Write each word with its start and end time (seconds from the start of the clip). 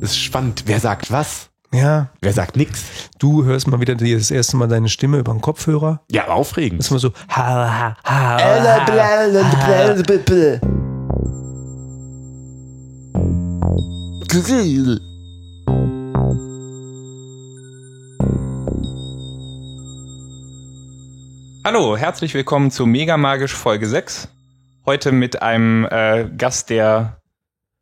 Ist 0.00 0.18
spannend. 0.18 0.64
Wer 0.66 0.80
sagt 0.80 1.10
was? 1.12 1.50
Ja, 1.72 2.08
Wer 2.20 2.32
sagt 2.32 2.56
nix? 2.56 2.84
du 3.20 3.44
hörst 3.44 3.68
mal 3.68 3.80
wieder 3.80 3.94
die- 3.94 4.14
das 4.14 4.30
erste 4.32 4.56
Mal 4.56 4.66
deine 4.66 4.88
Stimme 4.88 5.18
über 5.18 5.32
den 5.32 5.40
Kopfhörer. 5.40 6.00
Ja, 6.10 6.26
aufregend. 6.28 6.80
Das 6.80 6.86
ist 6.86 6.90
immer 6.90 6.98
so. 7.00 7.12
Ha, 7.28 7.36
ha, 7.36 7.96
ha, 8.04 8.36
ha. 8.36 8.36
Hallo, 21.64 21.96
herzlich 21.96 22.34
willkommen 22.34 22.70
zu 22.70 22.86
Mega 22.86 23.16
Magisch 23.16 23.54
Folge 23.54 23.86
6. 23.86 24.28
Heute 24.86 25.12
mit 25.12 25.42
einem 25.42 25.86
äh, 25.90 26.28
Gast, 26.36 26.70
der 26.70 27.19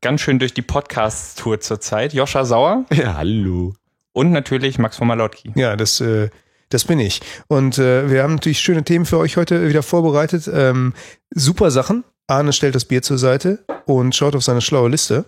ganz 0.00 0.20
schön 0.20 0.38
durch 0.38 0.54
die 0.54 0.62
Podcasts 0.62 1.34
tourt 1.34 1.62
zurzeit, 1.62 2.12
Joscha 2.12 2.44
Sauer 2.44 2.84
Ja, 2.92 3.16
hallo. 3.16 3.74
und 4.12 4.30
natürlich 4.32 4.78
Max 4.78 4.96
von 4.96 5.08
Malotki. 5.08 5.52
Ja, 5.54 5.76
das, 5.76 6.00
äh, 6.00 6.30
das 6.70 6.84
bin 6.84 7.00
ich. 7.00 7.20
Und 7.48 7.78
äh, 7.78 8.10
wir 8.10 8.22
haben 8.22 8.34
natürlich 8.34 8.60
schöne 8.60 8.84
Themen 8.84 9.06
für 9.06 9.18
euch 9.18 9.36
heute 9.36 9.68
wieder 9.68 9.82
vorbereitet. 9.82 10.48
Ähm, 10.52 10.94
super 11.30 11.70
Sachen. 11.70 12.04
Arne 12.26 12.52
stellt 12.52 12.74
das 12.74 12.84
Bier 12.84 13.02
zur 13.02 13.18
Seite 13.18 13.64
und 13.86 14.14
schaut 14.14 14.36
auf 14.36 14.44
seine 14.44 14.60
schlaue 14.60 14.90
Liste. 14.90 15.24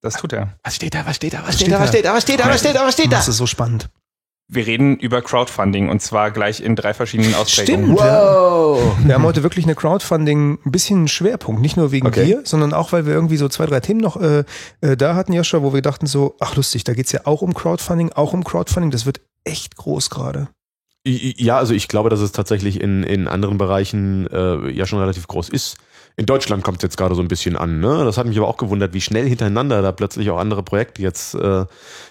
Das 0.00 0.14
tut 0.14 0.32
er. 0.32 0.56
Was 0.62 0.76
steht 0.76 0.94
da? 0.94 1.04
Was 1.04 1.16
steht 1.16 1.34
da? 1.34 1.42
Was 1.46 1.56
steht 1.56 1.70
da? 1.72 1.80
Was 1.80 1.88
steht 1.90 2.04
da? 2.04 2.14
Was 2.14 2.22
steht 2.22 2.40
da? 2.40 2.48
Was 2.48 2.58
steht 2.60 2.74
da? 2.76 2.86
Was 2.86 2.92
steht 2.94 3.12
Das 3.12 3.28
ist 3.28 3.36
so 3.36 3.46
spannend. 3.46 3.90
Wir 4.52 4.66
reden 4.66 4.96
über 4.98 5.22
Crowdfunding 5.22 5.88
und 5.88 6.02
zwar 6.02 6.32
gleich 6.32 6.60
in 6.60 6.74
drei 6.74 6.92
verschiedenen 6.92 7.34
Ausprägungen. 7.36 7.96
Stimmt. 7.96 8.00
Wow. 8.00 8.96
Wir 9.04 9.14
haben 9.14 9.22
heute 9.22 9.44
wirklich 9.44 9.64
eine 9.64 9.76
Crowdfunding, 9.76 10.58
ein 10.66 10.72
bisschen 10.72 10.98
einen 10.98 11.08
Schwerpunkt. 11.08 11.62
Nicht 11.62 11.76
nur 11.76 11.92
wegen 11.92 12.08
Okay. 12.08 12.24
dir, 12.24 12.40
sondern 12.44 12.72
auch, 12.74 12.90
weil 12.90 13.06
wir 13.06 13.14
irgendwie 13.14 13.36
so 13.36 13.48
zwei, 13.48 13.66
drei 13.66 13.78
Themen 13.78 14.00
noch 14.00 14.20
äh, 14.20 14.42
äh, 14.80 14.96
da 14.96 15.14
hatten, 15.14 15.32
Joscha, 15.32 15.62
wo 15.62 15.72
wir 15.72 15.82
dachten 15.82 16.06
so, 16.06 16.34
ach 16.40 16.56
lustig, 16.56 16.82
da 16.82 16.94
geht's 16.94 17.12
ja 17.12 17.20
auch 17.26 17.42
um 17.42 17.54
Crowdfunding, 17.54 18.10
auch 18.12 18.32
um 18.32 18.42
Crowdfunding. 18.42 18.90
Das 18.90 19.06
wird 19.06 19.20
echt 19.44 19.76
groß 19.76 20.10
gerade. 20.10 20.48
Ja, 21.06 21.56
also 21.56 21.72
ich 21.72 21.86
glaube, 21.88 22.10
dass 22.10 22.20
es 22.20 22.32
tatsächlich 22.32 22.80
in, 22.80 23.04
in 23.04 23.28
anderen 23.28 23.56
Bereichen 23.56 24.26
äh, 24.26 24.68
ja 24.70 24.84
schon 24.84 24.98
relativ 24.98 25.28
groß 25.28 25.48
ist. 25.48 25.76
In 26.20 26.26
Deutschland 26.26 26.62
kommt 26.62 26.76
es 26.76 26.82
jetzt 26.82 26.98
gerade 26.98 27.14
so 27.14 27.22
ein 27.22 27.28
bisschen 27.28 27.56
an. 27.56 27.80
Ne? 27.80 28.04
Das 28.04 28.18
hat 28.18 28.26
mich 28.26 28.36
aber 28.36 28.46
auch 28.46 28.58
gewundert, 28.58 28.92
wie 28.92 29.00
schnell 29.00 29.26
hintereinander 29.26 29.80
da 29.80 29.90
plötzlich 29.90 30.28
auch 30.28 30.36
andere 30.36 30.62
Projekte 30.62 31.00
jetzt 31.00 31.34
äh, 31.34 31.64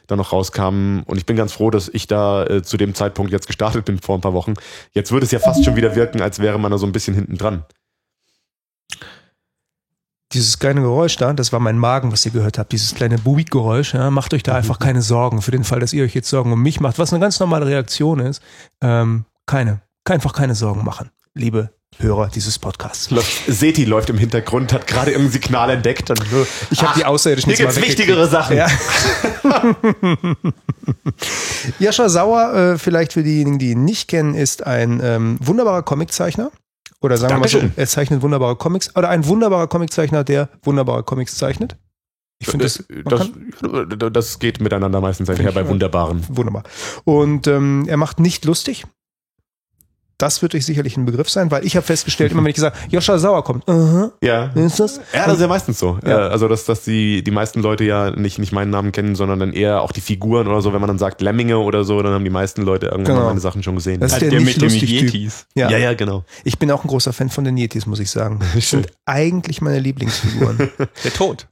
da 0.07 0.15
noch 0.15 0.33
rauskamen. 0.33 1.03
Und 1.03 1.19
ich 1.19 1.27
bin 1.27 1.38
ganz 1.38 1.53
froh, 1.53 1.69
dass 1.69 1.88
ich 1.89 2.07
da 2.07 2.43
äh, 2.47 2.63
zu 2.63 2.77
dem 2.77 2.95
Zeitpunkt 2.95 3.31
jetzt 3.31 3.45
gestartet 3.45 3.85
bin 3.85 3.99
vor 3.99 4.17
ein 4.17 4.21
paar 4.21 4.33
Wochen. 4.33 4.55
Jetzt 4.93 5.11
würde 5.11 5.27
es 5.27 5.31
ja 5.31 5.37
fast 5.37 5.63
schon 5.63 5.75
wieder 5.75 5.95
wirken, 5.95 6.21
als 6.21 6.39
wäre 6.39 6.57
man 6.57 6.71
da 6.71 6.80
so 6.80 6.87
ein 6.87 6.91
bisschen 6.91 7.13
hinten 7.13 7.37
dran. 7.37 7.65
Dieses 10.33 10.57
kleine 10.57 10.81
Geräusch 10.81 11.15
da, 11.17 11.31
das 11.33 11.53
war 11.53 11.59
mein 11.59 11.77
Magen, 11.77 12.11
was 12.11 12.25
ihr 12.25 12.31
gehört 12.31 12.57
habt, 12.57 12.71
dieses 12.71 12.95
kleine 12.95 13.19
Buik-Geräusch. 13.19 13.93
Ja, 13.93 14.09
macht 14.09 14.33
euch 14.33 14.41
da 14.41 14.55
einfach 14.55 14.80
keine 14.80 15.03
Sorgen 15.03 15.43
für 15.43 15.52
den 15.52 15.63
Fall, 15.63 15.81
dass 15.81 15.93
ihr 15.93 16.03
euch 16.03 16.15
jetzt 16.15 16.31
Sorgen 16.31 16.52
um 16.52 16.63
mich 16.63 16.80
macht, 16.80 16.97
was 16.97 17.13
eine 17.13 17.19
ganz 17.19 17.39
normale 17.39 17.67
Reaktion 17.67 18.21
ist. 18.21 18.41
Ähm, 18.81 19.25
keine, 19.45 19.83
einfach 20.03 20.33
keine 20.33 20.55
Sorgen 20.55 20.83
machen, 20.83 21.11
liebe 21.35 21.69
Hörer 22.02 22.30
dieses 22.33 22.58
Podcasts. 22.59 23.09
Läuft, 23.11 23.45
Seti 23.47 23.83
läuft 23.86 24.09
im 24.09 24.17
Hintergrund, 24.17 24.72
hat 24.72 24.88
gerade 24.88 25.11
irgendein 25.11 25.33
Signal 25.33 25.69
entdeckt. 25.69 26.09
Und 26.09 26.22
Ich 26.72 26.81
habe 26.81 26.97
die 26.97 27.03
Außerirdischen 27.05 27.52
hier 27.53 27.66
gibt's 27.66 27.81
wichtigere 27.81 28.25
Sachen. 28.28 28.55
Ja. 28.55 28.67
Jascha 31.80 32.09
Sauer, 32.09 32.53
äh, 32.53 32.77
vielleicht 32.77 33.14
für 33.14 33.23
diejenigen, 33.23 33.59
die 33.59 33.72
ihn 33.72 33.86
nicht 33.86 34.08
kennen, 34.08 34.36
ist 34.36 34.66
ein 34.66 35.00
ähm, 35.03 35.38
wunderbarer 35.42 35.83
Comiczeichner. 35.83 36.52
Oder 37.02 37.17
sagen 37.17 37.36
wir 37.36 37.39
mal 37.39 37.47
so, 37.47 37.59
Dankeschön. 37.59 37.81
er 37.81 37.88
zeichnet 37.88 38.22
wunderbare 38.22 38.55
Comics. 38.55 38.95
Oder 38.95 39.09
ein 39.09 39.25
wunderbarer 39.25 39.67
Comiczeichner, 39.67 40.23
der 40.23 40.50
wunderbare 40.64 41.03
Comics 41.03 41.36
zeichnet. 41.36 41.77
Ich 42.42 42.47
finde 42.47 42.66
das, 42.66 42.83
man 42.89 43.03
das, 43.05 43.20
kann- 43.20 43.89
das, 44.00 44.09
das 44.14 44.39
geht 44.39 44.61
miteinander 44.61 45.02
meistens 45.02 45.30
einher 45.30 45.52
bei 45.52 45.67
Wunderbaren. 45.67 46.25
wunderbar. 46.30 46.64
Und 47.03 47.47
ähm, 47.47 47.86
er 47.89 47.97
macht 47.97 48.20
nicht 48.22 48.45
lustig. 48.45 48.86
Das 50.20 50.42
wird 50.44 50.54
euch 50.54 50.66
sicherlich 50.66 50.98
ein 50.98 51.05
Begriff 51.05 51.30
sein, 51.30 51.49
weil 51.49 51.66
ich 51.66 51.76
habe 51.77 51.86
festgestellt, 51.86 52.32
immer 52.33 52.43
wenn 52.43 52.49
ich 52.49 52.55
gesagt, 52.55 52.77
Joscha 52.92 53.17
Sauer 53.17 53.43
kommt, 53.43 53.67
aha, 53.67 54.11
Ja. 54.21 54.52
wer 54.54 54.66
ist 54.66 54.80
das? 54.80 54.98
Ja, 55.14 55.26
das 55.26 55.36
ist 55.36 55.42
ja 55.42 55.48
meistens 55.48 55.80
so. 55.80 55.98
Ja. 56.05 56.27
Äh, 56.27 56.30
Also, 56.30 56.48
dass, 56.48 56.66
dass 56.66 56.83
die, 56.83 57.23
die 57.23 57.32
meisten 57.32 57.61
Leute 57.61 57.86
ja 57.86 58.11
nicht, 58.11 58.38
nicht 58.38 58.52
meinen 58.52 58.70
Namen 58.70 58.92
kennen, 58.92 59.16
sondern 59.16 59.39
dann 59.39 59.54
eher 59.54 59.82
auch 59.82 59.92
die 59.93 60.02
Figuren 60.02 60.48
oder 60.48 60.61
so. 60.61 60.73
Wenn 60.73 60.82
man 60.82 60.89
dann 60.89 60.99
sagt 60.99 61.21
Lemminge 61.21 61.58
oder 61.58 61.83
so, 61.86 62.02
dann 62.04 62.14
haben 62.14 62.23
die 62.26 62.30
meisten 62.30 62.61
Leute 62.64 62.88
irgendwann 62.88 63.05
Genau. 63.16 63.20
mal 63.21 63.27
meine 63.30 63.39
Sachen 63.39 63.64
schon 63.64 63.76
gesehen. 63.76 64.02
Das 64.02 64.11
ist 64.11 64.16
Hat 64.16 64.21
der 64.23 64.30
der 64.32 64.42
nicht 64.42 64.61
mit 64.61 64.71
dem. 64.71 64.77
Yetis. 64.77 65.48
Ja. 65.55 65.70
ja, 65.71 65.77
ja, 65.77 65.93
genau. 65.93 66.26
Ich 66.43 66.60
bin 66.60 66.70
auch 66.70 66.83
ein 66.83 66.88
großer 66.89 67.14
Fan 67.14 67.30
von 67.30 67.45
den 67.45 67.55
Yetis, 67.58 67.86
muss 67.86 67.99
ich 68.02 68.11
sagen. 68.11 68.39
Das 68.54 68.70
sind 68.70 68.88
eigentlich 69.05 69.61
meine 69.61 69.80
Lieblingsfiguren. 69.80 70.70
Der 71.04 71.14
Tod. 71.14 71.48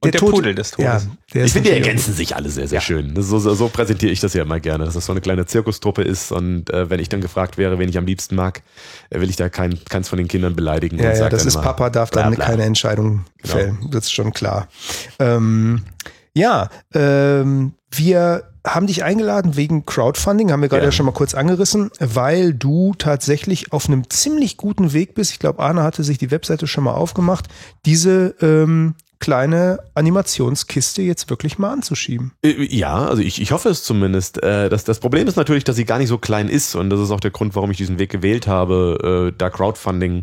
Und 0.00 0.12
der, 0.14 0.20
Tote- 0.20 0.32
Pudel 0.32 0.54
des 0.54 0.72
Todes. 0.72 0.84
Ja, 0.84 1.00
der 1.34 1.44
Ich 1.44 1.52
finde, 1.52 1.70
die 1.70 1.76
ergänzen 1.76 2.12
sich 2.12 2.34
alle 2.34 2.48
sehr, 2.50 2.66
sehr 2.66 2.80
schön. 2.80 3.14
Das 3.14 3.24
ist 3.26 3.30
So, 3.30 3.38
so, 3.38 3.54
so 3.54 3.68
präsentiere 3.68 4.10
ich 4.10 4.18
das 4.20 4.34
ja 4.34 4.42
immer 4.42 4.58
gerne, 4.58 4.84
dass 4.84 4.94
das 4.94 5.06
so 5.06 5.12
eine 5.12 5.20
kleine 5.20 5.46
Zirkustruppe 5.46 6.02
ist. 6.02 6.32
Und 6.32 6.70
äh, 6.70 6.90
wenn 6.90 6.98
ich 6.98 7.08
dann 7.08 7.20
gefragt 7.20 7.56
wäre, 7.58 7.78
wen 7.78 7.88
ich 7.88 7.96
am 7.96 8.06
liebsten 8.06 8.34
mag, 8.34 8.62
äh, 9.10 9.20
will 9.20 9.30
ich 9.30 9.36
da 9.36 9.48
kein, 9.48 9.78
keins 9.84 10.08
von 10.08 10.16
den 10.18 10.26
Kindern 10.26 10.56
beleidigen. 10.56 10.98
Ja, 10.98 11.10
und 11.10 11.16
ja, 11.18 11.28
das 11.28 11.40
dann 11.42 11.48
ist 11.48 11.54
immer, 11.54 11.62
Papa, 11.62 11.90
darf 11.90 12.10
bla, 12.10 12.22
dann 12.24 12.34
bla. 12.34 12.46
keine 12.46 12.64
Entscheidung 12.64 13.24
Genau. 13.42 13.54
fällen. 13.54 13.78
Das 13.90 14.04
ist 14.06 14.12
schon 14.12 14.32
klar. 14.32 14.66
Ähm, 15.20 15.82
ja, 16.34 16.68
ähm, 16.94 17.74
wir 17.92 18.44
haben 18.66 18.86
dich 18.86 19.04
eingeladen 19.04 19.56
wegen 19.56 19.86
Crowdfunding, 19.86 20.52
haben 20.52 20.60
wir 20.62 20.68
gerade 20.68 20.82
Ja. 20.82 20.88
ja 20.88 20.92
schon 20.92 21.06
mal 21.06 21.12
kurz 21.12 21.34
angerissen, 21.34 21.90
weil 21.98 22.52
du 22.52 22.92
tatsächlich 22.98 23.72
auf 23.72 23.88
einem 23.88 24.08
ziemlich 24.10 24.56
guten 24.58 24.92
Weg 24.92 25.14
bist. 25.14 25.32
Ich 25.32 25.38
glaube, 25.38 25.60
Arne 25.62 25.82
hatte 25.82 26.04
sich 26.04 26.18
die 26.18 26.30
Webseite 26.30 26.66
schon 26.66 26.84
mal 26.84 26.92
aufgemacht, 26.92 27.46
diese 27.86 28.34
ähm, 28.42 28.94
kleine 29.20 29.78
Animationskiste 29.94 31.02
jetzt 31.02 31.30
wirklich 31.30 31.58
mal 31.58 31.72
anzuschieben. 31.72 32.32
Äh, 32.42 32.64
Ja, 32.74 33.06
also 33.06 33.22
ich, 33.22 33.40
ich 33.40 33.52
hoffe 33.52 33.68
es 33.68 33.84
zumindest. 33.84 34.42
Äh, 34.42 34.68
Das, 34.68 34.84
das 34.84 34.98
Problem 34.98 35.28
ist 35.28 35.36
natürlich, 35.36 35.64
dass 35.64 35.76
sie 35.76 35.84
gar 35.84 35.98
nicht 35.98 36.08
so 36.08 36.18
klein 36.18 36.48
ist 36.48 36.74
und 36.74 36.90
das 36.90 37.00
ist 37.00 37.10
auch 37.10 37.20
der 37.20 37.30
Grund, 37.30 37.54
warum 37.54 37.70
ich 37.70 37.76
diesen 37.76 37.98
Weg 37.98 38.10
gewählt 38.10 38.46
habe, 38.46 39.30
äh, 39.30 39.34
da 39.36 39.50
Crowdfunding 39.50 40.18
äh, 40.18 40.22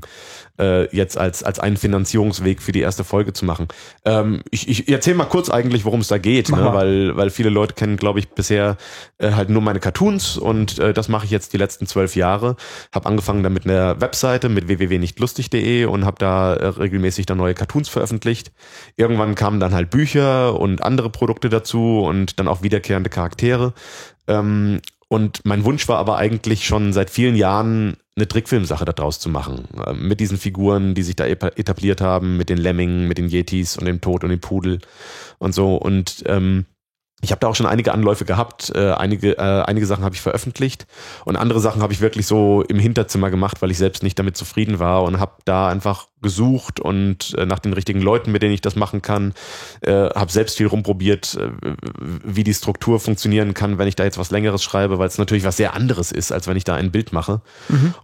jetzt 0.91 1.17
als, 1.17 1.43
als 1.43 1.59
einen 1.59 1.77
Finanzierungsweg 1.77 2.61
für 2.61 2.71
die 2.71 2.81
erste 2.81 3.03
Folge 3.03 3.33
zu 3.33 3.45
machen. 3.45 3.67
Ähm, 4.05 4.41
Ich, 4.49 4.67
ich 4.67 4.89
erzähle 4.89 5.17
mal 5.17 5.25
kurz 5.25 5.49
eigentlich, 5.49 5.85
worum 5.85 5.99
es 5.99 6.07
da 6.07 6.17
geht, 6.17 6.49
ne? 6.49 6.73
weil, 6.73 7.15
weil 7.15 7.29
viele 7.29 7.49
Leute 7.49 7.75
kennen, 7.75 7.97
glaube 7.97 8.19
ich, 8.19 8.29
bisher 8.29 8.77
äh, 9.19 9.31
halt 9.33 9.49
nur 9.49 9.61
meine 9.61 9.79
Cartoons 9.79 10.37
und 10.37 10.79
äh, 10.79 10.93
das 10.93 11.09
mache 11.09 11.25
ich 11.25 11.31
jetzt 11.31 11.53
die 11.53 11.57
letzten 11.57 11.85
zwölf 11.85 12.15
Jahre. 12.15 12.55
Habe 12.91 13.07
angefangen 13.07 13.43
damit 13.43 13.57
mit 13.57 13.73
einer 13.73 13.99
Webseite 14.01 14.49
mit 14.49 14.67
www.nichtlustig.de 14.67 15.85
und 15.85 16.05
habe 16.05 16.17
da 16.19 16.53
äh, 16.53 16.67
regelmäßig 16.67 17.25
dann 17.25 17.37
neue 17.37 17.53
Cartoons 17.53 17.89
veröffentlicht. 17.89 18.51
Irgendwann 18.95 19.35
kamen 19.35 19.59
dann 19.59 19.73
halt 19.73 19.89
Bücher 19.89 20.59
und 20.59 20.83
andere 20.83 21.09
Produkte 21.09 21.49
dazu 21.49 22.01
und 22.01 22.39
dann 22.39 22.47
auch 22.47 22.61
wiederkehrende 22.61 23.09
Charaktere. 23.09 23.73
Ähm, 24.27 24.81
und 25.07 25.41
mein 25.45 25.63
Wunsch 25.63 25.87
war 25.87 25.97
aber 25.97 26.17
eigentlich 26.17 26.65
schon 26.65 26.93
seit 26.93 27.09
vielen 27.09 27.35
Jahren 27.35 27.97
eine 28.17 28.27
Trickfilmsache 28.27 28.83
daraus 28.83 29.19
zu 29.19 29.29
machen. 29.29 29.65
Äh, 29.85 29.93
Mit 29.93 30.19
diesen 30.19 30.37
Figuren, 30.37 30.93
die 30.95 31.03
sich 31.03 31.15
da 31.15 31.23
epa- 31.23 31.57
etabliert 31.57 32.01
haben, 32.01 32.35
mit 32.35 32.49
den 32.49 32.57
Lemmingen, 32.57 33.07
mit 33.07 33.17
den 33.17 33.29
Yetis 33.29 33.77
und 33.77 33.85
dem 33.85 34.01
Tod 34.01 34.23
und 34.23 34.31
dem 34.31 34.41
Pudel 34.41 34.79
und 35.37 35.53
so. 35.53 35.75
Und 35.75 36.23
ähm, 36.25 36.65
ich 37.21 37.31
habe 37.31 37.39
da 37.39 37.47
auch 37.47 37.55
schon 37.55 37.65
einige 37.65 37.93
Anläufe 37.93 38.25
gehabt. 38.25 38.71
Äh, 38.75 38.91
einige, 38.91 39.37
äh, 39.37 39.63
einige 39.65 39.85
Sachen 39.85 40.03
habe 40.03 40.13
ich 40.15 40.21
veröffentlicht 40.21 40.85
und 41.25 41.35
andere 41.35 41.59
Sachen 41.59 41.81
habe 41.81 41.93
ich 41.93 42.01
wirklich 42.01 42.27
so 42.27 42.63
im 42.63 42.79
Hinterzimmer 42.79 43.29
gemacht, 43.31 43.61
weil 43.61 43.71
ich 43.71 43.77
selbst 43.77 44.03
nicht 44.03 44.19
damit 44.19 44.37
zufrieden 44.37 44.79
war 44.79 45.03
und 45.03 45.19
habe 45.19 45.33
da 45.45 45.67
einfach 45.69 46.07
gesucht 46.21 46.79
und 46.79 47.35
äh, 47.37 47.45
nach 47.45 47.59
den 47.59 47.73
richtigen 47.73 48.01
Leuten, 48.01 48.31
mit 48.31 48.41
denen 48.41 48.53
ich 48.53 48.61
das 48.61 48.75
machen 48.75 49.01
kann. 49.01 49.33
Äh, 49.81 49.91
habe 49.91 50.31
selbst 50.31 50.57
viel 50.57 50.67
rumprobiert, 50.67 51.35
äh, 51.39 51.49
wie 52.23 52.43
die 52.43 52.53
Struktur 52.53 52.99
funktionieren 52.99 53.53
kann, 53.53 53.77
wenn 53.77 53.87
ich 53.87 53.95
da 53.95 54.03
jetzt 54.03 54.17
was 54.17 54.31
Längeres 54.31 54.63
schreibe, 54.63 54.97
weil 54.99 55.07
es 55.07 55.17
natürlich 55.17 55.43
was 55.43 55.57
sehr 55.57 55.73
anderes 55.73 56.11
ist, 56.11 56.31
als 56.31 56.47
wenn 56.47 56.57
ich 56.57 56.63
da 56.63 56.75
ein 56.75 56.91
Bild 56.91 57.13
mache. 57.13 57.41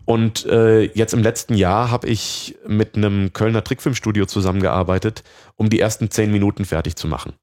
Und 0.05 0.45
äh, 0.45 0.83
jetzt 0.93 1.13
im 1.13 1.21
letzten 1.23 1.55
Jahr 1.55 1.89
habe 1.89 2.07
ich 2.07 2.55
mit 2.67 2.95
einem 2.95 3.33
Kölner 3.33 3.63
Trickfilmstudio 3.63 4.25
zusammengearbeitet, 4.25 5.23
um 5.55 5.69
die 5.69 5.79
ersten 5.79 6.11
zehn 6.11 6.31
Minuten 6.31 6.65
fertig 6.65 6.95
zu 6.95 7.07
machen. 7.07 7.33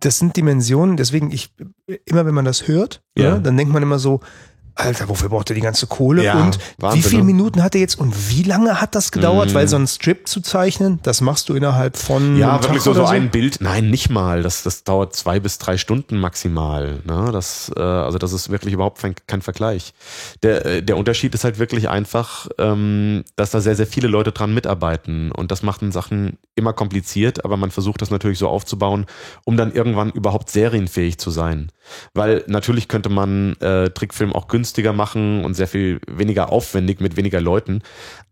Das 0.00 0.18
sind 0.18 0.36
Dimensionen, 0.36 0.96
deswegen 0.96 1.30
ich, 1.30 1.54
immer 2.04 2.26
wenn 2.26 2.34
man 2.34 2.44
das 2.44 2.68
hört, 2.68 3.02
Ja. 3.16 3.24
ja. 3.24 3.38
dann 3.38 3.56
denkt 3.56 3.72
man 3.72 3.82
immer 3.82 3.98
so, 3.98 4.20
Alter, 4.78 5.08
wofür 5.08 5.30
braucht 5.30 5.50
er 5.50 5.54
die 5.54 5.62
ganze 5.62 5.86
Kohle? 5.86 6.22
Ja, 6.22 6.44
und 6.44 6.58
Wahnsinn, 6.76 6.98
wie 6.98 7.08
viele 7.08 7.22
ne? 7.22 7.26
Minuten 7.26 7.62
hat 7.62 7.74
er 7.74 7.80
jetzt 7.80 7.98
und 7.98 8.30
wie 8.30 8.42
lange 8.42 8.78
hat 8.78 8.94
das 8.94 9.10
gedauert? 9.10 9.52
Mm. 9.52 9.54
Weil 9.54 9.68
so 9.68 9.76
ein 9.76 9.86
Strip 9.86 10.28
zu 10.28 10.42
zeichnen, 10.42 11.00
das 11.02 11.22
machst 11.22 11.48
du 11.48 11.54
innerhalb 11.54 11.96
von 11.96 12.36
Ja, 12.36 12.62
wirklich 12.62 12.82
so, 12.82 12.92
so 12.92 13.06
ein 13.06 13.30
Bild. 13.30 13.58
Nein, 13.60 13.88
nicht 13.88 14.10
mal. 14.10 14.42
Das, 14.42 14.62
das 14.62 14.84
dauert 14.84 15.16
zwei 15.16 15.40
bis 15.40 15.56
drei 15.56 15.78
Stunden 15.78 16.18
maximal. 16.18 17.00
Ne? 17.04 17.30
Das, 17.32 17.72
äh, 17.74 17.80
also 17.80 18.18
das 18.18 18.34
ist 18.34 18.50
wirklich 18.50 18.74
überhaupt 18.74 19.00
kein, 19.00 19.14
kein 19.26 19.40
Vergleich. 19.40 19.94
Der, 20.42 20.66
äh, 20.66 20.82
der 20.82 20.98
Unterschied 20.98 21.34
ist 21.34 21.44
halt 21.44 21.58
wirklich 21.58 21.88
einfach, 21.88 22.48
ähm, 22.58 23.24
dass 23.36 23.52
da 23.52 23.62
sehr, 23.62 23.76
sehr 23.76 23.86
viele 23.86 24.08
Leute 24.08 24.32
dran 24.32 24.52
mitarbeiten. 24.52 25.32
Und 25.32 25.50
das 25.50 25.62
macht 25.62 25.80
den 25.80 25.90
Sachen 25.90 26.36
immer 26.54 26.74
kompliziert, 26.74 27.46
aber 27.46 27.56
man 27.56 27.70
versucht 27.70 28.02
das 28.02 28.10
natürlich 28.10 28.38
so 28.38 28.48
aufzubauen, 28.48 29.06
um 29.44 29.56
dann 29.56 29.72
irgendwann 29.72 30.10
überhaupt 30.10 30.50
serienfähig 30.50 31.16
zu 31.16 31.30
sein. 31.30 31.72
Weil 32.14 32.44
natürlich 32.46 32.88
könnte 32.88 33.08
man 33.08 33.54
äh, 33.60 33.90
Trickfilm 33.90 34.32
auch 34.32 34.48
günstiger 34.48 34.92
machen 34.92 35.44
und 35.44 35.54
sehr 35.54 35.68
viel 35.68 36.00
weniger 36.06 36.52
aufwendig 36.52 37.00
mit 37.00 37.16
weniger 37.16 37.40
Leuten. 37.40 37.82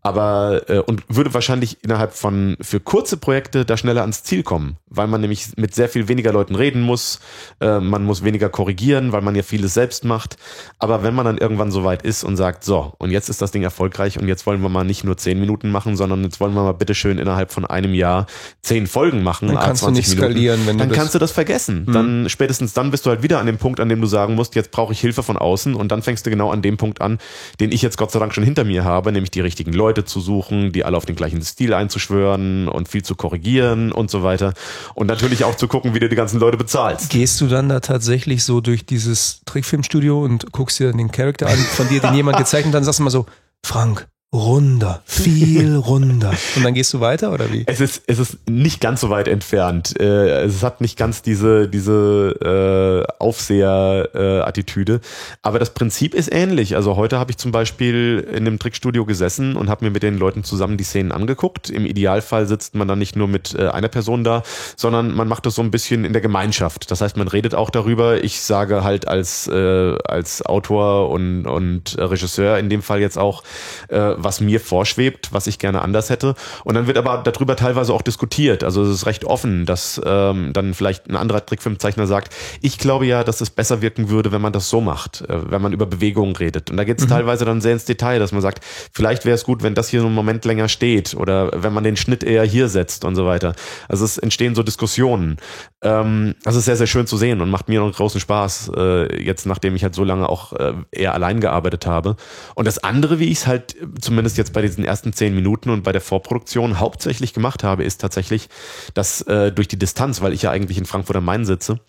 Aber 0.05 0.69
äh, 0.69 0.79
und 0.79 1.01
würde 1.07 1.33
wahrscheinlich 1.33 1.83
innerhalb 1.83 2.13
von 2.13 2.57
für 2.61 2.79
kurze 2.79 3.17
Projekte 3.17 3.65
da 3.65 3.75
schneller 3.75 4.01
ans 4.01 4.21
Ziel 4.21 4.43
kommen, 4.43 4.77
weil 4.87 5.07
man 5.07 5.19
nämlich 5.19 5.57
mit 5.57 5.73
sehr 5.73 5.89
viel 5.89 6.07
weniger 6.07 6.31
Leuten 6.31 6.53
reden 6.53 6.81
muss, 6.81 7.19
äh, 7.59 7.79
man 7.79 8.03
muss 8.03 8.23
weniger 8.23 8.49
korrigieren, 8.49 9.13
weil 9.13 9.23
man 9.23 9.33
ja 9.33 9.41
vieles 9.41 9.73
selbst 9.73 10.05
macht. 10.05 10.37
Aber 10.77 11.01
wenn 11.01 11.15
man 11.15 11.25
dann 11.25 11.39
irgendwann 11.39 11.71
so 11.71 11.83
weit 11.83 12.03
ist 12.03 12.23
und 12.23 12.37
sagt, 12.37 12.63
so, 12.63 12.93
und 12.99 13.09
jetzt 13.09 13.29
ist 13.29 13.41
das 13.41 13.49
Ding 13.49 13.63
erfolgreich 13.63 14.19
und 14.19 14.27
jetzt 14.27 14.45
wollen 14.45 14.61
wir 14.61 14.69
mal 14.69 14.83
nicht 14.83 15.03
nur 15.03 15.17
zehn 15.17 15.39
Minuten 15.39 15.71
machen, 15.71 15.97
sondern 15.97 16.23
jetzt 16.23 16.39
wollen 16.39 16.53
wir 16.53 16.61
mal 16.61 16.73
bitteschön 16.73 17.17
innerhalb 17.17 17.51
von 17.51 17.65
einem 17.65 17.95
Jahr 17.95 18.27
zehn 18.61 18.85
Folgen 18.85 19.23
machen. 19.23 19.47
Dann 19.47 19.57
kannst 19.57 19.81
du 19.81 19.89
nicht 19.89 20.09
Minuten, 20.09 20.33
skalieren, 20.33 20.67
wenn 20.67 20.77
dann 20.77 20.89
du 20.89 20.93
das 20.93 20.97
kannst 20.99 21.15
du 21.15 21.19
das 21.19 21.31
vergessen. 21.31 21.85
Mhm. 21.87 21.93
Dann 21.93 22.29
spätestens 22.29 22.73
dann 22.73 22.91
bist 22.91 23.07
du 23.07 23.09
halt 23.09 23.23
wieder 23.23 23.39
an 23.39 23.44
dem 23.45 23.57
Punkt, 23.57 23.79
an 23.79 23.89
dem 23.89 24.01
du 24.01 24.07
sagen 24.07 24.35
musst, 24.35 24.55
jetzt 24.55 24.71
brauche 24.71 24.93
ich 24.93 24.99
Hilfe 24.99 25.23
von 25.23 25.37
außen 25.37 25.75
und 25.75 25.91
dann 25.91 26.01
fängst 26.01 26.25
du 26.25 26.29
genau 26.29 26.51
an 26.51 26.61
dem 26.61 26.77
Punkt 26.77 27.01
an, 27.01 27.19
den 27.59 27.71
ich 27.71 27.81
jetzt 27.81 27.97
Gott 27.97 28.11
sei 28.11 28.19
Dank 28.19 28.33
schon 28.33 28.43
hinter 28.43 28.63
mir 28.63 28.83
habe, 28.83 29.11
nämlich 29.11 29.31
die 29.31 29.41
richtigen 29.41 29.73
Leute 29.73 30.05
zu 30.05 30.19
suchen, 30.19 30.71
die 30.71 30.83
alle 30.83 30.97
auf 30.97 31.05
den 31.05 31.15
gleichen 31.15 31.41
Stil 31.41 31.73
einzuschwören 31.73 32.67
und 32.67 32.87
viel 32.87 33.03
zu 33.03 33.15
korrigieren 33.15 33.91
und 33.91 34.09
so 34.09 34.23
weiter. 34.23 34.53
Und 34.93 35.07
natürlich 35.07 35.43
auch 35.43 35.55
zu 35.55 35.67
gucken, 35.67 35.93
wie 35.93 35.99
du 35.99 36.09
die 36.09 36.15
ganzen 36.15 36.39
Leute 36.39 36.57
bezahlst. 36.57 37.09
Gehst 37.09 37.39
du 37.41 37.47
dann 37.47 37.69
da 37.69 37.79
tatsächlich 37.79 38.43
so 38.43 38.61
durch 38.61 38.85
dieses 38.85 39.41
Trickfilmstudio 39.45 40.23
und 40.23 40.51
guckst 40.51 40.79
dir 40.79 40.91
den 40.91 41.11
Charakter 41.11 41.47
an, 41.47 41.57
von 41.57 41.87
dir, 41.87 42.01
den 42.01 42.13
jemand 42.13 42.37
gezeigt 42.37 42.63
hat, 42.63 42.67
und 42.67 42.71
dann 42.71 42.83
sagst 42.83 42.99
du 42.99 43.03
mal 43.03 43.09
so, 43.09 43.25
Frank, 43.65 44.07
runder, 44.35 45.01
viel 45.05 45.75
runder. 45.87 46.31
Und 46.55 46.63
dann 46.63 46.73
gehst 46.73 46.93
du 46.93 46.99
weiter 46.99 47.31
oder 47.33 47.51
wie? 47.51 47.63
Es 47.67 47.79
ist, 47.81 48.03
es 48.07 48.19
ist 48.19 48.37
nicht 48.49 48.81
ganz 48.81 49.01
so 49.01 49.09
weit 49.09 49.27
entfernt. 49.27 49.99
Äh, 49.99 50.43
Es 50.45 50.63
hat 50.63 50.81
nicht 50.81 50.97
ganz 50.97 51.21
diese, 51.21 51.67
diese 51.67 53.05
äh, 53.09 53.13
Aufseher-Attitüde. 53.23 55.01
Aber 55.41 55.59
das 55.59 55.71
Prinzip 55.71 56.13
ist 56.13 56.31
ähnlich. 56.33 56.75
Also 56.75 56.95
heute 56.95 57.19
habe 57.19 57.31
ich 57.31 57.37
zum 57.37 57.51
Beispiel 57.51 58.25
in 58.29 58.47
einem 58.47 58.59
Trickstudio 58.59 59.05
gesessen 59.05 59.55
und 59.55 59.69
habe 59.69 59.85
mir 59.85 59.91
mit 59.91 60.03
den 60.03 60.17
Leuten 60.17 60.43
zusammen 60.43 60.77
die 60.77 60.83
Szenen 60.83 61.11
angeguckt. 61.11 61.69
Im 61.69 61.85
Idealfall 61.85 62.45
sitzt 62.47 62.75
man 62.75 62.87
dann 62.87 62.99
nicht 62.99 63.15
nur 63.15 63.27
mit 63.27 63.55
äh, 63.55 63.67
einer 63.67 63.87
Person 63.87 64.23
da, 64.23 64.43
sondern 64.75 65.13
man 65.15 65.27
macht 65.27 65.45
das 65.45 65.55
so 65.55 65.61
ein 65.61 65.71
bisschen 65.71 66.05
in 66.05 66.13
der 66.13 66.21
Gemeinschaft. 66.21 66.91
Das 66.91 67.01
heißt, 67.01 67.17
man 67.17 67.27
redet 67.27 67.55
auch 67.55 67.69
darüber. 67.69 68.23
Ich 68.23 68.41
sage 68.41 68.83
halt 68.83 69.07
als, 69.07 69.47
äh, 69.47 69.95
als 70.05 70.45
Autor 70.45 71.09
und, 71.09 71.45
und 71.45 71.95
Regisseur 71.97 72.57
in 72.57 72.69
dem 72.69 72.81
Fall 72.81 72.99
jetzt 72.99 73.17
auch, 73.17 73.43
äh, 73.89 74.13
was 74.25 74.41
mir 74.41 74.59
vorschwebt, 74.59 75.31
was 75.31 75.47
ich 75.47 75.59
gerne 75.59 75.81
anders 75.81 76.09
hätte. 76.09 76.35
Und 76.65 76.75
dann 76.75 76.87
wird 76.87 76.97
aber 76.97 77.19
darüber 77.23 77.55
teilweise 77.55 77.93
auch 77.93 78.01
diskutiert. 78.01 78.65
Also 78.65 78.83
es 78.83 78.89
ist 78.89 79.05
recht 79.05 79.23
offen, 79.23 79.65
dass 79.65 80.01
ähm, 80.05 80.51
dann 80.51 80.73
vielleicht 80.73 81.07
ein 81.07 81.15
anderer 81.15 81.45
Trickfilmzeichner 81.45 82.07
sagt, 82.07 82.35
ich 82.61 82.77
glaube 82.77 83.05
ja, 83.05 83.23
dass 83.23 83.39
es 83.39 83.49
besser 83.49 83.81
wirken 83.81 84.09
würde, 84.09 84.33
wenn 84.33 84.41
man 84.41 84.51
das 84.51 84.69
so 84.69 84.81
macht, 84.81 85.21
äh, 85.21 85.51
wenn 85.51 85.61
man 85.61 85.71
über 85.71 85.85
Bewegungen 85.85 86.35
redet. 86.35 86.69
Und 86.71 86.77
da 86.77 86.83
geht 86.83 86.99
es 86.99 87.07
teilweise 87.07 87.45
dann 87.45 87.61
sehr 87.61 87.73
ins 87.73 87.85
Detail, 87.85 88.19
dass 88.19 88.33
man 88.33 88.41
sagt, 88.41 88.63
vielleicht 88.91 89.23
wäre 89.25 89.35
es 89.35 89.45
gut, 89.45 89.63
wenn 89.63 89.75
das 89.75 89.89
hier 89.89 90.01
so 90.01 90.07
einen 90.07 90.15
Moment 90.15 90.43
länger 90.43 90.67
steht 90.67 91.13
oder 91.13 91.51
wenn 91.63 91.73
man 91.73 91.83
den 91.83 91.95
Schnitt 91.95 92.23
eher 92.23 92.43
hier 92.43 92.67
setzt 92.67 93.05
und 93.05 93.15
so 93.15 93.25
weiter. 93.25 93.53
Also 93.87 94.03
es 94.03 94.17
entstehen 94.17 94.55
so 94.55 94.63
Diskussionen. 94.63 95.37
Ähm, 95.81 96.35
das 96.43 96.55
ist 96.55 96.65
sehr, 96.65 96.75
sehr 96.75 96.87
schön 96.87 97.07
zu 97.07 97.17
sehen 97.17 97.41
und 97.41 97.49
macht 97.49 97.69
mir 97.69 97.79
noch 97.79 97.95
großen 97.95 98.19
Spaß, 98.19 98.71
äh, 98.75 99.23
jetzt 99.23 99.45
nachdem 99.45 99.75
ich 99.75 99.83
halt 99.83 99.93
so 99.93 100.03
lange 100.03 100.27
auch 100.27 100.53
äh, 100.53 100.73
eher 100.91 101.13
allein 101.13 101.39
gearbeitet 101.39 101.85
habe. 101.85 102.15
Und 102.55 102.65
das 102.65 102.79
andere, 102.83 103.19
wie 103.19 103.25
ich 103.25 103.39
es 103.39 103.47
halt 103.47 103.75
äh, 103.75 103.85
zumindest 104.15 104.37
jetzt 104.37 104.53
bei 104.53 104.61
diesen 104.61 104.85
ersten 104.85 105.11
zehn 105.11 105.35
Minuten 105.35 105.69
und 105.69 105.83
bei 105.83 105.91
der 105.91 105.99
Vorproduktion 105.99 106.79
hauptsächlich 106.79 107.33
gemacht 107.33 107.65
habe, 107.65 107.83
ist 107.83 107.99
tatsächlich, 107.99 108.47
dass 108.93 109.21
äh, 109.23 109.51
durch 109.51 109.67
die 109.67 109.77
Distanz, 109.77 110.21
weil 110.21 110.31
ich 110.31 110.43
ja 110.43 110.51
eigentlich 110.51 110.77
in 110.77 110.85
Frankfurt 110.85 111.17
am 111.17 111.25
Main 111.25 111.43
sitze, 111.43 111.81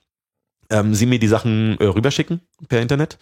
ähm, 0.68 0.92
sie 0.92 1.06
mir 1.06 1.20
die 1.20 1.28
Sachen 1.28 1.78
äh, 1.78 1.84
rüberschicken 1.84 2.40
per 2.68 2.82
Internet 2.82 3.18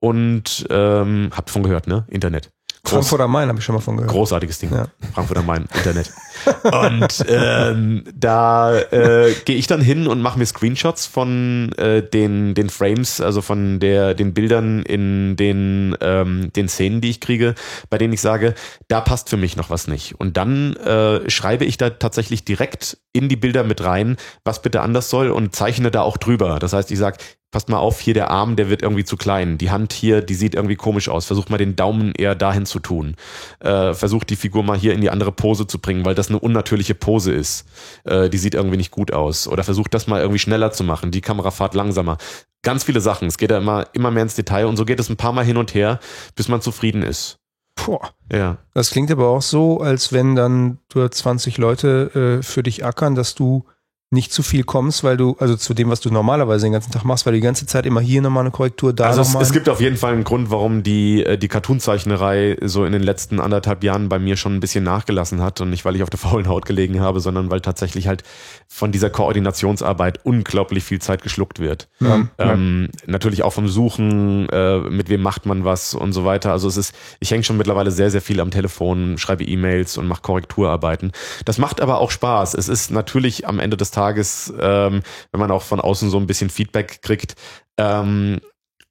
und 0.00 0.66
ähm, 0.70 1.32
habt 1.36 1.50
von 1.50 1.64
gehört, 1.64 1.86
ne? 1.86 2.06
Internet. 2.08 2.50
Frankfurt 2.88 3.20
am 3.20 3.32
Main 3.32 3.48
habe 3.48 3.58
ich 3.58 3.64
schon 3.64 3.74
mal 3.74 3.80
von 3.80 3.96
gehört. 3.96 4.12
großartiges 4.12 4.58
Ding. 4.58 4.72
Ja. 4.72 4.86
Frankfurt 5.12 5.38
am 5.38 5.46
Main, 5.46 5.66
Internet. 5.74 6.12
Und 6.62 7.24
ähm, 7.28 8.04
da 8.14 8.78
äh, 8.78 9.34
gehe 9.44 9.56
ich 9.56 9.66
dann 9.66 9.80
hin 9.80 10.06
und 10.06 10.20
mache 10.20 10.38
mir 10.38 10.46
Screenshots 10.46 11.06
von 11.06 11.72
äh, 11.72 12.02
den, 12.02 12.54
den 12.54 12.68
Frames, 12.68 13.20
also 13.20 13.42
von 13.42 13.80
der, 13.80 14.14
den 14.14 14.34
Bildern 14.34 14.82
in 14.82 15.36
den, 15.36 15.96
ähm, 16.00 16.52
den 16.54 16.68
Szenen, 16.68 17.00
die 17.00 17.10
ich 17.10 17.20
kriege, 17.20 17.54
bei 17.90 17.98
denen 17.98 18.12
ich 18.12 18.20
sage, 18.20 18.54
da 18.88 19.00
passt 19.00 19.30
für 19.30 19.36
mich 19.36 19.56
noch 19.56 19.70
was 19.70 19.88
nicht. 19.88 20.20
Und 20.20 20.36
dann 20.36 20.76
äh, 20.76 21.28
schreibe 21.28 21.64
ich 21.64 21.78
da 21.78 21.90
tatsächlich 21.90 22.44
direkt 22.44 22.98
in 23.12 23.28
die 23.28 23.36
Bilder 23.36 23.64
mit 23.64 23.82
rein, 23.82 24.16
was 24.44 24.62
bitte 24.62 24.82
anders 24.82 25.10
soll 25.10 25.30
und 25.30 25.54
zeichne 25.54 25.90
da 25.90 26.02
auch 26.02 26.18
drüber. 26.18 26.58
Das 26.58 26.72
heißt, 26.74 26.90
ich 26.90 26.98
sage, 26.98 27.16
passt 27.50 27.68
mal 27.68 27.78
auf, 27.78 28.00
hier 28.00 28.14
der 28.14 28.30
Arm, 28.30 28.56
der 28.56 28.68
wird 28.68 28.82
irgendwie 28.82 29.04
zu 29.04 29.16
klein. 29.16 29.58
Die 29.58 29.70
Hand 29.70 29.92
hier, 29.92 30.20
die 30.20 30.34
sieht 30.34 30.54
irgendwie 30.54 30.76
komisch 30.76 31.08
aus. 31.08 31.26
Versucht 31.26 31.48
mal 31.50 31.58
den 31.58 31.76
Daumen 31.76 32.12
eher 32.12 32.34
dahin 32.34 32.66
zu 32.66 32.80
tun. 32.80 33.16
Äh, 33.60 33.94
versucht 33.94 34.30
die 34.30 34.36
Figur 34.36 34.62
mal 34.62 34.76
hier 34.76 34.92
in 34.92 35.00
die 35.00 35.10
andere 35.10 35.32
Pose 35.32 35.66
zu 35.66 35.78
bringen, 35.78 36.04
weil 36.04 36.14
das 36.14 36.28
eine 36.28 36.38
unnatürliche 36.38 36.94
Pose 36.94 37.32
ist. 37.32 37.66
Äh, 38.04 38.28
die 38.28 38.38
sieht 38.38 38.54
irgendwie 38.54 38.76
nicht 38.76 38.90
gut 38.90 39.12
aus. 39.12 39.48
Oder 39.48 39.64
versucht 39.64 39.94
das 39.94 40.06
mal 40.06 40.20
irgendwie 40.20 40.38
schneller 40.38 40.72
zu 40.72 40.84
machen. 40.84 41.10
Die 41.10 41.20
Kamerafahrt 41.20 41.74
langsamer. 41.74 42.18
Ganz 42.62 42.84
viele 42.84 43.00
Sachen. 43.00 43.28
Es 43.28 43.38
geht 43.38 43.50
ja 43.50 43.58
immer, 43.58 43.86
immer 43.92 44.10
mehr 44.10 44.24
ins 44.24 44.34
Detail 44.34 44.66
und 44.66 44.76
so 44.76 44.84
geht 44.84 45.00
es 45.00 45.08
ein 45.08 45.16
paar 45.16 45.32
Mal 45.32 45.44
hin 45.44 45.56
und 45.56 45.74
her, 45.74 46.00
bis 46.34 46.48
man 46.48 46.60
zufrieden 46.60 47.02
ist. 47.02 47.38
Puh. 47.76 47.98
Ja. 48.32 48.58
Das 48.74 48.90
klingt 48.90 49.10
aber 49.10 49.28
auch 49.28 49.42
so, 49.42 49.80
als 49.80 50.12
wenn 50.12 50.34
dann 50.34 50.78
du 50.88 51.06
20 51.06 51.58
Leute 51.58 52.38
äh, 52.40 52.42
für 52.42 52.62
dich 52.62 52.84
ackern, 52.84 53.14
dass 53.14 53.34
du 53.34 53.64
nicht 54.10 54.32
zu 54.32 54.44
viel 54.44 54.62
kommst, 54.62 55.02
weil 55.02 55.16
du, 55.16 55.36
also 55.40 55.56
zu 55.56 55.74
dem, 55.74 55.90
was 55.90 56.00
du 56.00 56.10
normalerweise 56.10 56.66
den 56.66 56.72
ganzen 56.72 56.92
Tag 56.92 57.04
machst, 57.04 57.26
weil 57.26 57.32
du 57.32 57.38
die 57.38 57.44
ganze 57.44 57.66
Zeit 57.66 57.86
immer 57.86 58.00
hier 58.00 58.22
nochmal 58.22 58.42
eine 58.42 58.52
Korrektur, 58.52 58.92
da 58.92 59.06
Also 59.06 59.22
es, 59.22 59.28
nochmal. 59.28 59.42
es 59.42 59.52
gibt 59.52 59.68
auf 59.68 59.80
jeden 59.80 59.96
Fall 59.96 60.12
einen 60.12 60.22
Grund, 60.22 60.48
warum 60.50 60.84
die, 60.84 61.24
äh, 61.24 61.36
die 61.36 61.48
Cartoon-Zeichnerei 61.48 62.56
so 62.62 62.84
in 62.84 62.92
den 62.92 63.02
letzten 63.02 63.40
anderthalb 63.40 63.82
Jahren 63.82 64.08
bei 64.08 64.20
mir 64.20 64.36
schon 64.36 64.54
ein 64.54 64.60
bisschen 64.60 64.84
nachgelassen 64.84 65.42
hat 65.42 65.60
und 65.60 65.70
nicht, 65.70 65.84
weil 65.84 65.96
ich 65.96 66.04
auf 66.04 66.10
der 66.10 66.20
faulen 66.20 66.46
Haut 66.46 66.66
gelegen 66.66 67.00
habe, 67.00 67.18
sondern 67.18 67.50
weil 67.50 67.60
tatsächlich 67.60 68.06
halt 68.06 68.22
von 68.68 68.92
dieser 68.92 69.10
Koordinationsarbeit 69.10 70.20
unglaublich 70.24 70.84
viel 70.84 71.00
Zeit 71.00 71.22
geschluckt 71.22 71.58
wird. 71.58 71.88
Ja. 71.98 72.28
Ähm, 72.38 72.90
natürlich 73.06 73.42
auch 73.42 73.52
vom 73.52 73.66
Suchen, 73.66 74.48
äh, 74.50 74.78
mit 74.78 75.08
wem 75.08 75.22
macht 75.22 75.46
man 75.46 75.64
was 75.64 75.94
und 75.94 76.12
so 76.12 76.24
weiter. 76.24 76.52
Also 76.52 76.68
es 76.68 76.76
ist, 76.76 76.94
ich 77.18 77.32
hänge 77.32 77.42
schon 77.42 77.56
mittlerweile 77.56 77.90
sehr, 77.90 78.12
sehr 78.12 78.22
viel 78.22 78.38
am 78.38 78.52
Telefon, 78.52 79.18
schreibe 79.18 79.42
E-Mails 79.42 79.98
und 79.98 80.06
mache 80.06 80.22
Korrekturarbeiten. 80.22 81.10
Das 81.44 81.58
macht 81.58 81.80
aber 81.80 81.98
auch 81.98 82.12
Spaß. 82.12 82.54
Es 82.54 82.68
ist 82.68 82.92
natürlich 82.92 83.48
am 83.48 83.58
Ende 83.58 83.76
des 83.76 83.95
Tages, 83.96 84.52
ähm, 84.60 85.02
wenn 85.32 85.40
man 85.40 85.50
auch 85.50 85.62
von 85.62 85.80
außen 85.80 86.10
so 86.10 86.18
ein 86.18 86.26
bisschen 86.26 86.50
Feedback 86.50 87.00
kriegt, 87.02 87.34
ähm, 87.78 88.40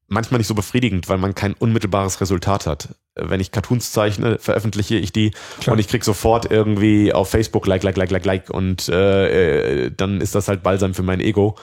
manchmal 0.08 0.40
nicht 0.40 0.48
so 0.48 0.56
befriedigend, 0.56 1.10
weil 1.10 1.18
man 1.18 1.36
kein 1.36 1.54
unmittelbares 1.54 2.22
Resultat 2.22 2.68
hat. 2.68 2.90
Wenn 3.16 3.40
ich 3.40 3.52
Cartoons 3.52 3.92
zeichne, 3.92 4.40
veröffentliche 4.40 4.96
ich 4.96 5.12
die 5.12 5.32
Klar. 5.62 5.74
und 5.74 5.80
ich 5.80 5.88
krieg 5.88 6.04
sofort 6.04 6.52
irgendwie 6.52 7.14
auf 7.14 7.30
Facebook 7.30 7.66
like, 7.66 7.84
like, 7.84 7.98
like, 7.98 8.12
like, 8.12 8.26
like 8.26 8.50
und 8.50 8.90
äh, 8.90 9.86
äh, 9.86 9.92
dann 9.96 10.22
ist 10.22 10.36
das 10.36 10.48
halt 10.48 10.64
balsam 10.64 10.94
für 10.94 11.04
mein 11.04 11.22
Ego. 11.22 11.56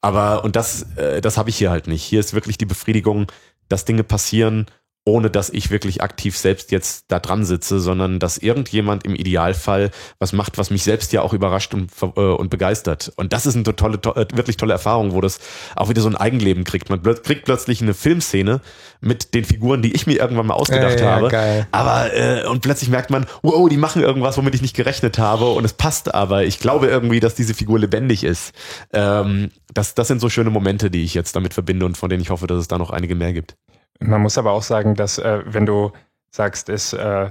Aber 0.00 0.44
und 0.44 0.56
das, 0.56 0.82
äh, 0.96 1.20
das 1.20 1.38
habe 1.38 1.50
ich 1.50 1.56
hier 1.56 1.70
halt 1.70 1.86
nicht. 1.86 2.02
Hier 2.02 2.20
ist 2.20 2.34
wirklich 2.34 2.58
die 2.58 2.66
Befriedigung, 2.66 3.30
dass 3.68 3.84
Dinge 3.84 4.04
passieren, 4.04 4.66
ohne 5.08 5.30
dass 5.30 5.50
ich 5.50 5.70
wirklich 5.70 6.02
aktiv 6.02 6.36
selbst 6.36 6.72
jetzt 6.72 7.04
da 7.08 7.20
dran 7.20 7.44
sitze, 7.44 7.78
sondern 7.78 8.18
dass 8.18 8.38
irgendjemand 8.38 9.04
im 9.06 9.14
Idealfall 9.14 9.92
was 10.18 10.32
macht, 10.32 10.58
was 10.58 10.70
mich 10.70 10.82
selbst 10.82 11.12
ja 11.12 11.22
auch 11.22 11.32
überrascht 11.32 11.74
und, 11.74 11.92
äh, 12.02 12.20
und 12.20 12.50
begeistert. 12.50 13.12
Und 13.14 13.32
das 13.32 13.46
ist 13.46 13.54
eine 13.54 13.62
tolle, 13.76 14.00
to 14.00 14.14
äh, 14.14 14.26
wirklich 14.34 14.56
tolle 14.56 14.72
Erfahrung, 14.72 15.12
wo 15.12 15.20
das 15.20 15.38
auch 15.76 15.88
wieder 15.88 16.02
so 16.02 16.08
ein 16.08 16.16
Eigenleben 16.16 16.64
kriegt. 16.64 16.90
Man 16.90 17.00
kriegt 17.02 17.44
plötzlich 17.44 17.80
eine 17.80 17.94
Filmszene 17.94 18.60
mit 19.00 19.32
den 19.34 19.44
Figuren, 19.44 19.80
die 19.80 19.92
ich 19.94 20.08
mir 20.08 20.18
irgendwann 20.18 20.48
mal 20.48 20.54
ausgedacht 20.54 20.98
Ja, 20.98 21.06
ja, 21.06 21.12
habe. 21.12 21.28
geil. 21.28 21.68
Aber 21.70 22.12
äh, 22.12 22.44
und 22.48 22.62
plötzlich 22.62 22.90
merkt 22.90 23.10
man, 23.10 23.26
wow, 23.42 23.68
die 23.68 23.76
machen 23.76 24.02
irgendwas, 24.02 24.36
womit 24.36 24.56
ich 24.56 24.62
nicht 24.62 24.74
gerechnet 24.74 25.20
habe 25.20 25.46
und 25.50 25.64
es 25.64 25.72
passt 25.72 26.16
aber. 26.16 26.42
Ich 26.44 26.58
glaube 26.58 26.88
irgendwie, 26.88 27.20
dass 27.20 27.36
diese 27.36 27.54
Figur 27.54 27.78
lebendig 27.78 28.24
ist. 28.24 28.52
Ähm, 28.92 29.50
das, 29.72 29.94
das 29.94 30.08
sind 30.08 30.20
so 30.20 30.28
schöne 30.28 30.50
Momente, 30.50 30.90
die 30.90 31.04
ich 31.04 31.14
jetzt 31.14 31.36
damit 31.36 31.54
verbinde 31.54 31.86
und 31.86 31.96
von 31.96 32.10
denen 32.10 32.22
ich 32.22 32.30
hoffe, 32.30 32.48
dass 32.48 32.58
es 32.58 32.66
da 32.66 32.76
noch 32.76 32.90
einige 32.90 33.14
mehr 33.14 33.32
gibt. 33.32 33.54
Man 34.00 34.20
muss 34.22 34.38
aber 34.38 34.52
auch 34.52 34.62
sagen, 34.62 34.94
dass 34.94 35.18
äh, 35.18 35.40
wenn 35.46 35.66
du 35.66 35.92
sagst, 36.30 36.68
ist 36.68 36.92
äh, 36.92 37.30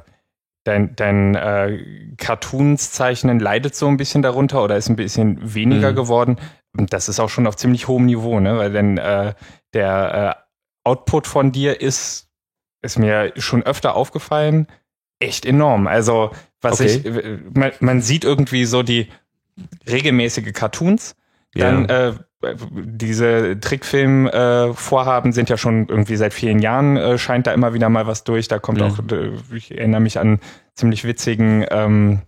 dein, 0.63 0.95
dein 0.95 1.35
äh, 1.35 2.13
Cartoons-Zeichnen 2.17 3.39
leidet 3.39 3.75
so 3.75 3.87
ein 3.87 3.97
bisschen 3.97 4.21
darunter 4.21 4.63
oder 4.63 4.77
ist 4.77 4.89
ein 4.89 4.95
bisschen 4.95 5.53
weniger 5.53 5.91
Mhm. 5.91 5.95
geworden, 5.95 6.35
das 6.73 7.07
ist 7.07 7.19
auch 7.19 7.29
schon 7.29 7.47
auf 7.47 7.55
ziemlich 7.55 7.87
hohem 7.87 8.05
Niveau, 8.05 8.39
ne? 8.39 8.57
Weil 8.57 8.71
denn 8.71 8.97
äh, 8.97 9.33
der 9.73 10.37
äh, 10.37 10.89
Output 10.89 11.27
von 11.27 11.51
dir 11.51 11.81
ist, 11.81 12.27
ist 12.81 12.99
mir 12.99 13.31
schon 13.37 13.63
öfter 13.63 13.95
aufgefallen, 13.95 14.67
echt 15.19 15.45
enorm. 15.45 15.87
Also 15.87 16.31
was 16.61 16.81
Okay. 16.81 17.01
ich, 17.05 17.55
man, 17.55 17.71
man 17.79 18.01
sieht 18.01 18.23
irgendwie 18.25 18.65
so 18.65 18.83
die 18.83 19.07
regelmäßige 19.89 20.51
Cartoons, 20.53 21.15
dann 21.53 21.85
äh, 21.85 22.13
diese 22.71 23.59
Trickfilm-Vorhaben 23.59 25.31
sind 25.33 25.49
ja 25.49 25.57
schon 25.57 25.87
irgendwie 25.87 26.15
seit 26.15 26.33
vielen 26.33 26.59
Jahren, 26.59 26.97
äh, 26.97 27.17
scheint 27.17 27.47
da 27.47 27.53
immer 27.53 27.73
wieder 27.73 27.89
mal 27.89 28.07
was 28.07 28.23
durch. 28.23 28.47
Da 28.47 28.59
kommt 28.59 28.79
Mhm. 28.79 28.85
auch, 28.85 28.99
äh, 29.11 29.31
ich 29.55 29.71
erinnere 29.71 30.01
mich 30.01 30.19
an 30.19 30.39
ziemlich 30.75 31.03
witzigen 31.05 31.65
ähm, 31.69 32.21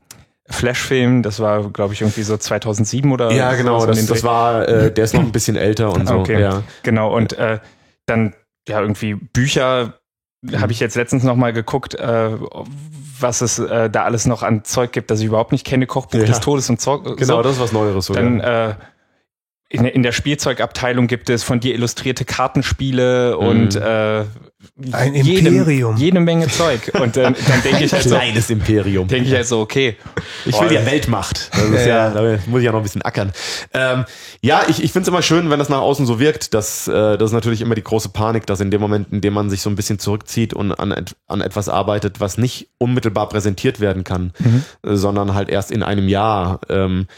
Flash-Film, 0.50 1.24
das 1.24 1.40
war, 1.42 1.70
glaube 1.72 1.94
ich, 1.94 2.02
irgendwie 2.02 2.24
so 2.24 2.38
2007 2.38 3.12
oder 3.12 3.32
Ja, 3.32 3.54
genau. 3.56 3.80
so 3.82 3.88
Das, 3.88 4.06
das 4.06 4.24
war, 4.24 4.68
äh, 4.68 4.92
der 4.92 5.04
ist 5.04 5.14
noch 5.14 5.22
ein 5.22 5.32
bisschen 5.34 5.58
älter 5.58 5.92
und 5.94 6.08
so. 6.08 6.16
Okay. 6.16 6.40
Ja. 6.40 6.64
Genau, 6.84 7.14
und 7.14 7.34
äh, 7.34 7.60
dann 8.06 8.34
ja 8.68 8.80
irgendwie 8.80 9.16
Bücher 9.16 9.96
mhm. 10.42 10.62
habe 10.62 10.72
ich 10.72 10.80
jetzt 10.80 10.96
letztens 10.96 11.24
noch 11.24 11.36
mal 11.36 11.52
geguckt, 11.52 11.96
äh, 11.96 12.30
was 13.20 13.42
es 13.42 13.60
äh, 13.60 13.90
da 13.90 14.04
alles 14.04 14.26
noch 14.26 14.44
an 14.44 14.64
Zeug 14.64 14.94
gibt, 14.94 15.12
das 15.12 15.20
ich 15.20 15.26
überhaupt 15.26 15.52
nicht 15.52 15.66
kenne. 15.66 15.86
Kochbuch 15.86 16.20
ja. 16.20 16.26
des 16.26 16.40
Todes 16.40 16.70
und 16.70 16.80
Zeug. 16.80 17.04
Genau, 17.18 17.38
so. 17.38 17.42
das 17.42 17.54
ist 17.54 17.62
was 17.62 17.72
Neueres. 17.74 18.06
Sogar. 18.06 18.24
Dann 18.24 18.40
in, 19.70 19.86
in 19.86 20.02
der 20.02 20.14
Spielzeugabteilung 20.14 21.08
gibt 21.08 21.30
es 21.30 21.44
von 21.44 21.60
dir 21.60 21.74
illustrierte 21.74 22.24
Kartenspiele 22.24 23.36
mhm. 23.40 23.48
und 23.48 23.76
äh, 23.76 24.24
ein 24.92 25.14
Imperium. 25.14 25.98
Jede, 25.98 26.06
jede 26.06 26.20
Menge 26.22 26.48
Zeug. 26.48 26.92
Und 26.94 27.18
dann, 27.18 27.36
dann 27.48 27.62
denke 27.64 27.84
ich 27.84 27.92
halt 27.92 28.04
so. 28.04 28.16
Kleines 28.16 28.50
Imperium. 28.50 29.08
Denke 29.08 29.28
ich 29.30 29.36
halt 29.36 29.46
so, 29.46 29.60
okay. 29.60 29.98
Ich 30.46 30.60
will 30.60 30.72
ja 30.72 30.86
Weltmacht. 30.86 31.50
Das 31.52 31.70
ist 31.70 31.86
ja, 31.86 32.10
da 32.12 32.40
muss 32.48 32.60
ich 32.60 32.66
ja 32.66 32.72
noch 32.72 32.80
ein 32.80 32.84
bisschen 32.84 33.02
ackern. 33.02 33.34
Ähm, 33.74 34.06
ja, 34.42 34.64
ich, 34.68 34.84
ich 34.84 34.92
finde 34.92 35.04
es 35.04 35.08
immer 35.10 35.22
schön, 35.22 35.50
wenn 35.50 35.60
das 35.60 35.70
nach 35.70 35.82
außen 35.82 36.06
so 36.06 36.20
wirkt. 36.20 36.54
Dass, 36.54 36.88
äh, 36.88 37.18
das 37.18 37.32
ist 37.32 37.34
natürlich 37.34 37.62
immer 37.62 37.76
die 37.76 37.84
große 37.84 38.10
Panik, 38.10 38.46
dass 38.46 38.62
in 38.62 38.72
dem 38.72 38.82
Moment, 38.82 39.12
in 39.12 39.22
dem 39.22 39.34
man 39.34 39.50
sich 39.50 39.62
so 39.62 39.70
ein 39.70 39.76
bisschen 39.76 40.00
zurückzieht 40.00 40.54
und 40.54 40.72
an, 40.72 41.06
an 41.28 41.42
etwas 41.42 41.70
arbeitet, 41.70 42.20
was 42.20 42.38
nicht 42.38 42.70
unmittelbar 42.78 43.30
präsentiert 43.30 43.80
werden 43.80 44.04
kann, 44.04 44.32
mhm. 44.40 44.64
sondern 44.84 45.34
halt 45.34 45.50
erst 45.50 45.72
in 45.72 45.84
einem 45.84 46.08
Jahr, 46.08 46.62
ähm, 46.70 47.08
äh, 47.10 47.14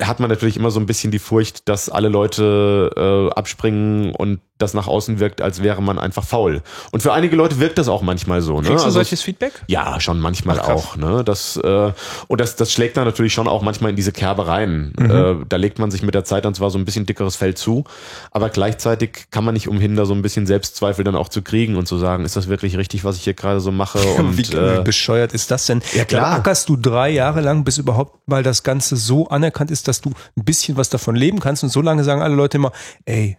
hat 0.00 0.20
man 0.20 0.28
natürlich 0.28 0.56
immer 0.56 0.70
so 0.70 0.80
ein 0.80 0.86
bisschen 0.86 1.10
die 1.10 1.18
Furcht, 1.18 1.68
dass 1.68 1.88
alle 1.88 2.08
Leute 2.08 2.90
äh, 2.96 3.38
abspringen 3.38 4.14
und 4.14 4.40
das 4.62 4.74
nach 4.74 4.86
außen 4.86 5.20
wirkt, 5.20 5.40
als 5.40 5.62
wäre 5.62 5.82
man 5.82 5.98
einfach 5.98 6.24
faul. 6.24 6.62
Und 6.90 7.02
für 7.02 7.12
einige 7.12 7.36
Leute 7.36 7.58
wirkt 7.60 7.78
das 7.78 7.88
auch 7.88 8.02
manchmal 8.02 8.42
so. 8.42 8.60
Ne? 8.60 8.68
Kriegst 8.68 8.82
du 8.82 8.86
also, 8.86 8.98
solches 8.98 9.22
Feedback? 9.22 9.52
Ja, 9.66 10.00
schon 10.00 10.20
manchmal 10.20 10.60
Ach, 10.60 10.68
auch. 10.68 10.96
Ne? 10.96 11.24
Das, 11.24 11.56
äh, 11.56 11.92
und 12.28 12.40
das, 12.40 12.56
das 12.56 12.72
schlägt 12.72 12.96
dann 12.96 13.04
natürlich 13.04 13.32
schon 13.32 13.48
auch 13.48 13.62
manchmal 13.62 13.90
in 13.90 13.96
diese 13.96 14.12
Kerbe 14.12 14.46
rein. 14.46 14.92
Mhm. 14.98 15.10
Äh, 15.10 15.36
da 15.48 15.56
legt 15.56 15.78
man 15.78 15.90
sich 15.90 16.02
mit 16.02 16.14
der 16.14 16.24
Zeit 16.24 16.44
dann 16.44 16.54
zwar 16.54 16.70
so 16.70 16.78
ein 16.78 16.84
bisschen 16.84 17.06
dickeres 17.06 17.36
Fell 17.36 17.54
zu, 17.54 17.84
aber 18.30 18.48
gleichzeitig 18.48 19.26
kann 19.30 19.44
man 19.44 19.54
nicht 19.54 19.68
umhin, 19.68 19.96
da 19.96 20.04
so 20.04 20.14
ein 20.14 20.22
bisschen 20.22 20.46
Selbstzweifel 20.46 21.04
dann 21.04 21.16
auch 21.16 21.28
zu 21.28 21.42
kriegen 21.42 21.76
und 21.76 21.86
zu 21.86 21.98
sagen, 21.98 22.24
ist 22.24 22.36
das 22.36 22.48
wirklich 22.48 22.76
richtig, 22.76 23.04
was 23.04 23.16
ich 23.16 23.24
hier 23.24 23.34
gerade 23.34 23.60
so 23.60 23.72
mache? 23.72 23.98
Und, 24.18 24.36
wie, 24.36 24.54
äh, 24.54 24.82
bescheuert 24.82 25.32
ist 25.32 25.50
das 25.50 25.66
denn? 25.66 25.82
Ja 25.94 26.04
klar. 26.04 26.32
Ackerst 26.32 26.68
du 26.68 26.76
drei 26.76 27.10
Jahre 27.10 27.40
lang, 27.40 27.64
bis 27.64 27.78
überhaupt 27.78 28.28
mal 28.28 28.42
das 28.42 28.62
Ganze 28.62 28.96
so 28.96 29.28
anerkannt 29.28 29.70
ist, 29.70 29.88
dass 29.88 30.00
du 30.00 30.10
ein 30.36 30.44
bisschen 30.44 30.76
was 30.76 30.90
davon 30.90 31.16
leben 31.16 31.40
kannst 31.40 31.62
und 31.62 31.70
so 31.70 31.80
lange 31.80 32.04
sagen 32.04 32.22
alle 32.22 32.34
Leute 32.34 32.58
immer, 32.58 32.72
ey, 33.04 33.38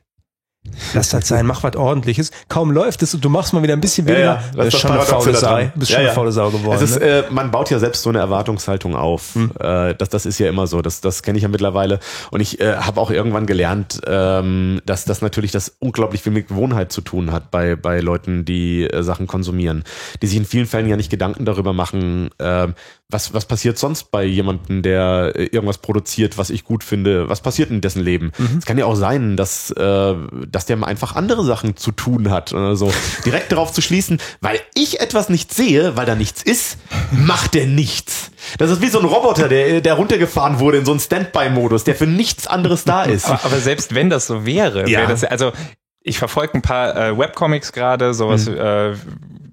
Lass 0.94 1.10
das 1.10 1.28
sein, 1.28 1.48
mach 1.48 1.64
was 1.64 1.76
ordentliches. 1.76 2.30
Kaum 2.48 2.72
läuft 2.72 3.02
es 3.02 3.16
und 3.16 3.26
du 3.26 3.30
machst 3.30 3.52
mal 3.52 3.64
wieder 3.64 3.74
ein 3.74 3.82
bisschen 3.82 4.06
weniger. 4.06 4.24
Ja, 4.24 4.44
ja. 4.56 4.64
Ist 4.64 4.78
schon 4.78 4.92
eine 4.92 5.02
faule 5.02 5.36
Sau. 5.36 5.60
Bist 5.74 5.90
ja, 5.90 5.98
schon 5.98 6.06
eine 6.06 6.14
faule 6.14 6.32
Sau 6.32 6.52
geworden. 6.52 6.84
Ist, 6.84 7.00
ne? 7.00 7.06
äh, 7.06 7.24
man 7.32 7.50
baut 7.50 7.72
ja 7.72 7.80
selbst 7.80 8.04
so 8.04 8.10
eine 8.10 8.20
Erwartungshaltung 8.20 8.96
auf. 8.96 9.34
Hm. 9.34 9.52
Äh, 9.60 9.96
das, 9.96 10.10
das 10.10 10.28
ist 10.28 10.38
ja 10.38 10.48
immer 10.48 10.68
so. 10.68 10.84
Das, 10.84 11.02
das 11.02 11.24
kenne 11.24 11.38
ich 11.38 11.44
ja 11.44 11.50
mittlerweile. 11.50 12.00
Und 12.30 12.42
ich 12.42 12.60
äh, 12.60 12.76
habe 12.76 13.02
auch 13.02 13.10
irgendwann 13.10 13.48
gelernt, 13.48 14.02
ähm, 14.06 14.82
dass 14.86 15.06
das 15.06 15.22
natürlich 15.22 15.52
das 15.52 15.76
unglaublich 15.80 16.22
viel 16.22 16.32
mit 16.32 16.48
Gewohnheit 16.48 16.92
zu 16.92 17.02
tun 17.02 17.32
hat 17.32 17.50
bei, 17.50 17.76
bei 17.76 18.00
Leuten, 18.00 18.46
die 18.46 18.84
äh, 18.84 19.02
Sachen 19.02 19.26
konsumieren. 19.26 19.84
Die 20.22 20.28
sich 20.28 20.38
in 20.38 20.46
vielen 20.46 20.68
Fällen 20.68 20.88
ja 20.88 20.96
nicht 20.96 21.10
Gedanken 21.10 21.46
darüber 21.46 21.74
machen, 21.74 22.30
äh, 22.38 22.68
was, 23.12 23.34
was 23.34 23.46
passiert 23.46 23.78
sonst 23.78 24.12
bei 24.12 24.24
jemandem, 24.24 24.82
der 24.82 25.34
äh, 25.36 25.44
irgendwas 25.46 25.78
produziert, 25.78 26.38
was 26.38 26.50
ich 26.50 26.64
gut 26.64 26.84
finde? 26.84 27.30
Was 27.30 27.42
passiert 27.42 27.70
in 27.70 27.82
dessen 27.82 28.02
Leben? 28.02 28.32
Mhm. 28.38 28.58
Es 28.60 28.66
kann 28.66 28.78
ja 28.78 28.86
auch 28.86 28.96
sein, 28.96 29.38
dass, 29.38 29.72
äh, 29.72 30.16
dass 30.48 30.66
der 30.66 30.82
einfach 30.84 31.16
andere 31.16 31.44
Sachen 31.44 31.76
zu 31.76 31.92
tun 31.92 32.30
hat 32.30 32.54
oder 32.54 32.76
so. 32.76 32.92
Direkt 33.26 33.52
darauf 33.52 33.72
zu 33.72 33.82
schließen, 33.82 34.20
weil 34.40 34.60
ich 34.74 35.00
etwas 35.00 35.30
nicht 35.30 35.54
sehe, 35.54 35.98
weil 35.98 36.06
da 36.06 36.16
nichts 36.16 36.42
ist, 36.42 36.78
macht 37.12 37.54
der 37.54 37.68
nichts. 37.68 38.32
Das 38.58 38.72
ist 38.72 38.82
wie 38.82 38.88
so 38.88 39.00
ein 39.00 39.06
Roboter, 39.06 39.48
der, 39.48 39.82
der 39.82 39.94
runtergefahren 39.94 40.60
wurde 40.60 40.78
in 40.78 40.86
so 40.86 40.92
einen 40.92 41.00
Standby-Modus, 41.00 41.84
der 41.84 41.96
für 41.96 42.08
nichts 42.08 42.48
anderes 42.48 42.84
da 42.84 43.04
ist. 43.04 43.26
Aber, 43.26 43.46
aber 43.46 43.58
selbst 43.60 43.94
wenn 43.94 44.10
das 44.10 44.28
so 44.28 44.46
wäre, 44.46 44.90
ja. 44.90 45.00
wäre 45.00 45.12
das, 45.12 45.24
also 45.24 45.52
ich 46.04 46.18
verfolge 46.18 46.56
ein 46.56 46.62
paar 46.62 46.96
äh, 46.96 47.18
Webcomics 47.18 47.74
gerade, 47.74 48.14
sowas 48.14 48.48
mhm. 48.48 48.58
äh, 48.58 48.94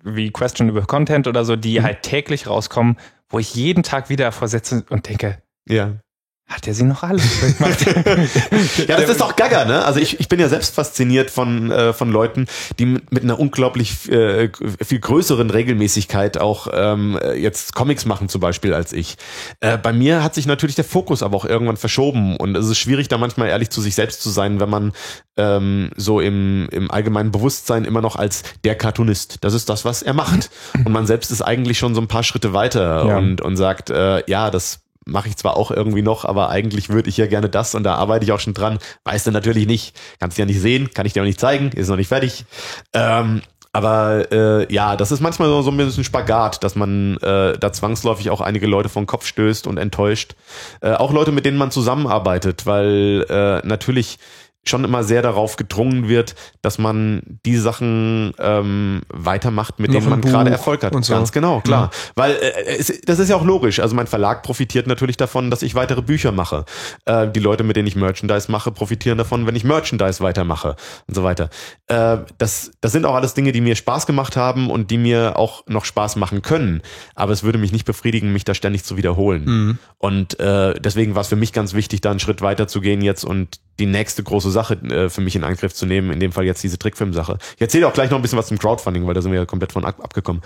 wie 0.04 0.30
Question 0.30 0.68
über 0.68 0.82
Content 0.82 1.26
oder 1.26 1.44
so, 1.44 1.56
die 1.56 1.80
mhm. 1.80 1.84
halt 1.84 2.02
täglich 2.02 2.46
rauskommen 2.46 2.96
wo 3.30 3.38
ich 3.38 3.54
jeden 3.54 3.82
Tag 3.82 4.08
wieder 4.08 4.32
vorsetze 4.32 4.84
und 4.90 5.08
denke, 5.08 5.42
ja. 5.68 6.00
Hat 6.48 6.66
er 6.66 6.72
sie 6.72 6.84
noch 6.84 7.02
alle 7.02 7.20
gemacht? 7.20 7.86
ja, 8.88 8.96
das 8.96 9.10
ist 9.10 9.20
doch 9.20 9.36
Gaga, 9.36 9.66
ne? 9.66 9.84
Also 9.84 10.00
ich, 10.00 10.18
ich 10.18 10.28
bin 10.28 10.40
ja 10.40 10.48
selbst 10.48 10.74
fasziniert 10.74 11.30
von, 11.30 11.70
äh, 11.70 11.92
von 11.92 12.10
Leuten, 12.10 12.46
die 12.78 12.86
mit, 12.86 13.22
einer 13.22 13.38
unglaublich 13.38 14.10
äh, 14.10 14.50
viel 14.82 14.98
größeren 14.98 15.50
Regelmäßigkeit 15.50 16.40
auch 16.40 16.68
ähm, 16.72 17.18
jetzt 17.36 17.74
Comics 17.74 18.06
machen 18.06 18.30
zum 18.30 18.40
Beispiel 18.40 18.72
als 18.72 18.94
ich. 18.94 19.18
Äh, 19.60 19.76
bei 19.76 19.92
mir 19.92 20.22
hat 20.22 20.34
sich 20.34 20.46
natürlich 20.46 20.74
der 20.74 20.86
Fokus 20.86 21.22
aber 21.22 21.36
auch 21.36 21.44
irgendwann 21.44 21.76
verschoben 21.76 22.38
und 22.38 22.56
es 22.56 22.66
ist 22.66 22.78
schwierig, 22.78 23.08
da 23.08 23.18
manchmal 23.18 23.48
ehrlich 23.48 23.68
zu 23.68 23.82
sich 23.82 23.94
selbst 23.94 24.22
zu 24.22 24.30
sein, 24.30 24.58
wenn 24.58 24.70
man 24.70 24.92
ähm, 25.36 25.90
so 25.96 26.18
im, 26.18 26.66
im 26.70 26.90
allgemeinen 26.90 27.30
Bewusstsein 27.30 27.84
immer 27.84 28.00
noch 28.00 28.16
als 28.16 28.42
der 28.64 28.74
Cartoonist, 28.74 29.44
das 29.44 29.52
ist 29.52 29.68
das, 29.68 29.84
was 29.84 30.00
er 30.00 30.14
macht. 30.14 30.50
Und 30.74 30.92
man 30.92 31.06
selbst 31.06 31.30
ist 31.30 31.42
eigentlich 31.42 31.78
schon 31.78 31.94
so 31.94 32.00
ein 32.00 32.08
paar 32.08 32.24
Schritte 32.24 32.54
weiter 32.54 33.06
ja. 33.06 33.18
und, 33.18 33.42
und 33.42 33.56
sagt, 33.56 33.90
äh, 33.90 34.22
ja, 34.30 34.50
das 34.50 34.80
mache 35.08 35.28
ich 35.28 35.36
zwar 35.36 35.56
auch 35.56 35.70
irgendwie 35.70 36.02
noch, 36.02 36.24
aber 36.24 36.50
eigentlich 36.50 36.88
würde 36.88 37.08
ich 37.08 37.16
ja 37.16 37.26
gerne 37.26 37.48
das 37.48 37.74
und 37.74 37.82
da 37.82 37.94
arbeite 37.94 38.24
ich 38.24 38.32
auch 38.32 38.40
schon 38.40 38.54
dran. 38.54 38.78
Weißt 39.04 39.26
du 39.26 39.30
natürlich 39.30 39.66
nicht, 39.66 39.96
kannst 40.20 40.38
du 40.38 40.42
ja 40.42 40.46
nicht 40.46 40.60
sehen, 40.60 40.90
kann 40.92 41.06
ich 41.06 41.12
dir 41.12 41.22
auch 41.22 41.26
nicht 41.26 41.40
zeigen, 41.40 41.70
ist 41.72 41.88
noch 41.88 41.96
nicht 41.96 42.08
fertig. 42.08 42.44
Ähm, 42.92 43.42
aber 43.72 44.32
äh, 44.32 44.72
ja, 44.72 44.96
das 44.96 45.12
ist 45.12 45.20
manchmal 45.20 45.48
so, 45.48 45.62
so 45.62 45.70
ein 45.70 45.76
bisschen 45.76 46.04
Spagat, 46.04 46.64
dass 46.64 46.74
man 46.74 47.16
äh, 47.18 47.58
da 47.58 47.72
zwangsläufig 47.72 48.30
auch 48.30 48.40
einige 48.40 48.66
Leute 48.66 48.88
vom 48.88 49.06
Kopf 49.06 49.26
stößt 49.26 49.66
und 49.66 49.76
enttäuscht. 49.76 50.34
Äh, 50.80 50.92
auch 50.92 51.12
Leute, 51.12 51.32
mit 51.32 51.44
denen 51.44 51.58
man 51.58 51.70
zusammenarbeitet, 51.70 52.66
weil 52.66 53.26
äh, 53.28 53.66
natürlich 53.66 54.18
schon 54.68 54.84
immer 54.84 55.04
sehr 55.04 55.22
darauf 55.22 55.56
gedrungen 55.56 56.08
wird, 56.08 56.34
dass 56.62 56.78
man 56.78 57.22
die 57.44 57.56
Sachen 57.56 58.32
ähm, 58.38 59.02
weitermacht, 59.08 59.78
mit 59.78 59.90
Noch 59.90 59.98
denen 59.98 60.10
man 60.10 60.20
gerade 60.20 60.50
Erfolg 60.50 60.82
hat. 60.82 60.94
Und 60.94 61.04
so. 61.04 61.14
Ganz 61.14 61.32
genau, 61.32 61.60
klar. 61.60 61.90
Ja. 61.92 62.12
Weil 62.16 62.32
äh, 62.32 62.76
es, 62.78 63.00
das 63.04 63.18
ist 63.18 63.28
ja 63.28 63.36
auch 63.36 63.44
logisch. 63.44 63.80
Also 63.80 63.94
mein 63.94 64.06
Verlag 64.06 64.42
profitiert 64.42 64.86
natürlich 64.86 65.16
davon, 65.16 65.50
dass 65.50 65.62
ich 65.62 65.74
weitere 65.74 66.02
Bücher 66.02 66.32
mache. 66.32 66.64
Äh, 67.04 67.28
die 67.28 67.40
Leute, 67.40 67.64
mit 67.64 67.76
denen 67.76 67.88
ich 67.88 67.96
Merchandise 67.96 68.50
mache, 68.50 68.70
profitieren 68.70 69.18
davon, 69.18 69.46
wenn 69.46 69.56
ich 69.56 69.64
Merchandise 69.64 70.22
weitermache 70.22 70.76
und 71.06 71.14
so 71.14 71.24
weiter. 71.24 71.50
Äh, 71.86 72.18
das, 72.38 72.72
das 72.80 72.92
sind 72.92 73.04
auch 73.04 73.14
alles 73.14 73.34
Dinge, 73.34 73.52
die 73.52 73.60
mir 73.60 73.76
Spaß 73.76 74.06
gemacht 74.06 74.36
haben 74.36 74.70
und 74.70 74.90
die 74.90 74.98
mir 74.98 75.36
auch 75.36 75.64
noch 75.66 75.84
Spaß 75.84 76.16
machen 76.16 76.42
können. 76.42 76.82
Aber 77.14 77.32
es 77.32 77.42
würde 77.42 77.58
mich 77.58 77.72
nicht 77.72 77.84
befriedigen, 77.84 78.32
mich 78.32 78.44
da 78.44 78.54
ständig 78.54 78.84
zu 78.84 78.96
wiederholen. 78.96 79.44
Mhm. 79.44 79.78
Und 79.98 80.38
äh, 80.40 80.74
deswegen 80.80 81.14
war 81.14 81.22
es 81.22 81.28
für 81.28 81.36
mich 81.36 81.52
ganz 81.52 81.74
wichtig, 81.74 82.00
da 82.00 82.10
einen 82.10 82.20
Schritt 82.20 82.42
weiter 82.42 82.68
zu 82.68 82.80
gehen 82.80 83.02
jetzt 83.02 83.24
und 83.24 83.60
die 83.78 83.86
nächste 83.86 84.22
große 84.22 84.50
Sache 84.50 84.74
äh, 84.74 85.08
für 85.08 85.20
mich 85.20 85.36
in 85.36 85.44
Angriff 85.44 85.74
zu 85.74 85.86
nehmen, 85.86 86.10
in 86.10 86.20
dem 86.20 86.32
Fall 86.32 86.44
jetzt 86.44 86.62
diese 86.62 86.78
Trickfilm-Sache. 86.78 87.38
Ich 87.56 87.60
erzähle 87.60 87.86
auch 87.86 87.92
gleich 87.92 88.10
noch 88.10 88.18
ein 88.18 88.22
bisschen 88.22 88.38
was 88.38 88.48
zum 88.48 88.58
Crowdfunding, 88.58 89.06
weil 89.06 89.14
da 89.14 89.22
sind 89.22 89.32
wir 89.32 89.38
ja 89.38 89.46
komplett 89.46 89.72
von 89.72 89.84
ab 89.84 90.02
abgekommen. 90.02 90.42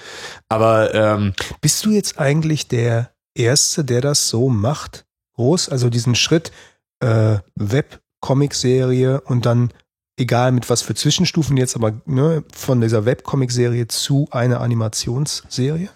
Aber 0.48 0.94
ähm, 0.94 1.32
bist 1.60 1.84
du 1.84 1.90
jetzt 1.90 2.18
eigentlich 2.18 2.68
der 2.68 3.10
Erste, 3.34 3.84
der 3.84 4.00
das 4.00 4.28
so 4.28 4.48
macht? 4.48 5.04
Groß, 5.34 5.70
also 5.70 5.88
diesen 5.88 6.14
Schritt 6.14 6.52
äh, 7.00 7.38
Web-Comic-Serie 7.56 9.22
und 9.22 9.46
dann 9.46 9.72
egal 10.16 10.52
mit 10.52 10.68
was 10.68 10.82
für 10.82 10.94
Zwischenstufen 10.94 11.56
jetzt, 11.56 11.74
aber 11.76 12.00
ne, 12.06 12.44
von 12.52 12.80
dieser 12.80 13.04
Webcomic-Serie 13.04 13.88
zu 13.88 14.28
einer 14.30 14.60
Animationsserie? 14.60 15.88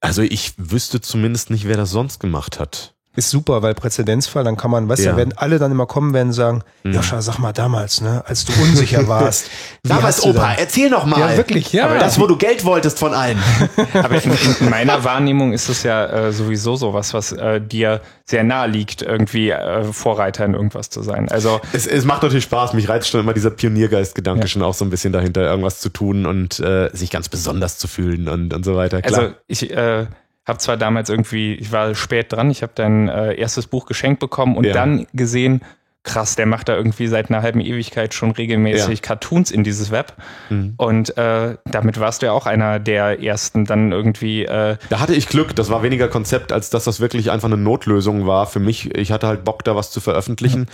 Also 0.00 0.22
ich 0.22 0.54
wüsste 0.56 1.00
zumindest 1.00 1.50
nicht, 1.50 1.66
wer 1.66 1.76
das 1.76 1.90
sonst 1.90 2.20
gemacht 2.20 2.58
hat. 2.58 2.94
Ist 3.14 3.28
super, 3.28 3.60
weil 3.62 3.74
Präzedenzfall, 3.74 4.42
dann 4.42 4.56
kann 4.56 4.70
man, 4.70 4.88
weißt 4.88 5.04
du, 5.04 5.08
ja. 5.10 5.16
werden 5.18 5.34
alle 5.36 5.58
dann 5.58 5.70
immer 5.70 5.84
kommen, 5.84 6.14
werden 6.14 6.32
sagen, 6.32 6.62
mhm. 6.82 6.94
Joscha, 6.94 7.20
sag 7.20 7.38
mal 7.38 7.52
damals, 7.52 8.00
ne, 8.00 8.22
als 8.26 8.46
du 8.46 8.52
unsicher 8.62 9.06
warst. 9.08 9.50
damals, 9.82 10.22
Opa, 10.22 10.54
erzähl 10.54 10.88
noch 10.88 11.04
mal. 11.04 11.20
Ja, 11.20 11.36
wirklich, 11.36 11.74
ja. 11.74 11.84
Aber 11.84 11.98
das, 11.98 12.18
wo 12.18 12.26
du 12.26 12.38
Geld 12.38 12.64
wolltest 12.64 12.98
von 12.98 13.12
allen. 13.12 13.38
Aber 13.92 14.22
in, 14.22 14.32
in, 14.60 14.70
meiner 14.70 15.04
Wahrnehmung 15.04 15.52
ist 15.52 15.68
es 15.68 15.82
ja 15.82 16.06
äh, 16.06 16.32
sowieso 16.32 16.76
sowas, 16.76 17.12
was 17.12 17.32
äh, 17.32 17.60
dir 17.60 18.00
sehr 18.24 18.44
nahe 18.44 18.66
liegt, 18.66 19.02
irgendwie 19.02 19.50
äh, 19.50 19.84
Vorreiter 19.84 20.46
in 20.46 20.54
irgendwas 20.54 20.88
zu 20.88 21.02
sein. 21.02 21.28
Also 21.28 21.60
es, 21.74 21.86
es 21.86 22.06
macht 22.06 22.22
natürlich 22.22 22.44
Spaß. 22.44 22.72
Mich 22.72 22.88
reizt 22.88 23.08
schon 23.08 23.20
immer 23.20 23.34
dieser 23.34 23.50
Pioniergeist-Gedanke 23.50 24.42
ja. 24.42 24.46
schon 24.46 24.62
auch 24.62 24.72
so 24.72 24.86
ein 24.86 24.90
bisschen 24.90 25.12
dahinter, 25.12 25.42
irgendwas 25.42 25.80
zu 25.80 25.90
tun 25.90 26.24
und 26.24 26.60
äh, 26.60 26.88
sich 26.94 27.10
ganz 27.10 27.28
besonders 27.28 27.76
zu 27.76 27.88
fühlen 27.88 28.28
und, 28.28 28.54
und 28.54 28.64
so 28.64 28.74
weiter. 28.74 29.02
Klar. 29.02 29.20
Also 29.20 29.34
ich 29.48 29.70
äh, 29.70 30.06
habe 30.46 30.58
zwar 30.58 30.76
damals 30.76 31.08
irgendwie, 31.08 31.54
ich 31.54 31.72
war 31.72 31.94
spät 31.94 32.32
dran, 32.32 32.50
ich 32.50 32.62
habe 32.62 32.72
dein 32.74 33.08
äh, 33.08 33.34
erstes 33.34 33.66
Buch 33.66 33.86
geschenkt 33.86 34.20
bekommen 34.20 34.56
und 34.56 34.64
ja. 34.64 34.72
dann 34.72 35.06
gesehen, 35.12 35.62
krass, 36.04 36.34
der 36.34 36.46
macht 36.46 36.68
da 36.68 36.76
irgendwie 36.76 37.06
seit 37.06 37.30
einer 37.30 37.42
halben 37.42 37.60
Ewigkeit 37.60 38.12
schon 38.12 38.32
regelmäßig 38.32 38.98
ja. 38.98 39.02
Cartoons 39.02 39.50
in 39.50 39.62
dieses 39.62 39.90
Web. 39.90 40.14
Mhm. 40.50 40.74
Und 40.76 41.16
äh, 41.16 41.56
damit 41.64 42.00
warst 42.00 42.22
du 42.22 42.26
ja 42.26 42.32
auch 42.32 42.46
einer 42.46 42.80
der 42.80 43.22
ersten 43.22 43.64
dann 43.64 43.92
irgendwie. 43.92 44.44
Äh 44.44 44.78
da 44.88 45.00
hatte 45.00 45.14
ich 45.14 45.28
Glück, 45.28 45.54
das 45.54 45.70
war 45.70 45.82
weniger 45.82 46.08
Konzept, 46.08 46.52
als 46.52 46.70
dass 46.70 46.84
das 46.84 47.00
wirklich 47.00 47.30
einfach 47.30 47.46
eine 47.46 47.56
Notlösung 47.56 48.26
war 48.26 48.46
für 48.46 48.58
mich. 48.58 48.94
Ich 48.96 49.12
hatte 49.12 49.28
halt 49.28 49.44
Bock, 49.44 49.64
da 49.64 49.76
was 49.76 49.90
zu 49.92 50.00
veröffentlichen. 50.00 50.66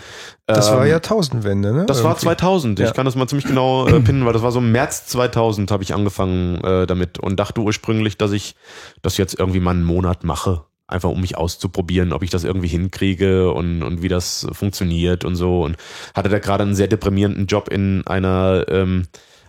Das 0.46 0.70
ähm, 0.70 0.76
war 0.76 0.86
Jahrtausendwende, 0.86 1.72
ne? 1.72 1.86
Das 1.86 1.98
irgendwie. 1.98 2.08
war 2.08 2.18
2000. 2.18 2.80
Ich 2.80 2.94
kann 2.94 3.04
das 3.04 3.14
mal 3.14 3.28
ziemlich 3.28 3.46
genau 3.46 3.86
äh, 3.86 4.00
pinnen, 4.04 4.24
weil 4.24 4.32
das 4.32 4.42
war 4.42 4.52
so 4.52 4.60
im 4.60 4.72
März 4.72 5.06
2000 5.06 5.70
habe 5.70 5.82
ich 5.82 5.94
angefangen 5.94 6.62
äh, 6.64 6.86
damit 6.86 7.18
und 7.18 7.38
dachte 7.38 7.60
ursprünglich, 7.60 8.16
dass 8.16 8.32
ich 8.32 8.54
das 9.02 9.18
jetzt 9.18 9.38
irgendwie 9.38 9.60
mal 9.60 9.72
einen 9.72 9.84
Monat 9.84 10.24
mache 10.24 10.62
einfach 10.88 11.10
um 11.10 11.20
mich 11.20 11.36
auszuprobieren, 11.36 12.12
ob 12.12 12.22
ich 12.22 12.30
das 12.30 12.44
irgendwie 12.44 12.68
hinkriege 12.68 13.52
und, 13.52 13.82
und 13.82 14.02
wie 14.02 14.08
das 14.08 14.46
funktioniert 14.52 15.24
und 15.24 15.36
so. 15.36 15.62
Und 15.62 15.76
hatte 16.14 16.28
da 16.28 16.38
gerade 16.38 16.64
einen 16.64 16.74
sehr 16.74 16.88
deprimierenden 16.88 17.46
Job 17.46 17.68
in 17.68 18.06
einer 18.06 18.64
ähm, 18.68 19.06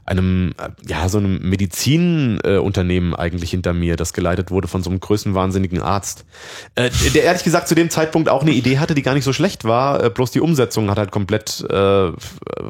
einem, 0.10 0.54
äh, 0.58 0.70
ja, 0.88 1.08
so 1.08 1.20
einem 1.20 1.40
Medizinunternehmen 1.42 3.14
äh, 3.14 3.18
eigentlich 3.18 3.52
hinter 3.52 3.74
mir, 3.74 3.96
das 3.96 4.14
geleitet 4.14 4.52
wurde 4.52 4.68
von 4.68 4.82
so 4.84 4.90
einem 4.90 5.00
größenwahnsinnigen 5.00 5.82
Arzt. 5.82 6.26
Äh, 6.76 6.90
der 7.14 7.24
ehrlich 7.24 7.44
gesagt 7.44 7.68
zu 7.68 7.76
dem 7.76 7.90
Zeitpunkt 7.90 8.28
auch 8.28 8.42
eine 8.42 8.52
Idee 8.52 8.80
hatte, 8.80 8.96
die 8.96 9.04
gar 9.04 9.14
nicht 9.14 9.24
so 9.24 9.34
schlecht 9.34 9.66
war, 9.66 10.04
äh, 10.04 10.10
bloß 10.10 10.32
die 10.32 10.42
Umsetzung 10.42 10.90
hat 10.90 10.98
halt 10.98 11.12
komplett, 11.12 11.64
äh, 11.70 12.12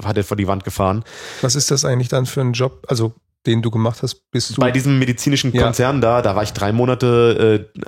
hat 0.03 0.17
er 0.17 0.23
vor 0.23 0.37
die 0.37 0.47
Wand 0.47 0.63
gefahren. 0.63 1.03
Was 1.41 1.55
ist 1.55 1.71
das 1.71 1.85
eigentlich 1.85 2.09
dann 2.09 2.25
für 2.25 2.41
ein 2.41 2.53
Job? 2.53 2.85
Also 2.89 3.13
den 3.45 3.61
du 3.61 3.71
gemacht 3.71 4.03
hast, 4.03 4.29
bist 4.31 4.57
du 4.57 4.61
bei 4.61 4.69
diesem 4.69 4.99
medizinischen 4.99 5.53
Konzern 5.53 5.97
ja. 5.97 6.01
da, 6.01 6.21
da 6.21 6.35
war 6.35 6.43
ich 6.43 6.51
drei 6.51 6.73
Monate 6.73 7.69
äh, 7.73 7.81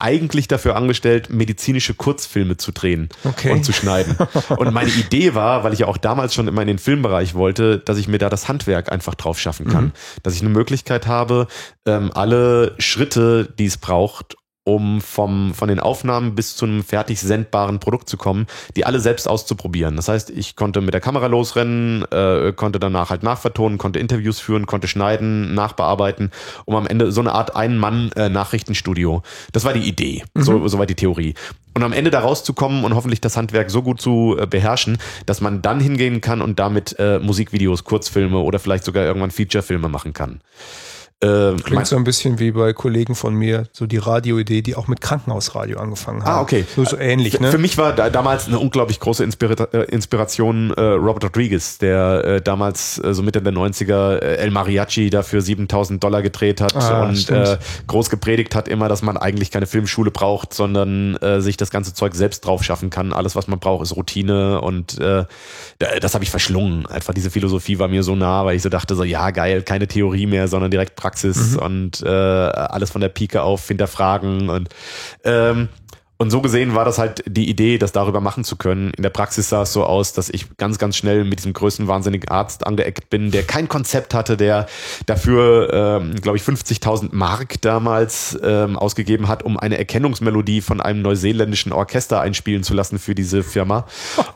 eigentlich 0.00 0.48
dafür 0.48 0.76
angestellt, 0.76 1.30
medizinische 1.30 1.94
Kurzfilme 1.94 2.56
zu 2.56 2.72
drehen 2.72 3.08
okay. 3.24 3.52
und 3.52 3.64
zu 3.64 3.72
schneiden. 3.72 4.16
Und 4.56 4.72
meine 4.72 4.90
Idee 4.90 5.34
war, 5.34 5.64
weil 5.64 5.72
ich 5.72 5.80
ja 5.80 5.86
auch 5.86 5.96
damals 5.96 6.34
schon 6.34 6.48
immer 6.48 6.62
in 6.62 6.68
den 6.68 6.78
Filmbereich 6.78 7.34
wollte, 7.34 7.78
dass 7.78 7.98
ich 7.98 8.08
mir 8.08 8.18
da 8.18 8.28
das 8.28 8.48
Handwerk 8.48 8.90
einfach 8.90 9.14
drauf 9.14 9.38
schaffen 9.38 9.66
kann. 9.68 9.84
Mhm. 9.84 9.92
Dass 10.22 10.34
ich 10.34 10.40
eine 10.40 10.50
Möglichkeit 10.50 11.06
habe, 11.06 11.46
ähm, 11.86 12.10
alle 12.14 12.74
Schritte, 12.78 13.52
die 13.58 13.66
es 13.66 13.76
braucht, 13.76 14.36
um 14.64 15.00
vom, 15.00 15.54
von 15.54 15.68
den 15.68 15.80
Aufnahmen 15.80 16.34
bis 16.34 16.54
zu 16.54 16.66
einem 16.66 16.82
fertig 16.84 17.20
sendbaren 17.20 17.80
Produkt 17.80 18.08
zu 18.08 18.16
kommen, 18.16 18.46
die 18.76 18.84
alle 18.84 19.00
selbst 19.00 19.26
auszuprobieren. 19.26 19.96
Das 19.96 20.08
heißt, 20.08 20.30
ich 20.30 20.54
konnte 20.54 20.82
mit 20.82 20.92
der 20.92 21.00
Kamera 21.00 21.26
losrennen, 21.26 22.04
äh, 22.12 22.52
konnte 22.54 22.78
danach 22.78 23.10
halt 23.10 23.22
nachvertonen, 23.22 23.78
konnte 23.78 23.98
Interviews 23.98 24.38
führen, 24.38 24.66
konnte 24.66 24.86
schneiden, 24.86 25.54
nachbearbeiten, 25.54 26.30
um 26.66 26.76
am 26.76 26.86
Ende 26.86 27.10
so 27.10 27.20
eine 27.20 27.32
Art 27.32 27.56
Ein-Mann-Nachrichtenstudio. 27.56 29.18
Äh, 29.18 29.50
das 29.52 29.64
war 29.64 29.72
die 29.72 29.88
Idee, 29.88 30.24
mhm. 30.34 30.42
so, 30.42 30.68
soweit 30.68 30.90
die 30.90 30.94
Theorie. 30.94 31.34
Und 31.72 31.82
am 31.82 31.92
Ende 31.92 32.10
da 32.10 32.20
rauszukommen 32.20 32.84
und 32.84 32.94
hoffentlich 32.94 33.20
das 33.20 33.36
Handwerk 33.36 33.70
so 33.70 33.82
gut 33.82 34.00
zu 34.00 34.36
äh, 34.38 34.46
beherrschen, 34.46 34.98
dass 35.24 35.40
man 35.40 35.62
dann 35.62 35.80
hingehen 35.80 36.20
kann 36.20 36.42
und 36.42 36.58
damit 36.58 36.98
äh, 36.98 37.18
Musikvideos, 37.18 37.84
Kurzfilme 37.84 38.38
oder 38.38 38.58
vielleicht 38.58 38.84
sogar 38.84 39.04
irgendwann 39.04 39.30
Featurefilme 39.30 39.88
machen 39.88 40.12
kann. 40.12 40.42
Äh, 41.22 41.54
Klingt 41.62 41.86
so 41.86 41.96
ein 41.96 42.04
bisschen 42.04 42.38
wie 42.38 42.50
bei 42.52 42.72
Kollegen 42.72 43.14
von 43.14 43.34
mir, 43.34 43.64
so 43.72 43.86
die 43.86 43.98
Radioidee, 43.98 44.62
die 44.62 44.74
auch 44.74 44.88
mit 44.88 45.02
Krankenhausradio 45.02 45.78
angefangen 45.78 46.24
haben. 46.24 46.38
Ah, 46.38 46.40
okay. 46.40 46.64
So, 46.74 46.82
so 46.86 46.96
ähnlich, 46.96 47.38
ne? 47.38 47.50
Für 47.50 47.58
mich 47.58 47.76
war 47.76 47.92
da, 47.94 48.08
damals 48.08 48.46
eine 48.46 48.58
unglaublich 48.58 49.00
große 49.00 49.22
Inspira 49.22 49.64
äh, 49.72 49.84
Inspiration 49.90 50.70
äh, 50.70 50.80
Robert 50.80 51.24
Rodriguez, 51.24 51.76
der 51.76 52.24
äh, 52.24 52.40
damals 52.40 52.98
äh, 53.04 53.12
so 53.12 53.22
Mitte 53.22 53.42
der 53.42 53.52
90er 53.52 54.16
äh, 54.16 54.36
El 54.36 54.50
Mariachi 54.50 55.10
dafür 55.10 55.42
7000 55.42 56.02
Dollar 56.02 56.22
gedreht 56.22 56.62
hat 56.62 56.74
ah, 56.74 57.08
und 57.08 57.28
groß 57.86 58.08
gepredigt 58.08 58.54
hat 58.54 58.66
immer, 58.66 58.88
dass 58.88 59.02
man 59.02 59.18
eigentlich 59.18 59.50
keine 59.50 59.66
Filmschule 59.66 60.10
braucht, 60.10 60.54
sondern 60.54 61.18
sich 61.38 61.56
das 61.56 61.70
ganze 61.70 61.92
Zeug 61.92 62.14
selbst 62.14 62.44
drauf 62.44 62.64
schaffen 62.64 62.90
kann. 62.90 63.12
Alles, 63.12 63.36
was 63.36 63.46
man 63.46 63.58
braucht, 63.58 63.82
ist 63.82 63.96
Routine 63.96 64.60
und 64.60 64.98
das 64.98 66.14
habe 66.14 66.24
ich 66.24 66.30
verschlungen. 66.30 66.86
Einfach 66.86 67.14
diese 67.14 67.30
Philosophie 67.30 67.78
war 67.78 67.88
mir 67.88 68.02
so 68.02 68.14
nah, 68.14 68.44
weil 68.44 68.56
ich 68.56 68.62
so 68.62 68.68
dachte 68.68 68.94
so, 68.94 69.04
ja 69.04 69.30
geil, 69.30 69.62
keine 69.62 69.86
Theorie 69.86 70.26
mehr, 70.26 70.48
sondern 70.48 70.70
direkt 70.70 70.96
Praxis 70.96 71.09
Praxis 71.10 71.52
mhm. 71.52 71.58
und 71.58 72.02
äh, 72.02 72.08
alles 72.08 72.90
von 72.90 73.00
der 73.00 73.08
Pike 73.08 73.42
auf 73.42 73.66
hinterfragen 73.66 74.48
und 74.48 74.68
ähm, 75.24 75.68
und 76.20 76.30
so 76.30 76.42
gesehen 76.42 76.74
war 76.74 76.84
das 76.84 76.98
halt 76.98 77.24
die 77.26 77.48
Idee, 77.48 77.78
das 77.78 77.92
darüber 77.92 78.20
machen 78.20 78.44
zu 78.44 78.56
können. 78.56 78.92
In 78.94 79.02
der 79.02 79.08
Praxis 79.08 79.48
sah 79.48 79.62
es 79.62 79.72
so 79.72 79.84
aus, 79.84 80.12
dass 80.12 80.28
ich 80.28 80.54
ganz, 80.58 80.76
ganz 80.76 80.94
schnell 80.98 81.24
mit 81.24 81.38
diesem 81.38 81.54
größten 81.54 81.88
wahnsinnigen 81.88 82.28
Arzt 82.28 82.66
angeeckt 82.66 83.08
bin, 83.08 83.30
der 83.30 83.42
kein 83.42 83.70
Konzept 83.70 84.12
hatte, 84.12 84.36
der 84.36 84.66
dafür, 85.06 85.72
ähm, 85.72 86.14
glaube 86.20 86.36
ich, 86.36 86.44
50.000 86.44 87.08
Mark 87.12 87.62
damals 87.62 88.38
ähm, 88.44 88.76
ausgegeben 88.76 89.28
hat, 89.28 89.44
um 89.44 89.58
eine 89.58 89.78
Erkennungsmelodie 89.78 90.60
von 90.60 90.82
einem 90.82 91.00
neuseeländischen 91.00 91.72
Orchester 91.72 92.20
einspielen 92.20 92.64
zu 92.64 92.74
lassen 92.74 92.98
für 92.98 93.14
diese 93.14 93.42
Firma. 93.42 93.86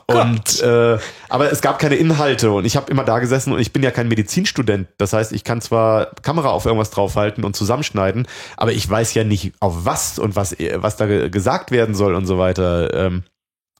Oh 0.07 0.17
und 0.17 0.61
äh, 0.61 0.97
aber 1.29 1.51
es 1.51 1.61
gab 1.61 1.77
keine 1.77 1.95
Inhalte 1.97 2.51
und 2.51 2.65
ich 2.65 2.77
habe 2.77 2.89
immer 2.89 3.03
da 3.03 3.19
gesessen 3.19 3.53
und 3.53 3.59
ich 3.59 3.73
bin 3.73 3.83
ja 3.83 3.91
kein 3.91 4.07
Medizinstudent. 4.07 4.87
Das 4.97 5.13
heißt, 5.13 5.31
ich 5.33 5.43
kann 5.43 5.61
zwar 5.61 6.07
Kamera 6.23 6.49
auf 6.49 6.65
irgendwas 6.65 6.89
draufhalten 6.89 7.43
und 7.43 7.55
zusammenschneiden, 7.55 8.27
aber 8.57 8.71
ich 8.71 8.89
weiß 8.89 9.13
ja 9.13 9.23
nicht 9.23 9.53
auf 9.59 9.85
was 9.85 10.17
und 10.17 10.35
was, 10.35 10.55
was 10.77 10.97
da 10.97 11.27
gesagt 11.27 11.69
wird 11.69 11.74
werden 11.75 11.95
soll 11.95 12.15
und 12.15 12.25
so 12.25 12.37
weiter. 12.37 12.93
Ähm, 12.93 13.23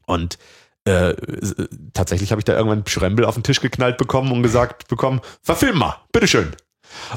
und 0.06 0.38
äh, 0.86 1.16
tatsächlich 1.94 2.32
habe 2.32 2.40
ich 2.40 2.46
da 2.46 2.56
irgendwann 2.56 2.86
Schrembel 2.86 3.26
auf 3.26 3.34
den 3.34 3.44
Tisch 3.44 3.62
geknallt 3.62 3.98
bekommen 3.98 4.32
und 4.32 4.44
gesagt 4.44 4.88
bekommen, 4.88 5.22
verfilm 5.42 5.80
mal, 5.80 5.96
bitteschön. 6.12 6.56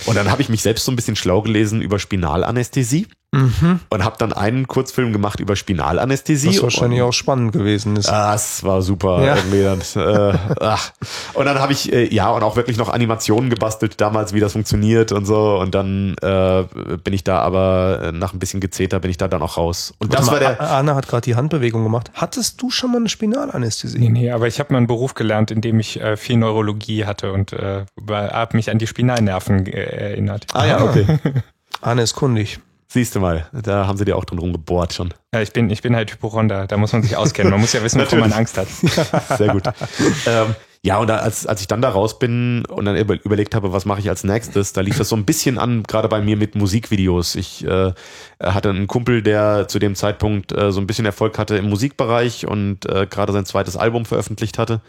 Und 0.07 0.17
dann 0.17 0.31
habe 0.31 0.41
ich 0.41 0.49
mich 0.49 0.63
selbst 0.63 0.85
so 0.85 0.93
ein 0.93 0.97
bisschen 0.97 1.17
schlau 1.17 1.43
gelesen 1.43 1.83
über 1.83 1.99
Spinalanästhesie 1.99 3.09
Mhm. 3.31 3.81
Und 3.91 4.05
habe 4.05 4.17
dann 4.19 4.33
einen 4.33 4.67
Kurzfilm 4.67 5.13
gemacht 5.13 5.39
über 5.39 5.55
Spinalanästhesie. 5.55 6.49
Was 6.49 6.63
wahrscheinlich 6.63 7.03
auch 7.03 7.13
spannend 7.13 7.53
gewesen 7.53 7.97
ist. 7.97 8.09
Ah, 8.09 8.33
das 8.33 8.65
war 8.65 8.81
super. 8.81 9.23
Ja. 9.23 9.37
Irgendwie 9.37 9.63
dann, 9.63 9.81
äh, 9.81 10.39
ach. 10.61 10.93
Und 11.35 11.45
dann 11.45 11.59
habe 11.59 11.75
ich, 11.75 11.93
äh, 11.93 12.13
ja, 12.13 12.31
und 12.31 12.43
auch 12.43 12.57
wirklich 12.57 12.79
noch 12.79 12.89
Animationen 12.89 13.51
gebastelt 13.51 14.01
damals, 14.01 14.33
wie 14.33 14.41
das 14.41 14.53
funktioniert 14.53 15.13
und 15.13 15.27
so. 15.27 15.59
Und 15.59 15.75
dann 15.75 16.17
äh, 16.23 16.65
bin 17.05 17.13
ich 17.13 17.23
da 17.23 17.41
aber 17.41 18.01
äh, 18.05 18.13
nach 18.13 18.33
ein 18.33 18.39
bisschen 18.39 18.61
Gezeter 18.61 18.99
bin 18.99 19.11
ich 19.11 19.19
da 19.19 19.29
dann 19.29 19.43
auch 19.43 19.59
raus. 19.59 19.93
Und 19.99 20.15
das 20.15 20.31
war 20.31 20.39
der. 20.39 20.59
Anna 20.61 20.95
hat 20.95 21.07
gerade 21.07 21.23
die 21.23 21.35
Handbewegung 21.35 21.83
gemacht. 21.83 22.11
Hattest 22.15 22.63
du 22.63 22.71
schon 22.71 22.93
mal 22.93 22.99
eine 22.99 23.11
Spinalanästhesie? 23.11 23.99
Nee, 23.99 24.09
nee, 24.09 24.31
aber 24.31 24.47
ich 24.47 24.59
habe 24.59 24.73
mal 24.73 24.79
einen 24.79 24.87
Beruf 24.87 25.13
gelernt, 25.13 25.51
in 25.51 25.61
dem 25.61 25.81
ich 25.81 26.01
äh, 26.01 26.17
viel 26.17 26.39
Neurologie 26.39 27.05
hatte 27.05 27.33
und 27.33 27.53
äh, 27.53 27.85
habe 28.09 28.57
mich 28.57 28.71
an 28.71 28.79
die 28.79 28.87
Spinalnerven 28.87 29.67
äh, 29.67 29.83
erinnert. 29.83 30.47
Ah 30.55 30.65
ja, 30.65 30.83
okay. 30.83 31.05
Anne 31.83 32.03
ist 32.03 32.15
kundig. 32.15 32.61
Siehst 32.91 33.15
du 33.15 33.21
mal, 33.21 33.47
da 33.53 33.87
haben 33.87 33.99
sie 33.99 34.07
dir 34.07 34.17
auch 34.17 34.25
drin 34.25 34.39
rumgebohrt 34.39 34.95
schon. 34.95 35.13
Ja, 35.35 35.43
ich 35.43 35.53
bin, 35.53 35.69
ich 35.69 35.83
bin 35.83 35.95
halt 35.95 36.11
Hypochonder, 36.11 36.67
da 36.67 36.79
muss 36.79 36.95
man 36.95 37.03
sich 37.03 37.17
auskennen. 37.17 37.51
Man 37.51 37.61
muss 37.61 37.75
ja 37.75 37.83
wissen, 37.83 38.01
wovor 38.01 38.19
man 38.19 38.33
Angst 38.33 38.57
hat. 38.57 38.69
Sehr 39.37 39.49
gut. 39.49 39.65
ähm, 40.27 40.55
ja, 40.85 40.99
und 40.99 41.11
als, 41.11 41.47
als 41.47 41.61
ich 41.61 41.67
dann 41.67 41.83
da 41.83 41.91
raus 41.91 42.19
bin 42.21 42.65
und 42.67 42.85
dann 42.85 42.97
überlegt 42.97 43.55
habe, 43.57 43.73
was 43.73 43.85
mache 43.85 43.99
ich 43.99 44.09
als 44.09 44.23
nächstes, 44.23 44.73
da 44.73 44.81
lief 44.81 44.97
das 44.97 45.09
so 45.09 45.17
ein 45.17 45.25
bisschen 45.25 45.59
an, 45.59 45.83
gerade 45.83 46.09
bei 46.09 46.21
mir 46.21 46.37
mit 46.37 46.55
Musikvideos. 46.55 47.35
Ich 47.35 47.65
äh, 47.67 47.93
hatte 48.41 48.71
einen 48.71 48.87
Kumpel, 48.87 49.23
der 49.23 49.67
zu 49.67 49.81
dem 49.81 49.97
Zeitpunkt 49.97 50.53
äh, 50.53 50.71
so 50.71 50.81
ein 50.81 50.87
bisschen 50.87 51.05
Erfolg 51.05 51.37
hatte 51.37 51.57
im 51.57 51.69
Musikbereich 51.69 52.47
und 52.47 52.87
äh, 52.87 53.07
gerade 53.07 53.33
sein 53.33 53.45
zweites 53.45 53.77
Album 53.77 54.05
veröffentlicht 54.05 54.57
hatte. 54.57 54.81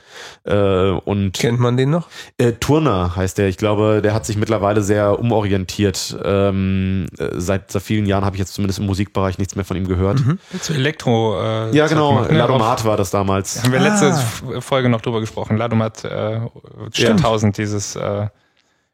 Äh, 0.43 0.55
und 0.55 1.33
Kennt 1.33 1.59
man 1.59 1.75
den 1.75 1.89
noch? 1.89 2.07
Äh, 2.37 2.53
Turner 2.53 3.15
heißt 3.15 3.39
der. 3.39 3.47
Ich 3.47 3.57
glaube, 3.57 4.01
der 4.03 4.13
hat 4.13 4.27
sich 4.27 4.37
mittlerweile 4.37 4.83
sehr 4.83 5.19
umorientiert. 5.19 6.15
Ähm, 6.23 7.07
äh, 7.17 7.29
seit, 7.37 7.71
seit 7.71 7.81
vielen 7.81 8.05
Jahren 8.05 8.25
habe 8.25 8.35
ich 8.35 8.39
jetzt 8.39 8.53
zumindest 8.53 8.79
im 8.79 8.85
Musikbereich 8.85 9.39
nichts 9.39 9.55
mehr 9.55 9.65
von 9.65 9.75
ihm 9.75 9.87
gehört. 9.87 10.19
Mhm. 10.19 10.37
Zu 10.61 10.73
Elektro. 10.73 11.41
Äh, 11.41 11.75
ja, 11.75 11.87
genau. 11.87 12.21
Ne? 12.21 12.37
Ladomat 12.37 12.85
war 12.85 12.95
das 12.95 13.09
damals. 13.09 13.63
Haben 13.63 13.73
wir 13.73 13.79
letzte 13.79 14.13
ah. 14.13 14.61
Folge 14.61 14.87
noch 14.87 15.01
drüber 15.01 15.19
gesprochen. 15.19 15.57
Ladomat 15.57 15.78
hat 15.81 16.03
äh, 16.05 16.41
Jahrtausend 16.93 17.57
ja. 17.57 17.63
dieses 17.63 17.95
äh, 17.95 18.27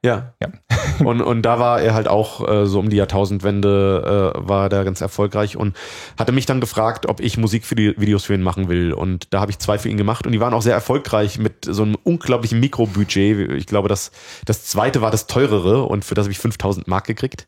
ja. 0.05 0.33
ja. 0.39 0.49
und, 1.05 1.21
und 1.21 1.41
da 1.41 1.59
war 1.59 1.81
er 1.81 1.95
halt 1.95 2.07
auch 2.07 2.47
äh, 2.47 2.67
so 2.67 2.79
um 2.79 2.89
die 2.89 2.97
Jahrtausendwende 2.97 4.33
äh, 4.35 4.47
war 4.47 4.69
der 4.69 4.83
ganz 4.83 5.01
erfolgreich 5.01 5.57
und 5.57 5.75
hatte 6.17 6.31
mich 6.31 6.45
dann 6.45 6.61
gefragt, 6.61 7.07
ob 7.07 7.19
ich 7.19 7.37
Musikvideos 7.37 8.25
für 8.25 8.35
ihn 8.35 8.43
machen 8.43 8.69
will. 8.69 8.93
Und 8.93 9.33
da 9.33 9.41
habe 9.41 9.51
ich 9.51 9.57
zwei 9.57 9.79
für 9.79 9.89
ihn 9.89 9.97
gemacht 9.97 10.27
und 10.27 10.31
die 10.31 10.39
waren 10.39 10.53
auch 10.53 10.61
sehr 10.61 10.75
erfolgreich 10.75 11.39
mit 11.39 11.65
so 11.65 11.83
einem 11.83 11.95
unglaublichen 12.03 12.59
Mikrobudget. 12.59 13.51
Ich 13.53 13.65
glaube, 13.65 13.89
das, 13.89 14.11
das 14.45 14.65
zweite 14.65 15.01
war 15.01 15.09
das 15.09 15.25
teurere 15.25 15.83
und 15.83 16.05
für 16.05 16.13
das 16.13 16.25
habe 16.25 16.31
ich 16.31 16.39
5000 16.39 16.87
Mark 16.87 17.05
gekriegt. 17.05 17.47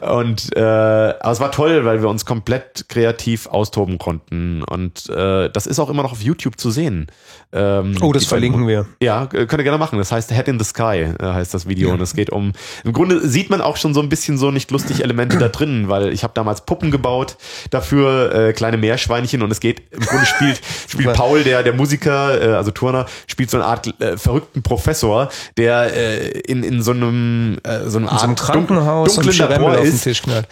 Und 0.00 0.54
äh, 0.56 0.60
aber 0.60 1.32
es 1.32 1.40
war 1.40 1.50
toll, 1.52 1.84
weil 1.84 2.00
wir 2.00 2.08
uns 2.08 2.24
komplett 2.24 2.88
kreativ 2.88 3.46
austoben 3.46 3.98
konnten. 3.98 4.62
Und 4.62 5.08
äh, 5.10 5.50
das 5.50 5.66
ist 5.66 5.78
auch 5.78 5.90
immer 5.90 6.02
noch 6.02 6.12
auf 6.12 6.22
YouTube 6.22 6.58
zu 6.58 6.70
sehen. 6.70 7.08
Ähm, 7.50 7.96
oh, 8.02 8.12
das 8.12 8.26
verlinken 8.26 8.66
wir. 8.66 8.86
Ja, 9.00 9.26
könnt 9.26 9.52
ihr 9.52 9.62
gerne 9.62 9.78
machen. 9.78 9.98
Das 9.98 10.12
heißt 10.12 10.30
Head 10.32 10.48
in 10.48 10.58
the 10.58 10.64
Sky 10.64 11.08
äh, 11.18 11.24
heißt 11.24 11.54
das 11.54 11.66
Video. 11.66 11.92
Und 11.92 12.00
es 12.00 12.14
geht 12.14 12.30
um, 12.30 12.52
im 12.84 12.92
Grunde 12.92 13.26
sieht 13.26 13.50
man 13.50 13.60
auch 13.60 13.76
schon 13.76 13.94
so 13.94 14.00
ein 14.00 14.08
bisschen 14.08 14.38
so 14.38 14.50
nicht 14.50 14.70
lustig 14.70 15.02
Elemente 15.02 15.38
da 15.38 15.48
drin, 15.48 15.88
weil 15.88 16.12
ich 16.12 16.22
habe 16.22 16.34
damals 16.34 16.62
Puppen 16.62 16.90
gebaut, 16.90 17.36
dafür 17.70 18.34
äh, 18.34 18.52
kleine 18.52 18.76
Meerschweinchen 18.76 19.42
und 19.42 19.50
es 19.50 19.60
geht, 19.60 19.82
im 19.90 20.00
Grunde 20.00 20.26
spielt, 20.26 20.60
spielt 20.88 21.12
Paul, 21.14 21.42
der, 21.42 21.62
der 21.62 21.72
Musiker, 21.72 22.40
äh, 22.40 22.54
also 22.54 22.70
Turner, 22.70 23.06
spielt 23.26 23.50
so 23.50 23.56
eine 23.56 23.66
Art 23.66 24.00
äh, 24.00 24.16
verrückten 24.18 24.62
Professor, 24.62 25.28
der 25.56 25.94
äh, 25.94 26.28
in, 26.40 26.62
in 26.62 26.82
so 26.82 26.90
einem, 26.90 27.58
äh, 27.64 27.88
so 27.88 27.98
einem 27.98 28.06
in 28.06 28.12
Art 28.12 28.20
so 28.20 28.26
einem 28.26 28.36
Krankenhaus 28.36 29.14
dunklen 29.14 29.34
Labor 29.48 29.78
ist. 29.78 30.06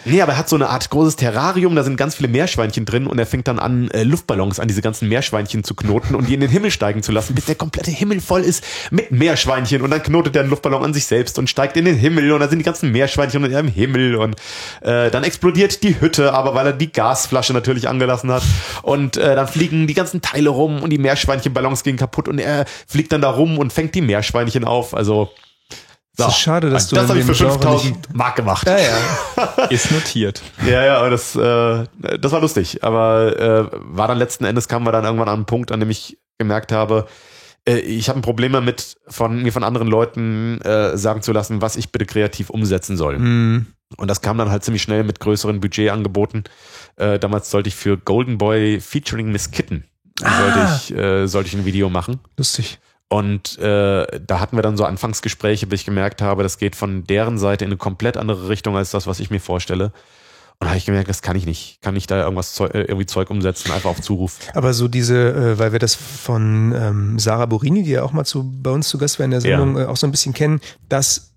Nee, 0.05 0.21
aber 0.21 0.33
er 0.33 0.37
hat 0.37 0.49
so 0.49 0.55
eine 0.55 0.69
Art 0.69 0.89
großes 0.89 1.15
Terrarium, 1.15 1.75
da 1.75 1.83
sind 1.83 1.97
ganz 1.97 2.15
viele 2.15 2.27
Meerschweinchen 2.27 2.85
drin 2.85 3.07
und 3.07 3.19
er 3.19 3.25
fängt 3.25 3.47
dann 3.47 3.59
an, 3.59 3.89
äh, 3.91 4.03
Luftballons 4.03 4.59
an 4.59 4.67
diese 4.67 4.81
ganzen 4.81 5.07
Meerschweinchen 5.07 5.63
zu 5.63 5.75
knoten 5.75 6.15
und 6.15 6.27
die 6.27 6.33
in 6.33 6.39
den 6.39 6.49
Himmel 6.49 6.71
steigen 6.71 7.03
zu 7.03 7.11
lassen, 7.11 7.35
bis 7.35 7.45
der 7.45 7.55
komplette 7.55 7.91
Himmel 7.91 8.21
voll 8.21 8.41
ist 8.41 8.63
mit 8.91 9.11
Meerschweinchen 9.11 9.81
und 9.81 9.91
dann 9.91 10.03
knotet 10.03 10.35
er 10.35 10.41
einen 10.41 10.49
Luftballon 10.49 10.83
an 10.83 10.93
sich 10.93 11.05
selbst 11.05 11.37
und 11.37 11.49
steigt 11.49 11.77
in 11.77 11.85
den 11.85 11.95
Himmel 11.95 12.31
und 12.31 12.39
da 12.39 12.47
sind 12.47 12.59
die 12.59 12.65
ganzen 12.65 12.91
Meerschweinchen 12.91 13.43
in 13.43 13.57
im 13.57 13.67
Himmel 13.67 14.15
und 14.15 14.35
äh, 14.81 15.09
dann 15.11 15.23
explodiert 15.23 15.83
die 15.83 15.99
Hütte, 15.99 16.33
aber 16.33 16.55
weil 16.55 16.67
er 16.67 16.73
die 16.73 16.91
Gasflasche 16.91 17.53
natürlich 17.53 17.87
angelassen 17.87 18.31
hat 18.31 18.43
und 18.83 19.17
äh, 19.17 19.35
dann 19.35 19.47
fliegen 19.47 19.87
die 19.87 19.93
ganzen 19.93 20.21
Teile 20.21 20.49
rum 20.49 20.81
und 20.81 20.91
die 20.91 20.97
Meerschweinchenballons 20.97 21.83
gehen 21.83 21.97
kaputt 21.97 22.27
und 22.27 22.39
er 22.39 22.65
fliegt 22.87 23.11
dann 23.11 23.21
da 23.21 23.29
rum 23.29 23.57
und 23.57 23.73
fängt 23.73 23.95
die 23.95 24.01
Meerschweinchen 24.01 24.63
auf. 24.63 24.93
Also 24.93 25.29
so. 26.17 26.23
Das 26.25 26.33
ist 26.33 26.39
schade, 26.39 26.69
dass 26.69 26.87
du 26.87 26.95
das 26.95 27.09
habe 27.09 27.19
ich 27.19 27.25
für 27.25 27.35
5000 27.35 28.13
Mark 28.13 28.35
gemacht. 28.35 28.67
Ja, 28.67 28.77
ja. 28.77 29.65
ist 29.69 29.91
notiert. 29.91 30.41
Ja, 30.65 30.83
ja, 30.83 30.97
aber 30.97 31.11
das, 31.11 31.35
äh, 31.35 31.85
das 32.19 32.31
war 32.31 32.41
lustig. 32.41 32.83
Aber 32.83 33.39
äh, 33.39 33.69
war 33.83 34.07
dann 34.07 34.17
letzten 34.17 34.45
Endes 34.45 34.67
kamen 34.67 34.85
wir 34.85 34.91
dann 34.91 35.05
irgendwann 35.05 35.29
an 35.29 35.35
einen 35.35 35.45
Punkt, 35.45 35.71
an 35.71 35.79
dem 35.79 35.89
ich 35.89 36.17
gemerkt 36.39 36.71
habe, 36.71 37.07
äh, 37.67 37.77
ich 37.77 38.09
habe 38.09 38.19
ein 38.19 38.23
Problem 38.23 38.53
damit, 38.53 38.97
von 39.07 39.43
mir 39.43 39.53
von 39.53 39.63
anderen 39.63 39.87
Leuten 39.87 40.59
äh, 40.61 40.97
sagen 40.97 41.21
zu 41.21 41.31
lassen, 41.33 41.61
was 41.61 41.75
ich 41.75 41.91
bitte 41.91 42.05
kreativ 42.05 42.49
umsetzen 42.49 42.97
soll. 42.97 43.19
Mhm. 43.19 43.67
Und 43.97 44.09
das 44.09 44.21
kam 44.21 44.37
dann 44.37 44.49
halt 44.49 44.63
ziemlich 44.63 44.81
schnell 44.81 45.03
mit 45.03 45.19
größeren 45.19 45.61
Budgetangeboten. 45.61 46.43
Äh, 46.97 47.19
damals 47.19 47.51
sollte 47.51 47.69
ich 47.69 47.75
für 47.75 47.97
Golden 47.97 48.37
Boy 48.37 48.81
featuring 48.81 49.31
Miss 49.31 49.51
Kitten 49.51 49.85
Ah. 50.23 50.39
sollte 50.39 50.59
ich 50.75 50.97
äh, 50.97 51.27
sollte 51.27 51.49
ich 51.49 51.53
ein 51.53 51.65
Video 51.65 51.89
machen. 51.89 52.19
Lustig. 52.37 52.79
Und 53.09 53.57
äh, 53.59 54.05
da 54.19 54.39
hatten 54.39 54.57
wir 54.57 54.61
dann 54.61 54.75
so 54.75 54.83
Anfangsgespräche, 54.83 55.67
bis 55.67 55.81
ich 55.81 55.85
gemerkt 55.85 56.21
habe, 56.21 56.43
das 56.43 56.57
geht 56.57 56.75
von 56.75 57.05
deren 57.05 57.37
Seite 57.37 57.63
in 57.63 57.71
eine 57.71 57.77
komplett 57.77 58.17
andere 58.17 58.49
Richtung 58.49 58.75
als 58.75 58.91
das, 58.91 59.07
was 59.07 59.19
ich 59.19 59.29
mir 59.29 59.39
vorstelle. 59.39 59.93
Und 60.59 60.65
da 60.65 60.69
habe 60.69 60.77
ich 60.77 60.85
gemerkt, 60.85 61.07
das 61.07 61.21
kann 61.21 61.35
ich 61.35 61.45
nicht. 61.45 61.81
Kann 61.81 61.95
ich 61.95 62.07
da 62.07 62.23
irgendwas 62.23 62.53
Zeug, 62.53 62.73
äh, 62.73 62.81
irgendwie 62.81 63.05
Zeug 63.05 63.29
umsetzen, 63.29 63.71
einfach 63.71 63.91
auf 63.91 64.01
Zuruf. 64.01 64.39
Aber 64.55 64.73
so 64.73 64.87
diese, 64.87 65.33
äh, 65.33 65.59
weil 65.59 65.71
wir 65.71 65.79
das 65.79 65.93
von 65.93 66.73
ähm, 66.75 67.19
Sarah 67.19 67.45
Borini, 67.45 67.83
die 67.83 67.91
ja 67.91 68.03
auch 68.03 68.11
mal 68.11 68.25
zu, 68.25 68.43
bei 68.43 68.71
uns 68.71 68.89
zu 68.89 68.97
Gast 68.97 69.19
war 69.19 69.25
in 69.25 69.31
der 69.31 69.41
Sendung, 69.41 69.77
äh, 69.77 69.85
auch 69.85 69.97
so 69.97 70.07
ein 70.07 70.11
bisschen 70.11 70.33
kennen, 70.33 70.59
dass 70.89 71.36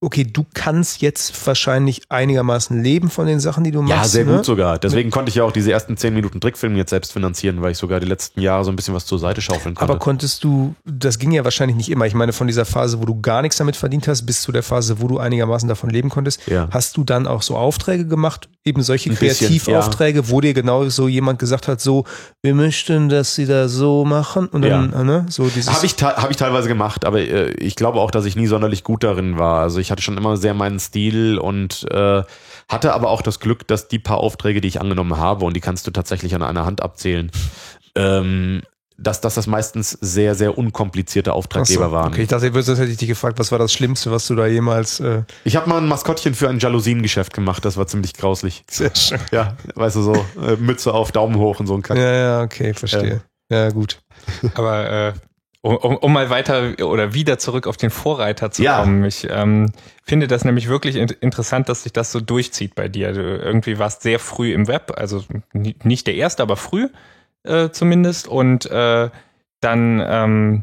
okay, 0.00 0.24
du 0.24 0.44
kannst 0.52 1.00
jetzt 1.00 1.46
wahrscheinlich 1.46 2.02
einigermaßen 2.10 2.82
leben 2.82 3.08
von 3.08 3.26
den 3.26 3.40
Sachen, 3.40 3.64
die 3.64 3.70
du 3.70 3.80
machst. 3.80 3.96
Ja, 3.96 4.04
sehr 4.04 4.24
ne? 4.26 4.36
gut 4.36 4.44
sogar. 4.44 4.78
Deswegen 4.78 5.10
konnte 5.10 5.30
ich 5.30 5.36
ja 5.36 5.44
auch 5.44 5.52
diese 5.52 5.72
ersten 5.72 5.96
zehn 5.96 6.12
Minuten 6.14 6.38
Trickfilme 6.40 6.76
jetzt 6.76 6.90
selbst 6.90 7.12
finanzieren, 7.12 7.62
weil 7.62 7.72
ich 7.72 7.78
sogar 7.78 7.98
die 7.98 8.06
letzten 8.06 8.40
Jahre 8.40 8.62
so 8.64 8.70
ein 8.70 8.76
bisschen 8.76 8.94
was 8.94 9.06
zur 9.06 9.18
Seite 9.18 9.40
schaufeln 9.40 9.74
konnte. 9.74 9.90
Aber 9.90 9.98
konntest 9.98 10.44
du, 10.44 10.74
das 10.84 11.18
ging 11.18 11.32
ja 11.32 11.44
wahrscheinlich 11.44 11.76
nicht 11.76 11.90
immer. 11.90 12.06
Ich 12.06 12.14
meine, 12.14 12.32
von 12.34 12.46
dieser 12.46 12.66
Phase, 12.66 13.00
wo 13.00 13.06
du 13.06 13.20
gar 13.20 13.40
nichts 13.40 13.56
damit 13.56 13.74
verdient 13.74 14.06
hast, 14.06 14.26
bis 14.26 14.42
zu 14.42 14.52
der 14.52 14.62
Phase, 14.62 15.00
wo 15.00 15.08
du 15.08 15.18
einigermaßen 15.18 15.68
davon 15.68 15.88
leben 15.88 16.10
konntest, 16.10 16.46
Ja. 16.46 16.68
hast 16.70 16.96
du 16.98 17.04
dann 17.04 17.26
auch 17.26 17.40
so 17.40 17.56
Aufträge 17.56 18.06
gemacht, 18.06 18.50
eben 18.64 18.82
solche 18.82 19.10
Ein 19.10 19.16
bisschen, 19.16 19.48
Kreativaufträge, 19.48 20.28
wo 20.28 20.42
dir 20.42 20.52
genau 20.52 20.86
so 20.90 21.08
jemand 21.08 21.38
gesagt 21.38 21.68
hat, 21.68 21.80
so, 21.80 22.04
wir 22.42 22.54
möchten, 22.54 23.08
dass 23.08 23.34
sie 23.34 23.46
da 23.46 23.66
so 23.68 24.04
machen 24.04 24.46
und 24.48 24.62
dann, 24.62 24.92
Ja. 24.92 25.04
ne, 25.04 25.26
so 25.30 25.48
dieses. 25.48 25.74
Habe 25.74 25.86
ich, 25.86 25.94
hab 26.02 26.30
ich 26.30 26.36
teilweise 26.36 26.68
gemacht, 26.68 27.04
aber 27.06 27.20
äh, 27.20 27.50
ich 27.52 27.76
glaube 27.76 27.98
auch, 28.00 28.10
dass 28.10 28.26
ich 28.26 28.36
nie 28.36 28.46
sonderlich 28.46 28.84
gut 28.84 29.02
darin 29.02 29.38
war. 29.38 29.62
Also 29.62 29.80
ich 29.80 29.85
hatte 29.90 30.02
schon 30.02 30.16
immer 30.16 30.36
sehr 30.36 30.54
meinen 30.54 30.78
Stil 30.78 31.38
und 31.38 31.86
äh, 31.90 32.22
hatte 32.68 32.94
aber 32.94 33.10
auch 33.10 33.22
das 33.22 33.40
Glück, 33.40 33.66
dass 33.68 33.88
die 33.88 33.98
paar 33.98 34.18
Aufträge, 34.18 34.60
die 34.60 34.68
ich 34.68 34.80
angenommen 34.80 35.16
habe, 35.16 35.44
und 35.44 35.54
die 35.54 35.60
kannst 35.60 35.86
du 35.86 35.90
tatsächlich 35.90 36.34
an 36.34 36.42
einer 36.42 36.64
Hand 36.64 36.82
abzählen, 36.82 37.30
ähm, 37.94 38.62
dass, 38.98 39.20
dass 39.20 39.34
das 39.34 39.46
meistens 39.46 39.90
sehr, 39.90 40.34
sehr 40.34 40.56
unkomplizierte 40.56 41.30
Ach 41.30 41.34
so, 41.34 41.38
Auftraggeber 41.38 41.92
waren. 41.92 42.12
Okay, 42.12 42.22
ich 42.22 42.28
dachte, 42.28 42.50
das 42.50 42.66
hätte 42.66 42.84
ich 42.90 42.96
dich 42.96 43.08
gefragt, 43.08 43.38
was 43.38 43.52
war 43.52 43.58
das 43.58 43.72
Schlimmste, 43.72 44.10
was 44.10 44.26
du 44.26 44.34
da 44.34 44.46
jemals. 44.46 45.00
Äh, 45.00 45.24
Ich 45.44 45.54
habe 45.56 45.68
mal 45.68 45.78
ein 45.78 45.86
Maskottchen 45.86 46.34
für 46.34 46.48
ein 46.48 46.58
Jalousiengeschäft 46.58 47.34
gemacht, 47.34 47.64
das 47.64 47.76
war 47.76 47.86
ziemlich 47.86 48.14
grauslich. 48.14 48.64
sehr 48.70 48.94
schön. 48.96 49.20
Ja, 49.32 49.56
weißt 49.74 49.96
du, 49.96 50.02
so 50.02 50.14
äh, 50.42 50.56
Mütze 50.56 50.94
auf, 50.94 51.12
Daumen 51.12 51.36
hoch 51.36 51.60
und 51.60 51.66
so 51.66 51.74
ein 51.74 51.82
Kack. 51.82 51.98
Ja, 51.98 52.12
ja, 52.12 52.42
okay, 52.42 52.72
verstehe. 52.72 53.20
Ja, 53.50 53.68
gut. 53.70 53.98
Aber 54.54 54.90
äh, 54.90 55.12
um, 55.74 55.96
um, 55.96 56.12
mal 56.12 56.30
weiter 56.30 56.74
oder 56.84 57.14
wieder 57.14 57.38
zurück 57.38 57.66
auf 57.66 57.76
den 57.76 57.90
Vorreiter 57.90 58.50
zu 58.50 58.62
Ja. 58.62 58.80
kommen. 58.80 59.04
Ich 59.04 59.26
ähm, 59.30 59.72
finde 60.04 60.28
das 60.28 60.44
nämlich 60.44 60.68
wirklich 60.68 60.96
in 60.96 61.08
interessant, 61.20 61.68
dass 61.68 61.82
sich 61.82 61.92
das 61.92 62.12
so 62.12 62.20
durchzieht 62.20 62.74
bei 62.74 62.88
dir. 62.88 63.12
Du 63.12 63.20
irgendwie 63.20 63.78
warst 63.78 64.02
sehr 64.02 64.18
früh 64.18 64.52
im 64.52 64.68
Web, 64.68 64.92
also 64.96 65.24
ni- 65.52 65.76
nicht 65.82 66.06
der 66.06 66.14
erste, 66.14 66.42
aber 66.42 66.56
früh 66.56 66.88
äh, 67.44 67.70
zumindest. 67.70 68.28
Und 68.28 68.66
äh, 68.70 69.10
dann 69.60 70.02
ähm, 70.06 70.62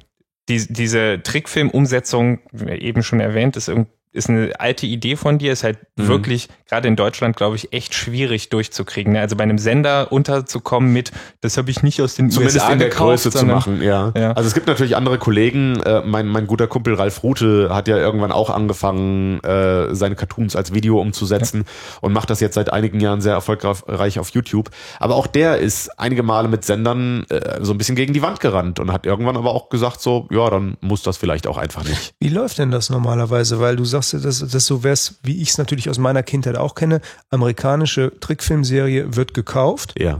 die, 0.49 0.65
diese 0.71 1.21
Trickfilm-Umsetzung, 1.23 2.39
wie 2.51 2.71
eben 2.71 3.03
schon 3.03 3.19
erwähnt, 3.19 3.55
ist, 3.57 3.67
irgend- 3.69 3.89
ist 4.13 4.29
eine 4.29 4.51
alte 4.59 4.85
Idee 4.85 5.15
von 5.15 5.37
dir, 5.39 5.51
ist 5.51 5.63
halt 5.63 5.77
Mhm. 5.97 6.07
wirklich, 6.07 6.47
gerade 6.69 6.87
in 6.87 6.95
Deutschland, 6.95 7.35
glaube 7.35 7.55
ich, 7.55 7.73
echt 7.73 7.93
schwierig 7.93 8.49
durchzukriegen. 8.49 9.13
Ne? 9.13 9.19
Also 9.19 9.35
bei 9.35 9.43
einem 9.43 9.57
Sender 9.57 10.11
unterzukommen 10.11 10.91
mit, 10.93 11.11
das 11.41 11.57
habe 11.57 11.69
ich 11.71 11.83
nicht 11.83 12.01
aus 12.01 12.15
den 12.15 12.31
Zumindest 12.31 12.57
USA 12.57 12.73
in 12.73 12.79
der 12.79 12.89
gekauft, 12.89 13.09
Größe 13.23 13.31
zu 13.31 13.37
sondern- 13.39 13.57
machen, 13.57 13.81
ja. 13.81 14.11
Ja. 14.15 14.31
Also 14.33 14.47
es 14.47 14.53
gibt 14.53 14.67
natürlich 14.67 14.95
andere 14.95 15.17
Kollegen. 15.17 15.79
Äh, 15.81 16.01
mein, 16.05 16.27
mein 16.27 16.47
guter 16.47 16.67
Kumpel 16.67 16.93
Ralf 16.95 17.23
Rute 17.23 17.69
hat 17.73 17.87
ja 17.87 17.97
irgendwann 17.97 18.31
auch 18.31 18.49
angefangen, 18.49 19.39
äh, 19.43 19.93
seine 19.95 20.15
Cartoons 20.15 20.55
als 20.55 20.73
Video 20.73 20.99
umzusetzen 21.01 21.65
und 22.01 22.13
macht 22.13 22.29
das 22.29 22.39
jetzt 22.39 22.55
seit 22.55 22.71
einigen 22.71 22.99
Jahren 22.99 23.21
sehr 23.21 23.33
erfolgreich 23.33 24.19
auf 24.19 24.29
YouTube. 24.29 24.69
Aber 24.99 25.15
auch 25.15 25.27
der 25.27 25.57
ist 25.57 25.99
einige 25.99 26.23
Male 26.23 26.47
mit 26.47 26.65
Sendern 26.65 27.25
äh, 27.29 27.59
so 27.61 27.71
ein 27.73 27.77
bisschen 27.77 27.95
gegen 27.95 28.13
die 28.13 28.21
Wand 28.21 28.39
gerannt 28.39 28.79
und 28.79 28.91
hat 28.91 29.05
irgendwann 29.05 29.37
aber 29.37 29.51
auch 29.51 29.69
gesagt 29.69 30.01
so, 30.01 30.27
ja, 30.31 30.49
dann 30.49 30.77
muss 30.81 31.01
das 31.03 31.17
vielleicht 31.17 31.47
auch 31.47 31.57
einfach 31.57 31.83
nicht. 31.83 32.13
Wie 32.19 32.29
läuft 32.29 32.57
denn 32.57 32.71
das 32.71 32.89
normalerweise? 32.89 33.59
Weil 33.59 33.75
du 33.75 33.85
sagst, 33.85 34.02
ja, 34.11 34.19
dass 34.19 34.39
das 34.39 34.65
so 34.65 34.83
wär's, 34.83 35.15
wie 35.23 35.41
ich 35.41 35.49
es 35.51 35.57
natürlich 35.57 35.89
aus 35.89 35.97
meiner 35.97 36.23
Kindheit 36.23 36.57
auch 36.57 36.75
kenne. 36.75 37.01
Amerikanische 37.29 38.11
Trickfilmserie 38.19 39.15
wird 39.15 39.33
gekauft. 39.33 39.93
Ja. 39.97 40.19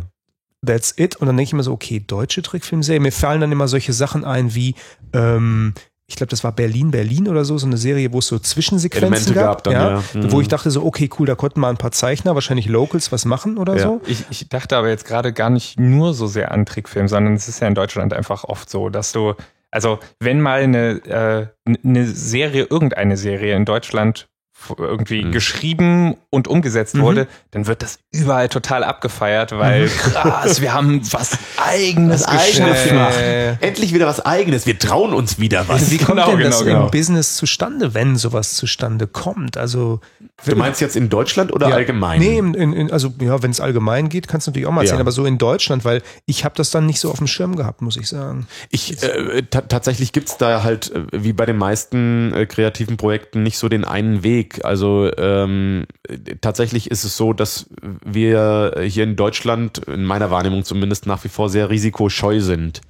That's 0.65 0.93
it. 0.97 1.17
Und 1.17 1.27
dann 1.27 1.35
denke 1.35 1.49
ich 1.49 1.53
immer 1.53 1.63
so, 1.63 1.73
okay, 1.73 1.99
deutsche 2.05 2.41
Trickfilmserie. 2.41 2.99
Mir 3.01 3.11
fallen 3.11 3.41
dann 3.41 3.51
immer 3.51 3.67
solche 3.67 3.91
Sachen 3.93 4.23
ein 4.23 4.55
wie, 4.55 4.75
ähm, 5.11 5.73
ich 6.07 6.15
glaube, 6.15 6.29
das 6.29 6.43
war 6.43 6.51
Berlin, 6.51 6.91
Berlin 6.91 7.27
oder 7.27 7.43
so, 7.43 7.57
so 7.57 7.65
eine 7.65 7.77
Serie, 7.77 8.13
wo 8.13 8.19
es 8.19 8.27
so 8.27 8.37
Zwischensequenzen 8.39 9.07
Elemente 9.13 9.33
gab. 9.33 9.45
gab 9.57 9.63
dann, 9.65 9.73
ja. 9.73 10.03
Mhm. 10.13 10.31
Wo 10.31 10.41
ich 10.41 10.47
dachte 10.47 10.69
so, 10.71 10.85
okay, 10.85 11.09
cool, 11.17 11.25
da 11.25 11.35
konnten 11.35 11.59
mal 11.59 11.69
ein 11.69 11.77
paar 11.77 11.91
Zeichner, 11.91 12.35
wahrscheinlich 12.35 12.67
Locals, 12.67 13.11
was 13.11 13.25
machen 13.25 13.57
oder 13.57 13.75
Ja. 13.77 13.83
so. 13.83 14.01
Ich, 14.05 14.23
ich 14.29 14.47
dachte 14.49 14.77
aber 14.77 14.89
jetzt 14.89 15.05
gerade 15.05 15.33
gar 15.33 15.49
nicht 15.49 15.79
nur 15.79 16.13
so 16.13 16.27
sehr 16.27 16.51
an 16.51 16.65
Trickfilm, 16.65 17.07
sondern 17.07 17.33
es 17.33 17.47
ist 17.49 17.59
ja 17.61 17.67
in 17.67 17.75
Deutschland 17.75 18.13
einfach 18.13 18.43
oft 18.45 18.69
so, 18.69 18.89
dass 18.89 19.11
du, 19.11 19.33
also 19.73 19.99
wenn 20.19 20.39
mal 20.39 20.61
eine, 20.61 21.51
äh, 21.65 21.75
eine 21.83 22.05
Serie, 22.05 22.67
irgendeine 22.69 23.17
Serie 23.17 23.55
in 23.55 23.65
Deutschland 23.65 24.29
irgendwie 24.77 25.23
Mhm. 25.23 25.31
geschrieben 25.31 26.15
und 26.29 26.47
umgesetzt 26.47 26.95
Mhm. 26.95 27.01
wurde, 27.01 27.27
dann 27.51 27.67
wird 27.67 27.81
das 27.83 27.99
überall 28.11 28.49
total 28.49 28.83
abgefeiert, 28.83 29.51
weil 29.51 29.87
krass, 29.87 30.61
wir 30.61 30.73
haben 30.73 31.01
was 31.11 31.37
eigenes 31.57 32.25
Eigenes 32.25 32.53
geschafft. 32.55 32.89
gemacht. 32.89 33.13
Endlich 33.61 33.93
wieder 33.93 34.05
was 34.07 34.25
Eigenes. 34.25 34.65
Wir 34.65 34.77
trauen 34.79 35.13
uns 35.13 35.39
wieder 35.39 35.67
was. 35.67 35.91
Wie 35.91 35.97
kommt 35.97 36.19
Genau, 36.19 36.31
denn 36.31 36.39
das 36.41 36.59
genau, 36.59 36.71
genau. 36.73 36.85
im 36.85 36.91
Business 36.91 37.35
zustande, 37.35 37.93
wenn 37.93 38.15
sowas 38.15 38.53
zustande 38.55 39.07
kommt? 39.07 39.57
Also 39.57 39.99
Du 40.45 40.55
meinst 40.55 40.81
jetzt 40.81 40.95
in 40.95 41.09
Deutschland 41.09 41.53
oder 41.53 41.69
Ja. 41.69 41.75
allgemein? 41.75 42.19
Nee, 42.19 42.37
in, 42.37 42.53
in, 42.53 42.91
also 42.91 43.13
ja, 43.21 43.41
wenn 43.43 43.51
es 43.51 43.61
allgemein 43.61 44.09
geht, 44.09 44.27
kannst 44.27 44.47
du 44.47 44.51
natürlich 44.51 44.67
auch 44.67 44.71
mal 44.71 44.81
erzählen, 44.81 44.97
Ja. 44.97 45.01
aber 45.03 45.11
so 45.11 45.25
in 45.25 45.37
Deutschland, 45.37 45.85
weil 45.85 46.01
ich 46.25 46.43
habe 46.43 46.55
das 46.55 46.69
dann 46.71 46.85
nicht 46.85 46.99
so 46.99 47.11
auf 47.11 47.17
dem 47.17 47.27
Schirm 47.27 47.55
gehabt, 47.55 47.81
muss 47.81 47.95
ich 47.97 48.07
sagen. 48.09 48.47
Ich, 48.69 49.01
äh, 49.03 49.43
ta 49.43 49.61
tatsächlich 49.61 50.11
gibt's 50.11 50.37
da 50.37 50.63
halt, 50.63 50.91
äh, 50.91 51.03
wie 51.11 51.33
bei 51.33 51.45
den 51.45 51.57
meisten 51.57 52.33
äh, 52.33 52.45
kreativen 52.45 52.97
Projekten, 52.97 53.43
nicht 53.43 53.57
so 53.57 53.69
den 53.69 53.85
einen 53.85 54.23
Weg. 54.23 54.52
Also 54.63 55.09
ähm, 55.17 55.85
äh, 56.07 56.35
tatsächlich 56.41 56.91
ist 56.91 57.03
es 57.03 57.17
so, 57.17 57.33
dass 57.33 57.69
wir 58.05 58.75
hier 58.83 59.03
in 59.03 59.15
Deutschland, 59.15 59.79
in 59.79 60.05
meiner 60.05 60.31
Wahrnehmung 60.31 60.63
zumindest, 60.63 61.05
nach 61.05 61.23
wie 61.23 61.29
vor 61.29 61.49
sehr 61.49 61.69
risikoscheu 61.69 62.39
sind. 62.39 62.81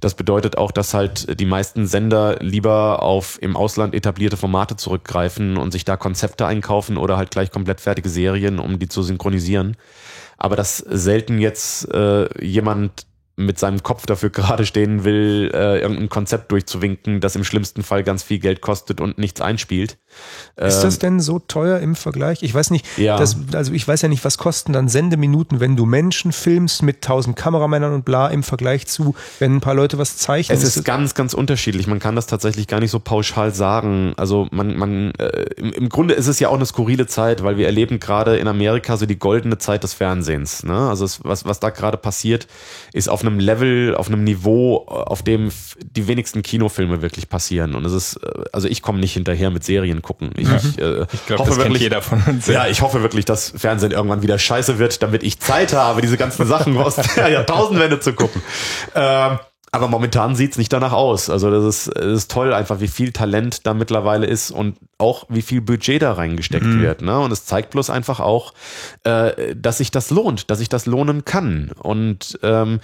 Das 0.00 0.14
bedeutet 0.14 0.58
auch, 0.58 0.70
dass 0.70 0.94
halt 0.94 1.40
die 1.40 1.46
meisten 1.46 1.86
Sender 1.86 2.38
lieber 2.40 3.02
auf 3.02 3.38
im 3.40 3.56
Ausland 3.56 3.94
etablierte 3.94 4.36
Formate 4.36 4.76
zurückgreifen 4.76 5.56
und 5.56 5.72
sich 5.72 5.84
da 5.84 5.96
Konzepte 5.96 6.46
einkaufen 6.46 6.96
oder 6.96 7.16
halt 7.16 7.30
gleich 7.30 7.50
komplett 7.50 7.80
fertige 7.80 8.08
Serien, 8.08 8.58
um 8.58 8.78
die 8.78 8.88
zu 8.88 9.02
synchronisieren. 9.02 9.76
Aber 10.36 10.56
dass 10.56 10.78
selten 10.78 11.38
jetzt 11.38 11.92
äh, 11.92 12.28
jemand 12.44 13.06
mit 13.36 13.58
seinem 13.58 13.82
Kopf 13.82 14.06
dafür 14.06 14.30
gerade 14.30 14.66
stehen 14.66 15.04
will, 15.04 15.50
äh, 15.52 15.80
irgendein 15.80 16.08
Konzept 16.08 16.52
durchzuwinken, 16.52 17.20
das 17.20 17.36
im 17.36 17.44
schlimmsten 17.44 17.82
Fall 17.82 18.04
ganz 18.04 18.22
viel 18.22 18.38
Geld 18.38 18.60
kostet 18.60 19.00
und 19.00 19.18
nichts 19.18 19.40
einspielt. 19.40 19.98
Ist 20.56 20.76
Ähm, 20.76 20.82
das 20.82 20.98
denn 20.98 21.20
so 21.20 21.38
teuer 21.40 21.80
im 21.80 21.94
Vergleich? 21.96 22.42
Ich 22.42 22.54
weiß 22.54 22.70
nicht, 22.70 22.86
Ja. 22.96 23.16
das, 23.18 23.36
also 23.54 23.72
ich 23.72 23.86
weiß 23.86 24.02
ja 24.02 24.08
nicht, 24.08 24.24
was 24.24 24.38
kosten 24.38 24.72
dann 24.72 24.88
Sendeminuten, 24.88 25.58
wenn 25.60 25.74
du 25.76 25.84
Menschen 25.84 26.32
filmst 26.32 26.82
mit 26.82 27.02
tausend 27.02 27.36
Kameramännern 27.36 27.92
und 27.92 28.04
bla 28.04 28.28
im 28.28 28.42
Vergleich 28.42 28.86
zu, 28.86 29.14
wenn 29.40 29.56
ein 29.56 29.60
paar 29.60 29.74
Leute 29.74 29.98
was 29.98 30.16
zeichnen. 30.16 30.56
Es 30.56 30.62
ist 30.64 30.84
ganz, 30.84 31.14
ganz 31.14 31.34
unterschiedlich. 31.34 31.86
Man 31.86 31.98
kann 31.98 32.14
das 32.14 32.26
tatsächlich 32.26 32.68
gar 32.68 32.80
nicht 32.80 32.92
so 32.92 33.00
pauschal 33.00 33.52
sagen. 33.52 34.12
Also 34.16 34.46
man, 34.52 34.76
man, 34.76 35.10
äh, 35.18 35.44
im, 35.56 35.72
im 35.72 35.88
Grunde 35.88 36.14
ist 36.14 36.28
es 36.28 36.38
ja 36.38 36.48
auch 36.48 36.54
eine 36.54 36.66
skurrile 36.66 37.06
Zeit, 37.06 37.42
weil 37.42 37.56
wir 37.56 37.66
erleben 37.66 37.98
gerade 37.98 38.36
in 38.36 38.46
Amerika 38.46 38.96
so 38.96 39.06
die 39.06 39.18
goldene 39.18 39.58
Zeit 39.58 39.82
des 39.82 39.94
Fernsehens. 39.94 40.62
Ne? 40.62 40.76
Also 40.88 41.04
es, 41.04 41.20
was, 41.24 41.44
was 41.44 41.58
da 41.60 41.70
gerade 41.70 41.96
passiert, 41.96 42.46
ist 42.92 43.08
auf 43.08 43.22
einem 43.22 43.38
Level, 43.40 43.94
auf 43.96 44.06
einem 44.08 44.22
Niveau, 44.24 44.84
auf 44.86 45.22
dem 45.22 45.50
die 45.96 46.06
wenigsten 46.06 46.42
Kinofilme 46.42 47.02
wirklich 47.02 47.28
passieren. 47.28 47.74
Und 47.74 47.84
es 47.84 47.92
ist, 47.92 48.16
äh, 48.22 48.44
also 48.52 48.68
ich 48.68 48.82
komme 48.82 49.00
nicht 49.00 49.14
hinterher 49.14 49.50
mit 49.50 49.64
Serien 49.64 50.02
gucken. 50.04 50.30
Ich, 50.36 50.48
ich, 50.48 50.78
äh, 50.78 51.06
Ich 51.12 51.26
glaube, 51.26 51.40
hoffe 51.40 51.50
das 51.50 51.58
wirklich, 51.58 51.82
jeder 51.82 52.02
von 52.02 52.22
uns. 52.22 52.46
ja, 52.46 52.66
ich 52.68 52.82
hoffe 52.82 53.02
wirklich, 53.02 53.24
dass 53.24 53.52
Fernsehen 53.56 53.90
irgendwann 53.90 54.22
wieder 54.22 54.38
scheiße 54.38 54.78
wird, 54.78 55.02
damit 55.02 55.22
ich 55.24 55.40
Zeit 55.40 55.72
habe, 55.72 56.00
diese 56.00 56.16
ganzen 56.16 56.46
Sachen 56.46 56.76
aus 56.76 56.96
der 56.96 57.28
Jahrtausendwende 57.32 57.98
zu 57.98 58.12
gucken. 58.12 58.40
Ähm, 58.94 59.38
aber 59.72 59.88
momentan 59.88 60.36
sieht's 60.36 60.56
nicht 60.56 60.72
danach 60.72 60.92
aus. 60.92 61.28
Also 61.28 61.50
das 61.50 61.64
ist, 61.64 61.96
das 61.96 62.04
ist 62.04 62.30
toll, 62.30 62.54
einfach 62.54 62.78
wie 62.78 62.86
viel 62.86 63.10
Talent 63.10 63.66
da 63.66 63.74
mittlerweile 63.74 64.24
ist 64.24 64.52
und 64.52 64.76
auch 64.98 65.24
wie 65.28 65.42
viel 65.42 65.60
Budget 65.60 66.00
da 66.00 66.12
reingesteckt 66.12 66.64
wird. 66.78 67.02
Ne? 67.02 67.18
Und 67.18 67.32
es 67.32 67.44
zeigt 67.44 67.70
bloß 67.70 67.90
einfach 67.90 68.20
auch, 68.20 68.54
äh, 69.02 69.56
dass 69.56 69.78
sich 69.78 69.90
das 69.90 70.10
lohnt, 70.10 70.48
dass 70.48 70.60
sich 70.60 70.68
das 70.68 70.86
lohnen 70.86 71.24
kann. 71.24 71.72
Und 71.76 72.38
ähm, 72.44 72.78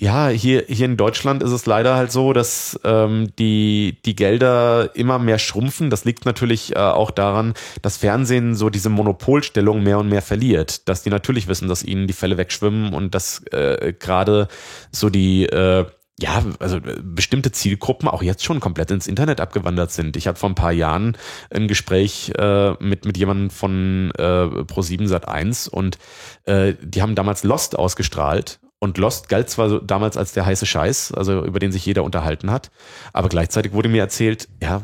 ja, 0.00 0.28
hier, 0.28 0.64
hier 0.68 0.86
in 0.86 0.96
Deutschland 0.96 1.42
ist 1.42 1.50
es 1.50 1.66
leider 1.66 1.96
halt 1.96 2.12
so, 2.12 2.32
dass 2.32 2.78
ähm, 2.84 3.32
die, 3.36 3.98
die 4.04 4.14
Gelder 4.14 4.94
immer 4.94 5.18
mehr 5.18 5.40
schrumpfen. 5.40 5.90
Das 5.90 6.04
liegt 6.04 6.24
natürlich 6.24 6.76
äh, 6.76 6.78
auch 6.78 7.10
daran, 7.10 7.54
dass 7.82 7.96
Fernsehen 7.96 8.54
so 8.54 8.70
diese 8.70 8.90
Monopolstellung 8.90 9.82
mehr 9.82 9.98
und 9.98 10.08
mehr 10.08 10.22
verliert. 10.22 10.88
Dass 10.88 11.02
die 11.02 11.10
natürlich 11.10 11.48
wissen, 11.48 11.66
dass 11.66 11.82
ihnen 11.82 12.06
die 12.06 12.12
Fälle 12.12 12.38
wegschwimmen 12.38 12.94
und 12.94 13.12
dass 13.12 13.42
äh, 13.50 13.92
gerade 13.98 14.46
so 14.92 15.10
die, 15.10 15.46
äh, 15.46 15.84
ja, 16.20 16.44
also 16.60 16.76
äh, 16.76 17.00
bestimmte 17.02 17.50
Zielgruppen 17.50 18.08
auch 18.08 18.22
jetzt 18.22 18.44
schon 18.44 18.60
komplett 18.60 18.92
ins 18.92 19.08
Internet 19.08 19.40
abgewandert 19.40 19.90
sind. 19.90 20.16
Ich 20.16 20.28
hatte 20.28 20.38
vor 20.38 20.48
ein 20.48 20.54
paar 20.54 20.70
Jahren 20.70 21.16
ein 21.50 21.66
Gespräch 21.66 22.30
äh, 22.38 22.74
mit, 22.78 23.04
mit 23.04 23.16
jemandem 23.18 23.50
von 23.50 24.12
äh, 24.16 24.22
Pro7 24.22 25.08
Sat1 25.08 25.68
und 25.68 25.98
äh, 26.44 26.74
die 26.80 27.02
haben 27.02 27.16
damals 27.16 27.42
Lost 27.42 27.76
ausgestrahlt 27.76 28.60
und 28.80 28.98
Lost 28.98 29.28
galt 29.28 29.50
zwar 29.50 29.68
so 29.68 29.78
damals 29.78 30.16
als 30.16 30.32
der 30.32 30.46
heiße 30.46 30.66
Scheiß, 30.66 31.12
also 31.12 31.44
über 31.44 31.58
den 31.58 31.72
sich 31.72 31.84
jeder 31.84 32.04
unterhalten 32.04 32.50
hat, 32.50 32.70
aber 33.12 33.28
gleichzeitig 33.28 33.72
wurde 33.72 33.88
mir 33.88 34.02
erzählt, 34.02 34.48
ja, 34.62 34.82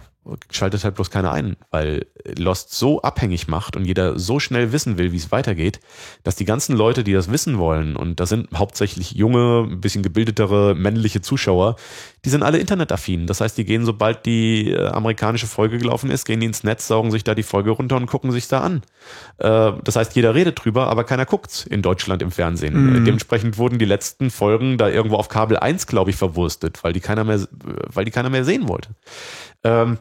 schaltet 0.50 0.84
halt 0.84 0.94
bloß 0.94 1.10
keiner 1.10 1.32
ein, 1.32 1.56
weil 1.70 2.06
Lost 2.38 2.72
so 2.72 3.02
abhängig 3.02 3.46
macht 3.46 3.76
und 3.76 3.84
jeder 3.84 4.18
so 4.18 4.40
schnell 4.40 4.72
wissen 4.72 4.96
will, 4.96 5.12
wie 5.12 5.18
es 5.18 5.32
weitergeht, 5.32 5.80
dass 6.22 6.36
die 6.36 6.46
ganzen 6.46 6.76
Leute, 6.76 7.04
die 7.04 7.12
das 7.12 7.30
wissen 7.30 7.58
wollen, 7.58 7.94
und 7.94 8.20
das 8.20 8.30
sind 8.30 8.48
hauptsächlich 8.54 9.12
junge, 9.12 9.68
ein 9.70 9.80
bisschen 9.80 10.02
gebildetere 10.02 10.74
männliche 10.74 11.20
Zuschauer, 11.20 11.76
die 12.24 12.30
sind 12.30 12.42
alle 12.42 12.58
internetaffin. 12.58 13.26
Das 13.26 13.40
heißt, 13.40 13.56
die 13.58 13.64
gehen, 13.64 13.84
sobald 13.84 14.26
die 14.26 14.72
äh, 14.72 14.86
amerikanische 14.86 15.46
Folge 15.46 15.78
gelaufen 15.78 16.10
ist, 16.10 16.24
gehen 16.24 16.40
die 16.40 16.46
ins 16.46 16.64
Netz, 16.64 16.86
saugen 16.86 17.10
sich 17.10 17.24
da 17.24 17.34
die 17.34 17.42
Folge 17.42 17.70
runter 17.70 17.96
und 17.96 18.06
gucken 18.06 18.32
sich 18.32 18.48
da 18.48 18.60
an. 18.60 18.82
Äh, 19.38 19.72
das 19.84 19.96
heißt, 19.96 20.16
jeder 20.16 20.34
redet 20.34 20.64
drüber, 20.64 20.88
aber 20.88 21.04
keiner 21.04 21.26
guckt's 21.26 21.64
in 21.64 21.82
Deutschland 21.82 22.22
im 22.22 22.30
Fernsehen. 22.30 22.74
Mhm. 22.74 23.04
Dementsprechend 23.04 23.58
wurden 23.58 23.78
die 23.78 23.84
letzten 23.84 24.30
Folgen 24.30 24.78
da 24.78 24.88
irgendwo 24.88 25.16
auf 25.16 25.28
Kabel 25.28 25.58
1, 25.58 25.86
glaube 25.86 26.10
ich, 26.10 26.16
verwurstet, 26.16 26.82
weil 26.82 26.92
die 26.92 27.00
keiner 27.00 27.24
mehr, 27.24 27.46
weil 27.92 28.04
die 28.04 28.10
keiner 28.10 28.30
mehr 28.30 28.44
sehen 28.44 28.68
wollte. 28.68 28.90
Ähm, 29.62 29.98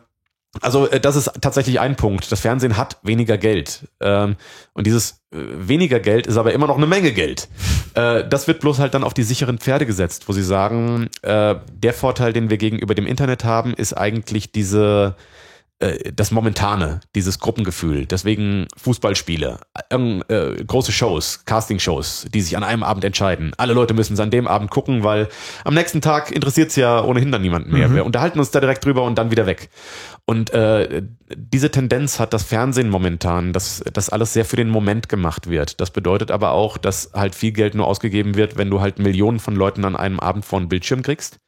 also 0.62 0.88
äh, 0.90 1.00
das 1.00 1.16
ist 1.16 1.32
tatsächlich 1.42 1.80
ein 1.80 1.96
Punkt. 1.96 2.32
Das 2.32 2.42
Fernsehen 2.42 2.78
hat 2.78 2.98
weniger 3.04 3.38
Geld. 3.38 3.88
Ähm, 4.00 4.36
und 4.74 4.86
dieses 4.86 5.24
äh, 5.32 5.38
weniger 5.38 6.00
Geld 6.00 6.28
ist 6.28 6.38
aber 6.38 6.54
immer 6.54 6.68
noch 6.68 6.78
eine 6.78 6.88
Menge 6.88 7.12
Geld. 7.12 7.48
Äh, 7.96 8.28
das 8.28 8.48
wird 8.48 8.60
bloß 8.62 8.80
halt 8.80 8.94
dann 8.94 9.04
auf 9.04 9.14
die 9.14 9.24
sicheren 9.24 9.58
Pferde 9.58 9.86
gesetzt, 9.86 10.28
wo 10.28 10.34
sie 10.34 10.44
sagen, 10.44 11.10
der 11.24 11.94
Vorteil, 11.94 12.34
den 12.34 12.50
wir 12.50 12.58
gegenüber 12.58 12.96
dem 12.96 13.08
Internet 13.08 13.44
haben, 13.44 13.74
ist 13.74 13.94
eigentlich 13.94 14.52
diese 14.52 15.16
das 16.16 16.32
Momentane, 16.32 17.02
dieses 17.14 17.40
Gruppengefühl. 17.40 18.06
Deswegen 18.06 18.68
Fußballspiele, 18.78 19.60
äh, 19.90 20.64
große 20.64 20.94
Shows, 20.94 21.44
Castingshows, 21.46 22.28
die 22.34 22.42
sich 22.42 22.56
an 22.56 22.64
einem 22.64 22.84
Abend 22.84 23.04
entscheiden. 23.04 23.52
Alle 23.58 23.74
Leute 23.74 23.94
müssen 23.94 24.14
es 24.14 24.20
an 24.22 24.32
dem 24.32 24.48
Abend 24.48 24.72
gucken, 24.72 25.04
weil 25.04 25.28
am 25.66 25.74
nächsten 25.74 26.00
Tag 26.00 26.32
interessiert 26.32 26.70
es 26.70 26.78
ja 26.78 27.04
ohnehin 27.04 27.34
dann 27.34 27.42
niemanden 27.42 27.72
mehr. 27.72 27.90
Mhm. 27.90 27.96
Wir 27.96 28.06
unterhalten 28.06 28.40
uns 28.40 28.52
da 28.52 28.62
direkt 28.62 28.86
drüber 28.86 29.04
und 29.04 29.18
dann 29.18 29.32
wieder 29.32 29.46
weg. 29.46 29.70
Und 30.26 30.52
äh, 30.52 31.04
diese 31.36 31.70
Tendenz 31.70 32.18
hat 32.18 32.34
das 32.34 32.44
Fernsehen 32.44 32.90
momentan, 32.90 33.52
dass 33.52 33.84
das 33.92 34.10
alles 34.10 34.32
sehr 34.32 34.46
für 34.46 34.56
den 34.56 34.70
Moment 34.70 35.10
gemacht 35.10 35.50
wird. 35.50 35.82
Das 35.82 35.92
bedeutet 35.92 36.32
aber 36.32 36.52
auch, 36.52 36.78
dass 36.78 37.12
halt 37.14 37.36
viel 37.36 37.52
Geld 37.52 37.76
nur 37.76 37.88
ausgegeben 37.88 38.36
wird, 38.36 38.58
wenn 38.58 38.70
du 38.70 38.80
halt 38.80 39.00
Millionen 39.00 39.40
von 39.40 39.56
Leuten 39.56 39.84
an 39.84 39.98
einem 39.98 40.22
Abend 40.22 40.46
vor 40.46 40.60
einen 40.60 40.70
Bildschirm 40.70 41.02
kriegst. 41.02 41.40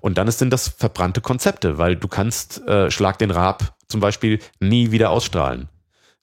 Und 0.00 0.16
dann 0.16 0.30
sind 0.30 0.52
das 0.52 0.68
verbrannte 0.68 1.20
Konzepte, 1.20 1.78
weil 1.78 1.96
du 1.96 2.06
kannst 2.06 2.66
äh, 2.68 2.90
Schlag 2.90 3.18
den 3.18 3.32
Rab 3.32 3.74
zum 3.88 4.00
Beispiel 4.00 4.38
nie 4.60 4.92
wieder 4.92 5.10
ausstrahlen. 5.10 5.68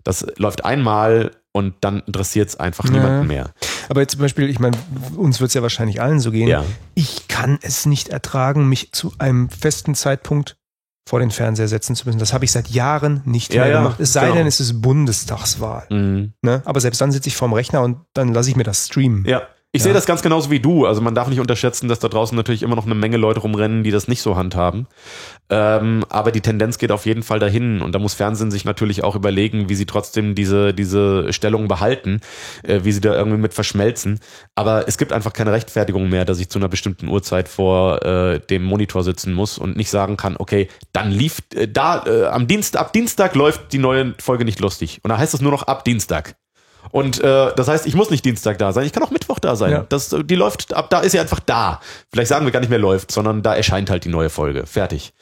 Das 0.06 0.26
läuft 0.38 0.64
einmal 0.64 1.32
und 1.52 1.76
dann 1.82 2.02
interessiert 2.06 2.48
es 2.48 2.56
einfach 2.56 2.86
ja. 2.86 2.92
niemanden 2.92 3.28
mehr. 3.28 3.52
Aber 3.90 4.00
jetzt 4.00 4.14
zum 4.14 4.22
Beispiel, 4.22 4.50
ich 4.50 4.60
meine, 4.60 4.78
uns 5.18 5.42
wird 5.42 5.50
es 5.50 5.54
ja 5.56 5.62
wahrscheinlich 5.62 6.00
allen 6.00 6.22
so 6.22 6.32
gehen. 6.32 6.48
Ja. 6.48 6.64
Ich 6.96 7.28
kann 7.28 7.60
es 7.62 7.86
nicht 7.86 8.08
ertragen, 8.08 8.70
mich 8.70 8.94
zu 8.94 9.12
einem 9.18 9.50
festen 9.50 9.94
Zeitpunkt 9.94 10.56
vor 11.08 11.22
den 11.22 11.32
Fernseher 11.32 11.70
setzen 11.70 11.96
zu 11.96 12.06
müssen. 12.06 12.20
Das 12.20 12.34
habe 12.34 12.44
ich 12.44 12.52
seit 12.52 12.68
Jahren 12.68 13.22
nicht 13.24 13.54
ja, 13.54 13.62
mehr 13.62 13.72
ja, 13.72 13.78
gemacht. 13.78 13.98
Es 14.02 14.12
sei 14.12 14.24
genau. 14.26 14.36
denn, 14.36 14.48
es 14.48 14.60
ist 14.60 14.82
Bundestagswahl. 14.82 15.86
Mhm. 15.90 16.34
Ne? 16.42 16.62
Aber 16.66 16.82
selbst 16.82 17.00
dann 17.00 17.14
sitze 17.14 17.30
ich 17.30 17.38
vorm 17.38 17.54
Rechner 17.54 17.82
und 17.82 18.00
dann 18.14 18.34
lasse 18.34 18.50
ich 18.50 18.58
mir 18.58 18.66
das 18.66 18.88
streamen. 18.88 19.24
Ja. 19.26 19.44
Ich 19.78 19.82
ja. 19.82 19.90
sehe 19.90 19.94
das 19.94 20.08
ganz 20.08 20.24
genauso 20.24 20.50
wie 20.50 20.60
du. 20.60 20.88
Also 20.88 21.02
man 21.02 21.14
darf 21.14 21.28
nicht 21.28 21.40
unterschätzen, 21.40 21.88
dass 21.88 22.00
da 22.00 22.08
draußen 22.08 22.36
natürlich 22.36 22.64
immer 22.64 22.76
noch 22.76 22.88
eine 22.88 22.96
Menge 22.96 23.18
Leute 23.18 23.42
rumrennen, 23.42 23.84
die 23.84 23.92
das 23.92 24.08
nicht 24.08 24.24
so 24.24 24.36
handhaben. 24.36 24.88
Ähm, 25.52 26.04
aber 26.10 26.32
die 26.32 26.42
Tendenz 26.42 26.80
geht 26.80 26.92
auf 26.92 27.06
jeden 27.06 27.22
Fall 27.22 27.38
dahin. 27.38 27.82
Und 27.82 27.94
da 27.94 28.00
muss 28.00 28.16
Fernsehen 28.16 28.50
sich 28.50 28.66
natürlich 28.66 29.04
auch 29.04 29.16
überlegen, 29.16 29.70
wie 29.70 29.76
sie 29.76 29.86
trotzdem 29.86 30.34
diese, 30.34 30.74
diese 30.74 31.32
Stellung 31.32 31.68
behalten, 31.68 32.22
äh, 32.64 32.80
wie 32.86 32.92
sie 32.92 33.02
da 33.02 33.14
irgendwie 33.14 33.38
mit 33.38 33.54
verschmelzen. 33.54 34.20
Aber 34.56 34.88
es 34.88 34.98
gibt 34.98 35.14
einfach 35.14 35.32
keine 35.32 35.52
Rechtfertigung 35.52 36.10
mehr, 36.10 36.26
dass 36.26 36.40
ich 36.40 36.50
zu 36.50 36.58
einer 36.58 36.70
bestimmten 36.70 37.08
Uhrzeit 37.08 37.48
vor 37.48 38.04
äh, 38.04 38.40
dem 38.40 38.64
Monitor 38.64 39.04
sitzen 39.04 39.36
muss 39.36 39.60
und 39.60 39.78
nicht 39.78 39.92
sagen 39.92 40.18
kann, 40.18 40.38
okay, 40.40 40.70
dann 40.92 41.12
lief 41.12 41.44
äh, 41.54 41.68
da 41.68 42.04
äh, 42.08 42.26
am 42.26 42.48
Dienstag, 42.48 42.82
ab 42.82 42.94
Dienstag 42.94 43.36
läuft 43.36 43.74
die 43.74 43.78
neue 43.78 44.16
Folge 44.20 44.44
nicht 44.44 44.60
lustig. 44.60 45.02
Und 45.04 45.10
da 45.10 45.20
heißt 45.20 45.36
es 45.36 45.42
nur 45.42 45.52
noch 45.52 45.64
ab 45.64 45.86
Dienstag. 45.86 46.36
Und 46.92 47.24
äh, 47.24 47.54
das 47.56 47.68
heißt, 47.68 47.86
ich 47.88 47.96
muss 47.96 48.10
nicht 48.10 48.26
Dienstag 48.26 48.58
da 48.58 48.74
sein, 48.74 48.86
ich 48.86 48.94
kann 48.94 49.04
auch 49.04 49.12
Mittwoch 49.12 49.40
da 49.40 49.56
sein. 49.56 49.72
Ja. 49.72 49.86
Das, 49.88 50.16
die 50.24 50.36
läuft, 50.36 50.74
ab 50.74 50.90
da 50.90 51.00
ist 51.00 51.12
sie 51.12 51.20
einfach 51.20 51.40
da. 51.40 51.80
Vielleicht 52.12 52.30
sagen 52.30 52.46
wir 52.46 52.52
gar 52.52 52.60
nicht 52.60 52.70
mehr 52.70 52.80
läuft, 52.80 53.12
sondern 53.12 53.42
da 53.42 53.56
erscheint 53.56 53.90
halt 53.90 54.06
die 54.06 54.10
neue 54.10 54.30
Folge. 54.30 54.66
Fertig. 54.66 55.14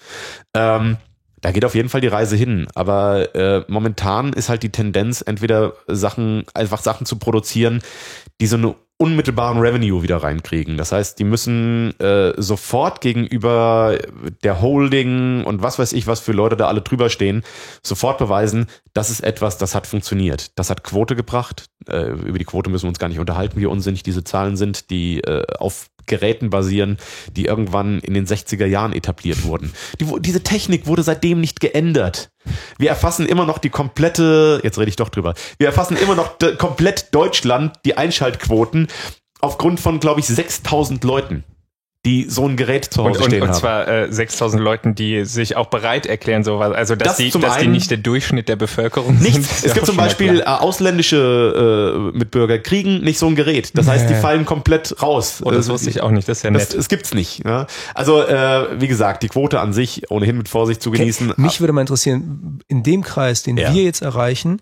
Ähm, 0.54 0.98
da 1.42 1.52
geht 1.52 1.64
auf 1.64 1.76
jeden 1.76 1.90
Fall 1.90 2.02
die 2.02 2.08
Reise 2.08 2.36
hin. 2.36 2.68
Aber 2.74 3.36
äh, 3.36 3.64
momentan 3.68 4.34
ist 4.34 4.50
halt 4.50 4.64
die 4.64 4.72
Tendenz, 4.72 5.24
entweder 5.26 5.74
Sachen, 5.88 6.44
einfach 6.54 6.82
Sachen 6.82 7.06
zu 7.06 7.18
produzieren, 7.18 7.84
die 8.42 8.48
so 8.48 8.58
eine 8.58 8.76
unmittelbaren 8.98 9.60
Revenue 9.60 10.04
wieder 10.04 10.18
reinkriegen. 10.18 10.78
Das 10.78 10.92
heißt, 10.92 11.20
die 11.20 11.26
müssen 11.26 12.00
äh, 12.00 12.34
sofort 12.38 13.02
gegenüber 13.02 13.98
der 14.44 14.62
Holding 14.62 15.44
und 15.44 15.62
was 15.62 15.78
weiß 15.78 15.94
ich, 15.94 16.08
was 16.08 16.22
für 16.22 16.32
Leute 16.32 16.56
da 16.56 16.68
alle 16.68 16.82
drüber 16.82 17.10
stehen, 17.10 17.44
sofort 17.84 18.18
beweisen, 18.18 18.68
das 18.96 19.10
ist 19.10 19.24
etwas, 19.24 19.58
das 19.58 19.76
hat 19.76 19.88
funktioniert. 19.88 20.58
Das 20.58 20.70
hat 20.70 20.84
Quote 20.84 21.16
gebracht. 21.16 21.66
Äh, 21.88 22.14
über 22.14 22.40
die 22.40 22.46
Quote 22.46 22.70
müssen 22.70 22.86
wir 22.86 22.90
uns 22.90 22.98
gar 22.98 23.10
nicht 23.10 23.20
unterhalten, 23.20 23.60
wie 23.60 23.66
unsinnig 23.66 24.04
diese 24.04 24.24
Zahlen 24.24 24.56
sind, 24.56 24.90
die 24.90 25.20
äh, 25.20 25.44
auf 25.60 25.88
Geräten 26.06 26.50
basieren, 26.50 26.98
die 27.36 27.46
irgendwann 27.46 28.00
in 28.00 28.14
den 28.14 28.26
60er 28.26 28.66
Jahren 28.66 28.94
etabliert 28.94 29.44
wurden. 29.44 29.74
Die, 30.00 30.06
diese 30.22 30.44
Technik 30.44 30.88
wurde 30.88 31.04
seitdem 31.04 31.42
nicht 31.42 31.60
geändert. 31.60 32.30
Wir 32.78 32.90
erfassen 32.90 33.26
immer 33.26 33.46
noch 33.46 33.58
die 33.58 33.70
komplette, 33.70 34.62
jetzt 34.64 34.80
rede 34.80 34.90
ich 34.90 34.96
doch 34.96 35.10
drüber, 35.10 35.34
wir 35.58 35.68
erfassen 35.68 35.98
immer 35.98 36.16
noch 36.16 36.38
komplett 36.58 37.14
Deutschland, 37.14 37.74
die 37.86 37.98
Einschaltquoten, 37.98 38.88
aufgrund 39.42 39.80
von, 39.80 40.00
glaube 40.00 40.22
ich, 40.22 40.28
6000 40.28 41.04
Leuten 41.04 41.44
die 42.06 42.28
so 42.30 42.48
ein 42.48 42.56
Gerät 42.56 42.86
zu 42.86 43.04
Hause 43.04 43.20
und, 43.20 43.26
stehen 43.26 43.42
und, 43.42 43.50
und 43.50 43.54
haben. 43.56 43.60
zwar 43.60 43.88
äh, 43.88 44.12
6000 44.12 44.62
Leuten, 44.62 44.94
die 44.94 45.26
sich 45.26 45.58
auch 45.58 45.68
bereit 45.68 46.06
erklären, 46.06 46.44
sowas. 46.44 46.72
Also 46.74 46.96
dass, 46.96 47.18
das 47.18 47.18
die, 47.18 47.32
dass 47.32 47.58
die 47.58 47.68
nicht 47.68 47.90
der 47.90 47.98
Durchschnitt 47.98 48.48
der 48.48 48.56
Bevölkerung 48.56 49.18
nicht, 49.20 49.34
sind. 49.34 49.46
Es 49.66 49.74
gibt 49.74 49.88
zum 49.88 49.98
Beispiel 49.98 50.42
äh, 50.42 50.44
ausländische 50.44 52.12
äh, 52.14 52.18
Mitbürger 52.18 52.60
kriegen 52.60 53.02
nicht 53.02 53.18
so 53.18 53.28
ein 53.28 53.36
Gerät. 53.36 53.76
Das 53.78 53.88
heißt, 53.88 54.10
die 54.10 54.14
fallen 54.14 54.46
komplett 54.46 55.02
raus. 55.02 55.42
Oh, 55.44 55.50
das 55.50 55.68
wusste 55.68 55.90
ich 55.90 56.02
auch 56.02 56.12
nicht. 56.12 56.30
Das 56.30 56.38
ist 56.38 56.44
ja 56.44 56.52
nett. 56.52 56.62
Das, 56.62 56.70
das 56.70 56.90
gibt's 56.90 57.14
nicht. 57.14 57.44
Ja? 57.44 57.66
Also 57.96 58.22
äh, 58.22 58.80
wie 58.80 58.88
gesagt, 58.88 59.24
die 59.24 59.30
Quote 59.30 59.60
an 59.60 59.74
sich 59.74 60.12
ohnehin 60.12 60.38
mit 60.38 60.48
Vorsicht 60.48 60.82
zu 60.82 60.92
genießen. 60.92 61.32
Okay. 61.32 61.42
Mich 61.42 61.60
würde 61.60 61.74
mal 61.74 61.82
interessieren, 61.82 62.60
in 62.68 62.84
dem 62.84 63.04
Kreis, 63.04 63.42
den 63.42 63.58
ja. 63.58 63.74
wir 63.74 63.84
jetzt 63.84 64.02
erreichen, 64.02 64.62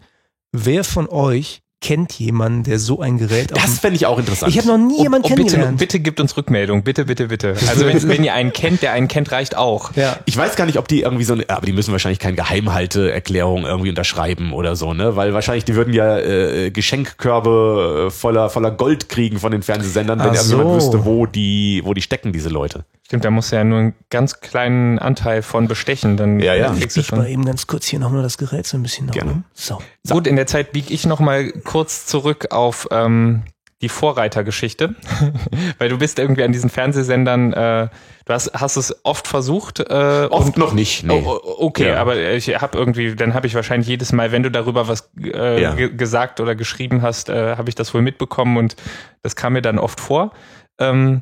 wer 0.53 0.83
von 0.83 1.09
euch 1.09 1.62
kennt 1.83 2.13
jemanden, 2.13 2.63
der 2.63 2.79
so 2.79 3.01
ein 3.01 3.17
Gerät 3.17 3.51
Das 3.51 3.77
fände 3.79 3.97
ich 3.97 4.05
auch 4.05 4.17
interessant. 4.17 4.51
Ich 4.51 4.57
habe 4.57 4.69
noch 4.69 4.77
nie 4.77 5.01
jemanden 5.03 5.27
oh, 5.27 5.31
oh, 5.31 5.35
kennengelernt. 5.35 5.77
Bitte, 5.77 5.97
bitte 5.97 5.99
gibt 5.99 6.19
uns 6.19 6.35
Rückmeldung. 6.37 6.83
Bitte, 6.83 7.05
bitte, 7.05 7.27
bitte. 7.27 7.55
Also 7.67 7.85
wenn, 7.85 8.01
wenn 8.07 8.23
ihr 8.23 8.33
einen 8.33 8.53
kennt, 8.53 8.81
der 8.81 8.93
einen 8.93 9.07
kennt, 9.07 9.31
reicht 9.31 9.55
auch. 9.57 9.91
Ja. 9.95 10.17
Ich 10.25 10.35
weiß 10.35 10.55
gar 10.55 10.65
nicht, 10.65 10.79
ob 10.79 10.87
die 10.87 11.01
irgendwie 11.01 11.25
so 11.25 11.33
eine, 11.33 11.47
aber 11.49 11.65
die 11.65 11.73
müssen 11.73 11.91
wahrscheinlich 11.91 12.19
keine 12.19 12.37
Geheimhalteerklärung 12.37 13.65
irgendwie 13.65 13.89
unterschreiben 13.89 14.53
oder 14.53 14.75
so, 14.75 14.93
ne? 14.93 15.15
Weil 15.15 15.33
wahrscheinlich 15.33 15.65
die 15.65 15.75
würden 15.75 15.93
ja 15.93 16.17
äh, 16.17 16.71
Geschenkkörbe 16.71 18.05
äh, 18.07 18.11
voller, 18.11 18.49
voller 18.49 18.71
Gold 18.71 19.09
kriegen 19.09 19.39
von 19.39 19.51
den 19.51 19.61
Fernsehsendern, 19.61 20.19
wenn 20.19 20.33
so. 20.35 20.57
irgendjemand 20.57 20.75
wüsste, 20.77 21.05
wo 21.05 21.25
die, 21.25 21.81
wo 21.83 21.93
die 21.93 22.01
stecken, 22.01 22.31
diese 22.31 22.49
Leute. 22.49 22.85
Stimmt, 23.13 23.25
da 23.25 23.29
muss 23.29 23.51
ja 23.51 23.63
nur 23.63 23.77
einen 23.77 23.93
ganz 24.09 24.39
kleinen 24.39 24.97
Anteil 24.97 25.43
von 25.43 25.67
bestechen, 25.67 26.17
dann 26.17 26.39
ja, 26.39 26.55
ja. 26.55 26.73
Ich 26.73 26.95
biege 26.95 27.15
mal 27.15 27.29
eben 27.29 27.45
ganz 27.45 27.67
kurz 27.67 27.85
hier 27.85 27.99
nochmal 27.99 28.23
das 28.23 28.39
Gerät 28.39 28.65
so 28.65 28.75
ein 28.75 28.81
bisschen 28.81 29.05
nach 29.05 29.13
Gerne. 29.13 29.43
So. 29.53 29.77
Gut, 30.09 30.25
in 30.25 30.35
der 30.35 30.47
Zeit 30.47 30.71
biege 30.71 30.91
ich 30.91 31.05
nochmal 31.05 31.51
kurz 31.63 32.07
zurück 32.07 32.47
auf 32.49 32.87
ähm, 32.89 33.43
die 33.83 33.89
Vorreitergeschichte, 33.89 34.95
weil 35.77 35.89
du 35.89 35.99
bist 35.99 36.17
irgendwie 36.17 36.41
an 36.41 36.53
diesen 36.53 36.71
Fernsehsendern, 36.71 37.53
äh, 37.53 37.89
du 38.25 38.33
hast, 38.33 38.51
hast 38.55 38.77
es 38.77 39.05
oft 39.05 39.27
versucht. 39.27 39.79
Äh, 39.79 40.27
oft 40.31 40.57
noch 40.57 40.73
nicht. 40.73 41.03
Nee. 41.03 41.21
Oh, 41.23 41.39
oh 41.39 41.55
okay, 41.67 41.89
ja. 41.89 42.01
aber 42.01 42.19
ich 42.19 42.47
habe 42.59 42.75
irgendwie, 42.75 43.15
dann 43.15 43.35
habe 43.35 43.45
ich 43.45 43.53
wahrscheinlich 43.53 43.89
jedes 43.89 44.11
Mal, 44.11 44.31
wenn 44.31 44.41
du 44.41 44.49
darüber 44.49 44.87
was 44.87 45.11
äh, 45.21 45.61
ja. 45.61 45.75
gesagt 45.75 46.39
oder 46.39 46.55
geschrieben 46.55 47.03
hast, 47.03 47.29
äh, 47.29 47.57
habe 47.57 47.69
ich 47.69 47.75
das 47.75 47.93
wohl 47.93 48.01
mitbekommen 48.01 48.57
und 48.57 48.75
das 49.21 49.35
kam 49.35 49.53
mir 49.53 49.61
dann 49.61 49.77
oft 49.77 49.99
vor. 49.99 50.31
Ähm, 50.79 51.21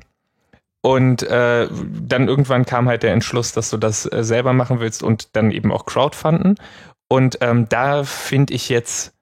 und 0.82 1.24
äh, 1.24 1.68
dann 1.70 2.28
irgendwann 2.28 2.66
kam 2.66 2.88
halt 2.88 3.04
der 3.04 3.14
Entschluss, 3.14 3.54
dass 3.54 3.70
du 3.70 3.78
das 3.78 4.12
äh, 4.12 4.24
selber 4.24 4.54
machen 4.54 4.80
willst 4.80 5.04
und 5.04 5.36
dann 5.36 5.52
eben 5.52 5.72
auch 5.72 5.86
Crowdfunden. 5.86 6.56
Und 7.08 7.38
ähm, 7.42 7.70
da 7.70 8.04
finde 8.04 8.54
ich 8.54 8.70
jetzt 8.70 9.14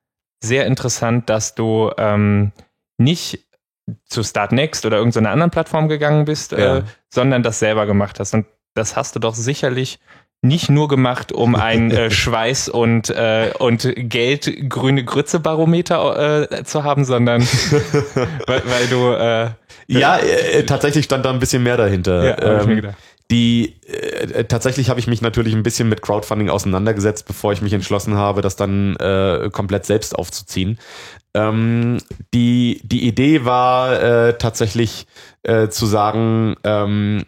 sehr 0.42 0.66
interessant, 0.66 1.30
dass 1.30 1.56
du 1.56 1.92
ähm, 1.98 2.54
nicht 2.98 3.46
zu 4.06 4.24
Start 4.24 4.52
Next 4.52 4.86
oder 4.86 4.98
irgendeiner 4.98 5.32
anderen 5.32 5.52
Plattform 5.52 5.90
gegangen 5.90 6.26
bist, 6.26 6.54
äh, 6.54 6.62
ja. 6.62 6.78
äh, 6.78 6.84
sondern 7.10 7.44
das 7.44 7.60
selber 7.60 7.86
gemacht 7.86 8.20
hast. 8.20 8.34
Und 8.34 8.46
das 8.74 8.96
hast 8.96 9.16
du 9.16 9.20
doch 9.20 9.36
sicherlich 9.36 10.00
nicht 10.42 10.70
nur 10.70 10.88
gemacht, 10.88 11.32
um 11.32 11.56
ein 11.56 11.92
äh, 11.92 12.12
Schweiß 12.12 12.70
und 12.70 13.10
äh, 13.10 13.52
und 13.60 13.92
Geld 13.96 14.70
grüne 14.70 15.04
Grütze 15.04 15.40
Barometer 15.40 16.50
äh, 16.52 16.64
zu 16.64 16.84
haben, 16.84 17.06
sondern 17.06 17.42
weil, 18.48 18.62
weil 18.66 18.88
du 18.90 19.12
äh, 19.12 19.50
ja 19.88 20.18
äh, 20.18 20.64
tatsächlich 20.66 21.06
stand 21.06 21.26
da 21.26 21.32
ein 21.32 21.40
bisschen 21.40 21.64
mehr 21.64 21.78
dahinter. 21.78 22.24
Ja, 22.24 22.32
hab 22.32 22.62
ich 22.62 22.68
mir 22.68 22.74
ähm, 22.74 22.82
gedacht. 22.82 22.98
Die 23.32 23.76
äh, 23.86 24.46
tatsächlich 24.46 24.90
habe 24.90 25.00
ich 25.00 25.08
mich 25.08 25.22
natürlich 25.22 25.54
ein 25.54 25.62
bisschen 25.62 25.88
mit 25.88 26.02
Crowdfunding 26.02 26.50
auseinandergesetzt, 26.50 27.28
bevor 27.28 27.54
ich 27.54 27.62
mich 27.62 27.74
entschlossen 27.74 28.16
habe, 28.16 28.42
das 28.42 28.56
dann 28.56 28.96
äh, 28.96 29.50
komplett 29.52 29.86
selbst 29.86 30.18
aufzuziehen. 30.18 30.80
Ähm, 31.36 32.00
die 32.34 32.82
die 32.84 33.08
Idee 33.08 33.46
war 33.46 34.02
äh, 34.02 34.38
tatsächlich 34.38 35.06
äh, 35.44 35.68
zu 35.68 35.86
sagen, 35.86 36.56
ähm, 36.64 37.26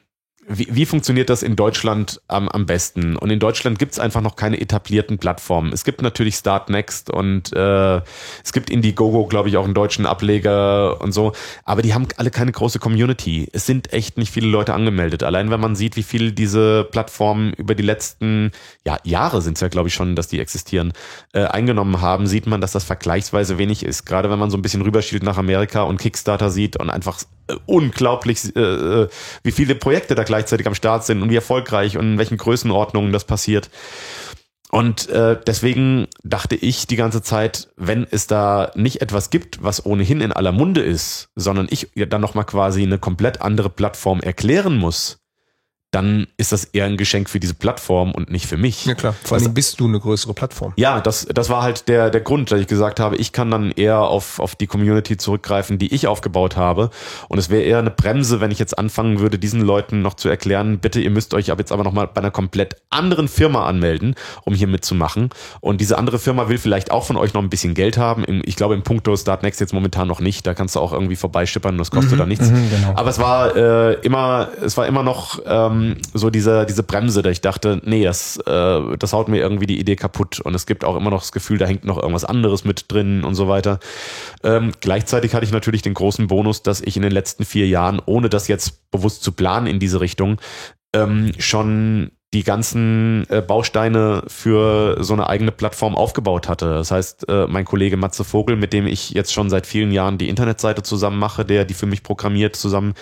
wie, 0.53 0.67
wie 0.69 0.85
funktioniert 0.85 1.29
das 1.29 1.43
in 1.43 1.55
Deutschland 1.55 2.21
am, 2.27 2.49
am 2.49 2.65
besten? 2.65 3.15
Und 3.15 3.29
in 3.29 3.39
Deutschland 3.39 3.79
gibt 3.79 3.93
es 3.93 3.99
einfach 3.99 4.21
noch 4.21 4.35
keine 4.35 4.59
etablierten 4.59 5.17
Plattformen. 5.17 5.73
Es 5.73 5.83
gibt 5.83 6.01
natürlich 6.01 6.35
Start 6.35 6.69
Next 6.69 7.09
und 7.09 7.53
äh, 7.53 8.01
es 8.43 8.53
gibt 8.53 8.69
Indiegogo, 8.69 9.25
glaube 9.27 9.49
ich, 9.49 9.57
auch 9.57 9.65
einen 9.65 9.73
deutschen 9.73 10.05
Ableger 10.05 11.01
und 11.01 11.11
so, 11.11 11.33
aber 11.65 11.81
die 11.81 11.93
haben 11.93 12.07
alle 12.17 12.31
keine 12.31 12.51
große 12.51 12.79
Community. 12.79 13.47
Es 13.53 13.65
sind 13.65 13.93
echt 13.93 14.17
nicht 14.17 14.31
viele 14.31 14.47
Leute 14.47 14.73
angemeldet. 14.73 15.23
Allein 15.23 15.51
wenn 15.51 15.59
man 15.59 15.75
sieht, 15.75 15.95
wie 15.95 16.03
viel 16.03 16.31
diese 16.31 16.83
Plattformen 16.85 17.53
über 17.53 17.75
die 17.75 17.83
letzten 17.83 18.51
ja, 18.85 18.97
Jahre 19.03 19.41
sind 19.41 19.57
es 19.57 19.61
ja, 19.61 19.67
glaube 19.67 19.89
ich, 19.89 19.93
schon, 19.93 20.15
dass 20.15 20.27
die 20.27 20.39
existieren, 20.39 20.93
äh, 21.33 21.45
eingenommen 21.45 22.01
haben, 22.01 22.27
sieht 22.27 22.47
man, 22.47 22.61
dass 22.61 22.71
das 22.71 22.83
vergleichsweise 22.83 23.57
wenig 23.57 23.83
ist. 23.83 24.05
Gerade 24.05 24.29
wenn 24.29 24.39
man 24.39 24.49
so 24.49 24.57
ein 24.57 24.61
bisschen 24.61 24.81
rüberschielt 24.81 25.23
nach 25.23 25.37
Amerika 25.37 25.83
und 25.83 25.99
Kickstarter 25.99 26.49
sieht 26.49 26.77
und 26.77 26.89
einfach 26.89 27.19
unglaublich, 27.65 28.55
äh, 28.55 28.59
äh, 28.59 29.09
wie 29.43 29.51
viele 29.51 29.75
Projekte 29.75 30.15
da 30.15 30.23
gleichzeitig 30.23 30.67
am 30.67 30.75
Start 30.75 31.05
sind 31.05 31.21
und 31.21 31.29
wie 31.29 31.35
erfolgreich 31.35 31.97
und 31.97 32.13
in 32.13 32.17
welchen 32.17 32.37
Größenordnungen 32.37 33.11
das 33.11 33.25
passiert. 33.25 33.69
Und 34.71 35.09
äh, 35.09 35.37
deswegen 35.45 36.07
dachte 36.23 36.55
ich 36.55 36.87
die 36.87 36.95
ganze 36.95 37.21
Zeit, 37.21 37.67
wenn 37.75 38.07
es 38.09 38.27
da 38.27 38.71
nicht 38.75 39.01
etwas 39.01 39.29
gibt, 39.29 39.61
was 39.61 39.85
ohnehin 39.85 40.21
in 40.21 40.31
aller 40.31 40.53
Munde 40.53 40.81
ist, 40.81 41.27
sondern 41.35 41.67
ich 41.69 41.89
dann 41.93 42.21
nochmal 42.21 42.45
quasi 42.45 42.83
eine 42.83 42.97
komplett 42.97 43.41
andere 43.41 43.69
Plattform 43.69 44.21
erklären 44.21 44.77
muss, 44.77 45.20
dann 45.91 46.27
ist 46.37 46.53
das 46.53 46.63
eher 46.63 46.85
ein 46.85 46.95
Geschenk 46.95 47.29
für 47.29 47.41
diese 47.41 47.53
Plattform 47.53 48.13
und 48.13 48.31
nicht 48.31 48.47
für 48.47 48.55
mich. 48.55 48.85
Ja 48.85 48.95
klar, 48.95 49.13
vor 49.23 49.35
allem 49.35 49.45
das, 49.45 49.53
bist 49.53 49.79
du 49.81 49.87
eine 49.87 49.99
größere 49.99 50.33
Plattform. 50.33 50.71
Ja, 50.77 51.01
das, 51.01 51.25
das 51.25 51.49
war 51.49 51.63
halt 51.63 51.89
der, 51.89 52.09
der 52.09 52.21
Grund, 52.21 52.49
dass 52.49 52.61
ich 52.61 52.67
gesagt 52.67 53.01
habe, 53.01 53.17
ich 53.17 53.33
kann 53.33 53.51
dann 53.51 53.71
eher 53.71 53.99
auf, 53.99 54.39
auf 54.39 54.55
die 54.55 54.67
Community 54.67 55.17
zurückgreifen, 55.17 55.77
die 55.79 55.93
ich 55.93 56.07
aufgebaut 56.07 56.55
habe. 56.55 56.91
Und 57.27 57.39
es 57.39 57.49
wäre 57.49 57.63
eher 57.63 57.79
eine 57.79 57.91
Bremse, 57.91 58.39
wenn 58.39 58.51
ich 58.51 58.59
jetzt 58.59 58.79
anfangen 58.79 59.19
würde, 59.19 59.37
diesen 59.37 59.59
Leuten 59.61 60.01
noch 60.01 60.13
zu 60.13 60.29
erklären, 60.29 60.79
bitte, 60.79 61.01
ihr 61.01 61.09
müsst 61.09 61.33
euch 61.33 61.51
ab 61.51 61.59
jetzt 61.59 61.73
aber 61.73 61.83
nochmal 61.83 62.07
bei 62.07 62.21
einer 62.21 62.31
komplett 62.31 62.77
anderen 62.89 63.27
Firma 63.27 63.65
anmelden, 63.65 64.15
um 64.45 64.53
hier 64.53 64.67
mitzumachen. 64.67 65.29
Und 65.59 65.81
diese 65.81 65.97
andere 65.97 66.19
Firma 66.19 66.47
will 66.47 66.57
vielleicht 66.57 66.91
auch 66.91 67.03
von 67.03 67.17
euch 67.17 67.33
noch 67.33 67.41
ein 67.41 67.49
bisschen 67.49 67.73
Geld 67.73 67.97
haben. 67.97 68.23
Ich 68.45 68.55
glaube, 68.55 68.75
im 68.75 68.83
Punkto 68.83 69.17
Startnext 69.17 69.59
jetzt 69.59 69.73
momentan 69.73 70.07
noch 70.07 70.21
nicht. 70.21 70.47
Da 70.47 70.53
kannst 70.53 70.77
du 70.77 70.79
auch 70.79 70.93
irgendwie 70.93 71.17
vorbeischippern, 71.17 71.77
das 71.77 71.91
kostet 71.91 72.13
mhm, 72.13 72.17
da 72.17 72.25
nichts. 72.25 72.49
Mhm, 72.49 72.69
genau. 72.69 72.93
Aber 72.95 73.09
es 73.09 73.19
war 73.19 73.55
äh, 73.57 73.93
immer, 74.05 74.49
es 74.63 74.77
war 74.77 74.87
immer 74.87 75.03
noch 75.03 75.41
ähm, 75.45 75.80
ähm, 75.81 75.97
so 76.13 76.29
diese, 76.29 76.65
diese 76.65 76.83
Bremse, 76.83 77.21
da 77.21 77.29
ich 77.29 77.41
dachte, 77.41 77.81
nee, 77.83 78.03
das, 78.03 78.37
äh, 78.37 78.97
das 78.97 79.13
haut 79.13 79.27
mir 79.27 79.39
irgendwie 79.39 79.67
die 79.67 79.79
Idee 79.79 79.95
kaputt. 79.95 80.39
Und 80.39 80.55
es 80.55 80.65
gibt 80.65 80.83
auch 80.83 80.95
immer 80.95 81.09
noch 81.09 81.21
das 81.21 81.31
Gefühl, 81.31 81.57
da 81.57 81.65
hängt 81.65 81.85
noch 81.85 81.97
irgendwas 81.97 82.25
anderes 82.25 82.63
mit 82.63 82.91
drin 82.91 83.23
und 83.23 83.35
so 83.35 83.47
weiter. 83.47 83.79
Ähm, 84.43 84.71
gleichzeitig 84.79 85.33
hatte 85.33 85.45
ich 85.45 85.51
natürlich 85.51 85.81
den 85.81 85.93
großen 85.93 86.27
Bonus, 86.27 86.63
dass 86.63 86.81
ich 86.81 86.95
in 86.95 87.03
den 87.03 87.11
letzten 87.11 87.45
vier 87.45 87.67
Jahren, 87.67 88.01
ohne 88.05 88.29
das 88.29 88.47
jetzt 88.47 88.91
bewusst 88.91 89.23
zu 89.23 89.31
planen 89.31 89.67
in 89.67 89.79
diese 89.79 90.01
Richtung, 90.01 90.39
ähm, 90.93 91.31
schon 91.37 92.11
die 92.33 92.43
ganzen 92.43 93.25
äh, 93.29 93.41
Bausteine 93.41 94.23
für 94.27 95.03
so 95.03 95.13
eine 95.13 95.27
eigene 95.27 95.51
Plattform 95.51 95.95
aufgebaut 95.95 96.47
hatte. 96.47 96.73
Das 96.73 96.89
heißt, 96.89 97.27
äh, 97.27 97.45
mein 97.47 97.65
Kollege 97.65 97.97
Matze 97.97 98.23
Vogel, 98.23 98.55
mit 98.55 98.71
dem 98.71 98.87
ich 98.87 99.09
jetzt 99.09 99.33
schon 99.33 99.49
seit 99.49 99.67
vielen 99.67 99.91
Jahren 99.91 100.17
die 100.17 100.29
Internetseite 100.29 100.81
zusammen 100.81 101.19
mache, 101.19 101.43
der 101.43 101.65
die 101.65 101.73
für 101.73 101.87
mich 101.87 102.03
programmiert, 102.03 102.55
zusammen 102.55 102.93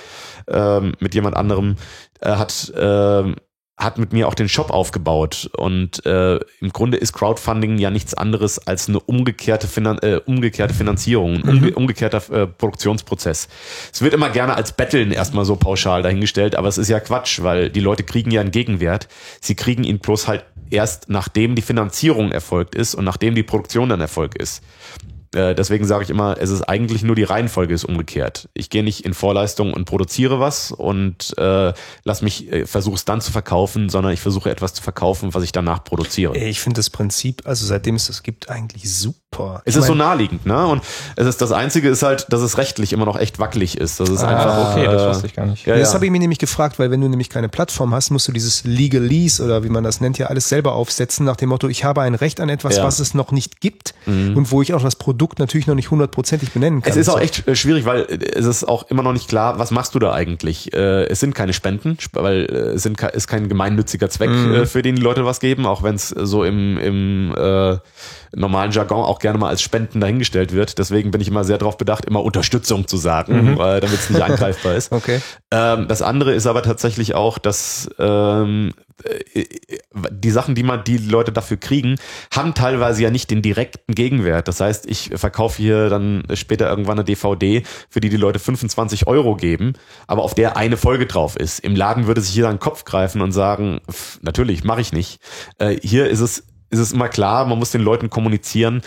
ähm, 0.47 0.93
mit 0.99 1.13
jemand 1.13 1.35
anderem, 1.35 1.75
äh, 2.21 2.31
hat 2.31 2.69
äh, 2.75 3.35
hat 3.79 3.97
mit 3.97 4.11
mir 4.11 4.27
auch 4.27 4.33
den 4.33 4.49
Shop 4.49 4.71
aufgebaut. 4.71 5.49
Und 5.57 6.05
äh, 6.05 6.35
im 6.59 6.73
Grunde 6.73 6.97
ist 6.97 7.13
Crowdfunding 7.13 7.77
ja 7.77 7.89
nichts 7.89 8.13
anderes 8.13 8.59
als 8.67 8.89
eine 8.89 8.99
umgekehrte, 8.99 9.67
Finan 9.67 9.97
äh, 9.99 10.19
umgekehrte 10.25 10.73
Finanzierung, 10.73 11.37
ein 11.43 11.49
umge 11.49 11.67
mhm. 11.67 11.73
umgekehrter 11.77 12.21
äh, 12.31 12.45
Produktionsprozess. 12.45 13.47
Es 13.91 14.01
wird 14.01 14.13
immer 14.13 14.29
gerne 14.29 14.55
als 14.55 14.73
Betteln 14.73 15.11
erstmal 15.11 15.45
so 15.45 15.55
pauschal 15.55 16.03
dahingestellt, 16.03 16.55
aber 16.55 16.67
es 16.67 16.77
ist 16.77 16.89
ja 16.89 16.99
Quatsch, 16.99 17.41
weil 17.41 17.69
die 17.69 17.79
Leute 17.79 18.03
kriegen 18.03 18.31
ja 18.31 18.41
einen 18.41 18.51
Gegenwert. 18.51 19.07
Sie 19.39 19.55
kriegen 19.55 19.85
ihn 19.85 19.99
bloß 19.99 20.27
halt 20.27 20.43
erst 20.69 21.09
nachdem 21.09 21.55
die 21.55 21.61
Finanzierung 21.61 22.31
erfolgt 22.31 22.75
ist 22.75 22.95
und 22.95 23.05
nachdem 23.05 23.33
die 23.33 23.43
Produktion 23.43 23.89
dann 23.89 24.01
Erfolg 24.01 24.35
ist. 24.35 24.61
Äh, 25.35 25.53
deswegen 25.53 25.85
sage 25.85 26.03
ich 26.03 26.09
immer, 26.09 26.37
es 26.39 26.49
ist 26.49 26.63
eigentlich 26.63 27.03
nur 27.03 27.15
die 27.15 27.23
Reihenfolge 27.23 27.73
ist 27.73 27.85
umgekehrt. 27.85 28.49
Ich 28.53 28.69
gehe 28.69 28.83
nicht 28.83 29.05
in 29.05 29.13
Vorleistung 29.13 29.73
und 29.73 29.85
produziere 29.85 30.39
was 30.39 30.71
und 30.71 31.37
äh, 31.37 31.73
lass 32.03 32.21
mich 32.21 32.51
äh, 32.51 32.65
versuche 32.65 32.95
es 32.95 33.05
dann 33.05 33.21
zu 33.21 33.31
verkaufen, 33.31 33.89
sondern 33.89 34.11
ich 34.11 34.21
versuche 34.21 34.49
etwas 34.49 34.73
zu 34.73 34.81
verkaufen, 34.81 35.33
was 35.33 35.43
ich 35.43 35.51
danach 35.51 35.83
produziere. 35.83 36.35
Ich 36.35 36.59
finde 36.59 36.79
das 36.79 36.89
Prinzip, 36.89 37.43
also 37.45 37.65
seitdem 37.65 37.95
es 37.95 38.07
das 38.07 38.23
gibt, 38.23 38.49
eigentlich 38.49 38.91
super. 38.91 39.61
Es 39.65 39.75
ist 39.75 39.85
so 39.85 39.93
naheliegend, 39.93 40.47
ne? 40.47 40.65
Und 40.65 40.81
es 41.15 41.27
ist 41.27 41.39
das 41.39 41.51
Einzige 41.51 41.89
ist 41.89 42.01
halt, 42.01 42.25
dass 42.29 42.41
es 42.41 42.57
rechtlich 42.57 42.91
immer 42.93 43.05
noch 43.05 43.17
echt 43.17 43.37
wackelig 43.37 43.77
ist. 43.77 43.99
Das 43.99 44.09
ist 44.09 44.23
ah, 44.23 44.27
einfach 44.27 44.71
okay, 44.71 44.85
das 44.85 45.07
wusste 45.07 45.27
ich 45.27 45.35
gar 45.35 45.45
nicht. 45.45 45.67
Ja, 45.67 45.77
das 45.77 45.89
ja. 45.89 45.93
habe 45.93 46.05
ich 46.05 46.11
mir 46.11 46.19
nämlich 46.19 46.39
gefragt, 46.39 46.79
weil 46.79 46.89
wenn 46.89 47.01
du 47.01 47.07
nämlich 47.07 47.29
keine 47.29 47.49
Plattform 47.49 47.93
hast, 47.93 48.09
musst 48.09 48.27
du 48.27 48.31
dieses 48.31 48.63
Legal 48.63 49.03
Lease 49.03 49.43
oder 49.43 49.63
wie 49.63 49.69
man 49.69 49.83
das 49.83 50.01
nennt 50.01 50.17
ja 50.17 50.27
alles 50.27 50.49
selber 50.49 50.73
aufsetzen 50.73 51.25
nach 51.25 51.35
dem 51.35 51.49
Motto, 51.49 51.67
ich 51.67 51.83
habe 51.83 52.01
ein 52.01 52.15
Recht 52.15 52.39
an 52.39 52.49
etwas, 52.49 52.77
ja. 52.77 52.83
was 52.83 52.99
es 52.99 53.13
noch 53.13 53.31
nicht 53.31 53.61
gibt 53.61 53.93
mhm. 54.07 54.35
und 54.35 54.51
wo 54.51 54.63
ich 54.63 54.73
auch 54.73 54.81
das 54.81 54.95
Produkt 54.95 55.18
Produkt 55.19 55.39
natürlich 55.39 55.67
noch 55.67 55.75
nicht 55.75 55.91
hundertprozentig 55.91 56.51
benennen 56.51 56.81
kann. 56.81 56.91
Es 56.91 56.95
ist 56.95 57.09
auch 57.09 57.19
echt 57.19 57.45
äh, 57.45 57.53
schwierig, 57.53 57.83
weil 57.83 58.03
äh, 58.03 58.19
es 58.35 58.45
ist 58.45 58.63
auch 58.63 58.89
immer 58.89 59.03
noch 59.03 59.11
nicht 59.11 59.27
klar, 59.27 59.59
was 59.59 59.69
machst 59.69 59.93
du 59.93 59.99
da 59.99 60.13
eigentlich? 60.13 60.73
Äh, 60.73 61.07
es 61.07 61.19
sind 61.19 61.35
keine 61.35 61.51
Spenden, 61.51 61.97
weil 62.13 62.45
es 62.45 62.83
sind, 62.83 63.01
ist 63.01 63.27
kein 63.27 63.49
gemeinnütziger 63.49 64.09
Zweck, 64.09 64.29
mhm. 64.29 64.65
für 64.65 64.81
den 64.81 64.95
die 64.95 65.01
Leute 65.01 65.25
was 65.25 65.41
geben, 65.41 65.65
auch 65.65 65.83
wenn 65.83 65.95
es 65.95 66.07
so 66.07 66.45
im, 66.45 66.77
im 66.77 67.35
äh, 67.37 67.77
normalen 68.33 68.71
Jargon 68.71 69.03
auch 69.03 69.19
gerne 69.19 69.37
mal 69.37 69.49
als 69.49 69.61
Spenden 69.61 69.99
dahingestellt 69.99 70.53
wird. 70.53 70.77
Deswegen 70.79 71.11
bin 71.11 71.19
ich 71.19 71.27
immer 71.27 71.43
sehr 71.43 71.57
darauf 71.57 71.77
bedacht, 71.77 72.05
immer 72.05 72.23
Unterstützung 72.23 72.87
zu 72.87 72.95
sagen, 72.95 73.55
mhm. 73.55 73.57
damit 73.57 73.91
es 73.91 74.09
nicht 74.09 74.21
angreifbar 74.23 74.75
ist. 74.75 74.93
Okay. 74.93 75.19
Ähm, 75.51 75.89
das 75.89 76.01
andere 76.01 76.33
ist 76.33 76.47
aber 76.47 76.63
tatsächlich 76.63 77.13
auch, 77.13 77.39
dass 77.39 77.89
ähm, 77.99 78.69
äh, 78.69 78.88
die 80.11 80.31
Sachen, 80.31 80.55
die 80.55 80.63
man 80.63 80.83
die 80.83 80.97
Leute 80.97 81.31
dafür 81.31 81.57
kriegen, 81.57 81.95
haben 82.33 82.53
teilweise 82.53 83.03
ja 83.03 83.09
nicht 83.09 83.31
den 83.31 83.41
direkten 83.41 83.93
Gegenwert. 83.93 84.47
Das 84.47 84.59
heißt, 84.59 84.85
ich 84.89 85.11
verkaufe 85.15 85.57
hier 85.57 85.89
dann 85.89 86.23
später 86.33 86.69
irgendwann 86.69 86.99
eine 86.99 87.05
DVD, 87.05 87.63
für 87.89 88.01
die 88.01 88.09
die 88.09 88.17
Leute 88.17 88.39
25 88.39 89.07
Euro 89.07 89.35
geben, 89.35 89.73
aber 90.07 90.23
auf 90.23 90.35
der 90.35 90.57
eine 90.57 90.77
Folge 90.77 91.05
drauf 91.05 91.35
ist. 91.35 91.59
Im 91.59 91.75
Laden 91.75 92.07
würde 92.07 92.21
sich 92.21 92.35
jeder 92.35 92.49
einen 92.49 92.59
Kopf 92.59 92.85
greifen 92.85 93.21
und 93.21 93.31
sagen, 93.31 93.81
pff, 93.89 94.19
natürlich, 94.21 94.63
mache 94.63 94.81
ich 94.81 94.93
nicht. 94.93 95.19
Äh, 95.57 95.77
hier 95.81 96.09
ist 96.09 96.19
es 96.19 96.43
ist 96.71 96.79
es 96.79 96.91
immer 96.91 97.09
klar, 97.09 97.45
man 97.45 97.57
muss 97.57 97.71
den 97.71 97.81
Leuten 97.81 98.09
kommunizieren. 98.11 98.81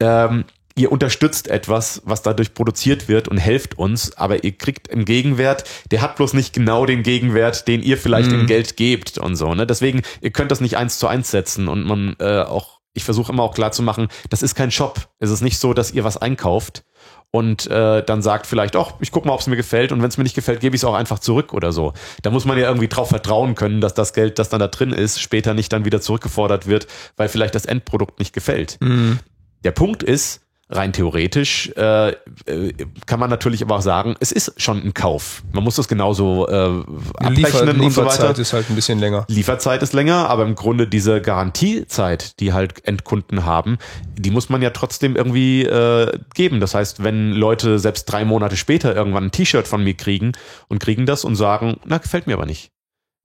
Ähm, 0.00 0.44
ihr 0.74 0.92
unterstützt 0.92 1.48
etwas, 1.48 2.02
was 2.04 2.22
dadurch 2.22 2.54
produziert 2.54 3.08
wird 3.08 3.28
und 3.28 3.38
helft 3.38 3.78
uns, 3.78 4.16
aber 4.16 4.44
ihr 4.44 4.52
kriegt 4.52 4.88
im 4.88 5.04
Gegenwert, 5.04 5.64
der 5.90 6.02
hat 6.02 6.16
bloß 6.16 6.34
nicht 6.34 6.52
genau 6.52 6.86
den 6.86 7.02
Gegenwert, 7.02 7.68
den 7.68 7.82
ihr 7.82 7.98
vielleicht 7.98 8.30
mhm. 8.30 8.40
in 8.40 8.46
Geld 8.46 8.76
gebt 8.76 9.18
und 9.18 9.36
so. 9.36 9.54
Ne? 9.54 9.66
Deswegen, 9.66 10.02
ihr 10.20 10.30
könnt 10.30 10.50
das 10.50 10.60
nicht 10.60 10.76
eins 10.76 10.98
zu 10.98 11.06
eins 11.06 11.30
setzen 11.30 11.68
und 11.68 11.84
man 11.84 12.16
äh, 12.18 12.42
auch, 12.42 12.80
ich 12.94 13.04
versuche 13.04 13.32
immer 13.32 13.42
auch 13.42 13.54
klar 13.54 13.72
zu 13.72 13.82
machen, 13.82 14.08
das 14.30 14.42
ist 14.42 14.54
kein 14.54 14.70
Shop. 14.70 15.08
Es 15.18 15.30
ist 15.30 15.40
nicht 15.40 15.58
so, 15.58 15.74
dass 15.74 15.92
ihr 15.92 16.04
was 16.04 16.16
einkauft 16.16 16.84
und 17.30 17.66
äh, 17.68 18.04
dann 18.04 18.20
sagt 18.20 18.46
vielleicht, 18.46 18.76
ach, 18.76 18.92
ich 19.00 19.10
guck 19.10 19.24
mal, 19.24 19.32
ob 19.32 19.40
es 19.40 19.46
mir 19.46 19.56
gefällt 19.56 19.90
und 19.90 20.02
wenn 20.02 20.08
es 20.08 20.18
mir 20.18 20.24
nicht 20.24 20.34
gefällt, 20.34 20.60
gebe 20.60 20.76
ich 20.76 20.82
es 20.82 20.84
auch 20.84 20.94
einfach 20.94 21.18
zurück 21.18 21.54
oder 21.54 21.72
so. 21.72 21.94
Da 22.20 22.30
muss 22.30 22.44
man 22.44 22.58
ja 22.58 22.68
irgendwie 22.68 22.88
drauf 22.88 23.08
vertrauen 23.08 23.54
können, 23.54 23.80
dass 23.80 23.94
das 23.94 24.12
Geld, 24.12 24.38
das 24.38 24.50
dann 24.50 24.60
da 24.60 24.68
drin 24.68 24.92
ist, 24.92 25.20
später 25.20 25.54
nicht 25.54 25.72
dann 25.72 25.86
wieder 25.86 26.02
zurückgefordert 26.02 26.66
wird, 26.66 26.86
weil 27.16 27.30
vielleicht 27.30 27.54
das 27.54 27.64
Endprodukt 27.64 28.18
nicht 28.18 28.34
gefällt. 28.34 28.76
Mhm. 28.80 29.18
Der 29.64 29.70
Punkt 29.70 30.02
ist, 30.02 30.42
rein 30.72 30.92
theoretisch 30.92 31.70
äh, 31.76 32.10
äh, 32.10 32.72
kann 33.06 33.20
man 33.20 33.30
natürlich 33.30 33.62
aber 33.62 33.76
auch 33.76 33.82
sagen, 33.82 34.16
es 34.20 34.32
ist 34.32 34.60
schon 34.60 34.82
ein 34.82 34.94
Kauf. 34.94 35.42
Man 35.52 35.62
muss 35.64 35.76
das 35.76 35.88
genauso 35.88 36.48
äh, 36.48 36.52
abrechnen 36.52 37.34
Liefer, 37.34 37.68
und 37.68 37.90
so 37.90 38.04
weiter. 38.04 38.12
Lieferzeit 38.12 38.38
ist 38.38 38.52
halt 38.52 38.70
ein 38.70 38.74
bisschen 38.74 38.98
länger. 38.98 39.24
Lieferzeit 39.28 39.82
ist 39.82 39.92
länger, 39.92 40.28
aber 40.28 40.44
im 40.44 40.54
Grunde 40.54 40.86
diese 40.86 41.20
Garantiezeit, 41.20 42.40
die 42.40 42.52
halt 42.52 42.84
Endkunden 42.86 43.44
haben, 43.44 43.78
die 44.16 44.30
muss 44.30 44.48
man 44.48 44.62
ja 44.62 44.70
trotzdem 44.70 45.16
irgendwie 45.16 45.62
äh, 45.62 46.18
geben. 46.34 46.60
Das 46.60 46.74
heißt, 46.74 47.04
wenn 47.04 47.32
Leute 47.32 47.78
selbst 47.78 48.06
drei 48.06 48.24
Monate 48.24 48.56
später 48.56 48.94
irgendwann 48.94 49.24
ein 49.24 49.32
T-Shirt 49.32 49.68
von 49.68 49.84
mir 49.84 49.94
kriegen 49.94 50.32
und 50.68 50.80
kriegen 50.80 51.06
das 51.06 51.24
und 51.24 51.36
sagen, 51.36 51.78
na, 51.84 51.98
gefällt 51.98 52.26
mir 52.26 52.34
aber 52.34 52.46
nicht, 52.46 52.70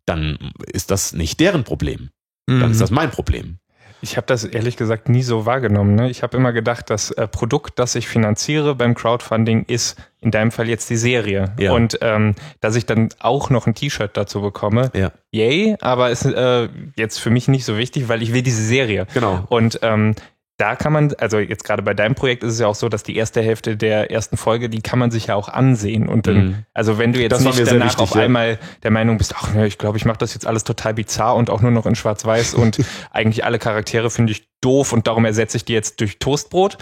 dann 0.05 0.53
ist 0.71 0.91
das 0.91 1.13
nicht 1.13 1.39
deren 1.39 1.63
Problem. 1.63 2.09
Dann 2.47 2.59
mhm. 2.59 2.71
ist 2.71 2.81
das 2.81 2.91
mein 2.91 3.11
Problem. 3.11 3.59
Ich 4.01 4.17
habe 4.17 4.27
das 4.27 4.43
ehrlich 4.43 4.77
gesagt 4.77 5.09
nie 5.09 5.23
so 5.23 5.45
wahrgenommen. 5.45 5.95
Ne? 5.95 6.09
Ich 6.09 6.23
habe 6.23 6.37
immer 6.37 6.53
gedacht, 6.53 6.89
das 6.89 7.11
äh, 7.11 7.27
Produkt, 7.27 7.79
das 7.79 7.95
ich 7.95 8.07
finanziere 8.07 8.75
beim 8.75 8.95
Crowdfunding, 8.95 9.65
ist 9.67 9.97
in 10.21 10.31
deinem 10.31 10.51
Fall 10.51 10.67
jetzt 10.67 10.89
die 10.89 10.97
Serie. 10.97 11.53
Ja. 11.59 11.73
Und 11.73 11.99
ähm, 12.01 12.35
dass 12.61 12.75
ich 12.75 12.85
dann 12.85 13.09
auch 13.19 13.49
noch 13.49 13.67
ein 13.67 13.75
T-Shirt 13.75 14.11
dazu 14.15 14.41
bekomme, 14.41 14.91
ja. 14.93 15.11
yay, 15.31 15.75
aber 15.81 16.09
ist 16.09 16.25
äh, 16.25 16.69
jetzt 16.95 17.19
für 17.19 17.29
mich 17.29 17.47
nicht 17.47 17.65
so 17.65 17.77
wichtig, 17.77 18.09
weil 18.09 18.21
ich 18.21 18.33
will 18.33 18.41
diese 18.41 18.63
Serie. 18.63 19.07
Genau. 19.13 19.43
Und 19.49 19.79
ähm, 19.81 20.15
da 20.57 20.75
kann 20.75 20.91
man, 20.91 21.13
also 21.19 21.37
jetzt 21.37 21.63
gerade 21.63 21.83
bei 21.83 21.93
deinem 21.93 22.15
Projekt 22.15 22.43
ist 22.43 22.53
es 22.53 22.59
ja 22.59 22.65
auch 22.65 22.75
so, 22.75 22.89
dass 22.89 23.03
die 23.03 23.15
erste 23.15 23.43
Hälfte 23.43 23.77
der 23.77 24.09
ersten 24.09 24.37
Folge, 24.37 24.69
die 24.69 24.81
kann 24.81 24.97
man 24.97 25.11
sich 25.11 25.27
ja 25.27 25.35
auch 25.35 25.49
ansehen. 25.49 26.09
Und 26.09 26.25
dann, 26.25 26.35
mhm. 26.35 26.65
also 26.73 26.97
wenn 26.97 27.13
du 27.13 27.21
jetzt 27.21 27.33
das 27.33 27.43
nicht 27.43 27.59
danach 27.59 27.85
wichtig, 27.85 28.01
auf 28.01 28.15
ja. 28.15 28.23
einmal 28.23 28.57
der 28.81 28.89
Meinung 28.89 29.19
bist, 29.19 29.35
ach 29.37 29.53
ne, 29.53 29.67
ich 29.67 29.77
glaube, 29.77 29.97
ich 29.99 30.05
mache 30.05 30.17
das 30.17 30.33
jetzt 30.33 30.47
alles 30.47 30.63
total 30.63 30.95
bizarr 30.95 31.35
und 31.35 31.51
auch 31.51 31.61
nur 31.61 31.69
noch 31.69 31.85
in 31.85 31.95
Schwarz-Weiß 31.95 32.55
und 32.55 32.83
eigentlich 33.11 33.45
alle 33.45 33.59
Charaktere 33.59 34.09
finde 34.09 34.31
ich 34.31 34.49
doof 34.61 34.93
und 34.93 35.05
darum 35.05 35.25
ersetze 35.25 35.57
ich 35.57 35.65
die 35.65 35.73
jetzt 35.73 36.01
durch 36.01 36.17
Toastbrot. 36.17 36.79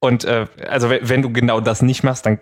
Und 0.00 0.24
äh, 0.24 0.46
also 0.66 0.88
wenn 0.88 1.20
du 1.20 1.30
genau 1.30 1.60
das 1.60 1.82
nicht 1.82 2.04
machst, 2.04 2.24
dann 2.24 2.38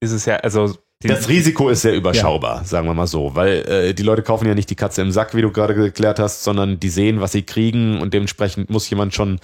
ist 0.00 0.12
es 0.12 0.26
ja, 0.26 0.36
also 0.36 0.74
das 1.02 1.28
Risiko 1.28 1.70
ist 1.70 1.80
sehr 1.80 1.94
überschaubar, 1.94 2.58
ja. 2.58 2.64
sagen 2.64 2.86
wir 2.86 2.92
mal 2.92 3.06
so, 3.06 3.34
weil 3.34 3.66
äh, 3.66 3.94
die 3.94 4.02
Leute 4.02 4.22
kaufen 4.22 4.46
ja 4.46 4.54
nicht 4.54 4.68
die 4.68 4.74
Katze 4.74 5.00
im 5.00 5.10
Sack, 5.10 5.34
wie 5.34 5.40
du 5.40 5.50
gerade 5.50 5.74
geklärt 5.74 6.18
hast, 6.18 6.44
sondern 6.44 6.78
die 6.78 6.90
sehen, 6.90 7.22
was 7.22 7.32
sie 7.32 7.42
kriegen 7.42 8.02
und 8.02 8.12
dementsprechend 8.12 8.68
muss 8.68 8.90
jemand 8.90 9.14
schon 9.14 9.40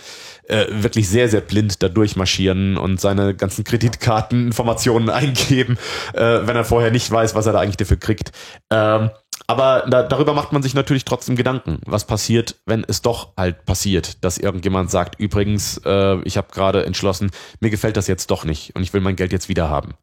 äh, 0.49 0.67
wirklich 0.71 1.09
sehr, 1.09 1.31
sehr 1.31 1.41
blind 1.41 1.83
da 1.83 1.89
durchmarschieren 1.89 2.77
und 2.77 3.01
seine 3.01 3.35
ganzen 3.35 3.65
Kreditkarteninformationen 3.65 5.09
eingeben, 5.11 5.79
äh, 6.13 6.41
wenn 6.43 6.57
er 6.57 6.65
vorher 6.65 6.91
nicht 6.91 7.11
weiß, 7.11 7.35
was 7.35 7.47
er 7.47 7.55
da 7.55 7.61
eigentlich 7.61 7.79
dafür 7.79 7.97
kriegt. 7.97 8.33
Ähm, 8.71 9.11
aber 9.47 9.87
da, 9.89 10.03
darüber 10.03 10.35
macht 10.35 10.53
man 10.53 10.63
sich 10.63 10.75
natürlich 10.75 11.05
trotzdem 11.05 11.37
Gedanken. 11.37 11.81
Was 11.87 12.07
passiert, 12.07 12.57
wenn 12.67 12.85
es 12.87 13.01
doch 13.01 13.33
halt 13.37 13.65
passiert, 13.65 14.23
dass 14.25 14.39
irgendjemand 14.39 14.91
sagt, 14.91 15.19
übrigens, 15.21 15.81
äh, 15.87 16.17
ich 16.25 16.37
habe 16.37 16.49
gerade 16.53 16.85
entschlossen, 16.85 17.31
mir 17.61 17.71
gefällt 17.71 17.97
das 17.97 18.09
jetzt 18.09 18.31
doch 18.31 18.45
nicht 18.45 18.75
und 18.75 18.83
ich 18.83 18.93
will 18.93 19.01
mein 19.01 19.17
Geld 19.17 19.33
jetzt 19.33 19.49
wieder 19.49 19.71
haben. 19.71 19.95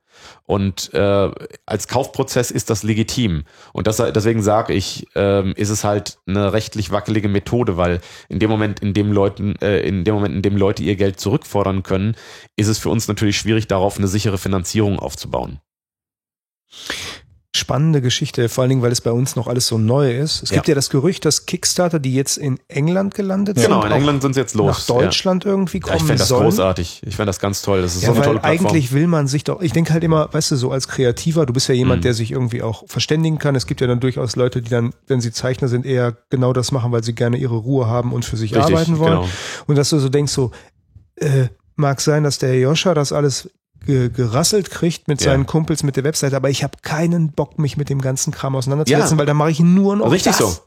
Und 0.46 0.94
äh, 0.94 1.32
als 1.66 1.88
Kaufprozess 1.88 2.52
ist 2.52 2.70
das 2.70 2.84
legitim. 2.84 3.44
Und 3.72 3.88
das, 3.88 3.98
deswegen 3.98 4.42
sage 4.42 4.74
ich, 4.74 5.08
äh, 5.16 5.52
ist 5.54 5.70
es 5.70 5.84
halt 5.84 6.20
eine 6.28 6.54
rechtlich 6.54 6.92
wackelige 6.92 7.30
Methode, 7.30 7.78
weil 7.78 8.02
in 8.30 8.40
dem 8.40 8.50
Moment, 8.50 8.80
in 8.80 8.94
dem 8.94 9.12
Leuten, 9.12 9.56
äh, 9.62 9.82
in 9.82 10.04
dem 10.04 10.16
Moment, 10.16 10.36
in 10.36 10.42
dem 10.42 10.58
Leute 10.58 10.84
ihr 10.84 10.96
Geld 10.96 11.20
zurückfordern 11.20 11.84
können, 11.84 12.16
ist 12.56 12.68
es 12.68 12.80
für 12.80 12.90
uns 12.90 13.08
natürlich 13.08 13.38
schwierig, 13.38 13.68
darauf 13.68 13.98
eine 13.98 14.08
sichere 14.08 14.38
Finanzierung 14.38 15.00
aufzubauen 15.00 15.60
spannende 17.56 18.02
Geschichte, 18.02 18.50
vor 18.50 18.64
allen 18.64 18.70
Dingen, 18.70 18.82
weil 18.82 18.92
es 18.92 19.02
bei 19.02 19.12
uns 19.12 19.36
noch 19.36 19.48
alles 19.48 19.68
so 19.68 19.78
neu 19.78 20.18
ist. 20.18 20.42
Es 20.42 20.50
ja. 20.50 20.56
gibt 20.56 20.68
ja 20.68 20.74
das 20.76 20.90
Gerücht, 20.90 21.24
dass 21.24 21.46
Kickstarter, 21.46 22.00
die 22.00 22.14
jetzt 22.14 22.38
in 22.38 22.60
England 22.68 23.14
gelandet 23.14 23.58
genau, 23.58 23.68
sind, 23.68 23.82
genau, 23.82 23.86
in 23.86 24.02
England 24.02 24.22
sind 24.24 24.34
sie 24.34 24.40
jetzt 24.40 24.56
los. 24.56 24.88
Nach 24.90 24.96
Deutschland 24.96 25.46
ja. 25.46 25.52
irgendwie 25.52 25.80
kommen 25.80 25.92
ja, 25.92 25.98
Ich 25.98 26.04
fände 26.04 26.20
das 26.20 26.30
sollen. 26.30 26.44
großartig. 26.46 27.02
Ich 27.06 27.16
fände 27.16 27.28
das 27.28 27.40
ganz 27.40 27.62
toll. 27.62 27.84
Das 27.84 27.96
ist 27.96 28.02
ja, 28.02 28.10
so 28.10 28.16
eine 28.16 28.24
tolle 28.24 28.40
Plattform. 28.40 28.68
Eigentlich 28.68 28.92
will 28.92 29.06
man 29.06 29.28
sich 29.28 29.44
doch, 29.44 29.62
ich 29.62 29.72
denke 29.72 29.94
halt 29.94 30.04
immer, 30.04 30.34
weißt 30.34 30.50
du, 30.50 30.56
so 30.56 30.72
als 30.72 30.88
Kreativer, 30.88 31.46
du 31.46 31.54
bist 31.54 31.68
ja 31.68 31.76
jemand, 31.76 32.00
mhm. 32.00 32.04
der 32.04 32.14
sich 32.16 32.32
irgendwie 32.32 32.64
auch 32.64 32.86
verständigen 32.88 33.38
kann. 33.38 33.56
Es 33.56 33.68
gibt 33.68 33.82
ja 33.82 33.88
dann 33.88 34.00
durchaus 34.00 34.36
Leute, 34.36 34.64
die 34.64 34.72
dann, 34.72 34.94
wenn 35.06 35.22
sie 35.22 35.32
Zeichner 35.32 35.68
sind, 35.68 35.86
eher 35.86 36.18
genau 36.32 36.54
das 36.54 36.72
machen, 36.72 36.92
weil 36.92 37.04
sie 37.04 37.14
gerne 37.14 37.38
ihre 37.38 37.56
Ruhe 37.56 37.86
haben 37.86 38.14
und 38.14 38.26
für 38.26 38.36
sich 38.36 38.56
Richtig, 38.56 38.74
arbeiten 38.74 38.98
wollen. 38.98 39.20
Genau. 39.20 39.30
Und 39.68 39.76
dass 39.76 39.92
du 39.92 40.00
so 40.00 40.10
denkst, 40.10 40.34
so, 40.34 40.50
äh, 41.18 41.50
mag 41.76 42.02
sein, 42.02 42.24
dass 42.24 42.40
der 42.40 42.58
Joscha 42.60 42.96
das 42.96 43.12
alles 43.12 43.50
ge 43.86 44.10
gerasselt 44.10 44.70
kriegt 44.70 45.08
mit 45.08 45.22
seinen 45.22 45.46
Kumpels 45.46 45.84
mit 45.84 45.96
der 45.96 46.04
Webseite, 46.04 46.36
aber 46.36 46.50
ich 46.50 46.64
habe 46.64 46.78
keinen 46.82 47.32
Bock, 47.32 47.60
mich 47.60 47.78
mit 47.78 47.90
dem 47.90 48.02
ganzen 48.02 48.32
Kram 48.32 48.56
auseinanderzusetzen, 48.56 49.16
ja. 49.16 49.20
weil 49.20 49.26
da 49.26 49.34
mache 49.34 49.52
ich 49.52 49.60
nur 49.60 49.96
noch 49.96 50.12
Richtig 50.12 50.36
das. 50.36 50.56
so. 50.56 50.62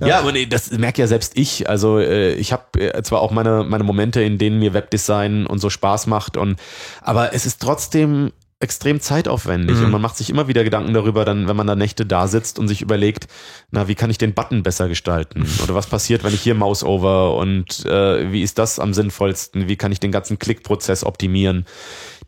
Ja, 0.00 0.06
ja 0.08 0.18
aber 0.18 0.32
nee, 0.32 0.46
das 0.46 0.70
merke 0.72 1.00
ja 1.00 1.06
selbst 1.06 1.36
ich. 1.36 1.68
Also 1.68 1.98
äh, 1.98 2.34
ich 2.34 2.52
habe 2.52 2.80
äh, 2.80 3.02
zwar 3.02 3.20
auch 3.20 3.30
meine, 3.30 3.64
meine 3.64 3.84
Momente, 3.84 4.22
in 4.22 4.38
denen 4.38 4.58
mir 4.58 4.74
Webdesign 4.74 5.46
und 5.46 5.58
so 5.58 5.70
Spaß 5.70 6.06
macht, 6.06 6.36
und 6.36 6.56
aber 7.02 7.34
es 7.34 7.46
ist 7.46 7.62
trotzdem 7.62 8.32
extrem 8.58 9.00
zeitaufwendig 9.00 9.76
mhm. 9.76 9.84
und 9.84 9.90
man 9.90 10.00
macht 10.00 10.16
sich 10.16 10.30
immer 10.30 10.48
wieder 10.48 10.64
Gedanken 10.64 10.94
darüber, 10.94 11.26
dann, 11.26 11.46
wenn 11.46 11.56
man 11.56 11.66
da 11.66 11.74
Nächte 11.74 12.06
da 12.06 12.26
sitzt 12.26 12.58
und 12.58 12.68
sich 12.68 12.80
überlegt, 12.80 13.28
na, 13.70 13.86
wie 13.86 13.94
kann 13.94 14.08
ich 14.08 14.16
den 14.16 14.32
Button 14.32 14.62
besser 14.62 14.88
gestalten? 14.88 15.46
Oder 15.62 15.74
was 15.74 15.86
passiert, 15.86 16.24
wenn 16.24 16.32
ich 16.32 16.40
hier 16.40 16.54
Mouse 16.54 16.82
over 16.82 17.36
und 17.36 17.84
äh, 17.84 18.32
wie 18.32 18.42
ist 18.42 18.58
das 18.58 18.78
am 18.78 18.94
sinnvollsten? 18.94 19.68
Wie 19.68 19.76
kann 19.76 19.92
ich 19.92 20.00
den 20.00 20.10
ganzen 20.10 20.38
Klickprozess 20.38 21.04
optimieren? 21.04 21.66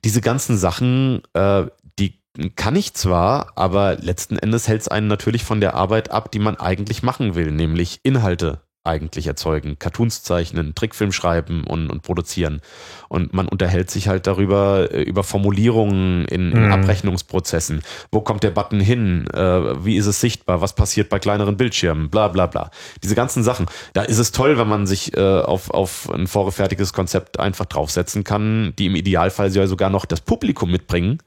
Diese 0.04 0.20
ganzen 0.20 0.56
Sachen, 0.56 1.22
äh, 1.34 1.66
die 1.98 2.20
kann 2.56 2.76
ich 2.76 2.94
zwar, 2.94 3.52
aber 3.56 3.96
letzten 3.96 4.38
Endes 4.38 4.68
hält 4.68 4.82
es 4.82 4.88
einen 4.88 5.08
natürlich 5.08 5.44
von 5.44 5.60
der 5.60 5.74
Arbeit 5.74 6.10
ab, 6.10 6.30
die 6.30 6.38
man 6.38 6.56
eigentlich 6.56 7.02
machen 7.02 7.34
will, 7.34 7.50
nämlich 7.50 8.00
Inhalte 8.04 8.62
eigentlich 8.88 9.26
erzeugen. 9.26 9.78
Cartoons 9.78 10.22
zeichnen, 10.22 10.74
Trickfilm 10.74 11.12
schreiben 11.12 11.64
und, 11.64 11.90
und 11.90 12.02
produzieren. 12.02 12.60
Und 13.08 13.32
man 13.32 13.46
unterhält 13.46 13.90
sich 13.90 14.08
halt 14.08 14.26
darüber, 14.26 14.88
äh, 14.92 15.02
über 15.02 15.22
Formulierungen 15.22 16.24
in, 16.24 16.52
in 16.52 16.66
mhm. 16.66 16.72
Abrechnungsprozessen. 16.72 17.82
Wo 18.10 18.20
kommt 18.20 18.42
der 18.42 18.50
Button 18.50 18.80
hin? 18.80 19.28
Äh, 19.32 19.84
wie 19.84 19.96
ist 19.96 20.06
es 20.06 20.20
sichtbar? 20.20 20.60
Was 20.60 20.74
passiert 20.74 21.08
bei 21.08 21.18
kleineren 21.18 21.56
Bildschirmen? 21.56 22.10
Bla 22.10 22.28
bla 22.28 22.46
bla. 22.46 22.70
Diese 23.02 23.14
ganzen 23.14 23.44
Sachen. 23.44 23.66
Da 23.92 24.02
ist 24.02 24.18
es 24.18 24.32
toll, 24.32 24.58
wenn 24.58 24.68
man 24.68 24.86
sich 24.86 25.16
äh, 25.16 25.20
auf, 25.20 25.70
auf 25.70 26.10
ein 26.10 26.26
vorgefertigtes 26.26 26.92
Konzept 26.92 27.38
einfach 27.38 27.66
draufsetzen 27.66 28.24
kann, 28.24 28.72
die 28.78 28.86
im 28.86 28.96
Idealfall 28.96 29.54
ja 29.54 29.66
sogar 29.66 29.90
noch 29.90 30.04
das 30.04 30.20
Publikum 30.20 30.70
mitbringen 30.70 31.18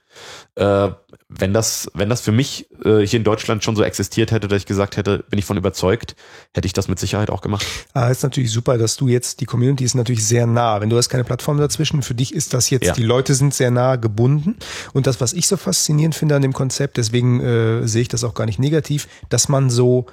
äh, 0.55 0.89
wenn 1.33 1.53
das, 1.53 1.89
wenn 1.93 2.09
das 2.09 2.21
für 2.21 2.33
mich 2.33 2.67
äh, 2.83 3.05
hier 3.05 3.17
in 3.17 3.23
Deutschland 3.23 3.63
schon 3.63 3.75
so 3.75 3.83
existiert 3.83 4.31
hätte, 4.31 4.47
dass 4.47 4.59
ich 4.59 4.65
gesagt 4.65 4.97
hätte, 4.97 5.23
bin 5.29 5.39
ich 5.39 5.45
von 5.45 5.55
überzeugt, 5.55 6.15
hätte 6.53 6.65
ich 6.65 6.73
das 6.73 6.87
mit 6.89 6.99
Sicherheit 6.99 7.29
auch 7.29 7.41
gemacht. 7.41 7.65
Ah, 7.93 8.09
ist 8.09 8.23
natürlich 8.23 8.51
super, 8.51 8.77
dass 8.77 8.97
du 8.97 9.07
jetzt, 9.07 9.39
die 9.39 9.45
Community 9.45 9.85
ist 9.85 9.95
natürlich 9.95 10.25
sehr 10.25 10.45
nah. 10.45 10.81
Wenn 10.81 10.89
du 10.89 10.97
hast 10.97 11.09
keine 11.09 11.23
Plattform 11.23 11.57
dazwischen, 11.57 12.01
für 12.01 12.15
dich 12.15 12.33
ist 12.33 12.53
das 12.53 12.69
jetzt, 12.69 12.85
ja. 12.85 12.93
die 12.93 13.03
Leute 13.03 13.33
sind 13.33 13.53
sehr 13.53 13.71
nah 13.71 13.95
gebunden. 13.95 14.57
Und 14.93 15.07
das, 15.07 15.21
was 15.21 15.31
ich 15.31 15.47
so 15.47 15.55
faszinierend 15.55 16.15
finde 16.15 16.35
an 16.35 16.41
dem 16.41 16.53
Konzept, 16.53 16.97
deswegen 16.97 17.39
äh, 17.39 17.87
sehe 17.87 18.01
ich 18.01 18.09
das 18.09 18.23
auch 18.23 18.33
gar 18.33 18.45
nicht 18.45 18.59
negativ, 18.59 19.07
dass 19.29 19.47
man 19.47 19.69
so 19.69 20.07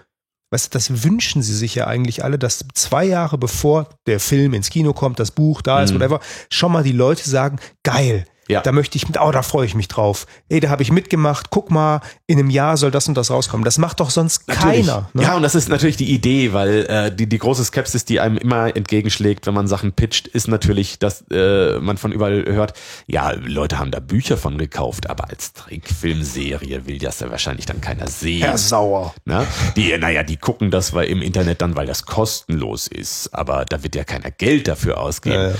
Weißt 0.50 0.72
du, 0.72 0.78
das 0.78 1.04
wünschen 1.04 1.42
sie 1.42 1.54
sich 1.54 1.74
ja 1.74 1.86
eigentlich 1.88 2.24
alle, 2.24 2.38
dass 2.38 2.64
zwei 2.72 3.04
Jahre 3.04 3.36
bevor 3.36 3.90
der 4.06 4.18
Film 4.18 4.54
ins 4.54 4.70
Kino 4.70 4.94
kommt, 4.94 5.20
das 5.20 5.30
Buch 5.30 5.60
da 5.60 5.82
ist, 5.82 5.90
mhm. 5.90 5.96
whatever, 5.96 6.20
schon 6.50 6.72
mal 6.72 6.82
die 6.82 6.92
Leute 6.92 7.28
sagen, 7.28 7.58
geil, 7.82 8.24
ja. 8.48 8.60
Da 8.62 8.72
möchte 8.72 8.96
ich 8.96 9.06
mit, 9.06 9.20
oh, 9.20 9.30
da 9.30 9.42
freue 9.42 9.66
ich 9.66 9.74
mich 9.74 9.88
drauf. 9.88 10.26
Ey, 10.48 10.60
da 10.60 10.70
habe 10.70 10.82
ich 10.82 10.90
mitgemacht. 10.90 11.50
Guck 11.50 11.70
mal, 11.70 12.00
in 12.26 12.38
einem 12.38 12.50
Jahr 12.50 12.76
soll 12.76 12.90
das 12.90 13.06
und 13.08 13.14
das 13.14 13.30
rauskommen. 13.30 13.64
Das 13.64 13.78
macht 13.78 14.00
doch 14.00 14.10
sonst 14.10 14.48
natürlich. 14.48 14.86
keiner. 14.86 15.08
Ne? 15.12 15.22
Ja, 15.22 15.36
und 15.36 15.42
das 15.42 15.54
ist 15.54 15.68
natürlich 15.68 15.96
die 15.96 16.10
Idee, 16.12 16.52
weil 16.52 16.86
äh, 16.86 17.14
die, 17.14 17.28
die 17.28 17.38
große 17.38 17.64
Skepsis, 17.64 18.04
die 18.04 18.20
einem 18.20 18.38
immer 18.38 18.74
entgegenschlägt, 18.74 19.46
wenn 19.46 19.54
man 19.54 19.68
Sachen 19.68 19.92
pitcht, 19.92 20.26
ist 20.26 20.48
natürlich, 20.48 20.98
dass 20.98 21.24
äh, 21.30 21.78
man 21.78 21.96
von 21.96 22.12
überall 22.12 22.44
hört, 22.46 22.72
ja, 23.06 23.32
Leute 23.32 23.78
haben 23.78 23.90
da 23.90 24.00
Bücher 24.00 24.36
von 24.36 24.58
gekauft, 24.58 25.10
aber 25.10 25.28
als 25.30 25.52
Trickfilmserie 25.52 26.86
will 26.86 26.98
das 26.98 27.20
ja 27.20 27.30
wahrscheinlich 27.30 27.66
dann 27.66 27.80
keiner 27.80 28.08
sehen. 28.08 28.42
Herr 28.42 28.58
Sauer. 28.58 29.14
Na? 29.24 29.46
Die, 29.76 29.96
naja, 29.98 30.22
die 30.22 30.36
gucken 30.36 30.70
das 30.70 30.92
weil 30.94 31.08
im 31.08 31.22
Internet 31.22 31.62
dann, 31.62 31.76
weil 31.76 31.86
das 31.86 32.06
kostenlos 32.06 32.86
ist, 32.86 33.34
aber 33.34 33.64
da 33.64 33.82
wird 33.82 33.94
ja 33.94 34.04
keiner 34.04 34.30
Geld 34.30 34.68
dafür 34.68 35.00
ausgeben. 35.00 35.52
Äh. 35.52 35.54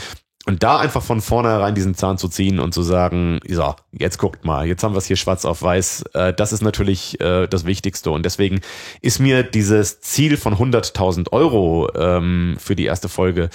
Und 0.49 0.63
da 0.63 0.79
einfach 0.79 1.03
von 1.03 1.21
vornherein 1.21 1.75
diesen 1.75 1.95
Zahn 1.95 2.17
zu 2.17 2.27
ziehen 2.27 2.59
und 2.59 2.73
zu 2.73 2.81
sagen, 2.81 3.39
so, 3.47 3.75
jetzt 3.93 4.17
guckt 4.17 4.47
mal, 4.47 4.67
jetzt 4.67 4.83
haben 4.83 4.95
wir 4.95 4.99
es 4.99 5.05
hier 5.05 5.17
schwarz 5.17 5.45
auf 5.45 5.61
weiß, 5.61 6.05
äh, 6.15 6.33
das 6.33 6.55
ist 6.55 6.63
natürlich 6.63 7.21
äh, 7.21 7.47
das 7.47 7.67
Wichtigste. 7.67 8.11
Und 8.11 8.25
deswegen 8.25 8.63
ist 9.03 9.19
mir 9.19 9.43
dieses 9.43 10.01
Ziel 10.01 10.39
von 10.39 10.55
100.000 10.55 11.33
Euro 11.33 11.91
ähm, 11.95 12.57
für 12.59 12.75
die 12.75 12.87
erste 12.87 13.11
Folge 13.11 13.51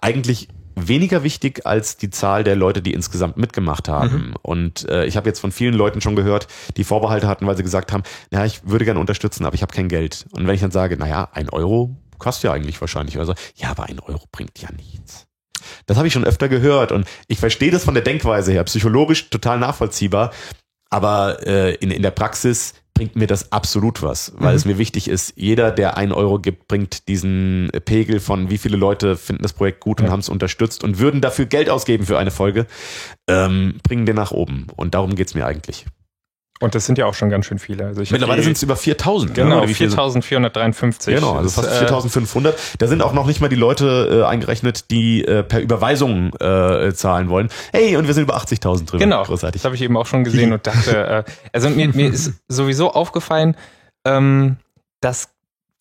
eigentlich 0.00 0.48
weniger 0.76 1.24
wichtig 1.24 1.66
als 1.66 1.98
die 1.98 2.08
Zahl 2.08 2.42
der 2.42 2.56
Leute, 2.56 2.80
die 2.80 2.94
insgesamt 2.94 3.36
mitgemacht 3.36 3.90
haben. 3.90 4.28
Mhm. 4.28 4.34
Und 4.40 4.88
äh, 4.88 5.04
ich 5.04 5.18
habe 5.18 5.28
jetzt 5.28 5.40
von 5.40 5.52
vielen 5.52 5.74
Leuten 5.74 6.00
schon 6.00 6.16
gehört, 6.16 6.48
die 6.78 6.84
Vorbehalte 6.84 7.28
hatten, 7.28 7.46
weil 7.46 7.58
sie 7.58 7.62
gesagt 7.62 7.92
haben, 7.92 8.02
naja, 8.30 8.46
ich 8.46 8.66
würde 8.66 8.86
gerne 8.86 9.00
unterstützen, 9.00 9.44
aber 9.44 9.56
ich 9.56 9.60
habe 9.62 9.74
kein 9.74 9.88
Geld. 9.88 10.24
Und 10.32 10.46
wenn 10.46 10.54
ich 10.54 10.62
dann 10.62 10.70
sage, 10.70 10.96
naja, 10.96 11.28
ein 11.34 11.50
Euro 11.50 11.96
kostet 12.16 12.44
ja 12.44 12.52
eigentlich 12.54 12.80
wahrscheinlich, 12.80 13.18
also 13.18 13.34
ja, 13.56 13.72
aber 13.72 13.84
ein 13.84 14.00
Euro 14.00 14.24
bringt 14.32 14.58
ja 14.62 14.70
nichts. 14.72 15.26
Das 15.86 15.96
habe 15.96 16.06
ich 16.06 16.12
schon 16.12 16.24
öfter 16.24 16.48
gehört 16.48 16.92
und 16.92 17.06
ich 17.28 17.38
verstehe 17.38 17.70
das 17.70 17.84
von 17.84 17.94
der 17.94 18.02
Denkweise 18.02 18.52
her, 18.52 18.64
psychologisch 18.64 19.30
total 19.30 19.58
nachvollziehbar, 19.58 20.32
aber 20.90 21.46
äh, 21.46 21.74
in, 21.76 21.90
in 21.90 22.02
der 22.02 22.10
Praxis 22.10 22.74
bringt 23.00 23.16
mir 23.16 23.26
das 23.26 23.50
absolut 23.50 24.02
was, 24.02 24.34
weil 24.36 24.50
mhm. 24.50 24.56
es 24.56 24.64
mir 24.66 24.76
wichtig 24.76 25.08
ist, 25.08 25.32
jeder, 25.34 25.70
der 25.70 25.96
einen 25.96 26.12
Euro 26.12 26.38
gibt, 26.38 26.68
bringt 26.68 27.08
diesen 27.08 27.70
Pegel 27.86 28.20
von 28.20 28.50
wie 28.50 28.58
viele 28.58 28.76
Leute 28.76 29.16
finden 29.16 29.42
das 29.42 29.54
Projekt 29.54 29.80
gut 29.80 30.00
ja. 30.00 30.06
und 30.06 30.12
haben 30.12 30.20
es 30.20 30.28
unterstützt 30.28 30.84
und 30.84 30.98
würden 30.98 31.22
dafür 31.22 31.46
Geld 31.46 31.70
ausgeben 31.70 32.04
für 32.04 32.18
eine 32.18 32.30
Folge, 32.30 32.66
ähm, 33.26 33.78
bringen 33.82 34.04
den 34.04 34.16
nach 34.16 34.32
oben. 34.32 34.66
Und 34.76 34.92
darum 34.94 35.14
geht's 35.14 35.34
mir 35.34 35.46
eigentlich. 35.46 35.86
Und 36.62 36.74
das 36.74 36.84
sind 36.84 36.98
ja 36.98 37.06
auch 37.06 37.14
schon 37.14 37.30
ganz 37.30 37.46
schön 37.46 37.58
viele. 37.58 37.86
Also 37.86 38.02
Mittlerweile 38.10 38.42
sind 38.42 38.54
es 38.54 38.62
über 38.62 38.76
4000. 38.76 39.34
Genau, 39.34 39.66
4453. 39.66 41.14
Genau, 41.14 41.36
also 41.36 41.48
fast 41.48 41.70
4500. 41.70 42.54
Da 42.78 42.86
sind 42.86 43.02
auch 43.02 43.14
noch 43.14 43.26
nicht 43.26 43.40
mal 43.40 43.48
die 43.48 43.56
Leute 43.56 44.24
äh, 44.24 44.26
eingerechnet, 44.26 44.90
die 44.90 45.24
äh, 45.24 45.42
per 45.42 45.62
Überweisung 45.62 46.34
äh, 46.34 46.92
zahlen 46.92 47.30
wollen. 47.30 47.48
Hey, 47.72 47.96
und 47.96 48.06
wir 48.06 48.12
sind 48.12 48.24
über 48.24 48.36
80.000 48.36 48.86
drüber. 48.86 48.98
Genau, 48.98 49.22
Großartig. 49.22 49.62
das 49.62 49.64
habe 49.64 49.74
ich 49.74 49.80
eben 49.80 49.96
auch 49.96 50.04
schon 50.04 50.22
gesehen 50.22 50.52
und 50.52 50.66
dachte, 50.66 51.06
äh, 51.26 51.30
also 51.54 51.70
mir, 51.70 51.88
mir 51.88 52.10
ist 52.10 52.34
sowieso 52.48 52.92
aufgefallen, 52.92 53.56
ähm, 54.04 54.58
dass 55.00 55.30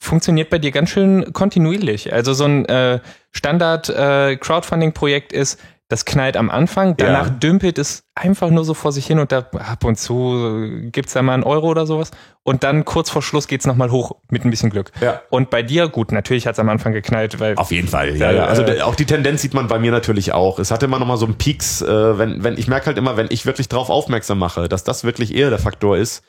funktioniert 0.02 0.50
bei 0.50 0.60
dir 0.60 0.72
ganz 0.72 0.92
schön 0.92 1.34
kontinuierlich. 1.34 2.14
Also 2.14 2.34
so 2.34 2.46
ein 2.46 2.64
äh, 2.66 3.02
Standard-Crowdfunding-Projekt 3.32 5.34
äh, 5.34 5.42
ist, 5.42 5.60
das 5.90 6.06
knallt 6.06 6.38
am 6.38 6.52
Anfang, 6.52 6.96
danach 6.98 7.26
ja. 7.26 7.34
dümpelt 7.34 7.80
es 7.80 8.04
einfach 8.14 8.52
nur 8.52 8.64
so 8.64 8.76
vor 8.76 8.92
sich 8.92 9.08
hin 9.08 9.18
und 9.18 9.32
da 9.32 9.40
ab 9.40 9.84
und 9.84 9.98
zu 9.98 10.70
gibt's 10.92 11.14
da 11.14 11.24
mal 11.24 11.34
einen 11.34 11.44
Euro 11.44 11.68
oder 11.68 11.88
sowas 11.88 12.12
und 12.44 12.64
dann 12.64 12.86
kurz 12.86 13.10
vor 13.10 13.24
Schluss 13.24 13.48
geht's 13.48 13.66
nochmal 13.66 13.90
hoch 13.90 14.12
mit 14.30 14.46
ein 14.46 14.52
bisschen 14.52 14.70
Glück. 14.70 14.92
Ja. 15.02 15.22
Und 15.32 15.50
bei 15.50 15.64
dir, 15.64 15.88
gut, 15.88 16.12
natürlich 16.12 16.46
hat's 16.46 16.60
am 16.60 16.70
Anfang 16.70 16.94
geknallt, 16.94 17.40
weil... 17.40 17.56
Auf 17.56 17.72
jeden 17.72 17.88
Fall, 17.88 18.16
ja, 18.18 18.32
ja. 18.32 18.46
Also 18.46 18.62
äh, 18.62 18.82
auch 18.82 18.94
die 18.94 19.06
Tendenz 19.06 19.42
sieht 19.42 19.56
man 19.56 19.68
bei 19.68 19.80
mir 19.80 19.92
natürlich 19.92 20.32
auch. 20.32 20.60
Es 20.60 20.70
hatte 20.70 20.86
immer 20.86 21.00
nochmal 21.00 21.18
so 21.18 21.26
einen 21.26 21.40
Peaks, 21.40 21.82
äh, 21.82 22.20
wenn, 22.20 22.44
wenn, 22.44 22.60
ich 22.60 22.68
merke 22.68 22.86
halt 22.86 23.00
immer, 23.00 23.18
wenn 23.18 23.28
ich 23.32 23.48
wirklich 23.48 23.68
drauf 23.68 23.90
aufmerksam 23.90 24.38
mache, 24.38 24.70
dass 24.70 24.84
das 24.84 25.04
wirklich 25.04 25.34
eher 25.34 25.50
der 25.50 25.60
Faktor 25.60 25.98
ist, 25.98 26.24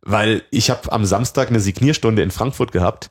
weil 0.00 0.44
ich 0.50 0.70
habe 0.70 0.90
am 0.90 1.04
Samstag 1.04 1.50
eine 1.50 1.60
Signierstunde 1.60 2.22
in 2.22 2.30
Frankfurt 2.30 2.72
gehabt 2.72 3.10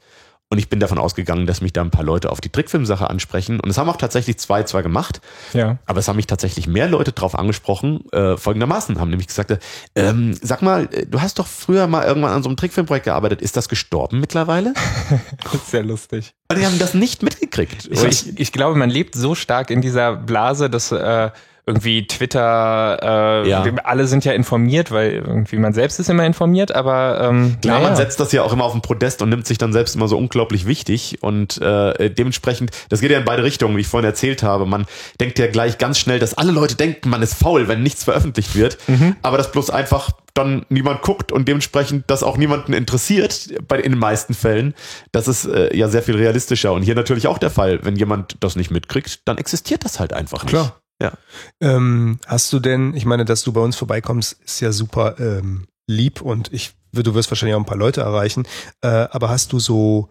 und 0.54 0.60
ich 0.60 0.70
bin 0.70 0.80
davon 0.80 1.00
ausgegangen, 1.00 1.48
dass 1.48 1.62
mich 1.62 1.74
da 1.74 1.82
ein 1.82 1.90
paar 1.90 2.04
Leute 2.04 2.32
auf 2.32 2.40
die 2.40 2.50
Trickfilmsache 2.50 3.10
ansprechen. 3.10 3.60
Und 3.60 3.72
es 3.72 3.80
haben 3.80 3.90
auch 3.90 3.98
tatsächlich 3.98 4.38
zwei 4.38 4.62
zwar 4.62 4.84
gemacht, 4.84 5.20
ja. 5.54 5.80
aber 5.88 5.98
es 5.98 6.08
haben 6.08 6.16
mich 6.16 6.28
tatsächlich 6.28 6.68
mehr 6.68 6.88
Leute 6.88 7.12
drauf 7.12 7.34
angesprochen, 7.34 8.06
äh, 8.12 8.38
folgendermaßen, 8.38 9.00
haben 9.00 9.10
nämlich 9.10 9.26
gesagt, 9.26 9.58
ähm, 9.96 10.38
sag 10.40 10.62
mal, 10.62 10.88
äh, 10.92 11.08
du 11.08 11.22
hast 11.22 11.40
doch 11.40 11.48
früher 11.48 11.88
mal 11.88 12.06
irgendwann 12.06 12.34
an 12.34 12.44
so 12.44 12.50
einem 12.50 12.58
Trickfilmprojekt 12.58 13.06
gearbeitet. 13.06 13.42
Ist 13.42 13.58
das 13.58 13.68
gestorben 13.68 14.20
mittlerweile? 14.20 14.76
das 15.44 15.56
ist 15.56 15.72
sehr 15.72 15.84
lustig. 15.84 16.36
Und 16.52 16.60
die 16.60 16.68
haben 16.68 16.78
das 16.78 16.94
nicht 16.94 17.24
mitgekriegt. 17.24 17.90
Ich, 17.90 18.04
ich, 18.04 18.40
ich 18.40 18.52
glaube, 18.52 18.78
man 18.78 18.92
lebt 18.92 19.16
so 19.16 19.34
stark 19.34 19.72
in 19.72 19.82
dieser 19.82 20.16
Blase, 20.16 20.70
dass 20.70 20.92
äh, 20.92 21.32
irgendwie 21.66 22.06
Twitter, 22.08 23.44
äh, 23.46 23.50
ja. 23.50 23.64
alle 23.84 24.06
sind 24.08 24.26
ja 24.26 24.34
informiert, 24.34 24.92
weil 24.92 25.14
irgendwie 25.14 25.58
man 25.58 25.74
selbst 25.74 25.98
ist 26.00 26.10
immer 26.10 26.26
informiert, 26.26 26.76
aber 26.76 27.22
ähm, 27.22 27.58
klar, 27.62 27.78
naja. 27.78 27.88
man 27.88 27.96
setzt 27.96 28.20
das 28.20 28.34
ja 28.34 28.44
auch 28.44 28.52
immer 28.52 28.66
auf 28.66 28.74
den 28.74 28.82
Podest 28.82 29.22
und 29.22 29.30
nimmt 29.30 29.48
sich 29.48 29.58
dann 29.58 29.72
selbst 29.72 29.96
immer 29.96 30.10
so 30.10 30.18
unglaublich 30.18 30.66
wichtig 30.66 31.20
und 31.22 31.62
äh, 31.62 32.10
dementsprechend, 32.10 32.72
das 32.90 33.00
geht 33.00 33.12
ja 33.12 33.18
in 33.18 33.26
beide 33.26 33.44
Richtungen, 33.44 33.78
wie 33.78 33.82
ich 33.82 33.88
vorhin 33.88 34.10
erzählt 34.10 34.44
habe. 34.44 34.66
Man 34.66 34.86
denkt 35.22 35.40
ja 35.40 35.48
gleich 35.48 35.78
ganz 35.78 36.00
schnell, 36.00 36.20
dass 36.20 36.34
alle 36.34 36.52
Leute 36.52 36.76
denken, 36.76 37.10
man 37.10 37.22
ist 37.22 37.36
faul, 37.36 37.70
wenn 37.70 37.82
nichts 37.82 38.04
veröffentlicht 38.04 38.56
wird, 38.56 38.78
mhm. 38.88 39.16
aber 39.22 39.38
das 39.38 39.52
bloß 39.52 39.70
einfach 39.70 40.12
dann 40.34 40.66
niemand 40.70 41.02
guckt 41.02 41.32
und 41.32 41.48
dementsprechend 41.48 42.06
das 42.08 42.24
auch 42.24 42.38
niemanden 42.38 42.74
interessiert, 42.74 43.50
bei, 43.68 43.80
in 43.80 43.92
den 43.92 44.00
meisten 44.00 44.34
Fällen, 44.34 44.74
das 45.12 45.28
ist 45.28 45.46
äh, 45.46 45.76
ja 45.76 45.88
sehr 45.88 46.02
viel 46.02 46.16
realistischer. 46.16 46.74
Und 46.74 46.82
hier 46.82 46.96
natürlich 46.96 47.28
auch 47.28 47.38
der 47.38 47.52
Fall, 47.52 47.80
wenn 47.84 47.96
jemand 47.96 48.38
das 48.40 48.56
nicht 48.56 48.72
mitkriegt, 48.72 49.22
dann 49.26 49.38
existiert 49.38 49.86
das 49.86 50.00
halt 50.00 50.12
einfach 50.12 50.44
nicht. 50.44 50.52
Klar. 50.52 50.83
Ja. 51.02 51.14
Ähm, 51.60 52.20
hast 52.28 52.52
du 52.54 52.60
denn, 52.60 52.94
ich 52.96 53.06
meine, 53.06 53.26
dass 53.26 53.44
du 53.44 53.52
bei 53.52 53.62
uns 53.62 53.76
vorbeikommst, 53.76 54.42
ist 54.44 54.60
ja 54.60 54.72
super 54.72 55.20
ähm, 55.20 55.68
lieb 55.88 56.22
und 56.22 56.52
ich, 56.54 56.74
du 56.92 57.14
wirst 57.14 57.30
wahrscheinlich 57.32 57.56
auch 57.56 57.60
ein 57.60 57.66
paar 57.66 57.78
Leute 57.78 58.02
erreichen, 58.02 58.48
äh, 58.82 58.88
aber 58.88 59.30
hast 59.30 59.52
du 59.54 59.60
so 59.60 60.10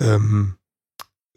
ähm, 0.00 0.56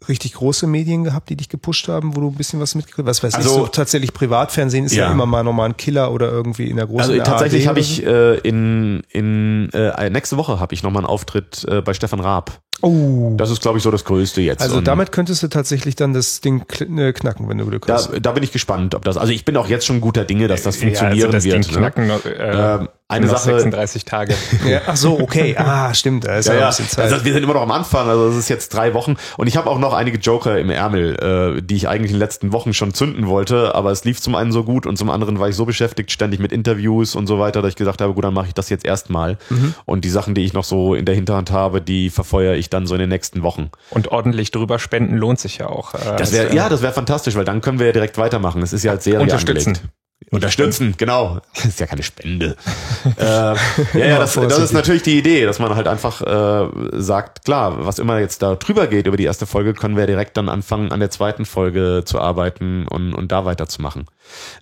richtig 0.08 0.34
große 0.34 0.66
Medien 0.66 1.04
gehabt, 1.04 1.28
die 1.28 1.36
dich 1.36 1.48
gepusht 1.48 1.88
haben, 1.88 2.16
wo 2.16 2.20
du 2.20 2.28
ein 2.28 2.34
bisschen 2.34 2.60
was 2.60 2.74
mitgekriegt 2.74 3.06
hast? 3.08 3.22
Was 3.22 3.34
weiß 3.34 3.34
also, 3.34 3.50
ich, 3.50 3.56
so 3.56 3.66
tatsächlich 3.66 4.12
Privatfernsehen 4.12 4.86
ist 4.86 4.94
ja. 4.94 5.06
ja, 5.06 5.12
immer 5.12 5.26
mal 5.26 5.42
nochmal 5.42 5.68
ein 5.68 5.76
Killer 5.76 6.12
oder 6.12 6.30
irgendwie 6.30 6.68
in 6.68 6.76
der 6.76 6.86
großen 6.86 7.12
Also 7.12 7.22
tatsächlich 7.22 7.66
habe 7.68 7.80
ich 7.80 8.04
äh, 8.04 8.38
in, 8.38 9.02
in 9.10 9.70
äh, 9.72 10.10
nächste 10.10 10.36
Woche 10.36 10.60
habe 10.60 10.74
ich 10.74 10.82
nochmal 10.82 11.02
einen 11.02 11.10
Auftritt 11.10 11.64
äh, 11.68 11.82
bei 11.82 11.94
Stefan 11.94 12.20
Raab. 12.20 12.60
Oh. 12.82 13.34
Das 13.36 13.50
ist, 13.50 13.60
glaube 13.60 13.78
ich, 13.78 13.84
so 13.84 13.90
das 13.90 14.04
Größte 14.04 14.40
jetzt. 14.40 14.62
Also 14.62 14.78
und 14.78 14.88
damit 14.88 15.12
könntest 15.12 15.42
du 15.42 15.48
tatsächlich 15.48 15.96
dann 15.96 16.14
das 16.14 16.40
Ding 16.40 16.64
äh, 16.80 17.12
knacken, 17.12 17.48
wenn 17.48 17.58
du 17.58 17.66
Glück 17.66 17.86
hast. 17.88 18.12
Da, 18.12 18.18
da 18.20 18.32
bin 18.32 18.42
ich 18.42 18.52
gespannt, 18.52 18.94
ob 18.94 19.04
das. 19.04 19.16
Also 19.16 19.32
ich 19.32 19.44
bin 19.44 19.56
auch 19.56 19.68
jetzt 19.68 19.84
schon 19.84 20.00
guter 20.00 20.24
Dinge, 20.24 20.48
dass 20.48 20.62
das 20.62 20.76
funktionieren 20.76 21.18
ja, 21.18 21.26
also 21.26 21.32
das 21.32 21.44
wird. 21.44 21.66
Ding 21.66 21.72
ne? 21.72 21.78
knacken, 21.78 22.06
ne? 22.06 22.20
äh, 22.24 22.76
ähm, 22.80 22.88
eine 23.10 23.26
noch 23.26 23.38
Sache. 23.38 23.54
36 23.54 24.04
Tage. 24.04 24.34
ja, 24.68 24.82
ach 24.86 24.96
so, 24.96 25.18
okay. 25.18 25.56
Ah, 25.70 25.92
stimmt. 25.94 26.24
Da 26.24 26.36
ist 26.36 26.48
ja, 26.48 26.54
ja, 26.54 26.60
ein 26.60 26.68
bisschen 26.68 26.88
Zeit. 26.88 27.12
Also 27.12 27.24
wir 27.24 27.32
sind 27.32 27.42
immer 27.42 27.54
noch 27.54 27.62
am 27.62 27.70
Anfang. 27.70 28.08
Also 28.08 28.28
es 28.28 28.36
ist 28.36 28.48
jetzt 28.48 28.72
drei 28.72 28.94
Wochen 28.94 29.16
und 29.36 29.46
ich 29.46 29.56
habe 29.56 29.68
auch 29.68 29.78
noch 29.78 29.92
einige 29.92 30.18
Joker 30.18 30.58
im 30.58 30.70
Ärmel, 30.70 31.58
äh, 31.58 31.62
die 31.62 31.76
ich 31.76 31.88
eigentlich 31.88 32.10
in 32.10 32.16
den 32.16 32.20
letzten 32.20 32.52
Wochen 32.52 32.72
schon 32.72 32.94
zünden 32.94 33.26
wollte. 33.26 33.74
Aber 33.74 33.90
es 33.90 34.04
lief 34.04 34.20
zum 34.20 34.34
einen 34.34 34.52
so 34.52 34.64
gut 34.64 34.86
und 34.86 34.96
zum 34.96 35.10
anderen 35.10 35.38
war 35.38 35.48
ich 35.48 35.56
so 35.56 35.66
beschäftigt 35.66 36.10
ständig 36.10 36.40
mit 36.40 36.52
Interviews 36.52 37.14
und 37.14 37.26
so 37.26 37.38
weiter, 37.38 37.62
dass 37.62 37.70
ich 37.70 37.76
gesagt 37.76 38.00
habe, 38.00 38.14
gut, 38.14 38.24
dann 38.24 38.34
mache 38.34 38.46
ich 38.48 38.54
das 38.54 38.68
jetzt 38.68 38.84
erstmal. 38.84 39.38
Mhm. 39.50 39.74
Und 39.84 40.04
die 40.04 40.10
Sachen, 40.10 40.34
die 40.34 40.44
ich 40.44 40.52
noch 40.52 40.64
so 40.64 40.94
in 40.94 41.04
der 41.04 41.14
Hinterhand 41.14 41.50
habe, 41.50 41.80
die 41.80 42.10
verfeuere 42.10 42.54
ich 42.54 42.70
dann 42.70 42.86
so 42.86 42.94
in 42.94 43.00
den 43.00 43.10
nächsten 43.10 43.42
Wochen. 43.42 43.70
Und 43.90 44.08
ordentlich 44.08 44.50
drüber 44.50 44.78
spenden 44.78 45.16
lohnt 45.16 45.40
sich 45.40 45.58
ja 45.58 45.68
auch. 45.68 45.94
Äh, 45.94 46.16
das 46.16 46.32
wäre 46.32 46.54
ja, 46.54 46.68
das 46.68 46.82
wäre 46.82 46.92
fantastisch, 46.92 47.34
weil 47.36 47.44
dann 47.44 47.60
können 47.60 47.78
wir 47.78 47.86
ja 47.86 47.92
direkt 47.92 48.18
weitermachen. 48.18 48.62
Es 48.62 48.72
ist 48.72 48.84
ja 48.84 48.92
als 48.92 49.04
Serie 49.04 49.20
Unterstützen. 49.20 49.70
Angelegt. 49.70 49.99
Unterstützen, 50.30 50.94
genau. 50.96 51.40
Das 51.54 51.64
ist 51.64 51.80
ja 51.80 51.86
keine 51.86 52.02
Spende. 52.02 52.56
äh, 53.18 53.24
ja, 53.24 53.56
ja, 53.94 54.18
das, 54.18 54.34
das 54.34 54.58
ist 54.58 54.72
natürlich 54.72 55.02
die 55.02 55.18
Idee, 55.18 55.44
dass 55.44 55.58
man 55.58 55.74
halt 55.74 55.88
einfach 55.88 56.22
äh, 56.22 56.68
sagt, 56.92 57.44
klar, 57.44 57.84
was 57.84 57.98
immer 57.98 58.20
jetzt 58.20 58.42
da 58.42 58.54
drüber 58.54 58.86
geht 58.86 59.06
über 59.06 59.16
die 59.16 59.24
erste 59.24 59.46
Folge, 59.46 59.74
können 59.74 59.96
wir 59.96 60.06
direkt 60.06 60.36
dann 60.36 60.48
anfangen, 60.48 60.92
an 60.92 61.00
der 61.00 61.10
zweiten 61.10 61.44
Folge 61.44 62.02
zu 62.04 62.20
arbeiten 62.20 62.86
und, 62.86 63.12
und 63.14 63.32
da 63.32 63.44
weiterzumachen. 63.44 64.06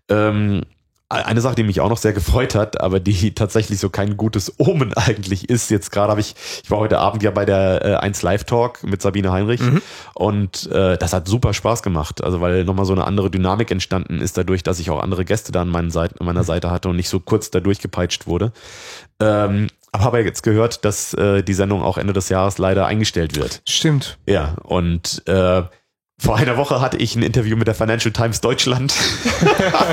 Ähm, 0.08 0.62
eine 1.10 1.40
Sache, 1.40 1.54
die 1.54 1.62
mich 1.62 1.80
auch 1.80 1.88
noch 1.88 1.96
sehr 1.96 2.12
gefreut 2.12 2.54
hat, 2.54 2.80
aber 2.80 3.00
die 3.00 3.34
tatsächlich 3.34 3.80
so 3.80 3.88
kein 3.88 4.16
gutes 4.16 4.54
Omen 4.58 4.92
eigentlich 4.96 5.48
ist. 5.48 5.70
Jetzt 5.70 5.90
gerade 5.90 6.10
habe 6.10 6.20
ich, 6.20 6.34
ich 6.62 6.70
war 6.70 6.78
heute 6.78 6.98
Abend 6.98 7.22
ja 7.22 7.30
bei 7.30 7.44
der 7.44 7.84
äh, 7.84 7.94
1 7.96 8.22
Live 8.22 8.44
Talk 8.44 8.84
mit 8.84 9.00
Sabine 9.00 9.32
Heinrich 9.32 9.60
mhm. 9.60 9.80
und 10.14 10.70
äh, 10.70 10.98
das 10.98 11.12
hat 11.12 11.26
super 11.26 11.54
Spaß 11.54 11.82
gemacht. 11.82 12.22
Also 12.22 12.40
weil 12.40 12.64
nochmal 12.64 12.84
so 12.84 12.92
eine 12.92 13.04
andere 13.04 13.30
Dynamik 13.30 13.70
entstanden 13.70 14.20
ist 14.20 14.36
dadurch, 14.36 14.62
dass 14.62 14.80
ich 14.80 14.90
auch 14.90 15.02
andere 15.02 15.24
Gäste 15.24 15.52
da 15.52 15.62
an, 15.62 15.68
meinen 15.68 15.90
Seite, 15.90 16.20
an 16.20 16.26
meiner 16.26 16.44
Seite 16.44 16.70
hatte 16.70 16.88
und 16.88 16.96
nicht 16.96 17.08
so 17.08 17.20
kurz 17.20 17.50
da 17.50 17.60
durchgepeitscht 17.60 18.26
wurde. 18.26 18.52
Ähm, 19.20 19.68
aber 19.92 20.04
habe 20.04 20.20
jetzt 20.20 20.42
gehört, 20.42 20.84
dass 20.84 21.14
äh, 21.14 21.42
die 21.42 21.54
Sendung 21.54 21.82
auch 21.82 21.96
Ende 21.96 22.12
des 22.12 22.28
Jahres 22.28 22.58
leider 22.58 22.86
eingestellt 22.86 23.36
wird. 23.36 23.62
Stimmt. 23.66 24.18
Ja, 24.26 24.54
und 24.62 25.22
äh, 25.26 25.62
vor 26.20 26.36
einer 26.36 26.56
Woche 26.56 26.80
hatte 26.80 26.96
ich 26.96 27.14
ein 27.14 27.22
Interview 27.22 27.56
mit 27.56 27.68
der 27.68 27.76
Financial 27.76 28.12
Times 28.12 28.40
Deutschland. 28.40 28.92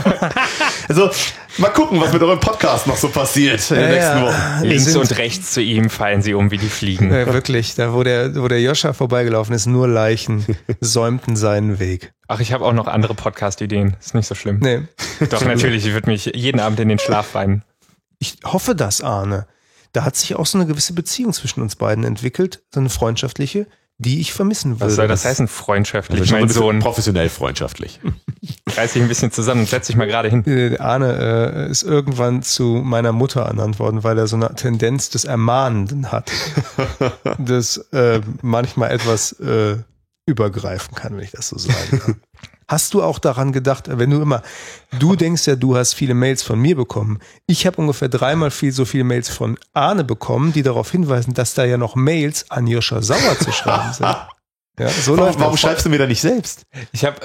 also, 0.90 1.12
mal 1.60 1.70
gucken, 1.70 2.02
was 2.02 2.12
mit 2.14 2.22
eurem 2.24 2.40
Podcast 2.40 2.88
noch 2.88 2.98
so 2.98 3.10
passiert 3.10 3.70
in 3.70 3.78
ja, 3.78 3.82
den 3.84 3.92
nächsten. 3.92 4.22
Wochen. 4.22 4.64
Links 4.64 4.96
und 4.96 5.18
rechts 5.20 5.52
zu 5.52 5.62
ihm 5.62 5.92
fallen 5.92 6.24
sie 6.24 6.34
um 6.34 6.50
wie 6.50 6.58
die 6.58 6.70
Fliegen. 6.70 7.14
Ja, 7.14 7.32
wirklich, 7.32 7.76
da 7.76 7.94
wo 7.94 8.02
der, 8.02 8.42
wo 8.42 8.48
der 8.48 8.60
Joscha 8.60 8.94
vorbeigelaufen 8.94 9.54
ist, 9.54 9.68
nur 9.68 9.88
Leichen 9.88 10.44
säumten 10.82 11.36
seinen 11.36 11.78
Weg. 11.78 12.14
Ach, 12.28 12.40
ich 12.40 12.54
habe 12.54 12.66
auch 12.66 12.74
noch 12.74 12.88
andere 12.88 13.14
Podcast-Ideen. 13.14 13.96
Ist 14.00 14.16
nicht 14.16 14.28
so 14.28 14.34
schlimm. 14.34 14.58
Nee. 14.62 14.82
Doch, 15.30 15.42
natürlich, 15.46 15.86
ich 15.86 15.94
würde 15.94 16.10
mich 16.10 16.26
jeden 16.34 16.60
Abend 16.60 16.80
in 16.80 16.90
den 16.90 16.98
Schlaf 16.98 17.36
weinen. 17.36 17.64
Ich 18.18 18.38
hoffe 18.44 18.74
das, 18.74 19.02
Arne. 19.02 19.46
Da 19.94 20.04
hat 20.04 20.16
sich 20.16 20.36
auch 20.36 20.48
so 20.48 20.58
eine 20.58 20.66
gewisse 20.66 20.94
Beziehung 20.94 21.34
zwischen 21.34 21.62
uns 21.62 21.76
beiden 21.76 22.04
entwickelt, 22.04 22.64
so 22.74 22.80
eine 22.80 22.90
freundschaftliche 22.90 23.68
die 23.98 24.20
ich 24.20 24.34
vermissen 24.34 24.76
würde. 24.76 24.86
Was 24.88 24.96
soll 24.96 25.08
das 25.08 25.24
heißen, 25.24 25.48
freundschaftlich, 25.48 26.20
also 26.20 26.36
mein 26.36 26.50
Sohn? 26.50 26.80
Professionell 26.80 27.30
freundschaftlich. 27.30 28.00
Reiß 28.70 28.94
dich 28.94 29.02
ein 29.02 29.08
bisschen 29.08 29.32
zusammen 29.32 29.62
und 29.62 29.70
setz 29.70 29.88
dich 29.88 29.96
mal 29.96 30.08
gerade 30.08 30.30
hin. 30.30 30.44
Äh, 30.46 30.78
Arne 30.80 31.66
äh, 31.68 31.72
ist 31.72 31.84
irgendwann 31.84 32.44
zu 32.44 32.82
meiner 32.84 33.14
Mutter 33.14 33.44
ernannt 33.44 33.80
worden, 33.80 34.04
weil 34.04 34.18
er 34.18 34.28
so 34.28 34.36
eine 34.36 34.54
Tendenz 34.56 35.10
des 35.10 35.24
Ermahnenden 35.24 36.12
hat, 36.12 36.32
das 37.40 37.78
äh, 37.94 38.22
manchmal 38.42 38.92
etwas 38.92 39.32
äh, 39.40 39.78
übergreifen 40.26 40.96
kann, 40.96 41.16
wenn 41.16 41.24
ich 41.24 41.32
das 41.32 41.50
so 41.50 41.58
sagen 41.58 42.00
kann. 42.00 42.22
Hast 42.68 42.94
du 42.94 43.04
auch 43.04 43.20
daran 43.20 43.52
gedacht, 43.52 43.86
wenn 43.90 44.10
du 44.10 44.22
immer, 44.22 44.42
du 45.00 45.16
denkst 45.16 45.46
ja, 45.48 45.56
du 45.56 45.76
hast 45.78 45.94
viele 45.94 46.14
Mails 46.14 46.42
von 46.42 46.60
mir 46.60 46.76
bekommen. 46.76 47.20
Ich 47.48 47.66
habe 47.68 47.78
ungefähr 47.78 48.10
dreimal 48.10 48.52
viel 48.52 48.72
so 48.72 48.86
viele 48.86 49.04
Mails 49.04 49.30
von 49.30 49.58
Arne 49.74 50.04
bekommen, 50.04 50.52
die 50.54 50.64
darauf 50.64 50.92
hinweisen, 50.92 51.34
dass 51.34 51.54
da 51.54 51.66
ja 51.66 51.78
noch 51.78 51.96
Mails 51.96 52.50
an 52.50 52.68
Joscha 52.68 53.02
Sauer 53.02 53.38
zu 53.40 53.52
schreiben 53.52 53.94
sind. 53.94 54.16
Ja, 54.78 54.90
so 54.90 55.18
warum, 55.18 55.40
warum 55.40 55.56
schreibst 55.56 55.86
du 55.86 55.90
mir 55.90 56.00
da 56.00 56.06
nicht 56.06 56.20
selbst? 56.20 56.64
Ich 56.92 57.06
habe 57.06 57.18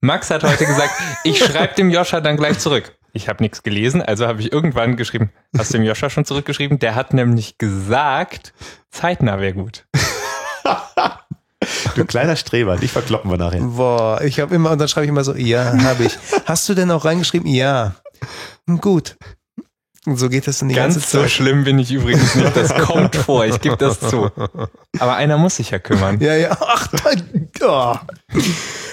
Max 0.00 0.28
hat 0.30 0.42
heute 0.42 0.66
gesagt, 0.66 0.90
ich 1.24 1.38
schreibe 1.38 1.74
dem 1.74 1.90
Joscha 1.90 2.20
dann 2.20 2.36
gleich 2.36 2.58
zurück. 2.58 2.96
Ich 3.12 3.28
habe 3.28 3.42
nichts 3.42 3.62
gelesen, 3.62 4.02
also 4.02 4.26
habe 4.26 4.40
ich 4.40 4.52
irgendwann 4.52 4.96
geschrieben, 4.96 5.30
hast 5.56 5.72
du 5.72 5.78
dem 5.78 5.84
Joscha 5.84 6.10
schon 6.10 6.24
zurückgeschrieben? 6.24 6.78
Der 6.78 6.94
hat 6.94 7.14
nämlich 7.14 7.58
gesagt, 7.58 8.52
zeitnah 8.90 9.40
wäre 9.40 9.54
gut. 9.54 9.86
Du 11.94 12.04
kleiner 12.04 12.36
Streber, 12.36 12.76
dich 12.76 12.92
verkloppen 12.92 13.30
wir 13.30 13.38
nachher. 13.38 13.60
Boah, 13.60 14.20
ich 14.22 14.40
habe 14.40 14.54
immer, 14.54 14.70
und 14.70 14.78
dann 14.78 14.88
schreibe 14.88 15.04
ich 15.04 15.10
immer 15.10 15.24
so, 15.24 15.34
ja, 15.34 15.72
habe 15.82 16.04
ich. 16.04 16.18
Hast 16.44 16.68
du 16.68 16.74
denn 16.74 16.90
auch 16.90 17.04
reingeschrieben? 17.04 17.48
Ja. 17.48 17.94
Gut. 18.80 19.16
Und 20.06 20.18
so 20.18 20.28
geht 20.28 20.46
das 20.46 20.58
dann 20.58 20.68
die 20.68 20.74
Ganz 20.76 20.94
ganze 20.94 21.08
Zeit. 21.08 21.22
so 21.22 21.28
schlimm 21.28 21.64
bin 21.64 21.80
ich 21.80 21.90
übrigens 21.90 22.34
nicht. 22.36 22.56
Das 22.56 22.72
kommt 22.74 23.16
vor, 23.16 23.44
ich 23.44 23.60
gebe 23.60 23.76
das 23.76 23.98
zu. 23.98 24.30
Aber 24.98 25.16
einer 25.16 25.36
muss 25.36 25.56
sich 25.56 25.70
ja 25.70 25.80
kümmern. 25.80 26.20
Ja, 26.20 26.36
ja. 26.36 26.56
Ach, 26.60 26.86
dann, 26.86 27.48
oh. 27.62 27.94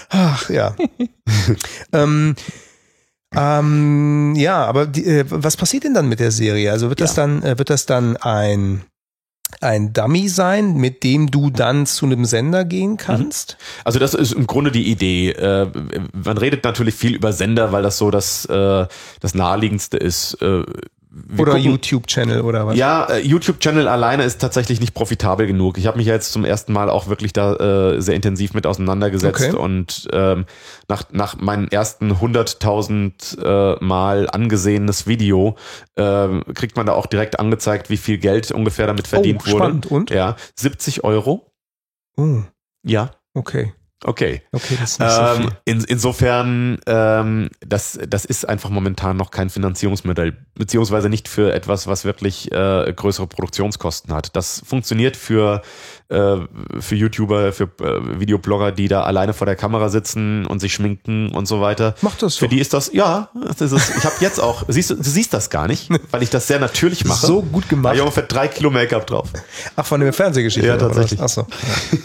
Ach 0.10 0.50
ja. 0.50 0.76
ähm, 1.94 2.36
ähm, 3.36 4.34
ja, 4.36 4.66
aber 4.66 4.88
die, 4.88 5.06
äh, 5.06 5.26
was 5.28 5.58
passiert 5.58 5.84
denn 5.84 5.94
dann 5.94 6.08
mit 6.10 6.20
der 6.20 6.32
Serie? 6.32 6.72
Also 6.72 6.90
wird 6.90 7.00
ja. 7.00 7.06
das 7.06 7.16
dann, 7.16 7.44
äh, 7.44 7.58
wird 7.58 7.70
das 7.70 7.86
dann 7.86 8.18
ein 8.18 8.84
ein 9.62 9.94
Dummy 9.94 10.30
sein, 10.30 10.76
mit 10.76 11.04
dem 11.04 11.32
du 11.32 11.50
dann 11.50 11.86
zu 11.86 12.06
einem 12.06 12.26
Sender 12.26 12.66
gehen 12.66 12.98
kannst? 12.98 13.58
Mhm. 13.60 13.82
Also 13.86 14.00
das 14.00 14.14
ist 14.14 14.34
im 14.34 14.48
Grunde 14.48 14.72
die 14.72 14.90
Idee. 14.90 15.32
Äh, 15.32 15.68
man 16.14 16.38
redet 16.38 16.64
natürlich 16.64 16.96
viel 16.96 17.16
über 17.16 17.34
Sender, 17.34 17.72
weil 17.72 17.84
das 17.84 17.98
so 17.98 18.12
das, 18.12 18.46
äh, 18.46 18.88
das 19.20 19.36
naheliegendste 19.36 19.98
ist. 19.98 20.36
Äh, 20.42 20.64
oder 21.38 21.58
YouTube-Channel 21.58 22.42
oder 22.42 22.66
was? 22.68 22.78
Ja, 22.78 23.06
äh, 23.06 23.20
YouTube-Channel 23.20 23.88
alleine 23.88 24.24
ist 24.24 24.40
tatsächlich 24.42 24.80
nicht 24.80 24.94
profitabel 24.94 25.46
genug. 25.48 25.78
Ich 25.78 25.86
habe 25.88 25.98
mich 25.98 26.08
ja 26.08 26.14
jetzt 26.14 26.32
zum 26.32 26.44
ersten 26.46 26.74
Mal 26.74 26.90
auch 26.90 27.08
wirklich 27.08 27.34
da 27.34 27.56
äh, 27.94 28.02
sehr 28.02 28.16
intensiv 28.16 28.54
mit 28.54 28.66
auseinandergesetzt 28.66 29.44
Okay. 29.44 29.56
und 29.56 30.08
ähm, 30.12 30.46
nach, 30.88 31.04
nach 31.12 31.38
meinen 31.38 31.68
ersten 31.68 32.12
100.000 32.14 33.42
äh, 33.42 33.84
Mal 33.84 34.30
angesehenes 34.30 35.08
Video 35.08 35.56
ähm, 35.98 36.44
kriegt 36.54 36.76
man 36.78 36.86
da 36.86 36.94
auch 36.94 37.06
direkt 37.06 37.40
angezeigt, 37.40 37.90
wie 37.90 37.98
viel 37.98 38.18
Geld 38.18 38.52
ungefähr 38.52 38.88
damit 38.88 39.08
verdient 39.08 39.42
oh, 39.44 39.52
wurde. 39.52 39.58
spannend. 39.58 39.86
Und? 39.88 40.10
Ja, 40.10 40.36
70 40.56 41.04
Euro. 41.04 41.52
Oh, 42.18 42.42
Ja, 42.84 43.12
okay. 43.34 43.74
Okay. 44.04 44.42
Okay, 44.52 44.78
das 44.80 44.92
ist 44.94 45.00
nicht 45.00 45.12
so 45.12 45.22
Ähm, 45.22 45.38
viel. 45.38 45.50
in, 45.66 45.84
insofern, 45.86 46.80
ähm, 46.86 47.50
das, 47.66 48.00
das 48.08 48.26
ist 48.26 48.48
einfach 48.48 48.70
momentan 48.70 49.18
noch 49.18 49.32
kein 49.32 49.50
Finanzierungsmodell, 49.50 50.38
beziehungsweise 50.56 51.10
nicht 51.10 51.28
für 51.28 51.54
etwas, 51.54 51.88
was 51.88 52.06
wirklich 52.06 52.52
äh, 52.52 52.94
größere 52.96 53.28
Produktionskosten 53.28 54.14
hat. 54.14 54.36
Das 54.36 54.62
funktioniert 54.66 55.18
für, 55.18 55.62
äh, 56.14 56.38
für 56.80 56.96
YouTuber, 56.96 57.52
für 57.52 57.64
äh, 57.82 58.20
Videoblogger, 58.20 58.72
die 58.72 58.88
da 58.88 59.04
alleine 59.04 59.34
vor 59.34 59.46
der 59.46 59.56
Kamera 59.56 59.90
sitzen 59.90 60.46
und 60.46 60.60
sich 60.60 60.74
schminken 60.74 61.30
und 61.36 61.48
so 61.48 61.60
weiter. 61.60 61.96
Mach 62.02 62.16
das 62.16 62.36
Für 62.38 62.46
so. 62.46 62.50
die 62.50 62.60
ist 62.60 62.74
das, 62.74 62.92
ja, 62.94 63.30
das 63.48 63.62
ist 63.62 63.72
es. 63.72 63.98
Ich 63.98 64.04
habe 64.06 64.16
jetzt 64.20 64.40
auch, 64.40 64.64
siehst 64.68 64.92
du, 64.92 64.96
du 64.96 65.04
siehst 65.04 65.34
das 65.34 65.50
gar 65.50 65.68
nicht, 65.68 65.90
weil 66.12 66.24
ich 66.24 66.30
das 66.30 66.48
sehr 66.48 66.60
natürlich 66.60 67.04
mache. 67.06 67.26
So 67.26 67.42
gut 67.42 67.68
gemacht. 67.68 67.96
ich 67.96 68.02
ungefähr 68.02 68.24
drei 68.24 68.48
Kilo 68.48 68.70
Make-up 68.70 69.08
drauf. 69.08 69.30
Ach, 69.76 69.86
von 69.86 70.00
der 70.02 70.14
Fernsehgeschichte. 70.14 70.68
Ja, 70.68 70.78
tatsächlich. 70.78 71.20
Ach 71.22 71.30
so. 71.30 71.48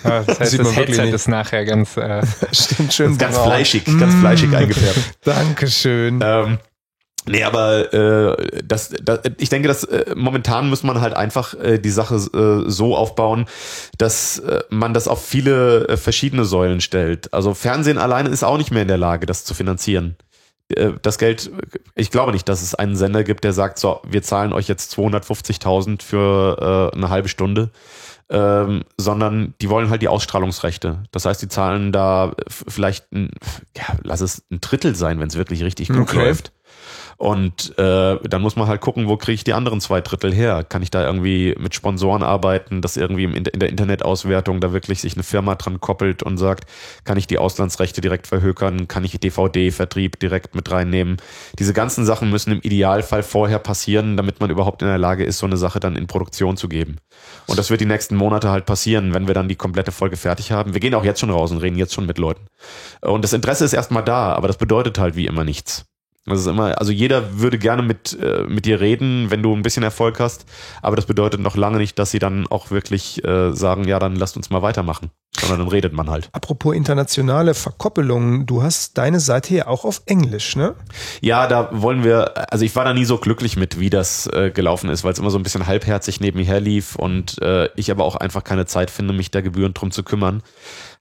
Ja, 0.05 0.23
das 0.27 0.41
heißt, 0.41 0.51
Sieht 0.53 0.61
das 0.61 0.75
Headset 0.77 1.03
nicht. 1.05 1.15
ist 1.15 1.29
nachher 1.29 1.65
ganz. 1.65 1.97
Äh, 1.97 2.23
Stimmt, 2.53 2.93
schön 2.95 3.19
Ganz 3.19 3.37
braun. 3.37 3.47
fleischig, 3.49 3.85
ganz 3.99 4.15
fleischig 4.15 4.55
eingefärbt. 4.57 4.99
Dankeschön. 5.25 6.21
Ähm, 6.23 6.59
nee, 7.29 7.45
aber 7.45 7.93
äh, 7.93 8.63
das, 8.65 8.91
das, 9.03 9.21
ich 9.39 9.49
denke, 9.49 9.69
dass 9.69 9.85
äh, 9.85 10.15
momentan 10.17 10.69
muss 10.69 10.83
man 10.83 11.01
halt 11.01 11.15
einfach 11.15 11.55
äh, 11.55 11.79
die 11.79 11.91
Sache 11.91 12.17
äh, 12.17 12.71
so 12.71 12.97
aufbauen, 12.97 13.47
dass 13.99 14.39
äh, 14.41 14.61
man 14.71 14.95
das 14.95 15.09
auf 15.09 15.25
viele 15.25 15.89
äh, 15.89 15.97
verschiedene 15.97 16.45
Säulen 16.45 16.81
stellt. 16.81 17.33
Also 17.33 17.55
Fernsehen 17.55 17.99
alleine 17.99 18.29
ist 18.31 18.43
auch 18.45 18.59
nicht 18.59 18.71
mehr 18.71 18.83
in 18.83 18.89
der 18.89 18.99
Lage, 18.99 19.27
das 19.27 19.45
zu 19.45 19.55
finanzieren. 19.55 20.17
Äh, 20.75 20.93
Das 21.03 21.19
Geld, 21.19 21.51
ich 21.95 22.11
glaube 22.11 22.33
nicht, 22.33 22.49
dass 22.49 22.63
es 22.63 22.75
einen 22.75 22.97
Sender 22.97 23.25
gibt, 23.25 23.45
der 23.45 23.53
sagt, 23.53 23.79
so, 23.79 24.01
wir 24.09 24.23
zahlen 24.23 24.53
euch 24.53 24.69
jetzt 24.69 24.93
250.000 24.99 26.03
für 26.03 26.91
äh, 26.93 26.97
eine 26.97 27.11
halbe 27.11 27.29
Stunde. 27.29 27.71
Ähm, 28.31 28.83
sondern 28.99 29.55
die 29.63 29.71
wollen 29.71 29.89
halt 29.89 30.03
die 30.03 30.09
Ausstrahlungsrechte. 30.09 31.03
Das 31.13 31.25
heißt, 31.25 31.41
die 31.41 31.49
zahlen 31.49 31.93
da 31.93 32.33
vielleicht, 32.47 33.11
ein, 33.11 33.31
ja, 33.75 33.85
lass 34.03 34.21
es 34.21 34.43
ein 34.51 34.61
Drittel 34.61 34.95
sein, 34.95 35.19
wenn 35.19 35.29
es 35.29 35.37
wirklich 35.37 35.63
richtig 35.65 35.89
gut 35.89 36.01
Okay. 36.01 36.17
läuft. 36.27 36.53
Und 37.19 37.77
äh, 37.79 38.17
dann 38.23 38.43
muss 38.43 38.55
man 38.55 38.69
halt 38.69 38.81
gucken, 38.81 39.09
wo 39.09 39.17
kriege 39.17 39.35
ich 39.35 39.43
die 39.43 39.53
anderen 39.53 39.81
zwei 39.81 40.01
Drittel 40.01 40.33
her? 40.33 40.63
Kann 40.63 40.85
ich 40.85 40.91
da 40.93 41.05
irgendwie 41.05 41.53
mit 41.59 41.75
Sponsoren 41.75 42.23
arbeiten, 42.23 42.81
dass 42.81 42.97
irgendwie 42.97 43.25
in 43.25 43.43
der 43.43 43.69
Internetauswertung 43.69 44.61
da 44.61 44.73
wirklich 44.73 45.01
sich 45.01 45.15
eine 45.15 45.25
Firma 45.25 45.57
dran 45.57 45.81
koppelt 45.81 46.23
und 46.23 46.39
sagt, 46.39 46.71
kann 47.03 47.19
ich 47.19 47.27
die 47.27 47.39
Auslandsrechte 47.39 48.01
direkt 48.01 48.29
verhökern? 48.29 48.87
Kann 48.87 49.05
ich 49.05 49.19
DVD-Vertrieb 49.19 50.21
direkt 50.21 50.55
mit 50.55 50.71
reinnehmen? 50.71 51.17
Diese 51.59 51.73
ganzen 51.73 52.07
Sachen 52.07 52.31
müssen 52.31 52.53
im 52.53 52.61
Idealfall 52.61 53.25
vorher 53.25 53.59
passieren, 53.59 54.17
damit 54.17 54.39
man 54.39 54.51
überhaupt 54.51 54.83
in 54.83 54.89
der 54.89 54.99
Lage 54.99 55.25
ist, 55.25 55.39
so 55.39 55.47
eine 55.47 55.57
Sache 55.57 55.81
dann 55.81 55.97
in 55.97 56.07
Produktion 56.07 56.57
zu 56.57 56.69
geben. 56.69 56.99
Und 57.49 57.59
das 57.59 57.69
wird 57.69 57.81
die 57.81 57.87
nächsten 57.87 58.15
Monate 58.15 58.49
halt 58.51 58.65
passieren, 58.65 59.13
wenn 59.13 59.27
wir 59.27 59.35
dann 59.35 59.49
die 59.49 59.57
komplette 59.57 59.91
Folge 59.91 60.17
fertig 60.17 60.53
haben. 60.53 60.73
Wir 60.73 60.81
gehen 60.81 60.95
auch 60.95 61.05
jetzt 61.05 61.19
schon 61.19 61.31
raus 61.31 61.51
und 61.51 61.59
reden 61.59 61.79
jetzt 61.79 61.95
schon 61.95 62.07
mit 62.07 62.19
Leuten. 62.19 62.47
Und 63.01 63.25
das 63.25 63.33
Interesse 63.33 63.65
ist 63.65 63.73
erstmal 63.73 64.05
da, 64.05 64.35
aber 64.35 64.47
das 64.47 64.57
bedeutet 64.57 65.01
halt 65.01 65.17
wie 65.17 65.27
immer 65.27 65.43
nichts. 65.43 65.85
Das 66.29 66.41
ist 66.41 66.47
immer, 66.47 66.79
also 66.79 66.93
jeder 66.93 67.39
würde 67.39 67.59
gerne 67.59 67.83
mit, 67.83 68.19
äh, 68.21 68.45
mit 68.45 68.65
dir 68.67 68.81
reden, 68.81 69.31
wenn 69.31 69.43
du 69.43 69.55
ein 69.55 69.63
bisschen 69.63 69.83
Erfolg 69.83 70.21
hast, 70.21 70.47
aber 70.83 70.97
das 70.97 71.07
bedeutet 71.07 71.41
noch 71.41 71.57
lange 71.57 71.79
nicht, 71.79 71.99
dass 71.99 72.11
sie 72.11 72.19
dann 72.19 72.47
auch 72.47 72.71
wirklich 72.71 73.25
äh, 73.25 73.53
sagen, 73.53 73.87
ja, 73.87 73.99
dann 73.99 74.17
lasst 74.17 74.37
uns 74.37 74.51
mal 74.51 74.63
weitermachen. 74.63 75.11
Sondern 75.41 75.61
dann 75.61 75.69
redet 75.69 75.93
man 75.93 76.11
halt. 76.11 76.29
Apropos 76.33 76.75
internationale 76.75 77.55
Verkoppelungen, 77.55 78.47
du 78.47 78.63
hast 78.63 78.99
deine 78.99 79.21
Seite 79.21 79.55
ja 79.55 79.67
auch 79.67 79.85
auf 79.85 80.03
Englisch, 80.07 80.57
ne? 80.57 80.75
Ja, 81.21 81.47
da 81.47 81.71
wollen 81.73 82.05
wir, 82.05 82.53
also 82.53 82.65
ich 82.65 82.75
war 82.77 82.85
da 82.85 82.93
nie 82.93 83.05
so 83.05 83.19
glücklich 83.19 83.57
mit, 83.57 83.79
wie 83.79 83.91
das 83.91 84.27
äh, 84.29 84.51
gelaufen 84.51 84.91
ist, 84.91 85.05
weil 85.05 85.13
es 85.13 85.19
immer 85.19 85.31
so 85.31 85.39
ein 85.39 85.43
bisschen 85.43 85.67
halbherzig 85.67 86.21
nebenher 86.21 86.61
lief 86.61 86.97
und 86.97 87.41
äh, 87.41 87.69
ich 87.77 87.91
aber 87.91 88.05
auch 88.05 88.17
einfach 88.17 88.45
keine 88.45 88.67
Zeit 88.67 88.91
finde, 88.91 89.15
mich 89.15 89.31
da 89.31 89.41
gebührend 89.41 89.81
drum 89.81 89.91
zu 89.91 90.03
kümmern. 90.03 90.43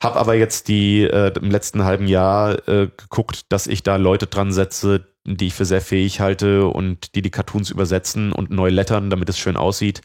Hab 0.01 0.15
aber 0.15 0.35
jetzt 0.35 0.67
die 0.67 1.03
äh, 1.03 1.33
im 1.39 1.49
letzten 1.49 1.83
halben 1.83 2.07
Jahr 2.07 2.67
äh, 2.67 2.89
geguckt, 2.95 3.45
dass 3.49 3.67
ich 3.67 3.83
da 3.83 3.95
Leute 3.95 4.27
dran 4.27 4.51
setze, 4.51 5.07
die 5.25 5.47
ich 5.47 5.53
für 5.53 5.65
sehr 5.65 5.81
fähig 5.81 6.21
halte 6.21 6.67
und 6.67 7.15
die 7.15 7.21
die 7.21 7.31
Cartoons 7.31 7.69
übersetzen 7.69 8.31
und 8.31 8.49
neu 8.49 8.69
lettern, 8.69 9.09
damit 9.09 9.27
es 9.29 9.37
schön 9.37 9.57
aussieht. 9.57 10.01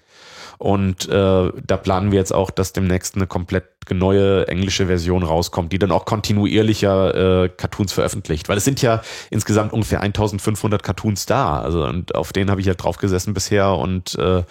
Und 0.63 1.09
äh, 1.09 1.51
da 1.67 1.77
planen 1.77 2.13
wir 2.13 2.21
jetzt 2.21 2.33
auch, 2.33 2.53
dass 2.53 2.73
demnächst 2.73 3.17
eine 3.17 3.27
komplett 3.27 3.65
neue 3.93 4.47
englische 4.47 4.87
Version 4.87 5.25
rauskommt, 5.25 5.73
die 5.73 5.79
dann 5.81 5.91
auch 5.91 6.05
kontinuierlicher 6.05 7.45
äh, 7.45 7.49
Cartoons 7.49 7.93
veröffentlicht. 7.93 8.49
Weil 8.49 8.59
es 8.59 8.65
sind 8.65 8.81
ja 8.81 9.03
insgesamt 9.31 9.73
ungefähr 9.73 10.01
1500 10.03 10.81
Cartoons 10.85 11.27
da. 11.27 11.61
Also 11.61 11.85
und 11.85 12.15
auf 12.15 12.33
denen 12.33 12.49
habe 12.49 12.61
ich 12.61 12.69
halt 12.69 12.81
drauf 12.81 12.99
gesessen 12.99 13.35
bisher 13.35 13.73
und 13.75 14.15
äh, 14.21 14.45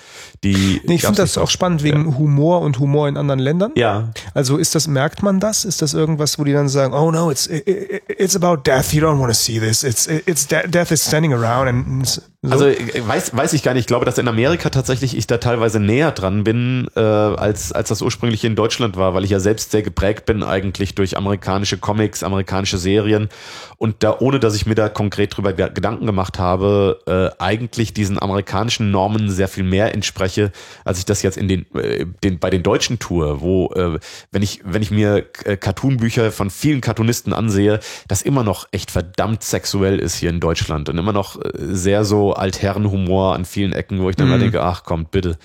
die. 0.44 0.82
Nee, 0.86 0.96
ich 0.96 1.02
finde 1.04 1.22
das 1.22 1.38
auch 1.38 1.50
spannend 1.50 1.82
wegen 1.84 2.18
Humor 2.18 2.60
und 2.60 2.78
Humor 2.80 3.08
in 3.08 3.16
anderen 3.16 3.40
Ländern. 3.40 3.72
Ja, 3.78 4.10
Also 4.34 4.58
ist 4.58 4.76
das, 4.76 4.90
merkt 4.90 5.24
man 5.24 5.40
das? 5.40 5.64
Ist 5.64 5.82
das 5.82 5.94
irgendwas, 5.94 6.38
wo 6.38 6.44
die 6.44 6.52
dann 6.52 6.68
sagen, 6.68 6.94
oh 6.94 7.10
no, 7.12 7.32
it's, 7.32 7.48
it, 7.48 7.66
it- 7.68 8.04
it's 8.10 8.36
about 8.36 8.58
death, 8.64 8.92
you 8.94 9.02
don't 9.02 9.18
want 9.20 9.32
to 9.32 9.38
see 9.40 9.60
this, 9.62 9.84
it's, 9.84 10.08
it's, 10.08 10.46
de- 10.46 10.68
death 10.68 10.92
is 10.92 11.06
standing 11.06 11.32
around 11.34 11.70
and 11.70 12.22
so. 12.44 12.52
Also 12.54 12.66
äh, 12.68 13.08
weiß, 13.08 13.36
weiß 13.36 13.54
ich 13.54 13.62
gar 13.64 13.74
nicht. 13.74 13.82
Ich 13.82 13.88
glaube, 13.88 14.06
dass 14.06 14.18
in 14.18 14.28
Amerika 14.28 14.70
tatsächlich 14.70 15.16
ich 15.16 15.28
da 15.28 15.38
teilweise 15.38 15.80
näher 15.80 16.12
dran 16.12 16.44
bin, 16.44 16.88
äh, 16.96 17.00
als, 17.00 17.72
als 17.72 17.90
das 17.90 18.02
ursprünglich 18.02 18.44
in 18.44 18.56
Deutschland 18.56 18.98
war, 18.98 19.14
weil 19.14 19.24
ich 19.24 19.30
ja 19.30 19.40
selbst 19.40 19.72
sehr 19.72 19.84
geprägt 19.84 20.26
bin 20.26 20.42
eigentlich 20.42 20.96
durch 20.96 21.18
amerikanische 21.18 21.78
Comics, 21.78 22.24
amerikanische 22.24 22.78
Serien 22.80 23.30
und 23.78 23.98
da, 24.04 24.18
ohne 24.20 24.40
dass 24.40 24.56
ich 24.56 24.66
mir 24.66 24.76
da 24.76 24.90
konkret 24.90 25.36
drüber 25.38 25.54
ge- 25.54 25.70
Gedanken 25.72 26.06
gemacht 26.08 26.40
habe, 26.40 27.00
äh, 27.06 27.42
eigentlich 27.42 27.94
diesen 27.94 28.22
amerikanischen 28.22 28.90
Normen 28.92 29.30
sehr 29.30 29.48
viel 29.48 29.64
mehr 29.64 29.94
entspreche, 29.94 30.52
als 30.84 30.98
ich 30.98 31.06
das 31.06 31.22
jetzt 31.22 31.38
in 31.38 31.48
den, 31.48 31.66
äh, 31.76 32.06
den 32.24 32.40
bei 32.40 32.50
den 32.50 32.64
Deutschen 32.64 32.98
tue, 32.98 33.42
wo, 33.42 33.72
äh, 33.74 34.00
wenn 34.32 34.42
ich, 34.42 34.62
wenn 34.64 34.82
ich 34.82 34.90
mir 34.92 35.26
äh, 35.46 35.58
Cartoonbücher 35.58 36.32
von 36.32 36.50
vielen 36.50 36.82
Cartoonisten 36.82 37.34
ansehe, 37.34 37.80
das 38.08 38.24
immer 38.24 38.44
noch 38.44 38.68
echt 38.72 38.90
verdammt 38.90 39.44
sexuell 39.44 40.00
ist 40.00 40.16
hier 40.16 40.32
in 40.32 40.40
Deutschland 40.40 40.90
und 40.90 40.98
immer 40.98 41.14
noch 41.14 41.40
äh, 41.40 41.50
sehr 41.54 42.04
so 42.04 42.31
Altherrenhumor 42.34 43.36
an 43.36 43.46
vielen 43.46 43.74
Ecken, 43.74 44.00
wo 44.02 44.10
ich 44.10 44.16
dann 44.16 44.30
mal 44.30 44.40
denke, 44.40 44.62
ach 44.62 44.84
kommt 44.84 45.12
bitte. 45.12 45.38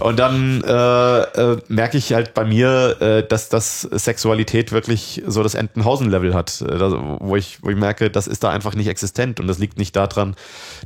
Und 0.00 0.18
dann 0.18 0.62
äh, 0.62 1.20
äh, 1.22 1.56
merke 1.68 1.98
ich 1.98 2.12
halt 2.12 2.34
bei 2.34 2.44
mir, 2.44 2.96
äh, 3.00 3.26
dass 3.26 3.48
das 3.48 3.82
Sexualität 3.82 4.72
wirklich 4.72 5.22
so 5.26 5.42
das 5.42 5.54
Entenhausen-Level 5.54 6.34
hat, 6.34 6.60
äh, 6.62 6.78
das, 6.78 6.92
wo 7.20 7.36
ich, 7.36 7.58
wo 7.62 7.70
ich 7.70 7.76
merke, 7.76 8.10
das 8.10 8.26
ist 8.26 8.44
da 8.44 8.50
einfach 8.50 8.74
nicht 8.74 8.88
existent 8.88 9.40
und 9.40 9.46
das 9.46 9.58
liegt 9.58 9.78
nicht 9.78 9.96
daran, 9.96 10.34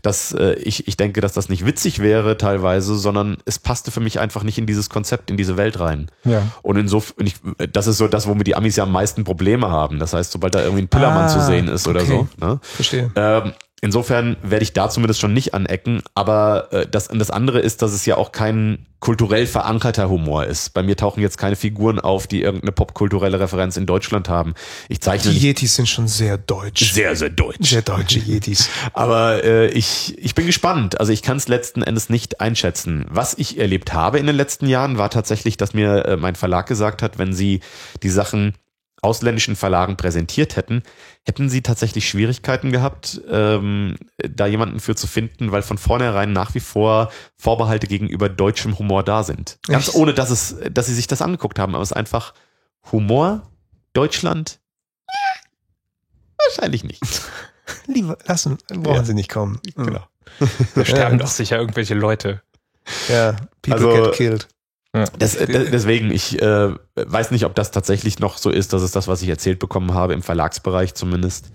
dass 0.03 0.33
äh, 0.33 0.55
ich, 0.55 0.89
ich 0.89 0.97
denke, 0.97 1.21
dass 1.21 1.33
das 1.33 1.49
nicht 1.49 1.67
witzig 1.67 2.01
wäre 2.01 2.37
teilweise, 2.37 2.97
sondern 2.97 3.37
es 3.45 3.59
passte 3.59 3.91
für 3.91 4.01
mich 4.01 4.21
einfach 4.21 4.43
nicht 4.43 4.59
in 4.59 4.67
dieses 4.67 4.91
Konzept, 4.91 5.31
in 5.31 5.37
diese 5.37 5.57
Welt 5.57 5.81
rein. 5.81 6.11
ja. 6.25 6.43
Und 6.63 6.77
insofern, 6.77 7.29
das 7.73 7.87
ist 7.87 7.99
so 7.99 8.09
das, 8.09 8.27
womit 8.27 8.47
die 8.47 8.55
Amis 8.57 8.77
ja 8.77 8.85
am 8.85 8.93
meisten 8.93 9.25
Probleme 9.25 9.71
haben. 9.71 9.99
Das 9.99 10.13
heißt, 10.13 10.33
sobald 10.33 10.55
da 10.55 10.61
irgendwie 10.63 10.83
ein 10.83 10.89
Pillermann 10.89 11.25
Ah, 11.25 11.29
zu 11.29 11.41
sehen 11.41 11.69
ist 11.69 11.87
oder 11.89 12.03
okay. 12.03 12.27
so. 12.39 12.47
Ne? 12.47 12.59
Verstehe. 12.63 13.11
Ähm, 13.17 13.53
insofern 13.81 14.37
werde 14.43 14.63
ich 14.63 14.73
da 14.73 14.89
zumindest 14.89 15.21
schon 15.21 15.35
nicht 15.35 15.55
anecken. 15.55 16.03
Aber 16.15 16.73
äh, 16.73 16.87
das, 16.87 17.09
das 17.09 17.31
andere 17.31 17.61
ist, 17.61 17.83
dass 17.83 17.93
es 17.93 18.07
ja 18.07 18.17
auch 18.17 18.33
kein 18.33 18.87
kulturell 19.01 19.47
verankerter 19.47 20.09
Humor 20.09 20.47
ist. 20.47 20.71
Bei 20.73 20.83
mir 20.83 20.97
tauchen 20.97 21.21
jetzt 21.21 21.37
keine 21.37 21.55
Figuren 21.55 22.01
auf, 22.01 22.27
die 22.27 22.41
irgendeine 22.43 22.73
popkulturelle 22.73 23.39
Referenz 23.39 23.77
in 23.77 23.87
Deutschland 23.87 24.29
haben. 24.29 24.55
Ich 24.89 25.01
zeichne 25.01 25.31
Die 25.33 25.39
Yetis 25.39 25.77
sind 25.77 25.87
schon 25.87 26.09
sehr 26.09 26.39
deutsch. 26.39 26.93
sehr, 26.93 27.15
sehr 27.15 27.31
deutsch. 27.31 27.69
Sehr 27.71 27.83
deutsche 27.83 28.19
Yetis. 28.19 28.69
Aber 28.95 29.45
äh, 29.45 29.69
ich, 29.69 30.17
ich 30.19 30.35
bin 30.35 30.47
gespannt. 30.47 30.99
Also 30.99 31.13
ich 31.13 31.23
kann 31.23 31.37
es 31.37 31.47
letzten 31.47 31.83
Endes 31.83 32.09
nicht 32.09 32.41
einschätzen. 32.41 33.05
Was 33.11 33.35
ich 33.37 33.59
erlebt 33.59 33.93
habe 33.93 34.19
in 34.19 34.27
den 34.27 34.37
letzten 34.37 34.67
Jahren, 34.67 34.99
war 34.99 35.11
tatsächlich, 35.11 35.57
dass 35.57 35.75
mir 35.75 36.07
äh, 36.07 36.17
mein 36.17 36.35
Verlag 36.35 36.67
gesagt 36.67 37.03
hat, 37.03 37.19
wenn 37.19 37.33
sie 37.35 37.61
die 38.03 38.11
Sachen 38.11 38.55
ausländischen 39.07 39.57
Verlagen 39.57 39.97
präsentiert 39.97 40.57
hätten, 40.57 40.83
hätten 41.25 41.49
sie 41.49 41.63
tatsächlich 41.63 42.09
Schwierigkeiten 42.09 42.73
gehabt, 42.73 43.21
ähm, 43.31 43.97
da 44.19 44.47
jemanden 44.47 44.81
für 44.81 44.95
zu 44.97 45.07
finden, 45.07 45.53
weil 45.53 45.63
von 45.63 45.79
vornherein 45.79 46.33
nach 46.33 46.55
wie 46.55 46.61
vor 46.61 47.11
Vorbehalte 47.39 47.87
gegenüber 47.87 48.29
deutschem 48.29 48.79
Humor 48.79 49.03
da 49.05 49.23
sind. 49.23 49.59
Ganz 49.69 49.89
Echt? 49.89 49.97
ohne, 49.97 50.13
dass 50.15 50.31
es, 50.31 50.57
dass 50.71 50.87
sie 50.87 50.95
sich 50.95 51.07
das 51.07 51.23
angeguckt 51.23 51.59
haben. 51.59 51.75
Aber 51.75 51.83
es 51.83 51.91
ist 51.93 51.97
einfach 51.97 52.35
Humor, 52.93 53.51
Deutschland, 53.93 54.59
wahrscheinlich 56.45 56.85
nicht. 56.85 57.03
Lieber, 57.87 58.19
lassen, 58.27 58.59
brauchen 58.69 58.97
Ja. 58.97 59.05
sie 59.05 59.15
nicht 59.15 59.31
kommen. 59.31 59.61
Genau. 59.77 60.05
Da 60.75 60.85
sterben 60.85 61.19
doch 61.19 61.27
sicher 61.29 61.59
irgendwelche 61.59 61.95
Leute. 61.95 62.43
Ja, 63.09 63.33
people 63.63 63.75
Also- 63.89 64.05
get 64.05 64.13
killed. 64.15 64.49
Das, 65.19 65.35
äh, 65.35 65.47
de- 65.47 65.71
deswegen, 65.71 66.11
ich 66.11 66.41
äh, 66.41 66.75
weiß 66.95 67.31
nicht, 67.31 67.45
ob 67.45 67.55
das 67.55 67.71
tatsächlich 67.71 68.19
noch 68.19 68.39
so 68.39 68.51
ist. 68.51 68.73
Das 68.73 68.83
ist 68.83 68.97
das, 68.97 69.09
was 69.09 69.23
ich 69.23 69.29
erzählt 69.29 69.59
bekommen 69.59 69.95
habe, 69.95 70.15
im 70.15 70.23
Verlagsbereich 70.23 70.95
zumindest. 70.95 71.51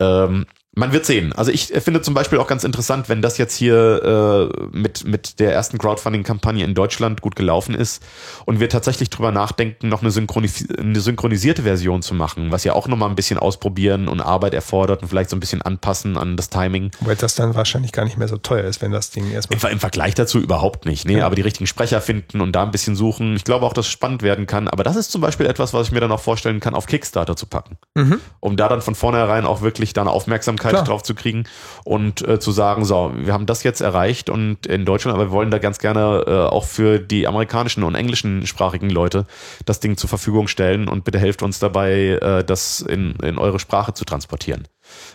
Ähm, 0.00 0.46
man 0.78 0.92
wird 0.92 1.06
sehen. 1.06 1.32
Also 1.32 1.50
ich 1.50 1.66
finde 1.66 2.02
zum 2.02 2.14
Beispiel 2.14 2.38
auch 2.38 2.46
ganz 2.46 2.62
interessant, 2.62 3.08
wenn 3.08 3.20
das 3.20 3.36
jetzt 3.38 3.56
hier 3.56 4.50
äh, 4.54 4.76
mit, 4.76 5.04
mit 5.04 5.40
der 5.40 5.52
ersten 5.52 5.78
Crowdfunding-Kampagne 5.78 6.64
in 6.64 6.74
Deutschland 6.74 7.20
gut 7.20 7.36
gelaufen 7.36 7.74
ist 7.74 8.02
und 8.44 8.60
wir 8.60 8.68
tatsächlich 8.68 9.10
drüber 9.10 9.32
nachdenken, 9.32 9.88
noch 9.88 10.02
eine, 10.02 10.10
synchronis 10.10 10.66
eine 10.78 11.00
synchronisierte 11.00 11.62
Version 11.62 12.02
zu 12.02 12.14
machen, 12.14 12.52
was 12.52 12.64
ja 12.64 12.74
auch 12.74 12.86
nochmal 12.86 13.08
ein 13.08 13.16
bisschen 13.16 13.38
ausprobieren 13.38 14.08
und 14.08 14.20
Arbeit 14.20 14.54
erfordert 14.54 15.02
und 15.02 15.08
vielleicht 15.08 15.30
so 15.30 15.36
ein 15.36 15.40
bisschen 15.40 15.62
anpassen 15.62 16.16
an 16.16 16.36
das 16.36 16.48
Timing. 16.48 16.90
Weil 17.00 17.16
das 17.16 17.34
dann 17.34 17.54
wahrscheinlich 17.54 17.92
gar 17.92 18.04
nicht 18.04 18.18
mehr 18.18 18.28
so 18.28 18.36
teuer 18.36 18.64
ist, 18.64 18.80
wenn 18.80 18.92
das 18.92 19.10
Ding 19.10 19.30
erstmal. 19.32 19.58
Im, 19.60 19.68
Im, 19.72 19.80
Vergleich 19.80 20.14
dazu 20.14 20.38
überhaupt 20.38 20.86
nicht, 20.86 21.06
nee, 21.06 21.18
ja. 21.18 21.26
aber 21.26 21.34
die 21.34 21.42
richtigen 21.42 21.66
Sprecher 21.66 22.00
finden 22.00 22.40
und 22.40 22.52
da 22.52 22.62
ein 22.62 22.70
bisschen 22.70 22.94
suchen. 22.94 23.36
Ich 23.36 23.44
glaube 23.44 23.64
auch, 23.66 23.72
dass 23.72 23.86
es 23.86 23.92
spannend 23.92 24.22
werden 24.22 24.46
kann, 24.46 24.68
aber 24.68 24.84
das 24.84 24.96
ist 24.96 25.10
zum 25.10 25.20
Beispiel 25.20 25.46
etwas, 25.46 25.72
was 25.72 25.88
ich 25.88 25.92
mir 25.92 26.00
dann 26.00 26.12
auch 26.12 26.20
vorstellen 26.20 26.60
kann, 26.60 26.74
auf 26.74 26.86
Kickstarter 26.86 27.36
zu 27.36 27.46
packen. 27.46 27.78
Mhm. 27.94 28.20
Um 28.40 28.56
da 28.56 28.68
dann 28.68 28.82
von 28.82 28.94
vornherein 28.94 29.44
auch 29.44 29.62
wirklich 29.62 29.92
dann 29.92 30.08
Aufmerksamkeit 30.08 30.67
Aufmerksamkeit 30.68 30.88
drauf 30.88 31.02
zu 31.02 31.14
kriegen 31.14 31.44
und 31.84 32.26
äh, 32.26 32.38
zu 32.38 32.52
sagen, 32.52 32.84
so, 32.84 33.12
wir 33.14 33.32
haben 33.32 33.46
das 33.46 33.62
jetzt 33.62 33.80
erreicht 33.80 34.30
und 34.30 34.66
in 34.66 34.84
Deutschland, 34.84 35.14
aber 35.14 35.26
wir 35.26 35.32
wollen 35.32 35.50
da 35.50 35.58
ganz 35.58 35.78
gerne 35.78 36.24
äh, 36.26 36.30
auch 36.30 36.64
für 36.64 36.98
die 36.98 37.26
amerikanischen 37.26 37.82
und 37.82 37.94
englischen 37.94 38.46
sprachigen 38.46 38.90
Leute 38.90 39.26
das 39.64 39.80
Ding 39.80 39.96
zur 39.96 40.08
Verfügung 40.08 40.48
stellen 40.48 40.88
und 40.88 41.04
bitte 41.04 41.18
helft 41.18 41.42
uns 41.42 41.58
dabei, 41.58 42.18
äh, 42.20 42.44
das 42.44 42.80
in, 42.80 43.16
in 43.16 43.38
eure 43.38 43.58
Sprache 43.58 43.94
zu 43.94 44.04
transportieren. 44.04 44.68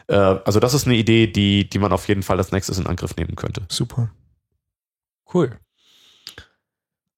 Äh, 0.08 0.16
also 0.16 0.60
das 0.60 0.74
ist 0.74 0.86
eine 0.86 0.96
Idee, 0.96 1.28
die, 1.28 1.70
die 1.70 1.80
man 1.80 1.92
auf 1.92 2.08
jeden 2.08 2.24
Fall 2.24 2.38
als 2.38 2.52
nächstes 2.52 2.78
in 2.78 2.88
Angriff 2.88 3.16
nehmen 3.16 3.36
könnte. 3.36 3.64
Super. 3.70 4.12
Cool. 5.34 5.58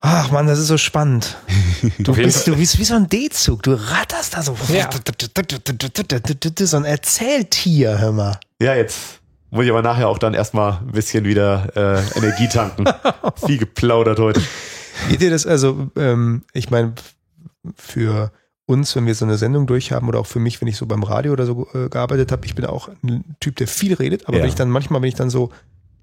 Ach 0.08 0.30
man, 0.30 0.46
das 0.46 0.60
ist 0.60 0.68
so 0.68 0.78
spannend. 0.78 1.36
Du 1.98 2.14
bist, 2.14 2.46
du 2.46 2.56
bist 2.56 2.78
wie 2.78 2.84
so 2.84 2.94
ein 2.94 3.10
D-Zug. 3.10 3.64
Du 3.64 3.74
ratterst 3.74 4.36
da 4.36 4.44
so. 4.44 4.56
Ja. 4.72 4.88
So 6.60 6.78
ein 6.78 6.86
Erzähltier, 6.86 7.98
hör 7.98 8.12
mal. 8.12 8.40
Ja, 8.62 8.76
jetzt 8.76 9.20
muss 9.50 9.66
ich 9.66 9.72
aber 9.72 9.82
nachher 9.82 10.08
auch 10.08 10.20
dann 10.20 10.36
erstmal 10.36 10.74
ein 10.74 10.92
bisschen 10.92 11.26
wieder 11.26 11.72
äh, 11.76 12.18
Energie 12.18 12.48
tanken. 12.48 12.86
Viel 13.48 13.58
geplaudert 13.58 14.20
heute. 14.20 14.44
Geht 15.10 15.22
ihr 15.22 15.32
das 15.32 15.48
also, 15.48 15.90
ähm, 15.96 16.44
ich 16.54 16.70
meine, 16.70 16.94
für 17.76 18.32
uns, 18.68 18.96
wenn 18.96 19.08
wir 19.08 19.16
so 19.16 19.26
eine 19.26 19.38
Sendung 19.38 19.66
durchhaben 19.66 20.08
oder 20.08 20.20
auch 20.20 20.28
für 20.28 20.40
mich, 20.40 20.62
wenn 20.62 20.68
ich 20.68 20.78
so 20.78 20.86
beim 20.86 21.02
Radio 21.02 21.34
oder 21.34 21.48
so 21.48 21.68
äh, 21.74 21.90
gearbeitet 21.90 22.32
habe, 22.32 22.46
ich 22.46 22.54
bin 22.54 22.66
auch 22.66 22.90
ein 23.04 23.36
Typ, 23.40 23.56
der 23.56 23.68
viel 23.68 23.96
redet, 23.96 24.28
aber 24.28 24.38
ja. 24.38 24.44
wenn 24.44 24.50
ich 24.50 24.56
dann 24.56 24.70
manchmal, 24.70 25.02
wenn 25.02 25.10
ich 25.10 25.16
dann 25.16 25.32
so 25.32 25.50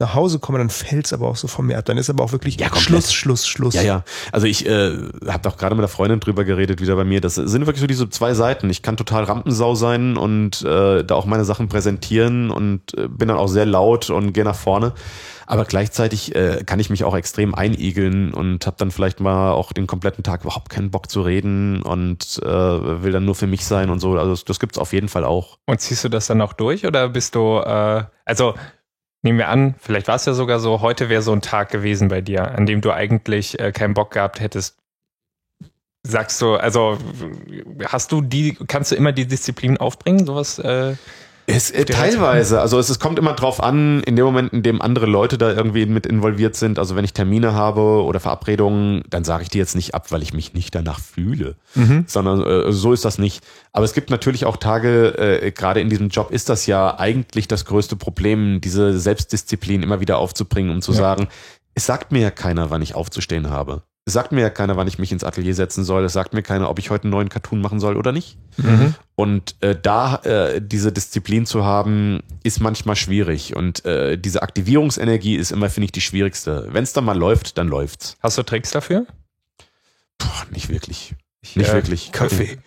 nach 0.03 0.15
Hause 0.15 0.39
komme, 0.39 0.59
dann 0.59 0.69
fällt 0.69 1.07
es 1.07 1.13
aber 1.13 1.29
auch 1.29 1.37
so 1.37 1.49
von 1.49 1.67
mir 1.67 1.79
ab. 1.79 1.85
Dann 1.87 1.97
ist 1.97 2.11
aber 2.11 2.25
auch 2.25 2.33
wirklich 2.33 2.61
ja, 2.61 2.75
Schluss, 2.77 3.13
Schluss, 3.13 3.47
Schluss. 3.47 3.75
Ja, 3.75 3.83
ja. 3.83 4.05
Also 4.33 4.47
ich 4.47 4.67
äh, 4.67 4.99
habe 5.27 5.43
doch 5.43 5.57
gerade 5.57 5.75
mit 5.75 5.83
der 5.83 5.89
Freundin 5.89 6.21
drüber 6.21 6.45
geredet, 6.45 6.81
wieder 6.81 6.97
bei 6.97 7.05
mir. 7.05 7.21
Das 7.21 7.37
sind 7.37 7.67
wirklich 7.67 7.81
so 7.81 7.87
diese 7.87 8.11
zwei 8.11 8.35
Seiten. 8.35 8.69
Ich 8.69 8.83
kann 8.83 8.97
total 8.97 9.25
Rampensau 9.25 9.75
sein 9.75 10.17
und 10.17 10.63
äh, 10.63 11.05
da 11.05 11.15
auch 11.15 11.25
meine 11.25 11.45
Sachen 11.45 11.69
präsentieren 11.69 12.51
und 12.51 12.97
äh, 12.99 13.09
bin 13.09 13.29
dann 13.29 13.37
auch 13.37 13.47
sehr 13.47 13.65
laut 13.65 14.11
und 14.11 14.33
gehe 14.33 14.45
nach 14.45 14.57
vorne. 14.57 14.93
Aber 15.47 15.65
gleichzeitig 15.65 16.35
äh, 16.35 16.65
kann 16.65 16.81
ich 16.81 16.91
mich 16.91 17.05
auch 17.05 17.15
extrem 17.15 17.55
einigeln 17.55 18.33
und 18.33 18.67
habe 18.67 18.77
dann 18.79 18.91
vielleicht 18.91 19.21
mal 19.21 19.53
auch 19.53 19.73
den 19.73 19.87
kompletten 19.87 20.25
Tag 20.25 20.43
überhaupt 20.43 20.71
keinen 20.71 20.91
Bock 20.91 21.11
zu 21.11 21.23
reden 21.23 21.83
und 21.83 22.41
äh, 22.43 22.49
will 22.49 23.13
dann 23.13 23.25
nur 23.25 23.35
für 23.35 23.47
mich 23.47 23.65
sein 23.65 23.91
und 23.91 24.01
so. 24.01 24.13
Also 24.17 24.31
das, 24.31 24.45
das 24.45 24.61
gibt's 24.61 24.79
auf 24.79 24.93
jeden 24.93 25.09
Fall 25.09 25.25
auch. 25.25 25.59
Und 25.67 25.81
ziehst 25.81 26.05
du 26.05 26.09
das 26.09 26.27
dann 26.27 26.41
auch 26.41 26.55
durch 26.55 26.87
oder 26.87 27.09
bist 27.09 27.35
du, 27.35 27.59
äh, 27.59 28.05
also 28.25 28.55
Nehmen 29.23 29.39
wir 29.39 29.49
an, 29.49 29.77
vielleicht 29.79 30.09
war 30.09 30.17
es 30.17 30.25
ja 30.25 30.35
sogar 30.35 30.59
so, 30.59 30.81
heute 30.81 31.09
wäre 31.09 31.23
so 31.23 31.33
ein 31.33 31.43
Tag 31.43 31.71
gewesen 31.71 32.09
bei 32.09 32.21
dir, 32.21 32.57
an 32.57 32.67
dem 32.67 32.81
du 32.81 32.91
eigentlich 32.91 33.59
äh, 33.61 33.71
keinen 33.71 33.95
Bock 33.95 34.11
gehabt 34.11 34.41
hättest. 34.41 34.77
Sagst 36.05 36.43
du, 36.43 36.55
also 36.57 36.99
hast 37.85 38.11
du 38.11 38.21
die, 38.21 38.55
kannst 38.67 38.91
du 38.91 38.97
immer 38.97 39.13
die 39.13 39.27
Disziplin 39.27 39.77
aufbringen, 39.77 40.27
sowas? 40.27 40.59
Äh, 40.59 40.97
es, 41.57 41.71
äh, 41.71 41.85
teilweise, 41.85 42.61
also 42.61 42.79
es, 42.79 42.89
es 42.89 42.99
kommt 42.99 43.19
immer 43.19 43.33
drauf 43.35 43.63
an, 43.63 44.03
in 44.03 44.17
dem 44.17 44.25
Moment, 44.25 44.53
in 44.53 44.63
dem 44.63 44.83
andere 44.83 45.07
Leute 45.07 45.39
da 45.39 45.53
irgendwie 45.53 45.87
mit 45.87 46.07
involviert 46.07 46.57
sind. 46.57 46.79
Also 46.79 46.97
wenn 46.97 47.05
ich 47.05 47.13
Termine 47.13 47.55
habe 47.55 47.81
oder 47.81 48.21
Verabredungen, 48.21 49.03
dann 49.09 49.25
sage 49.25 49.45
ich 49.45 49.49
die 49.49 49.59
jetzt 49.59 49.75
nicht 49.75 49.95
ab, 49.95 50.11
weil 50.11 50.23
ich 50.23 50.33
mich 50.33 50.55
nicht 50.55 50.75
danach 50.75 51.01
fühle, 51.01 51.57
mhm. 51.75 52.05
sondern 52.07 52.43
äh, 52.43 52.73
so 52.73 52.93
ist 52.93 53.05
das 53.05 53.19
nicht. 53.19 53.45
Aber 53.73 53.85
es 53.85 53.95
gibt 53.95 54.11
natürlich 54.11 54.45
auch 54.45 54.57
Tage, 54.57 55.19
äh, 55.43 55.51
gerade 55.53 55.81
in 55.81 55.89
diesem 55.89 56.09
Job 56.09 56.31
ist 56.31 56.49
das 56.49 56.67
ja 56.67 56.99
eigentlich 56.99 57.49
das 57.49 57.65
größte 57.65 57.97
Problem, 57.97 58.61
diese 58.61 58.99
Selbstdisziplin 58.99 59.83
immer 59.83 60.01
wieder 60.01 60.19
aufzubringen, 60.19 60.73
um 60.73 60.83
zu 60.83 60.93
ja. 60.93 60.99
sagen, 60.99 61.29
es 61.75 61.87
sagt 61.87 62.13
mir 62.13 62.21
ja 62.21 62.31
keiner, 62.31 62.71
wann 62.71 62.83
ich 62.83 62.95
aufzustehen 62.95 63.51
habe. 63.51 63.83
Sagt 64.05 64.33
mir 64.33 64.41
ja 64.41 64.51
keiner, 64.51 64.77
wann 64.77 64.89
ich 64.89 64.99
mich 64.99 65.13
ins 65.13 65.23
Atelier 65.23 65.55
setzen 65.55 65.85
soll. 65.85 66.05
Es 66.05 66.13
sagt 66.13 66.35
mir 66.35 66.43
keiner, 66.43 66.69
ob 66.69 66.81
ich 66.81 66.91
heute 66.91 67.05
einen 67.05 67.13
neuen 67.13 67.29
Cartoon 67.29 67.61
machen 67.61 67.79
soll 67.79 67.97
oder 67.97 68.11
nicht. 68.11 68.37
Mhm. 68.57 68.97
Und 69.15 69.55
äh, 69.61 69.77
da 69.81 70.17
äh, 70.25 70.61
diese 70.61 70.91
Disziplin 70.91 71.47
zu 71.47 71.65
haben, 71.65 72.21
ist 72.43 72.61
manchmal 72.61 72.97
schwierig. 72.97 73.55
Und 73.55 73.85
äh, 73.85 74.19
diese 74.19 74.43
Aktivierungsenergie 74.43 75.37
ist 75.37 75.53
immer, 75.53 75.71
finde 75.71 75.85
ich, 75.85 75.93
die 75.93 76.01
schwierigste. 76.01 76.67
Wenn 76.73 76.83
es 76.83 76.93
dann 76.93 77.05
mal 77.05 77.17
läuft, 77.17 77.59
dann 77.59 77.69
läuft's. 77.69 78.17
Hast 78.21 78.37
du 78.39 78.43
Tricks 78.43 78.73
dafür? 78.73 79.07
Puh, 80.19 80.29
nicht 80.51 80.69
wirklich. 80.69 81.15
Ich, 81.41 81.55
nicht 81.55 81.71
äh, 81.71 81.75
wirklich. 81.75 82.11
Kaffee. 82.11 82.59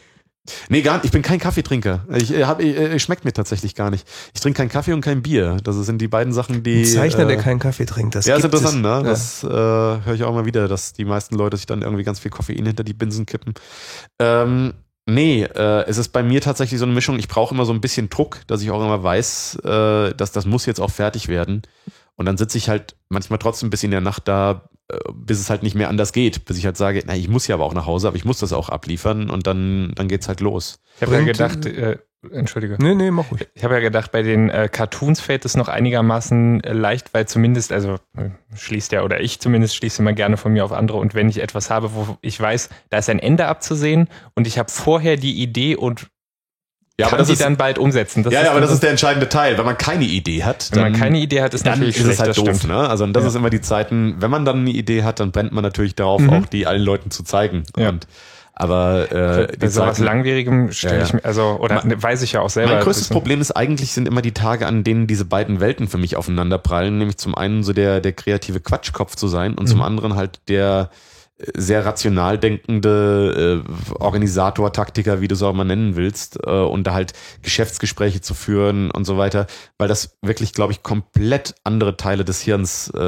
Nee, 0.69 0.81
gar 0.81 0.95
nicht. 0.95 1.05
Ich 1.05 1.11
bin 1.11 1.21
kein 1.21 1.39
Kaffeetrinker. 1.39 2.05
Ich, 2.15 2.33
äh, 2.33 2.45
hab, 2.45 2.61
ich, 2.61 2.77
äh, 2.77 2.99
schmeckt 2.99 3.25
mir 3.25 3.33
tatsächlich 3.33 3.75
gar 3.75 3.89
nicht. 3.89 4.07
Ich 4.33 4.41
trinke 4.41 4.57
keinen 4.57 4.69
Kaffee 4.69 4.93
und 4.93 5.01
kein 5.01 5.21
Bier. 5.21 5.57
Das 5.63 5.75
sind 5.75 5.99
die 5.99 6.07
beiden 6.07 6.33
Sachen, 6.33 6.63
die. 6.63 6.81
Ein 6.81 6.85
Zeichner, 6.85 7.23
äh, 7.23 7.27
der 7.27 7.37
keinen 7.37 7.59
Kaffee 7.59 7.85
trinkt. 7.85 8.15
Das 8.15 8.25
ja, 8.25 8.35
ist 8.35 8.43
interessant, 8.43 8.81
ne? 8.81 8.87
Ja. 8.87 9.01
Das 9.03 9.43
äh, 9.43 9.47
höre 9.47 10.13
ich 10.13 10.23
auch 10.23 10.33
mal 10.33 10.45
wieder, 10.45 10.67
dass 10.67 10.93
die 10.93 11.05
meisten 11.05 11.35
Leute 11.35 11.57
sich 11.57 11.65
dann 11.65 11.81
irgendwie 11.81 12.03
ganz 12.03 12.19
viel 12.19 12.31
Koffein 12.31 12.65
hinter 12.65 12.83
die 12.83 12.93
Binsen 12.93 13.25
kippen. 13.25 13.53
Ähm, 14.19 14.73
nee, 15.05 15.43
äh, 15.43 15.85
es 15.87 15.97
ist 15.97 16.09
bei 16.09 16.23
mir 16.23 16.41
tatsächlich 16.41 16.79
so 16.79 16.85
eine 16.85 16.93
Mischung. 16.93 17.17
Ich 17.19 17.27
brauche 17.27 17.53
immer 17.53 17.65
so 17.65 17.73
ein 17.73 17.81
bisschen 17.81 18.09
Druck, 18.09 18.41
dass 18.47 18.61
ich 18.61 18.71
auch 18.71 18.83
immer 18.83 19.01
weiß, 19.01 19.59
äh, 19.63 20.13
dass 20.13 20.31
das 20.31 20.45
muss 20.45 20.65
jetzt 20.65 20.79
auch 20.79 20.91
fertig 20.91 21.27
werden. 21.27 21.63
Und 22.15 22.25
dann 22.25 22.37
sitze 22.37 22.57
ich 22.57 22.69
halt 22.69 22.95
manchmal 23.09 23.39
trotzdem 23.39 23.69
bis 23.69 23.83
in 23.83 23.91
der 23.91 24.01
Nacht 24.01 24.27
da, 24.27 24.51
äh, 24.51 24.74
bis 25.13 25.39
es 25.39 25.49
halt 25.49 25.63
nicht 25.63 25.75
mehr 25.75 25.89
anders 25.89 26.13
geht, 26.13 26.45
bis 26.45 26.57
ich 26.57 26.65
halt 26.65 26.77
sage, 26.77 27.03
na, 27.05 27.15
ich 27.15 27.27
muss 27.27 27.47
ja 27.47 27.55
aber 27.55 27.65
auch 27.65 27.73
nach 27.73 27.85
Hause, 27.85 28.07
aber 28.07 28.17
ich 28.17 28.25
muss 28.25 28.39
das 28.39 28.53
auch 28.53 28.69
abliefern 28.69 29.29
und 29.29 29.47
dann, 29.47 29.93
dann 29.95 30.07
geht's 30.07 30.27
halt 30.27 30.41
los. 30.41 30.79
Ich 30.97 31.01
habe 31.01 31.15
ja 31.15 31.21
gedacht, 31.21 31.65
äh, 31.65 31.97
Entschuldige. 32.31 32.77
Nee, 32.79 32.95
nee, 32.95 33.11
mach 33.11 33.31
ruhig. 33.31 33.47
Ich 33.53 33.63
habe 33.63 33.75
ja 33.75 33.79
gedacht, 33.79 34.11
bei 34.11 34.21
den 34.23 34.49
äh, 34.49 34.69
Cartoons 34.71 35.21
fällt 35.21 35.45
es 35.45 35.55
noch 35.55 35.67
einigermaßen 35.67 36.63
äh, 36.63 36.73
leicht, 36.73 37.13
weil 37.13 37.27
zumindest, 37.27 37.71
also 37.71 37.97
äh, 38.17 38.29
schließt 38.55 38.91
ja, 38.91 39.03
oder 39.03 39.21
ich 39.21 39.39
zumindest 39.39 39.75
schließe 39.75 40.01
immer 40.01 40.13
gerne 40.13 40.37
von 40.37 40.53
mir 40.53 40.65
auf 40.65 40.71
andere 40.71 40.97
und 40.97 41.13
wenn 41.13 41.29
ich 41.29 41.41
etwas 41.41 41.69
habe, 41.69 41.93
wo 41.93 42.17
ich 42.21 42.39
weiß, 42.39 42.69
da 42.89 42.97
ist 42.97 43.09
ein 43.09 43.19
Ende 43.19 43.47
abzusehen 43.47 44.07
und 44.35 44.47
ich 44.47 44.57
habe 44.57 44.71
vorher 44.71 45.17
die 45.17 45.41
Idee 45.41 45.75
und 45.75 46.07
ja, 46.99 47.07
aber 47.07 47.17
das 47.17 47.29
ist, 47.29 47.41
dann 47.41 47.57
bald 47.57 47.77
umsetzen. 47.77 48.23
Das 48.23 48.33
ja, 48.33 48.43
ja, 48.43 48.51
aber 48.51 48.61
das 48.61 48.71
ist 48.71 48.81
der 48.81 48.89
entscheidende 48.89 49.27
Teil. 49.27 49.57
Wenn 49.57 49.65
man 49.65 49.77
keine 49.77 50.05
Idee 50.05 50.43
hat, 50.43 50.69
wenn 50.71 50.81
man 50.81 50.93
keine 50.93 51.19
Idee 51.19 51.41
hat, 51.41 51.53
ist 51.53 51.65
natürlich 51.65 51.97
ist 51.97 52.05
es 52.05 52.19
halt 52.19 52.37
doof. 52.37 52.65
Ne? 52.65 52.77
Also 52.77 53.05
das 53.07 53.23
ja. 53.23 53.29
ist 53.29 53.35
immer 53.35 53.49
die 53.49 53.59
Zeiten. 53.59 54.15
Wenn 54.19 54.31
man 54.31 54.45
dann 54.45 54.59
eine 54.59 54.69
Idee 54.69 55.03
hat, 55.03 55.19
dann 55.19 55.31
brennt 55.31 55.51
man 55.51 55.61
natürlich 55.61 55.95
darauf, 55.95 56.21
mhm. 56.21 56.29
auch 56.29 56.45
die 56.45 56.67
allen 56.67 56.81
Leuten 56.81 57.11
zu 57.11 57.23
zeigen. 57.23 57.63
Ja. 57.77 57.89
Und 57.89 58.07
aber 58.57 59.11
äh, 59.11 59.57
bei 59.59 59.67
sowas 59.67 59.99
Langwierigem 59.99 60.71
stelle 60.71 61.03
ich 61.03 61.11
mir, 61.11 61.25
also 61.25 61.57
oder 61.59 61.83
mein, 61.83 62.01
weiß 62.01 62.21
ich 62.21 62.31
ja 62.31 62.39
auch 62.39 62.49
selber. 62.49 62.75
Mein 62.75 62.83
größtes 62.83 63.09
Problem 63.09 63.41
ist 63.41 63.51
eigentlich 63.51 63.91
sind 63.91 64.07
immer 64.07 64.21
die 64.21 64.31
Tage, 64.31 64.65
an 64.65 64.85
denen 64.85 65.07
diese 65.07 65.25
beiden 65.25 65.59
Welten 65.59 65.89
für 65.89 65.97
mich 65.97 66.15
aufeinander 66.15 66.57
prallen, 66.57 66.97
nämlich 66.97 67.17
zum 67.17 67.35
einen 67.35 67.63
so 67.63 67.73
der 67.73 67.99
der 67.99 68.13
kreative 68.13 68.61
Quatschkopf 68.61 69.17
zu 69.17 69.27
sein 69.27 69.55
und 69.55 69.65
mhm. 69.65 69.71
zum 69.71 69.81
anderen 69.81 70.15
halt 70.15 70.39
der 70.47 70.89
sehr 71.37 71.85
rational 71.85 72.37
denkende 72.37 73.63
äh, 73.65 73.93
Organisator, 73.93 74.71
Taktiker, 74.71 75.19
wie 75.19 75.27
du 75.27 75.35
es 75.35 75.43
auch 75.43 75.53
mal 75.53 75.65
nennen 75.65 75.95
willst, 75.95 76.39
äh, 76.45 76.49
und 76.49 76.87
da 76.87 76.93
halt 76.93 77.13
Geschäftsgespräche 77.41 78.21
zu 78.21 78.33
führen 78.33 78.89
und 78.91 79.05
so 79.05 79.17
weiter, 79.17 79.47
weil 79.77 79.89
das 79.89 80.17
wirklich, 80.21 80.53
glaube 80.53 80.71
ich, 80.71 80.81
komplett 80.81 81.55
andere 81.63 81.97
Teile 81.97 82.23
des 82.23 82.41
Hirns 82.41 82.89
äh, 82.93 82.99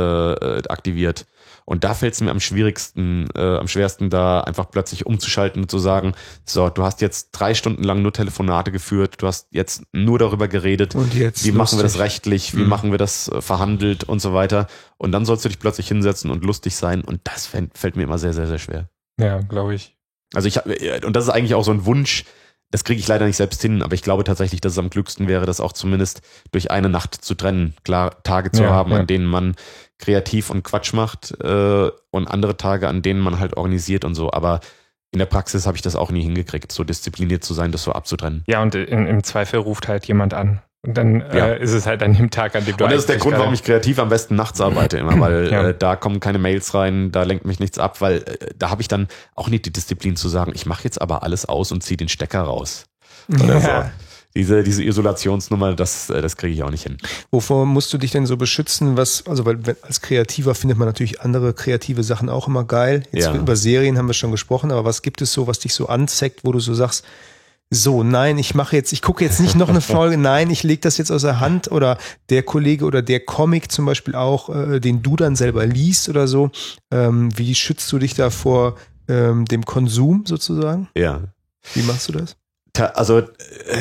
aktiviert. 0.68 1.26
Und 1.70 1.84
da 1.84 1.94
fällt 1.94 2.14
es 2.14 2.22
mir 2.22 2.32
am 2.32 2.40
schwierigsten, 2.40 3.28
äh, 3.36 3.58
am 3.58 3.68
schwersten, 3.68 4.10
da 4.10 4.40
einfach 4.40 4.72
plötzlich 4.72 5.06
umzuschalten 5.06 5.64
und 5.64 5.70
zu 5.70 5.80
sagen, 5.80 6.14
so, 6.46 6.70
du 6.70 6.84
hast 6.84 7.02
jetzt 7.02 7.32
drei 7.32 7.54
Stunden 7.54 7.84
lang 7.84 8.02
nur 8.02 8.14
Telefonate 8.14 8.72
geführt, 8.72 9.16
du 9.18 9.28
hast 9.28 9.48
jetzt 9.52 9.84
nur 9.92 10.18
darüber 10.18 10.48
geredet, 10.48 10.96
und 10.96 11.14
jetzt 11.14 11.44
wie 11.44 11.50
lustig. 11.50 11.54
machen 11.56 11.80
wir 11.80 11.84
das 11.84 12.00
rechtlich, 12.00 12.56
wie 12.56 12.62
mhm. 12.62 12.70
machen 12.70 12.92
wir 12.92 12.98
das 12.98 13.28
äh, 13.28 13.42
verhandelt 13.42 14.06
und 14.06 14.20
so 14.20 14.34
weiter. 14.34 14.68
Und 14.98 15.12
dann 15.12 15.26
sollst 15.26 15.46
du 15.46 15.50
dich 15.50 15.60
plötzlich 15.60 15.88
hinsetzen 15.88 16.32
und 16.32 16.44
lustig 16.44 16.76
sein. 16.76 17.02
Und 17.02 17.22
das 17.24 17.46
fällt, 17.46 17.78
fällt 17.78 17.96
mir 17.96 18.04
immer 18.04 18.18
sehr, 18.18 18.34
sehr, 18.34 18.48
sehr 18.48 18.60
schwer. 18.60 18.90
Ja, 19.20 19.40
glaube 19.42 19.76
ich. 19.76 19.96
Also 20.34 20.48
ich 20.48 20.58
habe, 20.58 20.74
äh, 20.74 21.06
und 21.06 21.16
das 21.16 21.26
ist 21.26 21.30
eigentlich 21.30 21.56
auch 21.56 21.64
so 21.64 21.72
ein 21.72 21.86
Wunsch, 21.86 22.26
das 22.72 22.84
kriege 22.84 23.00
ich 23.00 23.08
leider 23.08 23.26
nicht 23.26 23.38
selbst 23.38 23.62
hin, 23.62 23.82
aber 23.82 23.94
ich 23.94 24.02
glaube 24.02 24.26
tatsächlich, 24.26 24.60
dass 24.60 24.74
es 24.74 24.78
am 24.78 24.90
klügsten 24.90 25.28
wäre, 25.28 25.46
das 25.46 25.62
auch 25.62 25.72
zumindest 25.72 26.22
durch 26.52 26.70
eine 26.70 26.90
Nacht 26.90 27.16
zu 27.16 27.34
trennen. 27.34 27.76
Klar, 27.84 28.22
Tage 28.24 28.52
zu 28.52 28.64
ja, 28.64 28.70
haben, 28.70 28.92
ja. 28.92 29.00
an 29.00 29.08
denen 29.08 29.26
man 29.26 29.56
kreativ 30.00 30.50
und 30.50 30.64
Quatsch 30.64 30.94
macht 30.94 31.32
äh, 31.42 31.90
und 32.12 32.28
andere 32.28 32.58
Tage, 32.58 32.90
an 32.90 33.02
denen 33.02 33.22
man 33.22 33.40
halt 33.40 33.56
organisiert 33.56 34.04
und 34.04 34.16
so. 34.16 34.32
Aber 34.32 34.60
in 35.12 35.20
der 35.20 35.26
Praxis 35.26 35.66
habe 35.66 35.78
ich 35.78 35.82
das 35.82 35.96
auch 35.96 36.12
nie 36.12 36.22
hingekriegt, 36.22 36.72
so 36.72 36.84
diszipliniert 36.84 37.44
zu 37.44 37.54
sein, 37.54 37.72
das 37.72 37.84
so 37.84 37.94
abzutrennen. 37.94 38.44
Ja, 38.48 38.62
und 38.62 38.76
in, 38.76 39.08
im 39.08 39.24
Zweifel 39.24 39.60
ruft 39.60 39.88
halt 39.88 40.06
jemand 40.06 40.34
an. 40.34 40.62
Und 40.84 40.94
dann 40.94 41.20
ja. 41.20 41.48
äh, 41.48 41.62
ist 41.62 41.74
es 41.74 41.86
halt 41.86 42.04
an 42.04 42.14
dem 42.14 42.30
Tag, 42.30 42.56
an 42.56 42.64
dem 42.64 42.78
du 42.78 42.84
Und 42.84 42.92
das 42.92 43.02
ist 43.02 43.10
der 43.10 43.18
Grund, 43.18 43.38
warum 43.38 43.54
ich 43.54 43.64
kreativ 43.64 44.00
am 44.00 44.10
besten 44.10 44.36
nachts 44.36 44.62
arbeite 44.62 44.98
immer, 44.98 45.20
weil 45.20 45.48
ja. 45.52 45.70
äh, 45.70 45.78
da 45.78 45.96
kommen 45.96 46.20
keine 46.20 46.38
Mails 46.38 46.74
rein, 46.74 47.12
da 47.12 47.24
lenkt 47.24 47.46
mich 47.46 47.60
nichts 47.60 47.80
ab, 47.80 48.00
weil 48.00 48.18
äh, 48.18 48.54
da 48.58 48.70
habe 48.70 48.82
ich 48.82 48.88
dann 48.88 49.08
auch 49.36 49.50
nicht 49.50 49.66
die 49.66 49.74
Disziplin 49.74 50.16
zu 50.16 50.30
sagen, 50.30 50.52
ich 50.56 50.66
mache 50.66 50.84
jetzt 50.84 51.02
aber 51.02 51.24
alles 51.24 51.46
aus 51.46 51.72
und 51.72 51.84
ziehe 51.84 51.98
den 51.98 52.10
Stecker 52.10 52.42
raus. 52.42 52.86
Oder 53.30 53.60
ja. 53.60 53.60
so. 53.60 53.90
diese, 54.36 54.64
diese 54.64 54.84
Isolationsnummer, 54.84 55.74
das, 55.74 56.10
äh, 56.10 56.22
das 56.22 56.38
kriege 56.38 56.54
ich 56.54 56.64
auch 56.64 56.72
nicht 56.72 56.84
hin. 56.84 56.98
Wovor 57.32 57.66
musst 57.66 57.92
du 57.92 57.98
dich 57.98 58.12
denn 58.12 58.26
so 58.26 58.38
beschützen? 58.38 58.96
Was, 58.96 59.26
also 59.28 59.46
weil 59.46 59.60
als 59.82 60.02
Kreativer 60.02 60.56
findet 60.56 60.78
man 60.78 60.88
natürlich 60.88 61.22
andere 61.22 61.54
kreative 61.54 62.04
Sachen 62.04 62.30
auch 62.30 62.48
immer 62.48 62.64
geil. 62.64 63.04
Jetzt 63.12 63.26
ja. 63.26 63.36
über 63.36 63.56
Serien 63.56 63.98
haben 63.98 64.08
wir 64.08 64.14
schon 64.14 64.32
gesprochen, 64.32 64.72
aber 64.72 64.86
was 64.86 65.02
gibt 65.02 65.22
es 65.22 65.34
so, 65.34 65.48
was 65.48 65.60
dich 65.60 65.74
so 65.74 65.88
anzeigt, 65.88 66.42
wo 66.44 66.52
du 66.52 66.60
so 66.60 66.74
sagst, 66.74 67.04
so, 67.70 68.04
nein, 68.04 68.38
ich 68.38 68.56
mache 68.56 68.76
jetzt, 68.76 68.94
ich 68.94 69.02
gucke 69.02 69.24
jetzt 69.24 69.40
nicht 69.40 69.56
noch 69.56 69.70
eine 69.70 69.82
Folge, 69.82 70.18
nein, 70.18 70.50
ich 70.50 70.64
lege 70.64 70.82
das 70.82 70.98
jetzt 70.98 71.12
aus 71.12 71.24
der 71.24 71.40
Hand 71.40 71.72
oder 71.72 71.98
der 72.30 72.44
Kollege 72.44 72.86
oder 72.86 73.02
der 73.02 73.20
Comic 73.20 73.72
zum 73.72 73.86
Beispiel 73.86 74.16
auch, 74.16 74.50
äh, 74.50 74.80
den 74.80 75.02
du 75.04 75.16
dann 75.16 75.36
selber 75.36 75.66
liest 75.66 76.08
oder 76.08 76.28
so. 76.28 76.50
Ähm, 76.92 77.38
wie 77.38 77.56
schützt 77.56 77.92
du 77.92 78.00
dich 78.00 78.14
da 78.14 78.30
vor 78.30 78.78
ähm, 79.10 79.46
dem 79.46 79.66
Konsum 79.66 80.24
sozusagen? 80.26 80.88
Ja. 80.96 81.22
Wie 81.74 81.84
machst 81.84 82.08
du 82.08 82.14
das? 82.14 82.38
Also 82.80 83.20
äh, 83.20 83.26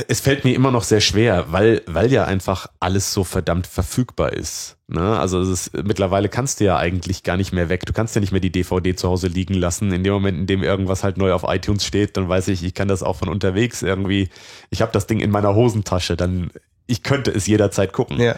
es 0.09 0.21
fällt 0.21 0.45
mir 0.45 0.55
immer 0.55 0.71
noch 0.71 0.83
sehr 0.83 1.01
schwer, 1.01 1.47
weil, 1.53 1.83
weil 1.87 2.13
ja 2.13 2.25
einfach 2.25 2.69
alles 2.81 3.13
so 3.13 3.25
verdammt 3.25 3.67
verfügbar 3.67 4.33
ist. 4.33 4.77
Ne? 4.89 5.19
Also 5.19 5.41
es 5.41 5.49
ist, 5.49 5.85
mittlerweile 5.85 6.29
kannst 6.29 6.61
du 6.61 6.65
ja 6.65 6.77
eigentlich 6.77 7.23
gar 7.23 7.37
nicht 7.37 7.53
mehr 7.53 7.69
weg. 7.69 7.87
Du 7.87 7.93
kannst 7.93 8.15
ja 8.15 8.21
nicht 8.21 8.33
mehr 8.33 8.41
die 8.41 8.53
DVD 8.53 8.95
zu 8.95 9.09
Hause 9.09 9.29
liegen 9.29 9.55
lassen. 9.55 9.93
In 9.93 10.05
dem 10.05 10.13
Moment, 10.13 10.39
in 10.39 10.47
dem 10.47 10.63
irgendwas 10.63 11.05
halt 11.05 11.17
neu 11.19 11.33
auf 11.33 11.45
iTunes 11.47 11.85
steht, 11.85 12.17
dann 12.17 12.29
weiß 12.29 12.49
ich, 12.49 12.65
ich 12.65 12.75
kann 12.75 12.89
das 12.89 13.03
auch 13.03 13.17
von 13.17 13.29
unterwegs 13.29 13.83
irgendwie. 13.83 14.29
Ich 14.71 14.83
habe 14.83 14.93
das 14.93 15.07
Ding 15.07 15.21
in 15.21 15.31
meiner 15.31 15.55
Hosentasche, 15.55 16.17
dann 16.17 16.51
ich 16.87 17.03
könnte 17.03 17.31
es 17.33 17.47
jederzeit 17.47 17.93
gucken. 17.93 18.21
Ja. 18.21 18.37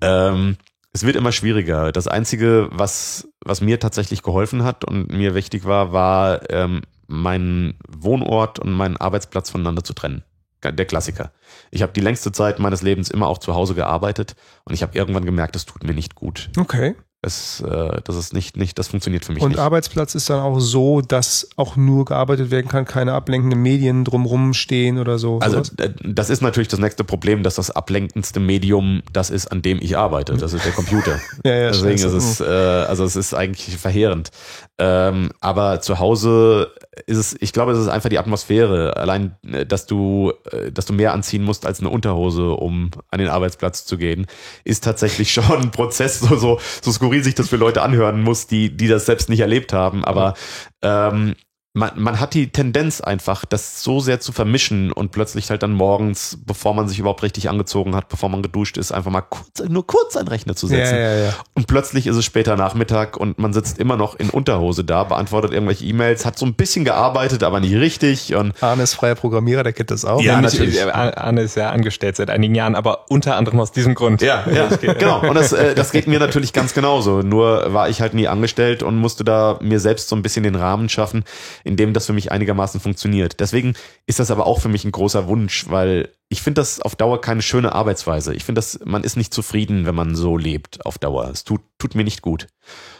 Ähm, 0.00 0.56
es 0.92 1.04
wird 1.04 1.16
immer 1.16 1.32
schwieriger. 1.32 1.90
Das 1.90 2.06
Einzige, 2.06 2.68
was, 2.70 3.28
was 3.44 3.60
mir 3.60 3.80
tatsächlich 3.80 4.22
geholfen 4.22 4.62
hat 4.62 4.84
und 4.84 5.12
mir 5.12 5.34
wichtig 5.34 5.64
war, 5.64 5.92
war 5.92 6.50
ähm, 6.50 6.82
meinen 7.06 7.78
Wohnort 7.88 8.58
und 8.58 8.72
meinen 8.72 8.96
Arbeitsplatz 8.96 9.50
voneinander 9.50 9.84
zu 9.84 9.92
trennen. 9.92 10.24
Der 10.62 10.86
Klassiker. 10.86 11.30
Ich 11.70 11.82
habe 11.82 11.92
die 11.92 12.00
längste 12.00 12.32
Zeit 12.32 12.58
meines 12.58 12.80
Lebens 12.80 13.10
immer 13.10 13.28
auch 13.28 13.36
zu 13.36 13.54
Hause 13.54 13.74
gearbeitet 13.74 14.34
und 14.64 14.72
ich 14.72 14.82
habe 14.82 14.96
irgendwann 14.96 15.26
gemerkt, 15.26 15.54
das 15.54 15.66
tut 15.66 15.84
mir 15.84 15.92
nicht 15.92 16.14
gut. 16.14 16.48
Okay. 16.56 16.94
Es, 17.24 17.60
äh, 17.60 18.00
das 18.04 18.16
ist 18.16 18.34
nicht, 18.34 18.56
nicht, 18.56 18.78
das 18.78 18.88
funktioniert 18.88 19.24
für 19.24 19.32
mich 19.32 19.42
und 19.42 19.48
nicht. 19.50 19.58
Und 19.58 19.64
Arbeitsplatz 19.64 20.14
ist 20.14 20.28
dann 20.30 20.40
auch 20.40 20.60
so, 20.60 21.00
dass 21.00 21.48
auch 21.56 21.76
nur 21.76 22.04
gearbeitet 22.04 22.50
werden 22.50 22.68
kann, 22.68 22.84
keine 22.84 23.12
ablenkenden 23.14 23.60
Medien 23.60 24.04
drumrum 24.04 24.54
stehen 24.54 24.98
oder 24.98 25.18
so. 25.18 25.38
Also 25.38 25.62
sowas? 25.64 25.72
Das 26.02 26.30
ist 26.30 26.42
natürlich 26.42 26.68
das 26.68 26.80
nächste 26.80 27.04
Problem, 27.04 27.42
dass 27.42 27.54
das 27.54 27.70
ablenkendste 27.70 28.40
Medium 28.40 29.02
das 29.12 29.30
ist, 29.30 29.46
an 29.48 29.62
dem 29.62 29.78
ich 29.80 29.96
arbeite. 29.96 30.34
Das 30.34 30.52
ist 30.52 30.64
der 30.64 30.72
Computer. 30.72 31.18
ja, 31.44 31.54
ja, 31.54 31.68
Deswegen 31.68 31.94
ist 31.94 32.04
es, 32.04 32.40
äh, 32.40 32.44
also 32.44 33.04
es 33.04 33.16
ist 33.16 33.34
eigentlich 33.34 33.76
verheerend. 33.76 34.30
Ähm, 34.76 35.30
aber 35.40 35.80
zu 35.80 36.00
Hause 36.00 36.72
ist 37.06 37.16
es, 37.16 37.36
ich 37.40 37.52
glaube, 37.52 37.72
es 37.72 37.78
ist 37.78 37.88
einfach 37.88 38.08
die 38.08 38.18
Atmosphäre. 38.18 38.96
Allein, 38.96 39.36
äh, 39.46 39.64
dass 39.64 39.86
du, 39.86 40.32
äh, 40.50 40.72
dass 40.72 40.86
du 40.86 40.92
mehr 40.92 41.12
anziehen 41.12 41.44
musst 41.44 41.64
als 41.64 41.80
eine 41.80 41.90
Unterhose, 41.90 42.50
um 42.50 42.90
an 43.10 43.20
den 43.20 43.28
Arbeitsplatz 43.28 43.84
zu 43.84 43.96
gehen, 43.96 44.26
ist 44.64 44.82
tatsächlich 44.82 45.32
schon 45.32 45.62
ein 45.62 45.70
Prozess, 45.70 46.20
so, 46.20 46.36
so, 46.36 46.58
so 46.82 46.90
skurril 46.90 47.13
sich 47.22 47.34
das 47.34 47.48
für 47.48 47.56
Leute 47.56 47.82
anhören 47.82 48.22
muss, 48.22 48.46
die, 48.46 48.76
die 48.76 48.88
das 48.88 49.06
selbst 49.06 49.28
nicht 49.28 49.40
erlebt 49.40 49.72
haben. 49.72 50.04
Aber 50.04 50.34
ähm, 50.82 51.34
man, 51.76 51.90
man 51.96 52.20
hat 52.20 52.34
die 52.34 52.50
Tendenz 52.50 53.00
einfach, 53.00 53.44
das 53.44 53.82
so 53.82 53.98
sehr 53.98 54.20
zu 54.20 54.30
vermischen 54.30 54.92
und 54.92 55.10
plötzlich 55.10 55.50
halt 55.50 55.64
dann 55.64 55.72
morgens, 55.72 56.38
bevor 56.46 56.72
man 56.72 56.86
sich 56.86 57.00
überhaupt 57.00 57.24
richtig 57.24 57.48
angezogen 57.48 57.96
hat, 57.96 58.08
bevor 58.08 58.28
man 58.28 58.42
geduscht 58.42 58.78
ist, 58.78 58.92
einfach 58.92 59.10
mal 59.10 59.22
kurz, 59.22 59.60
nur 59.68 59.84
kurz 59.84 60.16
einen 60.16 60.28
Rechner 60.28 60.54
zu 60.54 60.68
setzen. 60.68 60.94
Ja, 60.94 61.00
ja, 61.00 61.24
ja. 61.24 61.34
Und 61.54 61.66
plötzlich 61.66 62.06
ist 62.06 62.14
es 62.14 62.24
später 62.24 62.56
Nachmittag 62.56 63.16
und 63.16 63.40
man 63.40 63.52
sitzt 63.52 63.80
immer 63.80 63.96
noch 63.96 64.14
in 64.14 64.30
Unterhose 64.30 64.84
da, 64.84 65.02
beantwortet 65.02 65.52
irgendwelche 65.52 65.84
E-Mails, 65.84 66.24
hat 66.24 66.38
so 66.38 66.46
ein 66.46 66.54
bisschen 66.54 66.84
gearbeitet, 66.84 67.42
aber 67.42 67.58
nicht 67.58 67.74
richtig. 67.74 68.36
Und 68.36 68.54
Arne 68.62 68.84
ist 68.84 68.94
freier 68.94 69.16
Programmierer, 69.16 69.64
der 69.64 69.72
kennt 69.72 69.90
das 69.90 70.04
auch. 70.04 70.22
Ja, 70.22 70.40
natürlich. 70.40 70.80
Arne 70.80 71.42
ist 71.42 71.56
ja 71.56 71.70
angestellt 71.70 72.14
seit 72.14 72.30
einigen 72.30 72.54
Jahren, 72.54 72.76
aber 72.76 73.06
unter 73.10 73.34
anderem 73.34 73.58
aus 73.58 73.72
diesem 73.72 73.96
Grund. 73.96 74.22
Ja, 74.22 74.44
ja, 74.48 74.68
genau. 74.94 75.28
Und 75.28 75.34
das, 75.34 75.52
äh, 75.52 75.74
das 75.74 75.90
geht 75.90 76.06
mir 76.06 76.20
natürlich 76.20 76.52
ganz 76.52 76.72
genauso. 76.72 77.22
Nur 77.22 77.74
war 77.74 77.88
ich 77.88 78.00
halt 78.00 78.14
nie 78.14 78.28
angestellt 78.28 78.84
und 78.84 78.96
musste 78.96 79.24
da 79.24 79.58
mir 79.60 79.80
selbst 79.80 80.08
so 80.08 80.14
ein 80.14 80.22
bisschen 80.22 80.44
den 80.44 80.54
Rahmen 80.54 80.88
schaffen, 80.88 81.24
in 81.64 81.76
dem 81.76 81.92
das 81.92 82.06
für 82.06 82.12
mich 82.12 82.30
einigermaßen 82.30 82.78
funktioniert. 82.78 83.40
Deswegen 83.40 83.74
ist 84.06 84.20
das 84.20 84.30
aber 84.30 84.46
auch 84.46 84.60
für 84.60 84.68
mich 84.68 84.84
ein 84.84 84.92
großer 84.92 85.26
Wunsch, 85.26 85.68
weil 85.68 86.10
ich 86.28 86.42
finde 86.42 86.60
das 86.60 86.80
auf 86.80 86.94
Dauer 86.94 87.20
keine 87.20 87.42
schöne 87.42 87.74
Arbeitsweise. 87.74 88.34
Ich 88.34 88.44
finde, 88.44 88.58
dass 88.58 88.80
man 88.84 89.02
ist 89.02 89.16
nicht 89.16 89.34
zufrieden, 89.34 89.86
wenn 89.86 89.94
man 89.94 90.14
so 90.14 90.36
lebt 90.36 90.84
auf 90.84 90.98
Dauer. 90.98 91.28
Es 91.30 91.44
tut, 91.44 91.62
tut 91.78 91.94
mir 91.94 92.04
nicht 92.04 92.22
gut. 92.22 92.46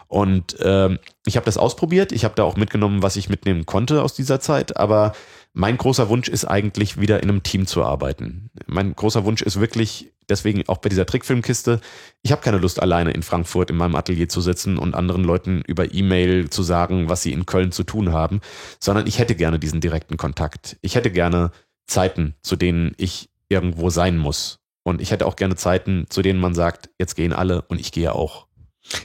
Und 0.08 0.56
ähm, 0.60 0.98
ich 1.26 1.36
habe 1.36 1.46
das 1.46 1.58
ausprobiert. 1.58 2.12
Ich 2.12 2.24
habe 2.24 2.34
da 2.34 2.44
auch 2.44 2.56
mitgenommen, 2.56 3.02
was 3.02 3.16
ich 3.16 3.28
mitnehmen 3.28 3.66
konnte 3.66 4.02
aus 4.02 4.14
dieser 4.14 4.40
Zeit. 4.40 4.76
Aber 4.76 5.12
mein 5.52 5.76
großer 5.76 6.08
Wunsch 6.08 6.28
ist 6.28 6.44
eigentlich 6.44 7.00
wieder 7.00 7.22
in 7.22 7.30
einem 7.30 7.42
Team 7.42 7.66
zu 7.66 7.84
arbeiten. 7.84 8.50
Mein 8.66 8.94
großer 8.94 9.24
Wunsch 9.24 9.42
ist 9.42 9.60
wirklich, 9.60 10.12
deswegen 10.28 10.66
auch 10.68 10.78
bei 10.78 10.88
dieser 10.88 11.06
Trickfilmkiste, 11.06 11.80
ich 12.22 12.32
habe 12.32 12.42
keine 12.42 12.58
Lust 12.58 12.80
alleine 12.80 13.12
in 13.12 13.22
Frankfurt 13.22 13.70
in 13.70 13.76
meinem 13.76 13.94
Atelier 13.94 14.28
zu 14.28 14.40
sitzen 14.40 14.78
und 14.78 14.94
anderen 14.94 15.24
Leuten 15.24 15.62
über 15.66 15.92
E-Mail 15.92 16.50
zu 16.50 16.62
sagen, 16.62 17.08
was 17.08 17.22
sie 17.22 17.32
in 17.32 17.46
Köln 17.46 17.72
zu 17.72 17.84
tun 17.84 18.12
haben, 18.12 18.40
sondern 18.80 19.06
ich 19.06 19.18
hätte 19.18 19.34
gerne 19.34 19.58
diesen 19.58 19.80
direkten 19.80 20.16
Kontakt. 20.16 20.76
Ich 20.82 20.94
hätte 20.94 21.10
gerne 21.10 21.50
Zeiten, 21.86 22.34
zu 22.42 22.56
denen 22.56 22.92
ich 22.96 23.30
irgendwo 23.48 23.90
sein 23.90 24.16
muss. 24.16 24.58
Und 24.82 25.00
ich 25.00 25.10
hätte 25.10 25.26
auch 25.26 25.36
gerne 25.36 25.56
Zeiten, 25.56 26.06
zu 26.10 26.22
denen 26.22 26.40
man 26.40 26.54
sagt, 26.54 26.90
jetzt 26.98 27.14
gehen 27.14 27.32
alle 27.32 27.62
und 27.62 27.80
ich 27.80 27.92
gehe 27.92 28.12
auch. 28.12 28.46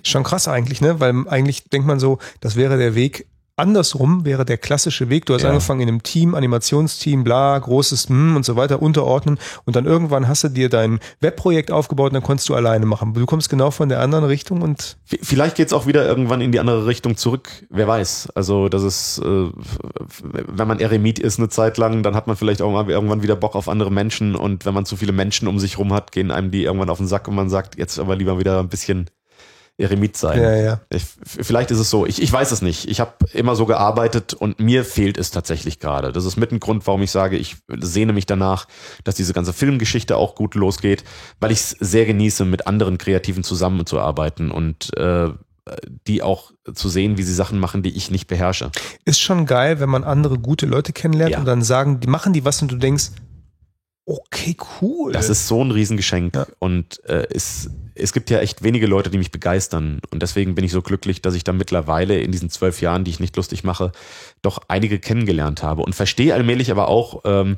Schon 0.04 0.24
krass 0.24 0.48
eigentlich, 0.48 0.82
ne? 0.82 1.00
Weil 1.00 1.28
eigentlich 1.28 1.64
denkt 1.70 1.88
man 1.88 2.00
so, 2.00 2.20
das 2.42 2.58
wäre 2.58 2.78
der 2.78 2.96
Weg, 2.96 3.28
Andersrum 3.60 4.26
wäre 4.26 4.45
der 4.45 4.57
klassische 4.57 5.10
Weg. 5.10 5.26
Du 5.26 5.34
hast 5.34 5.43
ja. 5.43 5.49
angefangen 5.49 5.82
in 5.82 5.89
einem 5.89 6.03
Team, 6.03 6.34
Animationsteam, 6.34 7.24
bla, 7.24 7.57
großes 7.57 8.10
hm 8.10 8.36
und 8.36 8.45
so 8.45 8.55
weiter, 8.55 8.82
unterordnen. 8.82 9.38
Und 9.66 9.76
dann 9.76 9.86
irgendwann 9.86 10.28
hast 10.28 10.43
du 10.43 10.49
dir 10.49 10.70
dein 10.70 10.99
Webprojekt 11.20 11.72
aufgebaut 11.72 12.12
und 12.12 12.16
dann 12.16 12.24
konntest 12.24 12.49
du 12.49 12.55
alleine 12.55 12.86
machen. 12.86 13.14
Du 13.14 13.26
kommst 13.26 13.49
genau 13.49 13.72
von 13.72 13.89
der 13.89 13.99
anderen 13.99 14.24
Richtung 14.26 14.62
und. 14.62 14.97
Vielleicht 15.05 15.55
geht's 15.55 15.74
auch 15.74 15.86
wieder 15.86 16.05
irgendwann 16.05 16.41
in 16.41 16.51
die 16.51 16.60
andere 16.60 16.86
Richtung 16.86 17.18
zurück. 17.18 17.49
Wer 17.70 17.88
weiß. 17.88 18.30
Also, 18.36 18.70
das 18.70 18.84
ist, 18.84 19.20
äh, 19.20 19.49
wenn 20.24 20.68
man 20.68 20.80
Eremit 20.80 21.20
ist 21.20 21.39
eine 21.39 21.49
Zeit 21.49 21.78
lang, 21.78 22.01
dann 22.03 22.16
hat 22.16 22.28
man 22.28 22.36
vielleicht 22.36 22.62
auch 22.62 22.72
mal 22.72 22.89
irgendwann 22.89 23.22
wieder 23.22 23.36
Bock 23.36 23.55
auf 23.55 23.68
andere 23.68 23.91
Menschen. 23.91 24.36
Und 24.36 24.66
wenn 24.66 24.74
man 24.74 24.86
zu 24.86 24.95
viele 24.95 25.12
Menschen 25.12 25.47
um 25.47 25.60
sich 25.60 25.78
rum 25.78 25.93
hat, 25.93 26.12
gehen 26.12 26.32
einem 26.32 26.51
die 26.51 26.64
irgendwann 26.64 26.89
auf 26.89 26.97
den 26.97 27.07
Sack 27.07 27.28
und 27.28 27.36
man 27.36 27.49
sagt, 27.49 27.78
jetzt 27.78 27.99
aber 27.99 28.16
lieber 28.16 28.39
wieder 28.39 28.60
ein 28.60 28.70
bisschen 28.70 29.10
Eremit 29.80 30.18
sein. 30.18 30.42
Ja, 30.42 30.56
ja. 30.56 30.82
Ich, 30.90 31.04
vielleicht 31.26 31.72
ist 31.72 31.80
es 31.80 31.90
so. 31.90 32.06
Ich, 32.06 32.22
ich 32.22 32.32
weiß 32.32 32.52
es 32.52 32.62
nicht. 32.62 32.90
Ich 32.90 33.00
habe 33.00 33.14
immer 33.34 33.56
so 33.56 33.66
gearbeitet 33.66 34.34
und 34.34 34.60
mir 34.60 34.84
fehlt 34.84 35.18
es 35.18 35.32
tatsächlich 35.32 35.80
gerade. 35.80 36.12
Das 36.12 36.26
ist 36.26 36.36
mit 36.36 36.52
ein 36.52 36.60
Grund, 36.60 36.86
warum 36.86 37.02
ich 37.02 37.12
sage, 37.12 37.38
ich 37.38 37.56
sehne 37.68 38.12
mich 38.12 38.26
danach, 38.26 38.68
dass 39.06 39.16
diese 39.16 39.34
ganze 39.34 39.54
Filmgeschichte 39.54 40.18
auch 40.18 40.36
gut 40.36 40.56
losgeht, 40.56 41.06
weil 41.40 41.52
ich 41.52 41.60
es 41.60 41.70
sehr 41.80 42.06
genieße, 42.06 42.44
mit 42.44 42.68
anderen 42.68 42.98
Kreativen 42.98 43.44
zusammenzuarbeiten 43.44 44.52
und 44.52 44.96
äh, 44.98 45.30
die 46.08 46.22
auch 46.24 46.52
zu 46.74 46.90
sehen, 46.90 47.18
wie 47.18 47.24
sie 47.24 47.34
Sachen 47.34 47.60
machen, 47.60 47.82
die 47.82 47.96
ich 47.96 48.12
nicht 48.12 48.28
beherrsche. 48.28 48.72
Ist 49.06 49.22
schon 49.22 49.46
geil, 49.46 49.80
wenn 49.80 49.90
man 49.90 50.04
andere 50.04 50.40
gute 50.40 50.66
Leute 50.66 50.92
kennenlernt 50.92 51.34
ja. 51.34 51.40
und 51.40 51.46
dann 51.46 51.62
sagen, 51.62 52.00
die 52.00 52.08
machen 52.08 52.34
die 52.34 52.44
was 52.44 52.62
und 52.62 52.72
du 52.72 52.76
denkst, 52.76 53.12
okay, 54.06 54.58
cool. 54.82 55.14
Das 55.14 55.30
ist 55.30 55.48
so 55.48 55.64
ein 55.64 55.72
Riesengeschenk 55.72 56.36
ja. 56.36 56.48
und 56.58 57.04
äh, 57.06 57.28
es 57.32 57.70
es 58.00 58.14
gibt 58.14 58.30
ja 58.30 58.39
echt 58.39 58.64
wenige 58.64 58.88
Leute, 58.88 59.10
die 59.10 59.18
mich 59.18 59.32
begeistern. 59.32 60.00
Und 60.12 60.22
deswegen 60.22 60.56
bin 60.56 60.66
ich 60.66 60.72
so 60.72 60.82
glücklich, 60.82 61.22
dass 61.22 61.36
ich 61.36 61.43
da 61.43 61.54
mittlerweile 61.54 62.20
in 62.20 62.32
diesen 62.32 62.50
zwölf 62.50 62.82
Jahren, 62.82 63.04
die 63.04 63.12
ich 63.12 63.20
nicht 63.20 63.36
lustig 63.36 63.64
mache, 63.64 63.91
doch 64.41 64.60
einige 64.68 65.00
kennengelernt 65.00 65.64
habe. 65.64 65.82
Und 65.82 65.95
verstehe 65.95 66.34
allmählich 66.34 66.72
aber 66.72 66.88
auch 66.88 67.22
ähm, 67.26 67.58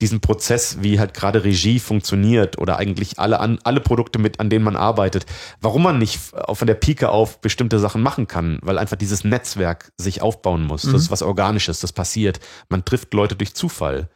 diesen 0.00 0.20
Prozess, 0.20 0.78
wie 0.80 0.98
halt 0.98 1.14
gerade 1.14 1.44
Regie 1.44 1.78
funktioniert 1.78 2.58
oder 2.58 2.78
eigentlich 2.78 3.18
alle, 3.18 3.38
an, 3.40 3.58
alle 3.64 3.80
Produkte, 3.80 4.18
mit, 4.18 4.40
an 4.40 4.48
denen 4.48 4.64
man 4.64 4.76
arbeitet. 4.76 5.26
Warum 5.60 5.82
man 5.82 5.98
nicht 5.98 6.18
von 6.18 6.66
der 6.66 6.74
Pike 6.74 7.10
auf 7.10 7.40
bestimmte 7.40 7.78
Sachen 7.78 8.02
machen 8.02 8.26
kann, 8.26 8.58
weil 8.62 8.78
einfach 8.78 8.96
dieses 8.96 9.24
Netzwerk 9.24 9.92
sich 9.98 10.22
aufbauen 10.22 10.64
muss. 10.64 10.84
Mhm. 10.84 10.92
Das 10.92 11.02
ist 11.02 11.10
was 11.10 11.22
Organisches, 11.22 11.80
das 11.80 11.92
passiert. 11.92 12.40
Man 12.68 12.84
trifft 12.84 13.12
Leute 13.12 13.36
durch 13.36 13.54
Zufall. 13.54 14.08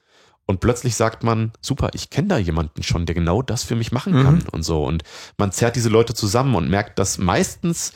Und 0.46 0.60
plötzlich 0.60 0.94
sagt 0.94 1.24
man, 1.24 1.52
super, 1.60 1.90
ich 1.94 2.10
kenne 2.10 2.28
da 2.28 2.38
jemanden 2.38 2.82
schon, 2.82 3.06
der 3.06 3.14
genau 3.14 3.40
das 3.40 3.64
für 3.64 3.76
mich 3.76 3.92
machen 3.92 4.12
kann 4.12 4.34
mhm. 4.36 4.48
und 4.52 4.62
so. 4.62 4.84
Und 4.84 5.02
man 5.38 5.52
zerrt 5.52 5.76
diese 5.76 5.88
Leute 5.88 6.14
zusammen 6.14 6.54
und 6.54 6.68
merkt, 6.68 6.98
dass 6.98 7.18
meistens 7.18 7.92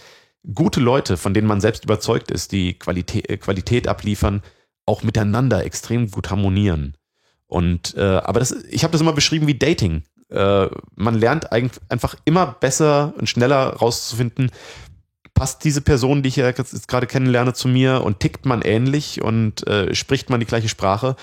gute 0.54 0.80
Leute, 0.80 1.16
von 1.16 1.34
denen 1.34 1.46
man 1.46 1.60
selbst 1.60 1.84
überzeugt 1.84 2.30
ist, 2.30 2.52
die 2.52 2.74
Qualität, 2.78 3.28
äh, 3.28 3.36
Qualität 3.36 3.86
abliefern, 3.86 4.42
auch 4.86 5.02
miteinander 5.02 5.64
extrem 5.64 6.10
gut 6.10 6.30
harmonieren. 6.30 6.96
Und 7.46 7.94
äh, 7.96 8.02
aber 8.02 8.40
das, 8.40 8.52
ich 8.70 8.82
habe 8.84 8.92
das 8.92 9.00
immer 9.00 9.12
beschrieben 9.12 9.46
wie 9.46 9.58
Dating. 9.58 10.04
Äh, 10.30 10.68
man 10.94 11.18
lernt 11.18 11.52
eigentlich 11.52 11.82
einfach 11.88 12.14
immer 12.24 12.46
besser 12.46 13.14
und 13.18 13.28
schneller 13.28 13.74
rauszufinden, 13.74 14.50
passt 15.38 15.62
diese 15.62 15.80
Person, 15.80 16.22
die 16.22 16.30
ich 16.30 16.36
jetzt 16.36 16.88
gerade 16.88 17.06
kennenlerne, 17.06 17.52
zu 17.52 17.68
mir 17.68 18.02
und 18.02 18.20
tickt 18.20 18.44
man 18.44 18.60
ähnlich 18.60 19.22
und 19.22 19.66
äh, 19.66 19.94
spricht 19.94 20.30
man 20.30 20.40
die 20.40 20.46
gleiche 20.46 20.68
Sprache. 20.68 21.14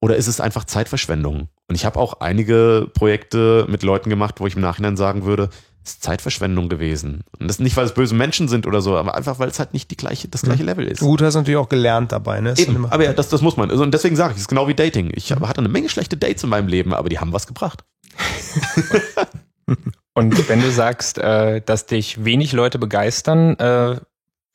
Oder 0.00 0.16
ist 0.16 0.28
es 0.28 0.40
einfach 0.40 0.64
Zeitverschwendung? 0.64 1.48
Und 1.68 1.74
ich 1.74 1.84
habe 1.84 1.98
auch 1.98 2.20
einige 2.20 2.88
Projekte 2.94 3.66
mit 3.68 3.82
Leuten 3.82 4.10
gemacht, 4.10 4.36
wo 4.38 4.46
ich 4.46 4.54
im 4.54 4.60
Nachhinein 4.62 4.96
sagen 4.96 5.24
würde, 5.24 5.48
ist 5.84 6.02
Zeitverschwendung 6.02 6.68
gewesen. 6.68 7.24
Und 7.38 7.48
das 7.48 7.58
nicht, 7.58 7.76
weil 7.76 7.84
es 7.86 7.94
böse 7.94 8.14
Menschen 8.14 8.46
sind 8.48 8.66
oder 8.66 8.80
so, 8.80 8.96
aber 8.96 9.14
einfach, 9.16 9.38
weil 9.38 9.48
es 9.48 9.58
halt 9.58 9.72
nicht 9.72 9.90
die 9.90 9.96
gleiche, 9.96 10.28
das 10.28 10.42
gleiche 10.42 10.62
Level 10.62 10.86
ist. 10.86 11.00
Gut, 11.00 11.20
hast 11.22 11.34
du 11.34 11.38
natürlich 11.40 11.56
auch 11.58 11.68
gelernt 11.68 12.12
dabei, 12.12 12.40
ne? 12.40 12.54
Eben, 12.56 12.86
aber 12.86 13.04
ja, 13.04 13.12
das, 13.12 13.28
das 13.28 13.40
muss 13.42 13.56
man. 13.56 13.70
Also, 13.70 13.82
Und 13.82 13.92
deswegen 13.92 14.14
sage 14.14 14.32
ich, 14.32 14.36
es 14.36 14.42
ist 14.42 14.48
genau 14.48 14.68
wie 14.68 14.74
Dating. 14.74 15.10
Ich 15.14 15.32
hab- 15.32 15.40
hatte 15.46 15.58
eine 15.58 15.68
Menge 15.68 15.88
schlechte 15.88 16.16
Dates 16.16 16.42
in 16.44 16.50
meinem 16.50 16.68
Leben, 16.68 16.92
aber 16.94 17.08
die 17.08 17.18
haben 17.18 17.32
was 17.32 17.46
gebracht. 17.46 17.84
Und 20.14 20.48
wenn 20.48 20.60
du 20.60 20.70
sagst, 20.70 21.18
äh, 21.18 21.60
dass 21.60 21.86
dich 21.86 22.24
wenig 22.24 22.52
Leute 22.52 22.78
begeistern, 22.78 23.54
äh, 23.58 24.00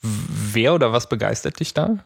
wer 0.04 0.74
oder 0.74 0.91
was 0.91 1.08
begeistert 1.08 1.60
dich 1.60 1.74
da? 1.74 2.06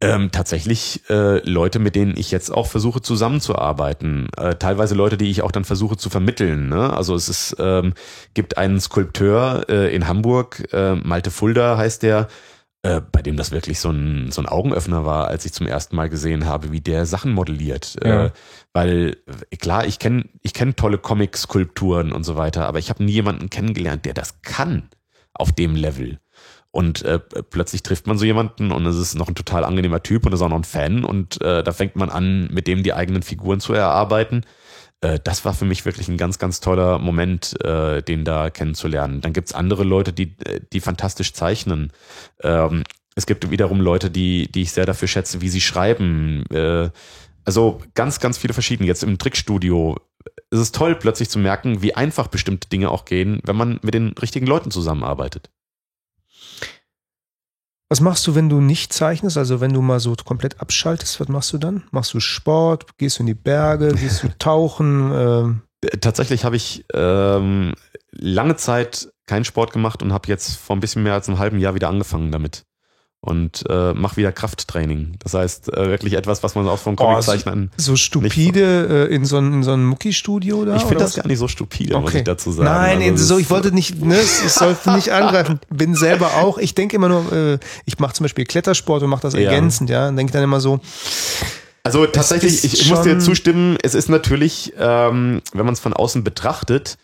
Ähm, 0.00 0.30
tatsächlich 0.30 1.02
äh, 1.10 1.38
Leute, 1.48 1.78
mit 1.78 1.96
denen 1.96 2.16
ich 2.16 2.30
jetzt 2.30 2.50
auch 2.50 2.66
versuche 2.66 3.02
zusammenzuarbeiten. 3.02 4.28
Äh, 4.36 4.54
teilweise 4.54 4.94
Leute, 4.94 5.16
die 5.16 5.30
ich 5.30 5.42
auch 5.42 5.52
dann 5.52 5.64
versuche 5.64 5.96
zu 5.96 6.10
vermitteln. 6.10 6.68
Ne? 6.68 6.92
Also 6.92 7.14
es 7.14 7.28
ist, 7.28 7.56
ähm, 7.58 7.94
gibt 8.34 8.56
einen 8.56 8.80
Skulpteur 8.80 9.66
äh, 9.68 9.94
in 9.94 10.06
Hamburg, 10.06 10.72
äh, 10.72 10.94
Malte 10.94 11.30
Fulda 11.30 11.76
heißt 11.76 12.04
der, 12.04 12.28
äh, 12.82 13.00
bei 13.00 13.22
dem 13.22 13.36
das 13.36 13.50
wirklich 13.50 13.80
so 13.80 13.90
ein, 13.90 14.30
so 14.30 14.42
ein 14.42 14.46
Augenöffner 14.46 15.04
war, 15.04 15.28
als 15.28 15.46
ich 15.46 15.52
zum 15.52 15.66
ersten 15.66 15.96
Mal 15.96 16.10
gesehen 16.10 16.44
habe, 16.44 16.70
wie 16.70 16.82
der 16.82 17.06
Sachen 17.06 17.32
modelliert. 17.32 17.96
Ja. 18.04 18.26
Äh, 18.26 18.30
weil 18.72 19.16
äh, 19.50 19.56
klar, 19.56 19.86
ich 19.86 19.98
kenne 19.98 20.26
ich 20.42 20.52
kenn 20.52 20.76
tolle 20.76 20.98
Comic-Skulpturen 20.98 22.12
und 22.12 22.24
so 22.24 22.36
weiter, 22.36 22.66
aber 22.68 22.78
ich 22.78 22.90
habe 22.90 23.02
nie 23.02 23.12
jemanden 23.12 23.48
kennengelernt, 23.48 24.04
der 24.04 24.12
das 24.14 24.42
kann 24.42 24.90
auf 25.32 25.50
dem 25.50 25.74
Level. 25.74 26.18
Und 26.74 27.02
äh, 27.02 27.20
plötzlich 27.20 27.84
trifft 27.84 28.08
man 28.08 28.18
so 28.18 28.24
jemanden 28.24 28.72
und 28.72 28.84
es 28.84 28.96
ist 28.96 29.14
noch 29.14 29.28
ein 29.28 29.36
total 29.36 29.64
angenehmer 29.64 30.02
Typ 30.02 30.26
und 30.26 30.32
ist 30.32 30.42
auch 30.42 30.48
noch 30.48 30.56
ein 30.56 30.64
Fan 30.64 31.04
und 31.04 31.40
äh, 31.40 31.62
da 31.62 31.70
fängt 31.70 31.94
man 31.94 32.10
an, 32.10 32.48
mit 32.50 32.66
dem 32.66 32.82
die 32.82 32.92
eigenen 32.92 33.22
Figuren 33.22 33.60
zu 33.60 33.74
erarbeiten. 33.74 34.44
Äh, 35.00 35.20
das 35.22 35.44
war 35.44 35.54
für 35.54 35.66
mich 35.66 35.84
wirklich 35.84 36.08
ein 36.08 36.16
ganz, 36.16 36.40
ganz 36.40 36.58
toller 36.58 36.98
Moment, 36.98 37.54
äh, 37.62 38.02
den 38.02 38.24
da 38.24 38.50
kennenzulernen. 38.50 39.20
Dann 39.20 39.32
gibt's 39.32 39.52
andere 39.52 39.84
Leute, 39.84 40.12
die, 40.12 40.34
äh, 40.44 40.62
die 40.72 40.80
fantastisch 40.80 41.32
zeichnen. 41.32 41.92
Ähm, 42.42 42.82
es 43.14 43.26
gibt 43.26 43.48
wiederum 43.52 43.80
Leute, 43.80 44.10
die, 44.10 44.50
die 44.50 44.62
ich 44.62 44.72
sehr 44.72 44.84
dafür 44.84 45.06
schätze, 45.06 45.40
wie 45.40 45.50
sie 45.50 45.60
schreiben. 45.60 46.44
Äh, 46.50 46.90
also 47.44 47.82
ganz, 47.94 48.18
ganz 48.18 48.36
viele 48.36 48.52
verschiedene. 48.52 48.88
Jetzt 48.88 49.04
im 49.04 49.18
Trickstudio 49.18 49.96
ist 50.50 50.58
es 50.58 50.72
toll, 50.72 50.96
plötzlich 50.96 51.30
zu 51.30 51.38
merken, 51.38 51.82
wie 51.82 51.94
einfach 51.94 52.26
bestimmte 52.26 52.68
Dinge 52.68 52.90
auch 52.90 53.04
gehen, 53.04 53.40
wenn 53.44 53.54
man 53.54 53.78
mit 53.82 53.94
den 53.94 54.08
richtigen 54.20 54.46
Leuten 54.48 54.72
zusammenarbeitet. 54.72 55.50
Was 57.90 58.00
machst 58.00 58.26
du, 58.26 58.34
wenn 58.34 58.48
du 58.48 58.60
nicht 58.60 58.92
zeichnest? 58.92 59.36
Also 59.36 59.60
wenn 59.60 59.72
du 59.72 59.82
mal 59.82 60.00
so 60.00 60.14
komplett 60.24 60.60
abschaltest, 60.60 61.20
was 61.20 61.28
machst 61.28 61.52
du 61.52 61.58
dann? 61.58 61.84
Machst 61.90 62.14
du 62.14 62.20
Sport? 62.20 62.96
Gehst 62.98 63.18
du 63.18 63.22
in 63.22 63.26
die 63.26 63.34
Berge? 63.34 63.94
Gehst 63.94 64.22
du 64.22 64.28
tauchen? 64.38 65.12
Ähm, 65.14 65.62
Äh, 65.84 65.98
Tatsächlich 65.98 66.44
habe 66.44 66.56
ich 66.56 66.84
ähm, 66.94 67.74
lange 68.10 68.56
Zeit 68.56 69.10
keinen 69.26 69.44
Sport 69.44 69.72
gemacht 69.72 70.02
und 70.02 70.12
habe 70.12 70.28
jetzt 70.28 70.56
vor 70.56 70.76
ein 70.76 70.80
bisschen 70.80 71.02
mehr 71.02 71.14
als 71.14 71.28
einem 71.28 71.38
halben 71.38 71.58
Jahr 71.58 71.74
wieder 71.74 71.88
angefangen 71.88 72.32
damit. 72.32 72.64
Und 73.26 73.64
äh, 73.70 73.94
mache 73.94 74.18
wieder 74.18 74.32
Krafttraining. 74.32 75.14
Das 75.22 75.32
heißt, 75.32 75.72
äh, 75.72 75.88
wirklich 75.88 76.12
etwas, 76.12 76.42
was 76.42 76.54
man 76.56 76.68
auch 76.68 76.78
von 76.78 76.92
Oh, 76.92 76.96
Comiczeichnern. 77.06 77.70
so 77.78 77.96
stupide 77.96 79.06
äh, 79.08 79.14
in 79.14 79.24
so 79.24 79.38
ein, 79.38 79.50
in 79.54 79.62
so 79.62 79.72
ein 79.72 79.82
Mucki-Studio 79.82 80.66
da? 80.66 80.76
ich 80.76 80.82
finde 80.82 80.96
das 80.96 81.12
was? 81.16 81.22
gar 81.22 81.26
nicht 81.26 81.38
so 81.38 81.48
stupide, 81.48 81.98
muss 81.98 82.10
Okay. 82.10 82.18
ich 82.18 82.24
dazu 82.24 82.52
sagen. 82.52 82.66
Nein, 82.68 83.00
Also, 83.12 83.24
so, 83.24 83.38
ich 83.38 83.48
wollte 83.48 83.72
nicht, 83.72 84.04
ne, 84.04 84.16
es 84.18 84.54
sollte 84.56 84.92
nicht 84.94 85.10
angreifen. 85.10 85.58
Bin 85.70 85.94
selber 85.94 86.34
auch, 86.34 86.58
ich 86.58 86.74
denke 86.74 86.96
immer 86.96 87.08
nur, 87.08 87.32
äh, 87.32 87.58
ich 87.86 87.98
mache 87.98 88.12
zum 88.12 88.24
Beispiel 88.24 88.44
Klettersport 88.44 89.02
und 89.02 89.08
mache 89.08 89.22
das 89.22 89.32
Ja. 89.32 89.40
ergänzend, 89.40 89.88
ja. 89.88 90.10
Denke 90.10 90.30
dann 90.34 90.44
immer 90.44 90.60
so, 90.60 90.80
Also 91.82 92.04
tatsächlich, 92.06 92.62
ich, 92.62 92.74
ich 92.82 92.90
muss 92.90 93.02
dir 93.02 93.18
zustimmen, 93.20 93.78
es 93.82 93.94
ist 93.94 94.10
natürlich, 94.10 94.74
ähm, 94.78 95.40
wenn 95.54 95.64
man 95.64 95.72
es 95.72 95.80
von 95.80 95.94
außen 95.94 96.24
betrachtet, 96.24 96.98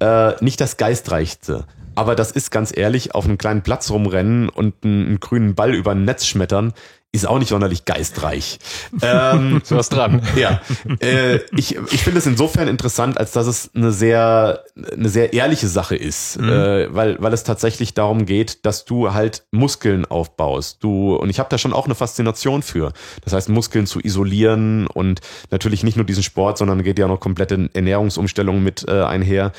äh, 0.00 0.42
nicht 0.42 0.58
das 0.60 0.78
Geistreichste. 0.78 1.64
Aber 1.96 2.14
das 2.14 2.30
ist 2.30 2.50
ganz 2.50 2.76
ehrlich, 2.76 3.14
auf 3.14 3.24
einem 3.24 3.38
kleinen 3.38 3.62
Platz 3.62 3.90
rumrennen 3.90 4.48
und 4.48 4.84
einen, 4.84 5.06
einen 5.06 5.20
grünen 5.20 5.54
Ball 5.54 5.74
über 5.74 5.92
ein 5.92 6.04
Netz 6.04 6.26
schmettern, 6.26 6.72
ist 7.12 7.26
auch 7.26 7.38
nicht 7.38 7.48
sonderlich 7.48 7.84
geistreich. 7.84 8.58
ähm, 9.02 9.62
Du 9.68 9.76
hast 9.76 9.88
dran. 9.88 10.22
ja, 10.36 10.60
äh, 11.00 11.36
ich, 11.56 11.76
ich 11.90 12.02
finde 12.02 12.18
es 12.18 12.26
insofern 12.26 12.68
interessant, 12.68 13.18
als 13.18 13.32
dass 13.32 13.46
es 13.46 13.70
eine 13.74 13.92
sehr, 13.92 14.62
eine 14.76 15.08
sehr 15.08 15.32
ehrliche 15.32 15.68
Sache 15.68 15.96
ist, 15.96 16.36
äh, 16.36 16.94
weil, 16.94 17.16
weil 17.20 17.32
es 17.32 17.44
tatsächlich 17.44 17.94
darum 17.94 18.26
geht, 18.26 18.66
dass 18.66 18.84
du 18.84 19.14
halt 19.14 19.46
Muskeln 19.50 20.04
aufbaust. 20.04 20.84
Du, 20.84 21.16
und 21.16 21.30
ich 21.30 21.38
habe 21.38 21.48
da 21.48 21.56
schon 21.56 21.72
auch 21.72 21.86
eine 21.86 21.94
Faszination 21.94 22.62
für. 22.62 22.92
Das 23.24 23.32
heißt, 23.32 23.48
Muskeln 23.48 23.86
zu 23.86 24.00
isolieren 24.00 24.86
und 24.86 25.20
natürlich 25.50 25.82
nicht 25.82 25.96
nur 25.96 26.04
diesen 26.04 26.22
Sport, 26.22 26.58
sondern 26.58 26.82
geht 26.82 26.98
ja 26.98 27.08
noch 27.08 27.20
komplette 27.20 27.70
Ernährungsumstellung 27.72 28.62
mit 28.62 28.86
äh, 28.86 29.02
einher. 29.02 29.52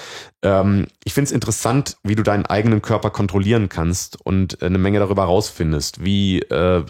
Ähm, 0.43 0.86
ich 1.03 1.13
finde 1.13 1.30
es 1.30 1.32
interessant, 1.32 1.97
wie 2.03 2.15
du 2.15 2.22
deinen 2.22 2.45
eigenen 2.45 2.84
Körper 2.84 3.09
kontrollieren 3.09 3.70
kannst 3.70 4.24
und 4.24 4.61
äh, 4.61 4.68
eine 4.68 4.78
Menge 4.78 4.99
darüber 4.99 5.24
rausfindest. 5.24 6.05
Wie, 6.05 6.39
äh, 6.39 6.84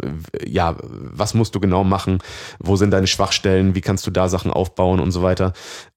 ja, 0.46 0.76
was 0.82 1.34
musst 1.34 1.56
du 1.56 1.62
genau 1.62 1.86
machen? 1.86 2.20
Wo 2.60 2.76
sind 2.76 2.92
deine 2.92 3.08
Schwachstellen? 3.08 3.74
Wie 3.74 3.82
kannst 3.82 4.06
du 4.06 4.12
da 4.12 4.28
Sachen 4.28 4.52
aufbauen 4.52 5.00
und 5.00 5.12
so 5.12 5.24
weiter? 5.24 5.54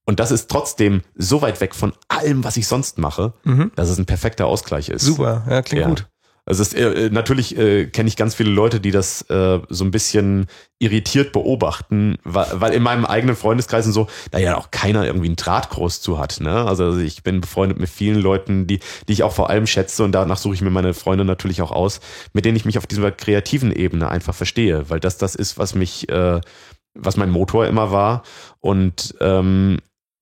Und 0.07 0.19
das 0.21 0.31
ist 0.31 0.51
trotzdem 0.51 1.03
so 1.15 1.41
weit 1.43 1.61
weg 1.61 1.75
von 1.75 1.93
allem, 2.09 2.43
was 2.45 2.57
ich 2.57 2.67
sonst 2.67 2.99
mache, 2.99 3.33
dass 3.77 3.89
es 3.91 3.99
ein 3.99 4.07
perfekter 4.07 4.47
Ausgleich 4.47 4.89
ist. 4.89 5.05
super, 5.05 5.45
ja, 5.49 5.63
klingt 5.63 5.83
Ja. 5.83 5.89
gut. 5.89 6.07
Also 6.47 6.63
es 6.63 6.73
ist, 6.73 6.75
äh, 6.81 7.11
natürlich 7.13 7.57
äh, 7.57 7.87
kenne 7.87 8.09
ich 8.09 8.17
ganz 8.17 8.35
viele 8.35 8.51
Leute, 8.51 8.81
die 8.81 8.91
das 8.91 9.23
äh, 9.31 9.61
so 9.69 9.85
ein 9.85 9.93
bisschen 9.93 10.47
irritiert 10.81 11.33
beobachten, 11.33 12.17
weil, 12.25 12.47
weil 12.55 12.73
in 12.73 12.83
meinem 12.83 13.05
eigenen 13.05 13.37
Freundeskreis 13.37 13.87
und 13.87 13.93
so, 13.93 14.09
da 14.33 14.39
ja 14.39 14.57
auch 14.57 14.73
keiner 14.73 15.05
irgendwie 15.07 15.27
einen 15.29 15.37
Draht 15.37 15.69
groß 15.71 16.01
zu 16.01 16.19
hat. 16.19 16.41
Ne? 16.41 16.51
Also 16.51 16.97
ich 16.99 17.23
bin 17.23 17.41
befreundet 17.41 17.79
mit 17.79 17.89
vielen 17.91 18.19
Leuten, 18.21 18.67
die, 18.67 18.81
die 19.07 19.13
ich 19.13 19.23
auch 19.23 19.33
vor 19.33 19.49
allem 19.51 19.67
schätze 19.69 20.03
und 20.03 20.11
danach 20.13 20.39
suche 20.39 20.55
ich 20.55 20.63
mir 20.63 20.71
meine 20.71 20.95
Freunde 20.95 21.25
natürlich 21.25 21.63
auch 21.63 21.71
aus, 21.73 22.01
mit 22.33 22.45
denen 22.47 22.57
ich 22.57 22.65
mich 22.65 22.79
auf 22.79 22.87
dieser 22.87 23.13
kreativen 23.13 23.71
Ebene 23.71 24.09
einfach 24.09 24.35
verstehe, 24.35 24.89
weil 24.91 24.99
das 24.99 25.19
das 25.19 25.37
ist, 25.37 25.57
was 25.59 25.77
mich, 25.77 26.09
äh, 26.09 26.41
was 26.95 27.17
mein 27.17 27.31
Motor 27.31 27.67
immer 27.67 27.93
war. 27.93 28.23
Und 28.59 29.15
ähm, 29.21 29.77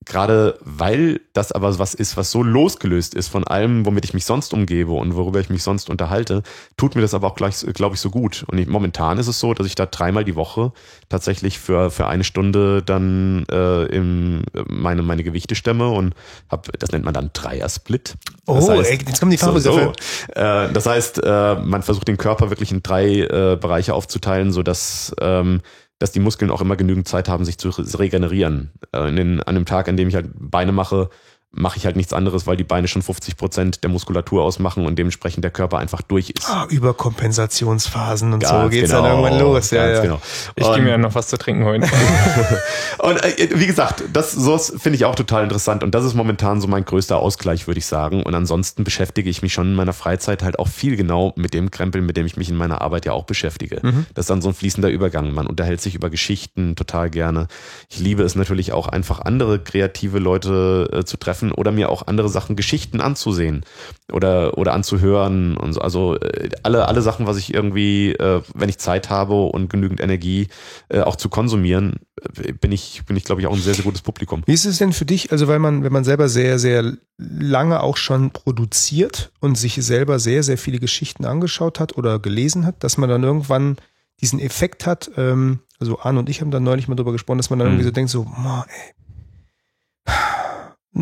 gerade 0.08 0.58
weil 0.60 1.20
das 1.32 1.52
aber 1.52 1.78
was 1.78 1.94
ist, 1.94 2.16
was 2.16 2.30
so 2.30 2.42
losgelöst 2.42 3.14
ist 3.14 3.28
von 3.28 3.44
allem, 3.44 3.86
womit 3.86 4.04
ich 4.04 4.14
mich 4.14 4.24
sonst 4.24 4.52
umgebe 4.52 4.92
und 4.92 5.14
worüber 5.14 5.38
ich 5.40 5.50
mich 5.50 5.62
sonst 5.62 5.88
unterhalte, 5.90 6.42
tut 6.76 6.94
mir 6.96 7.02
das 7.02 7.14
aber 7.14 7.28
auch 7.28 7.34
gleich, 7.34 7.64
glaube 7.74 7.94
ich, 7.94 8.00
so 8.00 8.10
gut. 8.10 8.44
Und 8.48 8.58
ich, 8.58 8.66
momentan 8.66 9.18
ist 9.18 9.28
es 9.28 9.38
so, 9.38 9.54
dass 9.54 9.66
ich 9.66 9.74
da 9.74 9.86
dreimal 9.86 10.24
die 10.24 10.34
Woche 10.34 10.72
tatsächlich 11.08 11.58
für, 11.58 11.90
für 11.90 12.06
eine 12.06 12.24
Stunde 12.24 12.82
dann 12.82 13.44
äh, 13.50 13.84
im, 13.86 14.42
meine, 14.68 15.02
meine 15.02 15.22
Gewichte 15.22 15.54
stemme 15.54 15.88
und 15.88 16.14
hab, 16.50 16.70
das 16.78 16.90
nennt 16.90 17.04
man 17.04 17.14
dann 17.14 17.30
Dreier-Split. 17.32 18.14
Das 18.46 18.64
Oh, 18.68 18.70
heißt- 18.72 18.82
ey, 18.84 18.98
jetzt 19.06 19.20
kommen 19.20 19.30
die 19.30 19.36
so, 19.36 19.46
Fachbegriffe. 19.52 19.92
so. 20.34 20.40
Äh, 20.40 20.72
das 20.72 20.86
heißt, 20.86 21.22
äh, 21.22 21.54
man 21.56 21.82
versucht 21.82 22.08
den 22.08 22.16
Körper 22.16 22.50
wirklich 22.50 22.72
in 22.72 22.82
drei 22.82 23.20
äh, 23.20 23.56
Bereiche 23.60 23.94
aufzuteilen, 23.94 24.52
so 24.52 24.62
dass 24.62 25.14
ähm, 25.20 25.60
dass 25.98 26.12
die 26.12 26.20
Muskeln 26.20 26.50
auch 26.50 26.60
immer 26.60 26.76
genügend 26.76 27.08
Zeit 27.08 27.28
haben, 27.28 27.44
sich 27.44 27.58
zu 27.58 27.70
re- 27.70 27.98
regenerieren. 27.98 28.70
Äh, 28.92 29.08
in 29.08 29.16
den, 29.16 29.42
an 29.42 29.54
dem 29.54 29.64
Tag, 29.66 29.88
an 29.88 29.96
dem 29.96 30.08
ich 30.08 30.14
halt 30.14 30.30
Beine 30.34 30.72
mache, 30.72 31.10
mache 31.50 31.78
ich 31.78 31.86
halt 31.86 31.96
nichts 31.96 32.12
anderes, 32.12 32.46
weil 32.46 32.56
die 32.58 32.64
Beine 32.64 32.88
schon 32.88 33.00
50 33.00 33.36
Prozent 33.36 33.82
der 33.82 33.90
Muskulatur 33.90 34.42
ausmachen 34.42 34.84
und 34.84 34.98
dementsprechend 34.98 35.42
der 35.44 35.50
Körper 35.50 35.78
einfach 35.78 36.02
durch 36.02 36.30
ist. 36.30 36.48
Ah, 36.48 36.66
Überkompensationsphasen 36.68 38.34
und 38.34 38.46
so 38.46 38.52
Ganz 38.52 38.70
geht's 38.70 38.90
genau, 38.90 39.02
dann 39.02 39.10
irgendwann 39.12 39.40
los. 39.40 39.70
Ja, 39.70 39.86
ganz 39.86 39.96
ja. 39.96 40.02
genau. 40.02 40.20
Ich 40.56 40.74
gehe 40.74 40.82
mir 40.82 40.98
noch 40.98 41.14
was 41.14 41.28
zu 41.28 41.38
trinken 41.38 41.64
holen. 41.64 41.82
Und 42.98 43.24
äh, 43.24 43.48
wie 43.54 43.66
gesagt, 43.66 44.04
das 44.12 44.32
sowas 44.32 44.72
finde 44.76 44.96
ich 44.96 45.04
auch 45.04 45.14
total 45.14 45.44
interessant 45.44 45.84
und 45.84 45.94
das 45.94 46.04
ist 46.04 46.14
momentan 46.14 46.60
so 46.60 46.66
mein 46.66 46.84
größter 46.84 47.16
Ausgleich, 47.16 47.66
würde 47.68 47.78
ich 47.78 47.86
sagen. 47.86 48.24
Und 48.24 48.34
ansonsten 48.34 48.82
beschäftige 48.82 49.30
ich 49.30 49.40
mich 49.40 49.52
schon 49.52 49.68
in 49.68 49.74
meiner 49.74 49.92
Freizeit 49.92 50.42
halt 50.42 50.58
auch 50.58 50.66
viel 50.66 50.96
genau 50.96 51.32
mit 51.36 51.54
dem 51.54 51.70
Krempel, 51.70 52.02
mit 52.02 52.16
dem 52.16 52.26
ich 52.26 52.36
mich 52.36 52.48
in 52.48 52.56
meiner 52.56 52.80
Arbeit 52.80 53.06
ja 53.06 53.12
auch 53.12 53.24
beschäftige. 53.24 53.80
Das 54.14 54.24
ist 54.24 54.30
dann 54.30 54.42
so 54.42 54.48
ein 54.48 54.54
fließender 54.54 54.90
Übergang. 54.90 55.32
Man 55.32 55.46
unterhält 55.46 55.80
sich 55.80 55.94
über 55.94 56.10
Geschichten 56.10 56.74
total 56.74 57.08
gerne. 57.08 57.46
Ich 57.88 58.00
liebe 58.00 58.24
es 58.24 58.34
natürlich 58.34 58.72
auch 58.72 58.88
einfach 58.88 59.20
andere 59.20 59.60
kreative 59.60 60.18
Leute 60.18 60.90
äh, 60.92 61.04
zu 61.04 61.16
treffen 61.18 61.37
oder 61.42 61.72
mir 61.72 61.88
auch 61.90 62.06
andere 62.06 62.28
Sachen, 62.28 62.56
Geschichten 62.56 63.00
anzusehen 63.00 63.64
oder 64.12 64.56
oder 64.58 64.74
anzuhören 64.74 65.56
und 65.56 65.72
so. 65.72 65.80
Also 65.80 66.16
äh, 66.20 66.50
alle 66.62 66.88
alle 66.88 67.02
Sachen, 67.02 67.26
was 67.26 67.36
ich 67.38 67.52
irgendwie, 67.54 68.12
äh, 68.12 68.42
wenn 68.54 68.68
ich 68.68 68.78
Zeit 68.78 69.10
habe 69.10 69.42
und 69.46 69.70
genügend 69.70 70.00
Energie 70.00 70.48
äh, 70.88 71.00
auch 71.00 71.16
zu 71.16 71.28
konsumieren, 71.28 71.96
bin 72.60 72.72
ich 72.72 73.02
bin 73.06 73.16
ich 73.16 73.24
glaube 73.24 73.40
ich 73.40 73.46
auch 73.46 73.52
ein 73.54 73.60
sehr 73.60 73.74
sehr 73.74 73.84
gutes 73.84 74.02
Publikum. 74.02 74.42
Wie 74.46 74.52
ist 74.54 74.64
es 74.64 74.78
denn 74.78 74.92
für 74.92 75.04
dich, 75.04 75.30
also 75.32 75.48
weil 75.48 75.58
man, 75.58 75.84
wenn 75.84 75.92
man 75.92 76.04
selber 76.04 76.28
sehr, 76.28 76.58
sehr 76.58 76.92
lange 77.18 77.82
auch 77.82 77.96
schon 77.96 78.30
produziert 78.30 79.30
und 79.40 79.56
sich 79.56 79.74
selber 79.84 80.18
sehr, 80.18 80.42
sehr 80.42 80.58
viele 80.58 80.78
Geschichten 80.78 81.24
angeschaut 81.24 81.80
hat 81.80 81.96
oder 81.96 82.18
gelesen 82.18 82.66
hat, 82.66 82.82
dass 82.84 82.98
man 82.98 83.08
dann 83.08 83.22
irgendwann 83.22 83.76
diesen 84.20 84.40
Effekt 84.40 84.86
hat, 84.86 85.10
ähm, 85.16 85.60
also 85.78 86.00
Arne 86.00 86.18
und 86.18 86.28
ich 86.28 86.40
haben 86.40 86.50
da 86.50 86.58
neulich 86.58 86.88
mal 86.88 86.96
drüber 86.96 87.12
gesprochen, 87.12 87.38
dass 87.38 87.50
man 87.50 87.58
dann 87.60 87.68
Mhm. 87.68 87.72
irgendwie 87.74 87.84
so 87.84 87.90
denkt, 87.92 88.10
so, 88.10 88.24
"Boah, 88.24 88.66
ey. 88.68 88.94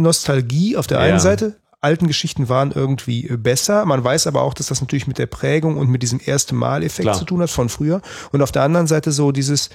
Nostalgie 0.02 0.76
auf 0.76 0.86
der 0.86 1.00
einen 1.00 1.14
Ja. 1.14 1.20
Seite, 1.20 1.56
alten 1.80 2.06
Geschichten 2.06 2.48
waren 2.48 2.72
irgendwie 2.72 3.28
äh, 3.28 3.36
besser. 3.36 3.84
Man 3.84 4.02
weiß 4.02 4.26
aber 4.26 4.42
auch, 4.42 4.54
dass 4.54 4.66
das 4.66 4.80
natürlich 4.80 5.06
mit 5.06 5.18
der 5.18 5.26
Prägung 5.26 5.76
und 5.76 5.88
mit 5.88 6.02
diesem 6.02 6.20
erste 6.24 6.54
Mal-Effekt 6.54 7.14
zu 7.14 7.24
tun 7.24 7.40
hat 7.40 7.50
von 7.50 7.68
früher. 7.68 8.00
Und 8.32 8.42
auf 8.42 8.52
der 8.52 8.62
anderen 8.62 8.86
Seite 8.86 9.12
so 9.12 9.32
dieses, 9.32 9.70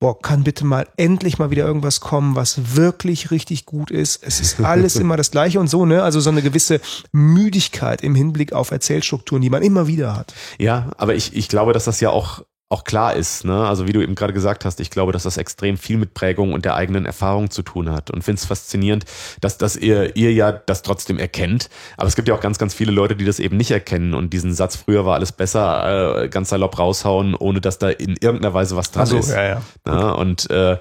boah, 0.00 0.20
kann 0.20 0.42
bitte 0.42 0.64
mal 0.64 0.88
endlich 0.96 1.38
mal 1.38 1.50
wieder 1.50 1.64
irgendwas 1.64 2.00
kommen, 2.00 2.34
was 2.34 2.74
wirklich 2.76 3.30
richtig 3.30 3.66
gut 3.66 3.90
ist. 3.90 4.22
Es 4.24 4.40
ist 4.40 4.60
alles 4.64 4.96
immer 4.96 5.16
das 5.16 5.30
Gleiche 5.30 5.60
und 5.60 5.68
so, 5.68 5.86
ne? 5.86 6.02
Also 6.02 6.20
so 6.20 6.30
eine 6.30 6.42
gewisse 6.42 6.80
Müdigkeit 7.12 8.02
im 8.02 8.14
Hinblick 8.14 8.52
auf 8.52 8.70
Erzählstrukturen, 8.72 9.42
die 9.42 9.50
man 9.50 9.62
immer 9.62 9.86
wieder 9.86 10.16
hat. 10.16 10.34
Ja, 10.58 10.90
aber 10.96 11.14
ich, 11.14 11.36
ich 11.36 11.48
glaube, 11.48 11.72
dass 11.72 11.84
das 11.84 12.00
ja 12.00 12.10
auch 12.10 12.42
auch 12.72 12.84
klar 12.84 13.14
ist. 13.14 13.44
Ne? 13.44 13.66
Also 13.66 13.86
wie 13.86 13.92
du 13.92 14.00
eben 14.00 14.14
gerade 14.14 14.32
gesagt 14.32 14.64
hast, 14.64 14.80
ich 14.80 14.90
glaube, 14.90 15.12
dass 15.12 15.24
das 15.24 15.36
extrem 15.36 15.76
viel 15.76 15.98
mit 15.98 16.14
Prägung 16.14 16.52
und 16.54 16.64
der 16.64 16.74
eigenen 16.74 17.04
Erfahrung 17.04 17.50
zu 17.50 17.62
tun 17.62 17.90
hat. 17.92 18.10
Und 18.10 18.22
finde 18.24 18.40
es 18.40 18.46
faszinierend, 18.46 19.04
dass, 19.40 19.58
dass 19.58 19.76
ihr, 19.76 20.16
ihr 20.16 20.32
ja 20.32 20.52
das 20.52 20.82
trotzdem 20.82 21.18
erkennt. 21.18 21.68
Aber 21.98 22.08
es 22.08 22.16
gibt 22.16 22.28
ja 22.28 22.34
auch 22.34 22.40
ganz, 22.40 22.58
ganz 22.58 22.72
viele 22.72 22.90
Leute, 22.90 23.14
die 23.14 23.26
das 23.26 23.38
eben 23.38 23.58
nicht 23.58 23.70
erkennen 23.70 24.14
und 24.14 24.32
diesen 24.32 24.54
Satz, 24.54 24.76
früher 24.76 25.04
war 25.04 25.14
alles 25.14 25.32
besser, 25.32 26.22
äh, 26.22 26.28
ganz 26.28 26.48
salopp 26.48 26.78
raushauen, 26.78 27.34
ohne 27.34 27.60
dass 27.60 27.78
da 27.78 27.90
in 27.90 28.16
irgendeiner 28.20 28.54
Weise 28.54 28.74
was 28.74 28.90
dran 28.90 29.02
Also, 29.02 29.18
ist. 29.18 29.28
ja, 29.30 29.44
ja. 29.44 29.62
Ne? 29.84 30.16
Und 30.16 30.50
äh, 30.50 30.78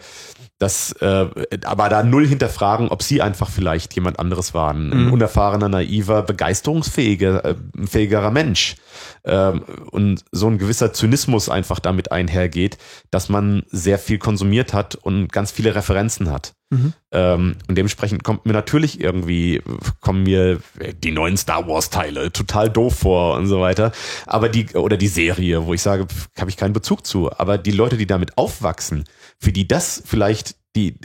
das, 0.61 0.91
äh, 1.01 1.25
aber 1.65 1.89
da 1.89 2.03
null 2.03 2.27
hinterfragen, 2.27 2.89
ob 2.89 3.01
sie 3.01 3.19
einfach 3.21 3.49
vielleicht 3.49 3.95
jemand 3.95 4.19
anderes 4.19 4.53
waren. 4.53 4.91
Ein 4.93 5.05
Mhm. 5.07 5.13
unerfahrener, 5.13 5.69
naiver, 5.69 6.21
begeisterungsfähiger, 6.21 7.43
äh, 7.43 7.55
fähigerer 7.87 8.29
Mensch. 8.29 8.75
Ähm, 9.23 9.63
und 9.89 10.23
so 10.31 10.47
ein 10.47 10.59
gewisser 10.59 10.93
Zynismus 10.93 11.49
einfach 11.49 11.79
damit 11.79 12.11
einhergeht, 12.11 12.77
dass 13.09 13.27
man 13.27 13.63
sehr 13.71 13.97
viel 13.97 14.19
konsumiert 14.19 14.71
hat 14.73 14.93
und 14.93 15.31
ganz 15.31 15.49
viele 15.51 15.73
Referenzen 15.73 16.29
hat. 16.29 16.53
Mhm. 16.71 16.93
Ähm, 17.11 17.55
und 17.67 17.77
dementsprechend 17.77 18.23
kommt 18.23 18.45
mir 18.45 18.53
natürlich 18.53 18.99
irgendwie, 18.99 19.61
kommen 19.99 20.23
mir 20.23 20.59
die 21.03 21.11
neuen 21.11 21.37
Star 21.37 21.67
Wars 21.67 21.89
Teile 21.89 22.31
total 22.31 22.69
doof 22.69 22.95
vor 22.99 23.35
und 23.35 23.45
so 23.45 23.59
weiter. 23.59 23.91
Aber 24.25 24.49
die, 24.49 24.69
oder 24.73 24.97
die 24.97 25.07
Serie, 25.07 25.65
wo 25.65 25.73
ich 25.73 25.81
sage, 25.81 26.07
habe 26.39 26.49
ich 26.49 26.57
keinen 26.57 26.73
Bezug 26.73 27.05
zu. 27.05 27.31
Aber 27.31 27.57
die 27.57 27.71
Leute, 27.71 27.97
die 27.97 28.07
damit 28.07 28.37
aufwachsen, 28.37 29.03
für 29.37 29.51
die 29.51 29.67
das 29.67 30.01
vielleicht 30.05 30.55
die, 30.75 30.95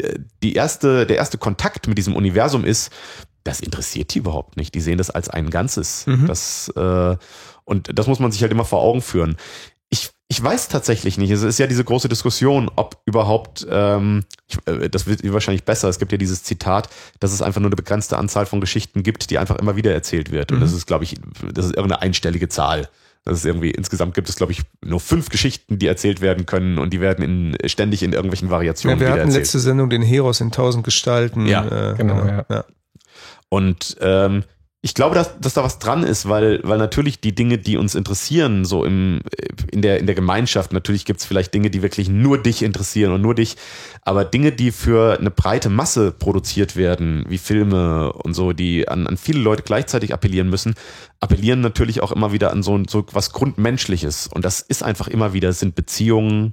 die 0.43 0.55
erste, 0.55 1.05
der 1.07 1.17
erste 1.17 1.39
Kontakt 1.39 1.89
mit 1.89 1.99
diesem 1.99 2.15
Universum 2.15 2.65
ist, 2.65 2.93
das 3.43 3.61
interessiert 3.61 4.15
die 4.15 4.19
überhaupt 4.19 4.57
nicht. 4.57 4.75
Die 4.75 4.81
sehen 4.81 4.99
das 4.99 5.11
als 5.11 5.29
ein 5.29 5.51
Ganzes. 5.51 6.07
Mhm. 6.07 6.27
Das, 6.29 6.69
äh, 6.77 7.17
und 7.65 7.99
das 7.99 8.07
muss 8.07 8.21
man 8.21 8.31
sich 8.31 8.43
halt 8.43 8.53
immer 8.53 8.65
vor 8.65 8.81
Augen 8.81 9.03
führen. 9.03 9.37
Ich, 10.29 10.43
weiß 10.43 10.69
tatsächlich 10.69 11.19
nicht. 11.19 11.31
Es 11.31 11.43
ist 11.43 11.59
ja 11.59 11.67
diese 11.67 11.85
große 11.85 12.09
Diskussion, 12.09 12.71
ob 12.75 12.97
überhaupt, 13.07 13.67
ähm, 13.71 14.25
ich, 14.49 14.59
äh, 14.67 14.89
das 14.89 15.07
wird 15.07 15.21
wahrscheinlich 15.33 15.65
besser. 15.65 15.89
Es 15.89 15.99
gibt 15.99 16.11
ja 16.13 16.19
dieses 16.19 16.43
Zitat, 16.43 16.89
dass 17.21 17.33
es 17.33 17.43
einfach 17.43 17.61
nur 17.61 17.69
eine 17.69 17.77
begrenzte 17.77 18.17
Anzahl 18.19 18.45
von 18.47 18.61
Geschichten 18.61 19.03
gibt, 19.03 19.31
die 19.31 19.39
einfach 19.39 19.57
immer 19.57 19.77
wieder 19.77 19.93
erzählt 19.93 20.33
wird. 20.33 20.51
Und 20.53 20.59
Mhm. 20.59 20.63
das 20.63 20.73
ist, 20.73 20.87
glaube 20.87 21.05
ich, 21.05 21.15
das 21.53 21.67
ist 21.67 21.77
irgendeine 21.77 22.03
einstellige 22.03 22.49
Zahl. 22.49 22.89
Das 23.25 23.39
ist 23.39 23.45
irgendwie, 23.45 23.71
insgesamt 23.73 24.15
gibt 24.15 24.29
es, 24.29 24.37
glaube 24.37 24.53
ich, 24.53 24.63
nur 24.85 25.01
fünf 25.01 25.31
Geschichten, 25.31 25.79
die 25.81 25.87
erzählt 25.89 26.21
werden 26.21 26.47
können 26.47 26.79
und 26.79 26.93
die 26.93 27.01
werden 27.01 27.25
in, 27.25 27.69
ständig 27.69 28.03
in 28.05 28.13
irgendwelchen 28.13 28.51
Variationen 28.51 28.99
Ja, 28.99 29.05
wir 29.07 29.11
hatten 29.13 29.21
erzählt. 29.23 29.43
letzte 29.45 29.59
Sendung 29.59 29.91
den 29.91 30.03
Heros 30.03 30.41
in 30.41 30.53
tausend 30.53 30.85
Gestalten. 30.85 31.47
Ja, 31.47 31.93
äh, 31.93 31.95
genau, 31.97 32.25
ja. 32.49 32.65
Und 33.49 33.97
ähm, 34.01 34.45
ich 34.87 34.95
glaube, 34.95 35.17
dass, 35.17 35.37
dass 35.41 35.55
da 35.55 35.65
was 35.65 35.81
dran 35.81 36.05
ist, 36.05 36.29
weil, 36.29 36.61
weil 36.63 36.79
natürlich 36.79 37.21
die 37.21 37.35
Dinge, 37.35 37.59
die 37.59 37.77
uns 37.77 37.97
interessieren, 37.97 38.65
so 38.65 38.85
im, 38.85 39.21
in, 39.73 39.83
der, 39.83 39.99
in 39.99 40.07
der 40.07 40.15
Gemeinschaft, 40.15 40.73
natürlich 40.73 41.05
gibt 41.05 41.19
es 41.19 41.27
vielleicht 41.27 41.53
Dinge, 41.53 41.71
die 41.71 41.83
wirklich 41.83 42.09
nur 42.09 42.41
dich 42.41 42.63
interessieren 42.63 43.11
und 43.11 43.21
nur 43.21 43.35
dich, 43.35 43.57
aber 44.03 44.25
Dinge, 44.25 44.53
die 44.53 44.71
für 44.71 45.19
eine 45.19 45.33
breite 45.33 45.71
Masse 45.71 46.13
produziert 46.13 46.77
werden, 46.77 47.25
wie 47.29 47.39
Filme 47.39 48.13
und 48.13 48.35
so, 48.35 48.53
die 48.53 48.87
an, 48.87 49.09
an 49.09 49.17
viele 49.17 49.41
Leute 49.41 49.65
gleichzeitig 49.65 50.15
appellieren 50.15 50.51
müssen, 50.51 50.77
appellieren 51.19 51.63
natürlich 51.63 52.01
auch 52.01 52.13
immer 52.13 52.31
wieder 52.31 52.53
an 52.53 52.63
so, 52.63 52.81
so 52.89 53.05
was 53.11 53.33
Grundmenschliches. 53.33 54.29
Und 54.29 54.45
das 54.45 54.61
ist 54.61 54.85
einfach 54.85 55.09
immer 55.09 55.33
wieder, 55.33 55.53
sind 55.53 55.75
Beziehungen, 55.75 56.53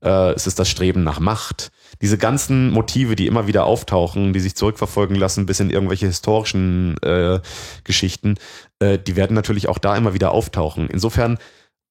äh, 0.00 0.30
es 0.34 0.46
ist 0.46 0.60
das 0.60 0.68
Streben 0.68 1.02
nach 1.02 1.18
Macht. 1.18 1.72
Diese 2.04 2.18
ganzen 2.18 2.70
Motive, 2.70 3.16
die 3.16 3.26
immer 3.26 3.46
wieder 3.46 3.64
auftauchen, 3.64 4.34
die 4.34 4.40
sich 4.40 4.54
zurückverfolgen 4.54 5.16
lassen 5.16 5.46
bis 5.46 5.58
in 5.58 5.70
irgendwelche 5.70 6.04
historischen 6.06 6.96
äh, 7.02 7.40
Geschichten, 7.82 8.34
äh, 8.78 8.98
die 8.98 9.16
werden 9.16 9.32
natürlich 9.34 9.68
auch 9.70 9.78
da 9.78 9.96
immer 9.96 10.12
wieder 10.12 10.30
auftauchen. 10.30 10.88
Insofern, 10.90 11.38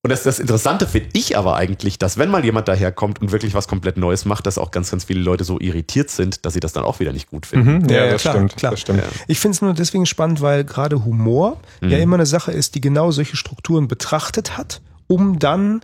und 0.05 0.09
das, 0.11 0.21
das 0.21 0.37
Interessante 0.39 0.85
finde 0.85 1.09
ich 1.13 1.35
aber 1.35 1.55
eigentlich, 1.55 1.97
dass 1.97 2.19
wenn 2.19 2.29
mal 2.29 2.45
jemand 2.45 2.67
daherkommt 2.67 3.21
und 3.21 3.31
wirklich 3.31 3.55
was 3.55 3.67
komplett 3.67 3.97
Neues 3.97 4.25
macht, 4.25 4.45
dass 4.45 4.59
auch 4.59 4.69
ganz, 4.69 4.91
ganz 4.91 5.05
viele 5.05 5.21
Leute 5.21 5.45
so 5.45 5.59
irritiert 5.59 6.11
sind, 6.11 6.45
dass 6.45 6.53
sie 6.53 6.59
das 6.59 6.73
dann 6.73 6.83
auch 6.83 6.99
wieder 6.99 7.11
nicht 7.11 7.29
gut 7.31 7.47
finden. 7.47 7.79
Mhm, 7.79 7.89
Ja, 7.89 7.95
ja, 7.95 8.05
ja, 8.05 8.11
das 8.11 8.21
klar, 8.21 8.35
stimmt. 8.35 8.55
klar. 8.57 8.71
Das 8.73 8.81
stimmt. 8.81 8.99
Ja. 8.99 9.05
Ich 9.27 9.39
finde 9.39 9.55
es 9.55 9.61
nur 9.63 9.73
deswegen 9.73 10.05
spannend, 10.05 10.41
weil 10.41 10.63
gerade 10.63 11.03
Humor 11.05 11.59
ja 11.81 11.87
Mhm. 11.97 12.03
immer 12.03 12.15
eine 12.17 12.27
Sache 12.27 12.51
ist, 12.51 12.75
die 12.75 12.81
genau 12.81 13.09
solche 13.09 13.35
Strukturen 13.35 13.87
betrachtet 13.87 14.57
hat, 14.57 14.81
um 15.07 15.39
dann 15.39 15.81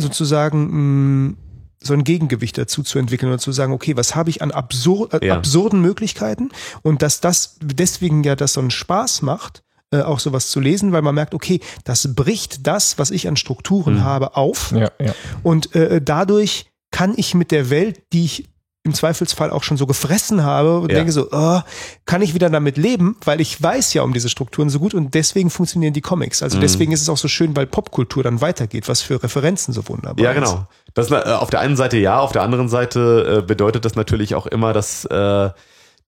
sozusagen 0.00 1.26
mh, 1.26 1.34
so 1.82 1.94
ein 1.94 2.04
Gegengewicht 2.04 2.58
dazu 2.58 2.82
zu 2.82 2.98
entwickeln 2.98 3.28
oder 3.30 3.38
zu 3.38 3.52
sagen, 3.52 3.72
okay, 3.72 3.96
was 3.96 4.14
habe 4.14 4.30
ich 4.30 4.42
an 4.42 4.50
absur 4.50 5.12
äh, 5.14 5.26
Ja. 5.26 5.34
absurden 5.36 5.80
Möglichkeiten 5.80 6.50
und 6.82 7.02
dass 7.02 7.20
das 7.20 7.56
deswegen 7.62 8.24
ja 8.24 8.34
das 8.36 8.54
so 8.54 8.60
einen 8.60 8.70
Spaß 8.70 9.22
macht, 9.22 9.62
äh, 9.90 10.00
auch 10.02 10.18
sowas 10.20 10.50
zu 10.50 10.60
lesen, 10.60 10.92
weil 10.92 11.02
man 11.02 11.14
merkt, 11.14 11.34
okay, 11.34 11.60
das 11.84 12.14
bricht 12.14 12.66
das, 12.66 12.98
was 12.98 13.10
ich 13.10 13.28
an 13.28 13.36
Strukturen 13.36 13.94
Mhm. 13.96 14.04
habe, 14.04 14.36
auf 14.36 14.72
Ja, 14.72 14.90
ja. 15.00 15.14
und 15.42 15.74
äh, 15.74 16.00
dadurch 16.02 16.66
kann 16.90 17.14
ich 17.16 17.34
mit 17.34 17.50
der 17.50 17.70
Welt, 17.70 18.02
die 18.12 18.24
ich 18.24 18.48
im 18.84 18.94
Zweifelsfall 18.94 19.50
auch 19.50 19.64
schon 19.64 19.76
so 19.76 19.86
gefressen 19.86 20.44
habe 20.44 20.78
und 20.78 20.90
Ja. 20.90 20.98
denke 20.98 21.12
so, 21.12 21.28
oh, 21.30 21.60
kann 22.06 22.22
ich 22.22 22.32
wieder 22.34 22.48
damit 22.48 22.76
leben, 22.76 23.16
weil 23.24 23.40
ich 23.40 23.60
weiß 23.62 23.92
ja 23.94 24.02
um 24.02 24.12
diese 24.12 24.28
Strukturen 24.28 24.70
so 24.70 24.78
gut 24.78 24.94
und 24.94 25.14
deswegen 25.14 25.50
funktionieren 25.50 25.92
die 25.92 26.00
Comics. 26.00 26.42
Also 26.42 26.56
Mhm. 26.56 26.60
deswegen 26.62 26.92
ist 26.92 27.02
es 27.02 27.08
auch 27.08 27.16
so 27.18 27.28
schön, 27.28 27.54
weil 27.56 27.66
Popkultur 27.66 28.22
dann 28.22 28.40
weitergeht, 28.40 28.88
was 28.88 29.02
für 29.02 29.22
Referenzen 29.22 29.74
so 29.74 29.86
wunderbar 29.88 30.24
Ja, 30.24 30.32
genau. 30.32 30.66
Das, 30.94 31.10
äh, 31.10 31.16
auf 31.16 31.50
der 31.50 31.60
einen 31.60 31.76
Seite 31.76 31.98
ja, 31.98 32.18
auf 32.20 32.32
der 32.32 32.42
anderen 32.42 32.68
Seite 32.68 33.40
äh, 33.42 33.46
bedeutet 33.46 33.84
das 33.84 33.94
natürlich 33.94 34.34
auch 34.34 34.46
immer, 34.46 34.72
dass, 34.72 35.04
äh, 35.06 35.50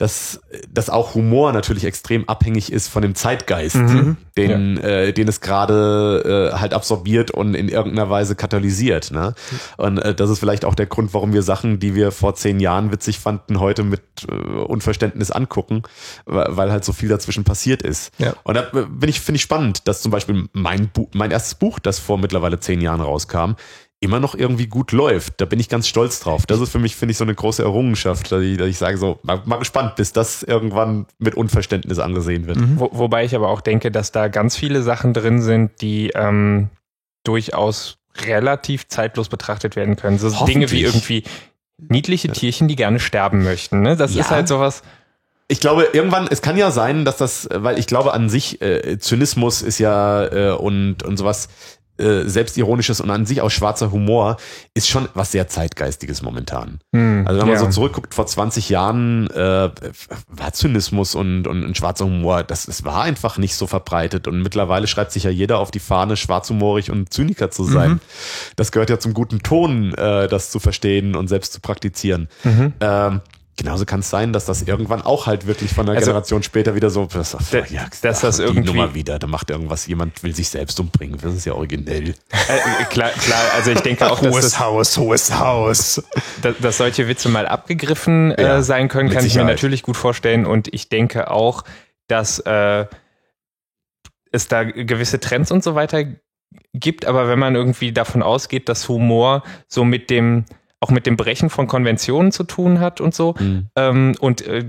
dass, 0.00 0.40
dass 0.72 0.88
auch 0.88 1.14
Humor 1.14 1.52
natürlich 1.52 1.84
extrem 1.84 2.26
abhängig 2.26 2.72
ist 2.72 2.88
von 2.88 3.02
dem 3.02 3.14
Zeitgeist, 3.14 3.76
Mhm. 3.76 4.16
den, 4.34 4.78
äh, 4.78 5.12
den 5.12 5.28
es 5.28 5.42
gerade 5.42 6.50
äh, 6.54 6.58
halt 6.58 6.72
absorbiert 6.72 7.30
und 7.30 7.52
in 7.54 7.68
irgendeiner 7.68 8.08
Weise 8.08 8.34
katalysiert. 8.34 9.10
Ne? 9.10 9.34
Und 9.76 9.98
äh, 9.98 10.14
das 10.14 10.30
ist 10.30 10.38
vielleicht 10.38 10.64
auch 10.64 10.74
der 10.74 10.86
Grund, 10.86 11.12
warum 11.12 11.34
wir 11.34 11.42
Sachen, 11.42 11.80
die 11.80 11.94
wir 11.94 12.12
vor 12.12 12.34
zehn 12.34 12.60
Jahren 12.60 12.92
witzig 12.92 13.18
fanden, 13.18 13.60
heute 13.60 13.82
mit 13.84 14.00
äh, 14.26 14.32
Unverständnis 14.34 15.30
angucken, 15.30 15.82
weil 16.24 16.56
weil 16.56 16.72
halt 16.72 16.84
so 16.84 16.92
viel 16.94 17.10
dazwischen 17.10 17.44
passiert 17.44 17.82
ist. 17.82 18.10
Ja. 18.16 18.32
Und 18.42 18.54
da 18.54 18.62
bin 18.72 19.08
ich, 19.10 19.20
finde 19.20 19.36
ich 19.36 19.42
spannend, 19.42 19.86
dass 19.86 20.00
zum 20.00 20.10
Beispiel 20.10 20.48
mein, 20.54 20.88
Bu 20.88 21.08
mein 21.12 21.30
erstes 21.30 21.56
Buch, 21.56 21.78
das 21.78 21.98
vor 21.98 22.16
mittlerweile 22.16 22.58
zehn 22.58 22.80
Jahren 22.80 23.02
rauskam, 23.02 23.52
immer 24.00 24.18
noch 24.18 24.34
irgendwie 24.34 24.66
gut 24.66 24.92
läuft. 24.92 25.40
Da 25.42 25.44
bin 25.44 25.60
ich 25.60 25.68
ganz 25.68 25.86
stolz 25.86 26.20
drauf. 26.20 26.46
Das 26.46 26.58
ist 26.60 26.72
für 26.72 26.78
mich, 26.78 26.96
finde 26.96 27.12
ich, 27.12 27.18
so 27.18 27.24
eine 27.24 27.34
große 27.34 27.62
Errungenschaft, 27.62 28.32
dass 28.32 28.42
ich, 28.42 28.56
dass 28.56 28.66
ich 28.68 28.78
sage 28.78 28.96
so, 28.96 29.18
mal, 29.22 29.42
mal 29.44 29.58
gespannt, 29.58 29.96
bis 29.96 30.12
das 30.14 30.42
irgendwann 30.42 31.06
mit 31.18 31.34
Unverständnis 31.34 31.98
angesehen 31.98 32.46
wird. 32.46 32.56
Mhm. 32.58 32.80
Wo, 32.80 32.88
wobei 32.92 33.24
ich 33.26 33.34
aber 33.36 33.48
auch 33.48 33.60
denke, 33.60 33.90
dass 33.90 34.10
da 34.10 34.28
ganz 34.28 34.56
viele 34.56 34.82
Sachen 34.82 35.12
drin 35.12 35.42
sind, 35.42 35.82
die 35.82 36.10
ähm, 36.14 36.70
durchaus 37.24 37.98
relativ 38.26 38.88
zeitlos 38.88 39.28
betrachtet 39.28 39.76
werden 39.76 39.96
können. 39.96 40.18
So 40.18 40.46
Dinge 40.46 40.70
wie 40.70 40.82
irgendwie 40.82 41.22
niedliche 41.76 42.28
Tierchen, 42.28 42.68
die 42.68 42.76
gerne 42.76 43.00
sterben 43.00 43.44
möchten. 43.44 43.82
Ne? 43.82 43.96
Das 43.96 44.14
Ja. 44.14 44.22
ist 44.22 44.30
halt 44.30 44.48
sowas. 44.48 44.82
Ich 45.48 45.60
glaube, 45.60 45.88
irgendwann, 45.92 46.26
es 46.30 46.42
kann 46.42 46.56
ja 46.56 46.70
sein, 46.70 47.04
dass 47.04 47.16
das, 47.16 47.48
weil 47.52 47.78
ich 47.78 47.86
glaube 47.86 48.12
an 48.14 48.28
sich, 48.30 48.62
äh, 48.62 48.98
Zynismus 48.98 49.62
ist 49.62 49.78
ja 49.78 50.24
äh, 50.26 50.52
und, 50.52 51.02
und 51.02 51.16
sowas 51.16 51.48
äh, 52.00 52.28
selbstironisches 52.28 53.00
und 53.00 53.10
an 53.10 53.26
sich 53.26 53.40
auch 53.40 53.50
schwarzer 53.50 53.92
Humor 53.92 54.36
ist 54.74 54.88
schon 54.88 55.08
was 55.14 55.32
sehr 55.32 55.48
zeitgeistiges 55.48 56.22
momentan. 56.22 56.80
Hm, 56.94 57.24
Also 57.26 57.40
wenn 57.40 57.46
man 57.48 57.56
ja. 57.56 57.60
so 57.60 57.68
zurückguckt, 57.68 58.14
vor 58.14 58.26
20 58.26 58.68
Jahren 58.68 59.28
äh, 59.30 59.70
war 60.28 60.52
Zynismus 60.52 61.14
und, 61.14 61.46
und, 61.46 61.64
und 61.64 61.76
schwarzer 61.76 62.06
Humor, 62.06 62.42
das, 62.42 62.66
das 62.66 62.84
war 62.84 63.02
einfach 63.02 63.38
nicht 63.38 63.54
so 63.54 63.66
verbreitet. 63.66 64.26
Und 64.26 64.42
mittlerweile 64.42 64.86
schreibt 64.86 65.12
sich 65.12 65.24
ja 65.24 65.30
jeder 65.30 65.58
auf 65.58 65.70
die 65.70 65.78
Fahne, 65.78 66.16
schwarzhumorig 66.16 66.90
und 66.90 67.12
Zyniker 67.12 67.50
zu 67.50 67.64
sein. 67.64 67.92
Mhm. 67.92 68.00
Das 68.56 68.72
gehört 68.72 68.90
ja 68.90 68.98
zum 68.98 69.14
guten 69.14 69.40
Ton, 69.42 69.94
äh, 69.94 70.28
das 70.28 70.50
zu 70.50 70.58
verstehen 70.58 71.14
und 71.14 71.28
selbst 71.28 71.52
zu 71.52 71.60
praktizieren. 71.60 72.28
Mhm. 72.44 72.72
Ähm, 72.80 73.20
genauso 73.60 73.84
kann 73.84 74.00
es 74.00 74.08
sein, 74.08 74.32
dass 74.32 74.46
das 74.46 74.62
irgendwann 74.62 75.02
auch 75.02 75.26
halt 75.26 75.46
wirklich 75.46 75.72
von 75.74 75.86
einer 75.86 75.96
Also, 75.98 76.06
Generation 76.10 76.42
später 76.42 76.74
wieder 76.74 76.88
so, 76.88 77.06
das, 77.06 77.32
Da- 77.50 77.62
dass 78.02 78.20
das 78.22 78.36
die 78.38 78.42
irgendwie- 78.42 78.66
Nummer 78.68 78.94
wieder, 78.94 79.18
da 79.18 79.26
macht 79.26 79.50
irgendwas, 79.50 79.86
jemand 79.86 80.22
will 80.22 80.34
sich 80.34 80.48
selbst 80.48 80.80
umbringen. 80.80 81.18
Das 81.22 81.34
ist 81.34 81.44
ja 81.44 81.52
originell. 81.52 82.10
Äh, 82.30 82.84
klar, 82.88 83.10
klar, 83.10 83.40
also 83.54 83.70
ich 83.70 83.80
denke 83.80 84.06
auch, 84.10 84.20
dass, 84.20 84.34
das, 84.40 84.58
Haus, 84.58 84.96
hohes 84.96 85.38
Haus. 85.38 86.02
dass, 86.40 86.56
dass 86.58 86.78
solche 86.78 87.06
Witze 87.06 87.28
mal 87.28 87.46
abgegriffen 87.46 88.32
äh, 88.32 88.42
Ja, 88.42 88.62
sein 88.62 88.88
können, 88.88 89.08
kann 89.10 89.18
ich 89.18 89.24
mir 89.24 89.40
Sicherheit. 89.40 89.46
natürlich 89.56 89.82
gut 89.82 89.96
vorstellen. 89.98 90.46
Und 90.46 90.72
ich 90.72 90.88
denke 90.88 91.30
auch, 91.30 91.64
dass 92.08 92.38
äh, 92.40 92.86
es 94.32 94.48
da 94.48 94.64
gewisse 94.64 95.20
Trends 95.20 95.50
und 95.50 95.62
so 95.62 95.74
weiter 95.74 96.04
gibt. 96.72 97.04
Aber 97.04 97.28
wenn 97.28 97.38
man 97.38 97.54
irgendwie 97.56 97.92
davon 97.92 98.22
ausgeht, 98.22 98.68
dass 98.68 98.88
Humor 98.88 99.42
so 99.68 99.84
mit 99.84 100.08
dem 100.10 100.44
auch 100.80 100.90
mit 100.90 101.06
dem 101.06 101.16
Brechen 101.16 101.50
von 101.50 101.66
Konventionen 101.66 102.32
zu 102.32 102.44
tun 102.44 102.80
hat 102.80 103.00
und 103.00 103.14
so 103.14 103.34
ähm, 103.76 104.14
und 104.18 104.46
äh, 104.46 104.64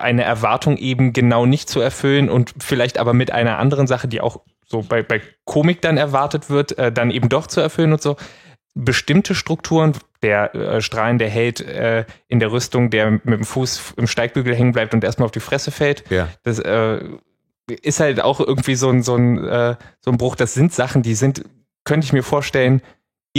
eine 0.00 0.22
Erwartung 0.22 0.76
eben 0.76 1.12
genau 1.12 1.44
nicht 1.44 1.68
zu 1.68 1.80
erfüllen 1.80 2.30
und 2.30 2.54
vielleicht 2.58 2.98
aber 2.98 3.12
mit 3.12 3.32
einer 3.32 3.58
anderen 3.58 3.88
Sache, 3.88 4.06
die 4.06 4.20
auch 4.20 4.42
so 4.66 4.82
bei, 4.82 5.02
bei 5.02 5.20
Komik 5.44 5.80
dann 5.80 5.96
erwartet 5.96 6.50
wird, 6.50 6.78
äh, 6.78 6.92
dann 6.92 7.10
eben 7.10 7.28
doch 7.28 7.46
zu 7.46 7.60
erfüllen 7.60 7.92
und 7.92 8.02
so. 8.02 8.16
Bestimmte 8.74 9.34
Strukturen, 9.34 9.92
der 10.22 10.54
äh, 10.54 10.80
strahlende 10.80 11.26
Held 11.26 11.60
äh, 11.60 12.04
in 12.28 12.40
der 12.40 12.52
Rüstung, 12.52 12.90
der 12.90 13.10
mit 13.10 13.24
dem 13.24 13.44
Fuß 13.44 13.94
im 13.96 14.06
Steigbügel 14.06 14.54
hängen 14.54 14.72
bleibt 14.72 14.92
und 14.92 15.02
erstmal 15.02 15.26
auf 15.26 15.32
die 15.32 15.40
Fresse 15.40 15.70
fällt. 15.70 16.04
Ja. 16.10 16.28
Das 16.42 16.58
äh, 16.58 17.00
ist 17.68 18.00
halt 18.00 18.20
auch 18.20 18.40
irgendwie 18.40 18.74
so 18.74 18.90
ein, 18.90 19.02
so, 19.02 19.16
ein, 19.16 19.42
äh, 19.44 19.76
so 20.00 20.10
ein 20.10 20.18
Bruch. 20.18 20.36
Das 20.36 20.54
sind 20.54 20.74
Sachen, 20.74 21.02
die 21.02 21.14
sind, 21.14 21.44
könnte 21.84 22.04
ich 22.04 22.12
mir 22.12 22.22
vorstellen, 22.22 22.82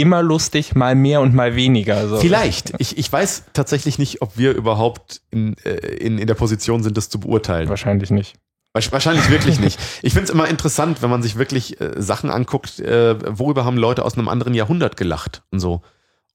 immer 0.00 0.22
lustig, 0.22 0.74
mal 0.74 0.94
mehr 0.94 1.20
und 1.20 1.34
mal 1.34 1.56
weniger. 1.56 2.08
So. 2.08 2.18
Vielleicht. 2.18 2.72
Ich, 2.78 2.96
ich 2.96 3.12
weiß 3.12 3.44
tatsächlich 3.52 3.98
nicht, 3.98 4.22
ob 4.22 4.38
wir 4.38 4.54
überhaupt 4.54 5.22
in, 5.30 5.56
äh, 5.64 5.74
in, 5.74 6.18
in 6.18 6.26
der 6.26 6.34
Position 6.34 6.82
sind, 6.82 6.96
das 6.96 7.08
zu 7.08 7.20
beurteilen. 7.20 7.68
Wahrscheinlich 7.68 8.10
nicht. 8.10 8.36
Wahrscheinlich 8.74 9.28
wirklich 9.30 9.58
nicht. 9.58 9.78
Ich 10.02 10.12
finde 10.12 10.24
es 10.24 10.30
immer 10.30 10.46
interessant, 10.46 11.02
wenn 11.02 11.10
man 11.10 11.22
sich 11.22 11.36
wirklich 11.36 11.80
äh, 11.80 12.00
Sachen 12.00 12.30
anguckt, 12.30 12.78
äh, 12.78 13.16
worüber 13.38 13.64
haben 13.64 13.76
Leute 13.76 14.04
aus 14.04 14.16
einem 14.16 14.28
anderen 14.28 14.54
Jahrhundert 14.54 14.96
gelacht 14.96 15.42
und 15.50 15.58
so. 15.58 15.82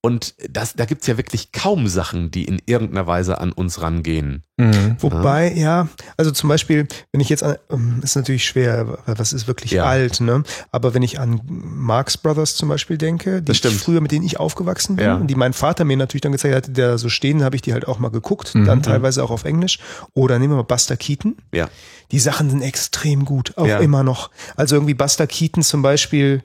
Und 0.06 0.36
das, 0.50 0.74
da 0.74 0.84
gibt's 0.84 1.08
ja 1.08 1.16
wirklich 1.16 1.54
kaum 1.54 1.88
Sachen, 1.88 2.30
die 2.30 2.44
in 2.44 2.62
irgendeiner 2.66 3.08
Weise 3.08 3.40
an 3.40 3.54
uns 3.54 3.82
rangehen. 3.82 4.44
Mhm. 4.58 4.98
Wobei, 5.00 5.54
ja, 5.54 5.88
also 6.18 6.32
zum 6.32 6.50
Beispiel, 6.50 6.90
wenn 7.14 7.22
ich 7.22 7.30
jetzt 7.30 7.42
an, 7.42 7.56
ähm, 7.70 8.02
ist 8.04 8.18
natürlich 8.18 8.44
schwer, 8.44 9.00
was 9.06 9.32
ist 9.32 9.48
wirklich 9.48 9.72
ja. 9.72 9.86
alt, 9.86 10.20
ne? 10.20 10.44
Aber 10.72 10.94
wenn 10.94 11.04
ich 11.04 11.22
an 11.22 11.40
Marx 11.46 12.18
Brothers 12.18 12.58
zum 12.58 12.68
Beispiel 12.68 12.98
denke, 12.98 13.42
die 13.42 13.54
ich 13.54 13.62
früher, 13.62 14.02
mit 14.02 14.12
denen 14.12 14.26
ich 14.26 14.42
aufgewachsen 14.42 14.98
bin, 14.98 15.06
ja. 15.06 15.16
und 15.16 15.28
die 15.28 15.36
mein 15.36 15.54
Vater 15.54 15.86
mir 15.86 15.96
natürlich 15.96 16.22
dann 16.22 16.34
gezeigt 16.34 16.54
hat, 16.54 16.78
der 16.78 16.98
so 16.98 17.08
stehen, 17.08 17.42
habe 17.42 17.56
ich 17.56 17.62
die 17.62 17.72
halt 17.72 17.88
auch 17.88 18.00
mal 18.00 18.12
geguckt, 18.12 18.54
mhm. 18.56 18.66
dann 18.66 18.84
teilweise 18.84 19.24
auch 19.24 19.32
auf 19.32 19.46
Englisch. 19.46 19.80
Oder 20.14 20.38
nehmen 20.38 20.52
wir 20.52 20.58
mal 20.58 20.64
Buster 20.64 20.98
Keaton. 20.98 21.38
Ja. 21.54 21.70
Die 22.12 22.20
Sachen 22.20 22.50
sind 22.50 22.62
extrem 22.62 23.24
gut, 23.24 23.54
auch 23.58 23.66
ja. 23.66 23.80
immer 23.80 24.04
noch. 24.04 24.32
Also 24.58 24.76
irgendwie 24.76 24.96
Buster 24.96 25.28
Keaton 25.28 25.64
zum 25.64 25.82
Beispiel, 25.82 26.44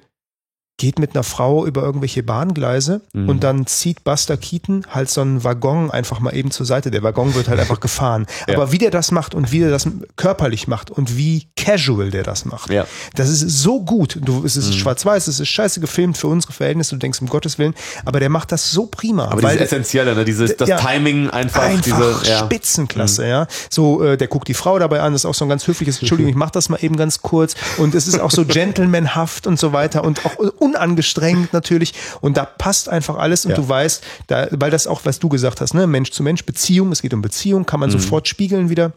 geht 0.78 0.98
mit 1.00 1.14
einer 1.14 1.24
Frau 1.24 1.66
über 1.66 1.82
irgendwelche 1.82 2.22
Bahngleise 2.22 3.02
mhm. 3.12 3.28
und 3.28 3.44
dann 3.44 3.66
zieht 3.66 4.04
Buster 4.04 4.36
Keaton 4.36 4.86
halt 4.88 5.10
so 5.10 5.20
einen 5.20 5.42
Waggon 5.42 5.90
einfach 5.90 6.20
mal 6.20 6.34
eben 6.34 6.52
zur 6.52 6.66
Seite. 6.66 6.92
Der 6.92 7.02
Waggon 7.02 7.34
wird 7.34 7.48
halt 7.48 7.58
einfach 7.60 7.80
gefahren. 7.80 8.26
Ja. 8.46 8.54
Aber 8.54 8.70
wie 8.70 8.78
der 8.78 8.92
das 8.92 9.10
macht 9.10 9.34
und 9.34 9.50
wie 9.50 9.58
der 9.58 9.70
das 9.70 9.88
körperlich 10.16 10.68
macht 10.68 10.90
und 10.90 11.16
wie 11.16 11.48
casual 11.56 12.10
der 12.10 12.22
das 12.22 12.44
macht, 12.44 12.70
ja. 12.70 12.86
das 13.14 13.28
ist 13.28 13.40
so 13.40 13.82
gut. 13.82 14.18
Du, 14.22 14.44
es 14.44 14.56
ist 14.56 14.68
mhm. 14.68 14.74
schwarz-weiß, 14.74 15.26
es 15.26 15.40
ist 15.40 15.48
scheiße 15.48 15.80
gefilmt 15.80 16.16
für 16.16 16.28
unsere 16.28 16.52
Verhältnisse, 16.52 16.94
du 16.94 17.00
denkst 17.00 17.20
um 17.20 17.28
Gottes 17.28 17.58
Willen, 17.58 17.74
aber 18.04 18.20
der 18.20 18.28
macht 18.28 18.52
das 18.52 18.70
so 18.70 18.86
prima. 18.86 19.24
Aber 19.24 19.42
weil, 19.42 19.56
dieses 19.56 19.72
Essentielle, 19.72 20.14
ne? 20.14 20.24
dieses, 20.24 20.56
das 20.56 20.68
ja, 20.68 20.76
Timing 20.78 21.28
einfach. 21.30 21.62
Einfach 21.62 22.22
diese. 22.22 22.38
Spitzenklasse, 22.38 23.22
mhm. 23.22 23.28
ja. 23.28 23.46
So, 23.68 24.04
äh, 24.04 24.16
der 24.16 24.28
guckt 24.28 24.46
die 24.46 24.54
Frau 24.54 24.78
dabei 24.78 25.00
an, 25.00 25.12
das 25.12 25.22
ist 25.22 25.26
auch 25.26 25.34
so 25.34 25.44
ein 25.44 25.48
ganz 25.48 25.66
höfliches, 25.66 25.98
Entschuldigung, 26.00 26.30
ich 26.30 26.36
mach 26.36 26.50
das 26.50 26.68
mal 26.68 26.78
eben 26.80 26.96
ganz 26.96 27.20
kurz 27.20 27.56
und 27.78 27.96
es 27.96 28.06
ist 28.06 28.20
auch 28.20 28.30
so 28.30 28.44
gentlemanhaft 28.46 29.48
und 29.48 29.58
so 29.58 29.72
weiter 29.72 30.04
und 30.04 30.24
auch 30.24 30.36
unangestrengt 30.68 31.52
natürlich. 31.52 31.94
Und 32.20 32.36
da 32.36 32.44
passt 32.44 32.88
einfach 32.88 33.16
alles 33.16 33.44
und 33.44 33.52
ja. 33.52 33.56
du 33.56 33.68
weißt, 33.68 34.02
da, 34.26 34.48
weil 34.50 34.70
das 34.70 34.86
auch, 34.86 35.02
was 35.04 35.18
du 35.18 35.28
gesagt 35.28 35.60
hast, 35.60 35.74
ne, 35.74 35.86
Mensch 35.86 36.10
zu 36.10 36.22
Mensch, 36.22 36.44
Beziehung, 36.44 36.92
es 36.92 37.02
geht 37.02 37.14
um 37.14 37.22
Beziehung, 37.22 37.66
kann 37.66 37.80
man 37.80 37.90
mhm. 37.90 37.98
sofort 37.98 38.28
spiegeln 38.28 38.70
wieder. 38.70 38.92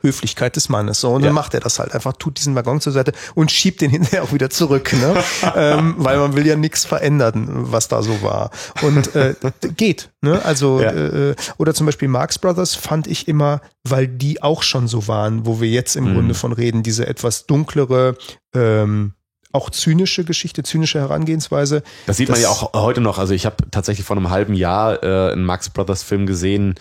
Höflichkeit 0.00 0.56
des 0.56 0.70
Mannes. 0.70 1.00
So, 1.00 1.10
und 1.10 1.22
dann 1.22 1.34
macht 1.34 1.52
er 1.52 1.60
das 1.60 1.78
halt 1.78 1.92
einfach, 1.94 2.14
tut 2.14 2.38
diesen 2.38 2.54
Waggon 2.54 2.80
zur 2.80 2.92
Seite 2.92 3.12
und 3.34 3.52
schiebt 3.52 3.82
den 3.82 3.90
hinterher 3.90 4.22
auch 4.22 4.32
wieder 4.32 4.48
zurück, 4.48 4.92
ne? 4.94 5.22
ähm, 5.56 5.96
weil 5.98 6.16
man 6.18 6.34
will 6.34 6.46
ja 6.46 6.56
nichts 6.56 6.86
verändern, 6.86 7.48
was 7.70 7.88
da 7.88 8.02
so 8.02 8.22
war. 8.22 8.50
Und 8.80 9.14
äh, 9.14 9.34
geht, 9.76 10.10
ne? 10.22 10.42
Also, 10.42 10.80
ja. 10.80 10.90
äh, 10.90 11.34
oder 11.58 11.74
zum 11.74 11.84
Beispiel 11.84 12.08
Marx 12.08 12.38
Brothers 12.38 12.74
fand 12.74 13.06
ich 13.06 13.28
immer, 13.28 13.60
weil 13.86 14.08
die 14.08 14.42
auch 14.42 14.62
schon 14.62 14.88
so 14.88 15.06
waren, 15.06 15.44
wo 15.44 15.60
wir 15.60 15.68
jetzt 15.68 15.96
im 15.96 16.04
mhm. 16.04 16.14
Grunde 16.14 16.34
von 16.34 16.52
reden, 16.52 16.82
diese 16.82 17.06
etwas 17.06 17.46
dunklere, 17.46 18.16
ähm, 18.54 19.12
auch 19.54 19.70
zynische 19.70 20.24
Geschichte, 20.24 20.62
zynische 20.62 20.98
Herangehensweise. 21.00 21.82
Das 22.06 22.16
sieht 22.16 22.28
man 22.28 22.40
ja 22.40 22.48
auch 22.48 22.72
heute 22.74 23.00
noch. 23.00 23.18
Also 23.18 23.34
ich 23.34 23.46
habe 23.46 23.56
tatsächlich 23.70 24.06
vor 24.06 24.16
einem 24.16 24.30
halben 24.30 24.54
Jahr 24.54 25.02
äh, 25.02 25.32
einen 25.32 25.44
Max 25.44 25.70
Brothers 25.70 26.02
Film 26.02 26.26
gesehen. 26.26 26.74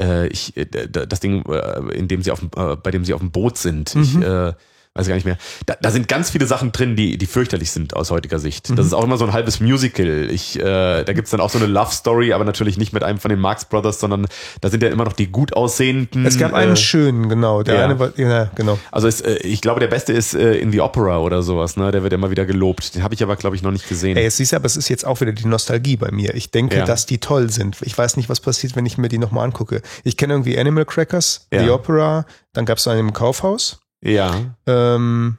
Äh, 0.00 0.28
ich, 0.28 0.56
äh, 0.56 0.66
das 0.88 1.20
Ding, 1.20 1.44
äh, 1.46 1.94
in 1.94 2.08
dem 2.08 2.22
sie 2.22 2.30
auf, 2.30 2.42
äh, 2.56 2.76
bei 2.76 2.90
dem 2.90 3.04
sie 3.04 3.14
auf 3.14 3.20
dem 3.20 3.30
Boot 3.30 3.58
sind. 3.58 3.94
Mhm. 3.94 4.02
Ich, 4.02 4.16
äh, 4.16 4.52
weiß 4.96 5.08
gar 5.08 5.16
nicht 5.16 5.24
mehr. 5.24 5.38
Da, 5.66 5.76
da 5.80 5.90
sind 5.90 6.06
ganz 6.06 6.30
viele 6.30 6.46
Sachen 6.46 6.70
drin, 6.70 6.94
die, 6.94 7.18
die 7.18 7.26
fürchterlich 7.26 7.72
sind 7.72 7.96
aus 7.96 8.12
heutiger 8.12 8.38
Sicht. 8.38 8.70
Mhm. 8.70 8.76
Das 8.76 8.86
ist 8.86 8.92
auch 8.92 9.02
immer 9.02 9.16
so 9.16 9.24
ein 9.24 9.32
halbes 9.32 9.58
Musical. 9.58 10.28
Ich, 10.30 10.56
äh, 10.56 11.02
da 11.02 11.12
gibt's 11.12 11.32
dann 11.32 11.40
auch 11.40 11.50
so 11.50 11.58
eine 11.58 11.66
Love 11.66 11.90
Story, 11.90 12.32
aber 12.32 12.44
natürlich 12.44 12.78
nicht 12.78 12.92
mit 12.92 13.02
einem 13.02 13.18
von 13.18 13.28
den 13.28 13.40
Marx 13.40 13.64
Brothers, 13.64 13.98
sondern 13.98 14.26
da 14.60 14.70
sind 14.70 14.84
ja 14.84 14.90
immer 14.90 15.04
noch 15.04 15.12
die 15.12 15.26
gut 15.26 15.52
aussehenden. 15.54 16.24
Es 16.24 16.38
gab 16.38 16.52
einen 16.52 16.74
äh, 16.74 16.76
schönen, 16.76 17.28
genau. 17.28 17.64
Der 17.64 17.74
ja. 17.74 17.84
eine 17.86 17.98
war, 17.98 18.16
ja, 18.16 18.44
genau. 18.54 18.78
Also 18.92 19.08
es, 19.08 19.20
äh, 19.20 19.34
ich 19.38 19.60
glaube, 19.60 19.80
der 19.80 19.88
beste 19.88 20.12
ist 20.12 20.34
äh, 20.34 20.54
in 20.58 20.70
the 20.70 20.80
Opera 20.80 21.18
oder 21.18 21.42
sowas, 21.42 21.76
ne? 21.76 21.90
Der 21.90 22.04
wird 22.04 22.12
immer 22.12 22.30
wieder 22.30 22.46
gelobt. 22.46 22.94
Den 22.94 23.02
habe 23.02 23.14
ich 23.14 23.22
aber, 23.24 23.34
glaube 23.34 23.56
ich, 23.56 23.62
noch 23.62 23.72
nicht 23.72 23.88
gesehen. 23.88 24.16
Ey, 24.16 24.22
jetzt 24.22 24.36
siehst 24.36 24.52
du, 24.52 24.56
aber 24.56 24.66
es 24.66 24.76
ist 24.76 24.88
jetzt 24.88 25.04
auch 25.04 25.20
wieder 25.20 25.32
die 25.32 25.46
Nostalgie 25.46 25.96
bei 25.96 26.12
mir. 26.12 26.36
Ich 26.36 26.52
denke, 26.52 26.76
ja. 26.76 26.84
dass 26.84 27.04
die 27.06 27.18
toll 27.18 27.50
sind. 27.50 27.78
Ich 27.80 27.98
weiß 27.98 28.16
nicht, 28.16 28.28
was 28.28 28.38
passiert, 28.38 28.76
wenn 28.76 28.86
ich 28.86 28.96
mir 28.96 29.08
die 29.08 29.18
nochmal 29.18 29.44
angucke. 29.44 29.82
Ich 30.04 30.16
kenne 30.16 30.34
irgendwie 30.34 30.56
Animal 30.56 30.84
Crackers, 30.84 31.48
ja. 31.52 31.64
The 31.64 31.70
Opera, 31.70 32.26
dann 32.52 32.64
gab's 32.64 32.86
einen 32.86 33.00
im 33.00 33.12
Kaufhaus. 33.12 33.80
Ja. 34.04 34.54
Ähm, 34.66 35.38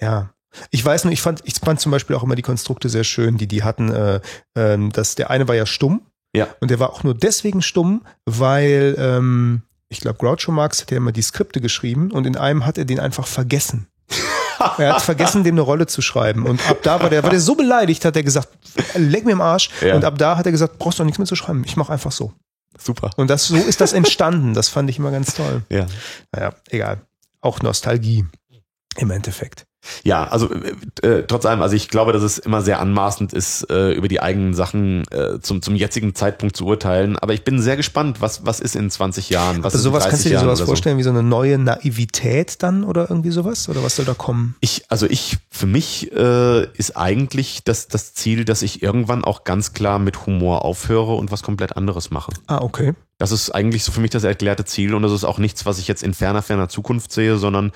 ja. 0.00 0.30
Ich 0.70 0.84
weiß 0.84 1.04
nur, 1.04 1.12
ich 1.12 1.22
fand, 1.22 1.40
ich 1.44 1.54
fand 1.54 1.80
zum 1.80 1.90
Beispiel 1.90 2.14
auch 2.14 2.22
immer 2.22 2.36
die 2.36 2.42
Konstrukte 2.42 2.88
sehr 2.88 3.04
schön, 3.04 3.38
die 3.38 3.46
die 3.46 3.62
hatten. 3.62 3.90
Äh, 3.90 4.20
äh, 4.54 4.88
dass 4.90 5.14
der 5.14 5.30
eine 5.30 5.48
war 5.48 5.54
ja 5.54 5.66
stumm. 5.66 6.02
Ja. 6.34 6.48
Und 6.60 6.70
der 6.70 6.80
war 6.80 6.90
auch 6.90 7.04
nur 7.04 7.14
deswegen 7.14 7.62
stumm, 7.62 8.02
weil 8.24 8.96
ähm, 8.98 9.62
ich 9.88 10.00
glaube, 10.00 10.18
Groucho 10.18 10.50
Marx 10.50 10.80
hat 10.80 10.90
ja 10.90 10.96
immer 10.96 11.12
die 11.12 11.22
Skripte 11.22 11.60
geschrieben 11.60 12.10
und 12.10 12.26
in 12.26 12.36
einem 12.36 12.66
hat 12.66 12.76
er 12.76 12.84
den 12.84 12.98
einfach 12.98 13.26
vergessen. 13.26 13.86
er 14.78 14.94
hat 14.94 15.02
vergessen, 15.02 15.44
dem 15.44 15.54
eine 15.54 15.60
Rolle 15.60 15.86
zu 15.86 16.02
schreiben. 16.02 16.46
Und 16.46 16.68
ab 16.68 16.78
da 16.82 17.00
war 17.00 17.10
der, 17.10 17.22
war 17.22 17.30
der 17.30 17.40
so 17.40 17.54
beleidigt, 17.54 18.04
hat 18.04 18.16
er 18.16 18.22
gesagt, 18.22 18.48
leck 18.94 19.24
mir 19.24 19.32
im 19.32 19.40
Arsch. 19.40 19.70
Ja. 19.80 19.94
Und 19.94 20.04
ab 20.04 20.18
da 20.18 20.36
hat 20.36 20.46
er 20.46 20.52
gesagt, 20.52 20.78
brauchst 20.78 20.98
du 20.98 21.02
auch 21.02 21.06
nichts 21.06 21.18
mehr 21.18 21.26
zu 21.26 21.36
schreiben. 21.36 21.62
Ich 21.64 21.76
mache 21.76 21.92
einfach 21.92 22.12
so. 22.12 22.32
Super. 22.76 23.10
Und 23.16 23.30
das, 23.30 23.46
so 23.46 23.56
ist 23.56 23.80
das 23.80 23.92
entstanden. 23.92 24.54
Das 24.54 24.68
fand 24.68 24.90
ich 24.90 24.98
immer 24.98 25.12
ganz 25.12 25.34
toll. 25.34 25.62
Ja. 25.68 25.86
Naja, 26.32 26.54
egal. 26.70 27.00
Auch 27.44 27.60
Nostalgie 27.60 28.24
im 28.96 29.10
Endeffekt. 29.10 29.66
Ja, 30.02 30.24
also 30.28 30.48
äh, 30.50 31.06
äh, 31.06 31.24
trotz 31.26 31.44
allem, 31.44 31.60
also 31.60 31.76
ich 31.76 31.88
glaube, 31.88 32.12
dass 32.12 32.22
es 32.22 32.38
immer 32.38 32.62
sehr 32.62 32.80
anmaßend 32.80 33.34
ist, 33.34 33.68
äh, 33.70 33.92
über 33.92 34.08
die 34.08 34.20
eigenen 34.20 34.54
Sachen 34.54 35.04
äh, 35.10 35.40
zum, 35.40 35.60
zum 35.60 35.74
jetzigen 35.74 36.14
Zeitpunkt 36.14 36.56
zu 36.56 36.64
urteilen. 36.64 37.18
Aber 37.18 37.34
ich 37.34 37.44
bin 37.44 37.60
sehr 37.60 37.76
gespannt, 37.76 38.22
was, 38.22 38.46
was 38.46 38.60
ist 38.60 38.76
in 38.76 38.90
20 38.90 39.28
Jahren? 39.28 39.62
Was 39.62 39.74
also 39.74 39.90
sowas 39.90 40.08
kannst 40.08 40.24
du 40.24 40.30
dir 40.30 40.40
sowas 40.40 40.62
vorstellen, 40.62 40.96
so. 40.96 41.00
wie 41.00 41.04
so 41.04 41.10
eine 41.10 41.22
neue 41.22 41.58
Naivität 41.58 42.62
dann 42.62 42.82
oder 42.82 43.10
irgendwie 43.10 43.30
sowas? 43.30 43.68
Oder 43.68 43.82
was 43.82 43.96
soll 43.96 44.06
da 44.06 44.14
kommen? 44.14 44.56
Ich, 44.60 44.84
also 44.88 45.06
ich, 45.06 45.36
für 45.50 45.66
mich 45.66 46.12
äh, 46.12 46.64
ist 46.78 46.96
eigentlich 46.96 47.62
das, 47.64 47.88
das 47.88 48.14
Ziel, 48.14 48.46
dass 48.46 48.62
ich 48.62 48.82
irgendwann 48.82 49.22
auch 49.22 49.44
ganz 49.44 49.74
klar 49.74 49.98
mit 49.98 50.24
Humor 50.24 50.64
aufhöre 50.64 51.14
und 51.14 51.30
was 51.30 51.42
komplett 51.42 51.76
anderes 51.76 52.10
mache. 52.10 52.32
Ah, 52.46 52.62
okay. 52.62 52.94
Das 53.18 53.30
ist 53.30 53.50
eigentlich 53.50 53.84
so 53.84 53.92
für 53.92 54.00
mich 54.00 54.10
das 54.10 54.24
erklärte 54.24 54.64
Ziel 54.64 54.94
und 54.94 55.02
das 55.02 55.12
ist 55.12 55.24
auch 55.24 55.38
nichts, 55.38 55.64
was 55.66 55.78
ich 55.78 55.86
jetzt 55.86 56.02
in 56.02 56.14
ferner, 56.14 56.42
ferner 56.42 56.68
Zukunft 56.68 57.12
sehe, 57.12 57.36
sondern 57.36 57.70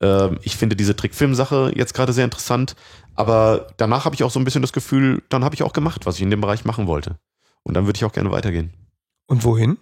äh, 0.00 0.34
ich 0.42 0.56
finde 0.56 0.76
diese 0.76 0.94
Trickfilm-Sache 0.94 1.72
jetzt 1.74 1.94
gerade 1.94 2.12
sehr 2.12 2.24
interessant. 2.24 2.76
Aber 3.14 3.68
danach 3.76 4.04
habe 4.04 4.14
ich 4.14 4.22
auch 4.22 4.30
so 4.30 4.38
ein 4.38 4.44
bisschen 4.44 4.62
das 4.62 4.72
Gefühl, 4.72 5.22
dann 5.28 5.44
habe 5.44 5.54
ich 5.54 5.62
auch 5.62 5.72
gemacht, 5.72 6.06
was 6.06 6.16
ich 6.16 6.22
in 6.22 6.30
dem 6.30 6.40
Bereich 6.40 6.64
machen 6.64 6.86
wollte. 6.86 7.16
Und 7.62 7.74
dann 7.74 7.86
würde 7.86 7.96
ich 7.96 8.04
auch 8.04 8.12
gerne 8.12 8.30
weitergehen. 8.30 8.72
Und 9.26 9.44
wohin? 9.44 9.78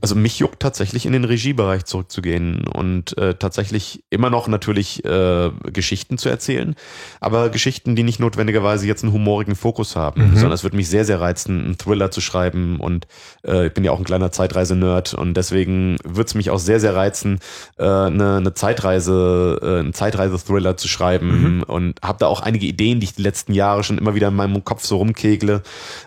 Also 0.00 0.14
mich 0.14 0.38
juckt 0.38 0.60
tatsächlich 0.60 1.04
in 1.04 1.12
den 1.12 1.24
Regiebereich 1.24 1.84
zurückzugehen 1.84 2.68
und 2.68 3.18
äh, 3.18 3.34
tatsächlich 3.34 4.04
immer 4.08 4.30
noch 4.30 4.46
natürlich 4.46 5.04
äh, 5.04 5.50
Geschichten 5.72 6.16
zu 6.16 6.28
erzählen, 6.28 6.76
aber 7.20 7.48
Geschichten, 7.50 7.96
die 7.96 8.04
nicht 8.04 8.20
notwendigerweise 8.20 8.86
jetzt 8.86 9.02
einen 9.02 9.12
humorigen 9.12 9.56
Fokus 9.56 9.96
haben, 9.96 10.30
mhm. 10.30 10.34
sondern 10.34 10.52
es 10.52 10.62
würde 10.62 10.76
mich 10.76 10.88
sehr, 10.88 11.04
sehr 11.04 11.20
reizen, 11.20 11.64
einen 11.64 11.78
Thriller 11.78 12.12
zu 12.12 12.20
schreiben 12.20 12.78
und 12.78 13.08
äh, 13.44 13.66
ich 13.66 13.74
bin 13.74 13.82
ja 13.82 13.90
auch 13.90 13.98
ein 13.98 14.04
kleiner 14.04 14.30
Zeitreise-Nerd 14.30 15.14
und 15.14 15.34
deswegen 15.34 15.96
würde 16.04 16.28
es 16.28 16.34
mich 16.36 16.50
auch 16.50 16.60
sehr, 16.60 16.78
sehr 16.78 16.94
reizen, 16.94 17.40
äh, 17.78 17.82
eine, 17.82 18.36
eine 18.36 18.54
Zeitreise, 18.54 19.58
äh, 19.60 19.80
einen 19.80 19.94
Zeitreise-Thriller 19.94 20.76
zu 20.76 20.86
schreiben 20.86 21.56
mhm. 21.56 21.62
und 21.64 22.00
habe 22.00 22.18
da 22.20 22.28
auch 22.28 22.42
einige 22.42 22.66
Ideen, 22.66 23.00
die 23.00 23.04
ich 23.06 23.14
die 23.16 23.22
letzten 23.22 23.52
Jahre 23.52 23.82
schon 23.82 23.98
immer 23.98 24.14
wieder 24.14 24.28
in 24.28 24.36
meinem 24.36 24.62
Kopf 24.62 24.84
so 24.84 24.98
rumkegle, 24.98 25.64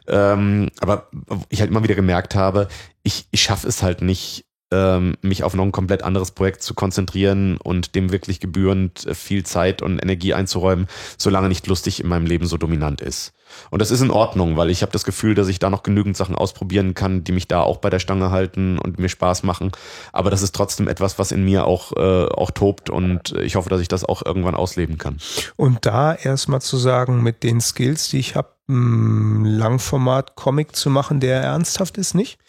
ähm, 0.08 0.70
aber 0.80 1.10
ich 1.50 1.60
halt 1.60 1.70
immer 1.70 1.84
wieder 1.84 1.96
gemerkt 1.96 2.36
habe, 2.36 2.70
ich, 3.04 3.26
ich 3.32 3.42
schaffe 3.42 3.68
es 3.68 3.84
halt 3.84 4.02
nicht, 4.02 4.46
ähm, 4.72 5.16
mich 5.22 5.44
auf 5.44 5.54
noch 5.54 5.66
ein 5.66 5.72
komplett 5.72 6.04
anderes 6.04 6.32
Projekt 6.32 6.64
zu 6.64 6.74
konzentrieren 6.74 7.58
und 7.58 7.96
dem 7.96 8.12
wirklich 8.12 8.40
gebührend 8.40 9.06
äh, 9.06 9.16
viel 9.16 9.46
Zeit 9.46 9.82
und 9.82 10.00
Energie 10.00 10.34
einzuräumen, 10.34 10.88
solange 11.18 11.50
nicht 11.50 11.68
lustig 11.68 12.00
in 12.00 12.08
meinem 12.08 12.26
Leben 12.26 12.48
so 12.48 12.58
dominant 12.58 13.02
ist. 13.02 13.34
Und 13.70 13.82
das 13.82 13.92
ist 13.92 14.02
in 14.02 14.12
Ordnung, 14.12 14.58
weil 14.58 14.70
ich 14.70 14.82
habe 14.82 14.92
das 14.92 15.04
Gefühl, 15.04 15.36
dass 15.36 15.48
ich 15.48 15.60
da 15.60 15.70
noch 15.70 15.84
genügend 15.84 16.18
Sachen 16.18 16.36
ausprobieren 16.36 16.94
kann, 16.94 17.24
die 17.24 17.32
mich 17.32 17.48
da 17.48 17.62
auch 17.62 17.78
bei 17.78 17.90
der 17.90 18.00
Stange 18.00 18.32
halten 18.32 18.80
und 18.80 19.00
mir 19.00 19.10
Spaß 19.10 19.44
machen. 19.44 19.72
Aber 20.12 20.30
das 20.30 20.42
ist 20.42 20.56
trotzdem 20.56 20.88
etwas, 20.88 21.20
was 21.20 21.32
in 21.32 21.44
mir 21.44 21.66
auch, 21.66 21.94
äh, 21.96 22.26
auch 22.26 22.52
tobt 22.52 22.90
und 22.90 23.34
ich 23.42 23.56
hoffe, 23.56 23.70
dass 23.70 23.82
ich 23.82 23.88
das 23.88 24.06
auch 24.06 24.26
irgendwann 24.26 24.56
ausleben 24.56 24.98
kann. 24.98 25.18
Und 25.56 25.86
da 25.86 26.14
erstmal 26.14 26.62
zu 26.62 26.78
sagen, 26.78 27.24
mit 27.24 27.44
den 27.44 27.62
Skills, 27.62 28.10
die 28.10 28.20
ich 28.20 28.36
habe, 28.36 28.50
Langformat-Comic 28.68 30.76
zu 30.76 30.90
machen, 30.90 31.20
der 31.20 31.42
ernsthaft 31.42 31.98
ist, 31.98 32.16
nicht? 32.16 32.40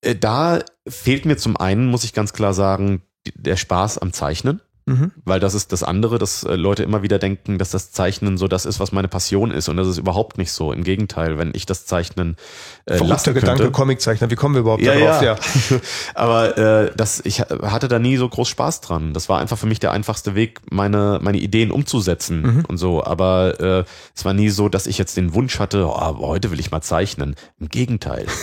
Äh, 0.00 0.14
da 0.14 0.60
fehlt 0.88 1.26
mir 1.26 1.36
zum 1.36 1.56
einen, 1.56 1.86
muss 1.86 2.04
ich 2.04 2.12
ganz 2.12 2.32
klar 2.32 2.54
sagen, 2.54 3.02
der 3.34 3.56
Spaß 3.56 3.98
am 3.98 4.12
Zeichnen. 4.12 4.60
Mhm. 4.90 5.12
Weil 5.24 5.40
das 5.40 5.54
ist 5.54 5.72
das 5.72 5.82
andere, 5.82 6.18
dass 6.18 6.44
äh, 6.44 6.56
Leute 6.56 6.82
immer 6.82 7.02
wieder 7.02 7.18
denken, 7.18 7.58
dass 7.58 7.70
das 7.70 7.92
Zeichnen 7.92 8.36
so 8.38 8.48
das 8.48 8.66
ist, 8.66 8.80
was 8.80 8.92
meine 8.92 9.08
Passion 9.08 9.50
ist. 9.50 9.68
Und 9.68 9.76
das 9.76 9.88
ist 9.88 9.98
überhaupt 9.98 10.38
nicht 10.38 10.52
so. 10.52 10.72
Im 10.72 10.84
Gegenteil, 10.84 11.38
wenn 11.38 11.52
ich 11.54 11.66
das 11.66 11.86
Zeichnen 11.86 12.36
äh, 12.86 12.96
Verrückter 12.96 13.32
Gedanke, 13.32 13.70
Comiczeichner, 13.70 14.30
wie 14.30 14.34
kommen 14.34 14.54
wir 14.54 14.60
überhaupt 14.60 14.82
ja, 14.82 14.98
darauf? 14.98 15.22
Ja. 15.22 15.36
ja. 15.70 15.80
Aber 16.14 16.58
äh, 16.58 16.92
das, 16.96 17.20
ich 17.24 17.40
hatte 17.40 17.88
da 17.88 17.98
nie 17.98 18.16
so 18.16 18.28
groß 18.28 18.48
Spaß 18.48 18.80
dran. 18.80 19.12
Das 19.14 19.28
war 19.28 19.38
einfach 19.38 19.58
für 19.58 19.66
mich 19.66 19.80
der 19.80 19.92
einfachste 19.92 20.34
Weg, 20.34 20.60
meine, 20.70 21.18
meine 21.22 21.38
Ideen 21.38 21.70
umzusetzen 21.70 22.42
mhm. 22.42 22.64
und 22.66 22.78
so. 22.78 23.04
Aber 23.04 23.60
äh, 23.60 23.84
es 24.14 24.24
war 24.24 24.34
nie 24.34 24.50
so, 24.50 24.68
dass 24.68 24.86
ich 24.86 24.98
jetzt 24.98 25.16
den 25.16 25.34
Wunsch 25.34 25.58
hatte, 25.58 25.86
oh, 25.86 26.18
heute 26.18 26.50
will 26.50 26.60
ich 26.60 26.70
mal 26.70 26.82
zeichnen. 26.82 27.36
Im 27.58 27.68
Gegenteil. 27.68 28.26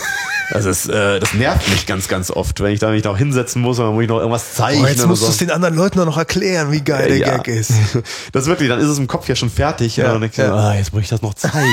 Also 0.50 0.70
es, 0.70 0.88
äh, 0.88 1.20
das 1.20 1.34
nervt 1.34 1.68
mich 1.68 1.86
ganz, 1.86 2.08
ganz 2.08 2.30
oft, 2.30 2.60
wenn 2.60 2.72
ich 2.72 2.80
da 2.80 2.90
mich 2.90 3.04
noch 3.04 3.18
hinsetzen 3.18 3.60
muss 3.60 3.78
und 3.78 3.84
dann 3.84 3.94
muss 3.94 4.04
ich 4.04 4.08
noch 4.08 4.18
irgendwas 4.18 4.54
zeichnen. 4.54 4.84
Oh, 4.84 4.88
jetzt 4.88 5.06
musst 5.06 5.20
so. 5.20 5.26
du 5.26 5.32
es 5.32 5.38
den 5.38 5.50
anderen 5.50 5.76
Leuten 5.76 5.98
noch 5.98 6.16
erklären, 6.16 6.37
wie 6.40 6.80
geil 6.80 7.08
der 7.08 7.18
ja. 7.18 7.36
Gag 7.36 7.48
ist. 7.48 7.72
Das 8.32 8.46
wirklich, 8.46 8.68
dann 8.68 8.78
ist 8.78 8.86
es 8.86 8.98
im 8.98 9.06
Kopf 9.06 9.28
ja 9.28 9.34
schon 9.34 9.50
fertig. 9.50 9.96
Ja, 9.96 10.12
und 10.12 10.20
dann 10.20 10.30
ja. 10.34 10.54
ah, 10.54 10.74
jetzt 10.74 10.92
muss 10.92 11.02
ich 11.02 11.08
das 11.08 11.22
noch 11.22 11.34
zeichnen. 11.34 11.72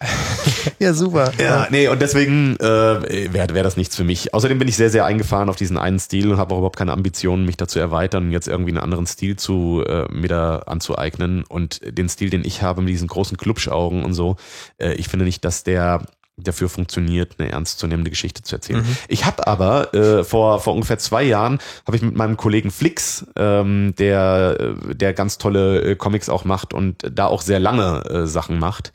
ja, 0.78 0.94
super. 0.94 1.32
Ja, 1.38 1.66
nee, 1.70 1.88
und 1.88 2.00
deswegen 2.00 2.56
äh, 2.56 3.32
wäre 3.32 3.54
wär 3.54 3.62
das 3.62 3.76
nichts 3.76 3.96
für 3.96 4.04
mich. 4.04 4.32
Außerdem 4.32 4.58
bin 4.58 4.68
ich 4.68 4.76
sehr, 4.76 4.90
sehr 4.90 5.04
eingefahren 5.04 5.48
auf 5.48 5.56
diesen 5.56 5.76
einen 5.76 5.98
Stil 5.98 6.30
und 6.30 6.38
habe 6.38 6.54
auch 6.54 6.58
überhaupt 6.58 6.78
keine 6.78 6.92
Ambitionen, 6.92 7.44
mich 7.44 7.56
dazu 7.56 7.78
erweitern 7.78 8.24
und 8.24 8.32
jetzt 8.32 8.48
irgendwie 8.48 8.70
einen 8.70 8.78
anderen 8.78 9.06
Stil 9.06 9.36
zu 9.36 9.84
äh, 9.86 10.06
mir 10.10 10.28
da 10.28 10.60
anzueignen. 10.60 11.44
Und 11.44 11.80
den 11.84 12.08
Stil, 12.08 12.30
den 12.30 12.44
ich 12.44 12.62
habe 12.62 12.80
mit 12.80 12.90
diesen 12.90 13.08
großen 13.08 13.36
Klubschaugen 13.36 14.04
und 14.04 14.14
so, 14.14 14.36
äh, 14.78 14.94
ich 14.94 15.08
finde 15.08 15.24
nicht, 15.26 15.44
dass 15.44 15.64
der 15.64 16.02
dafür 16.42 16.68
funktioniert, 16.68 17.36
eine 17.38 17.50
ernstzunehmende 17.50 18.10
Geschichte 18.10 18.42
zu 18.42 18.56
erzählen. 18.56 18.80
Mhm. 18.80 18.96
Ich 19.08 19.24
habe 19.24 19.46
aber 19.46 19.94
äh, 19.94 20.24
vor, 20.24 20.60
vor 20.60 20.74
ungefähr 20.74 20.98
zwei 20.98 21.22
Jahren 21.22 21.58
habe 21.86 21.96
ich 21.96 22.02
mit 22.02 22.16
meinem 22.16 22.36
Kollegen 22.36 22.70
Flix, 22.70 23.26
ähm, 23.36 23.94
der, 23.98 24.56
äh, 24.90 24.94
der 24.94 25.12
ganz 25.12 25.38
tolle 25.38 25.82
äh, 25.82 25.96
Comics 25.96 26.28
auch 26.28 26.44
macht 26.44 26.74
und 26.74 27.10
da 27.10 27.26
auch 27.26 27.42
sehr 27.42 27.60
lange 27.60 28.04
äh, 28.04 28.26
Sachen 28.26 28.58
macht, 28.58 28.92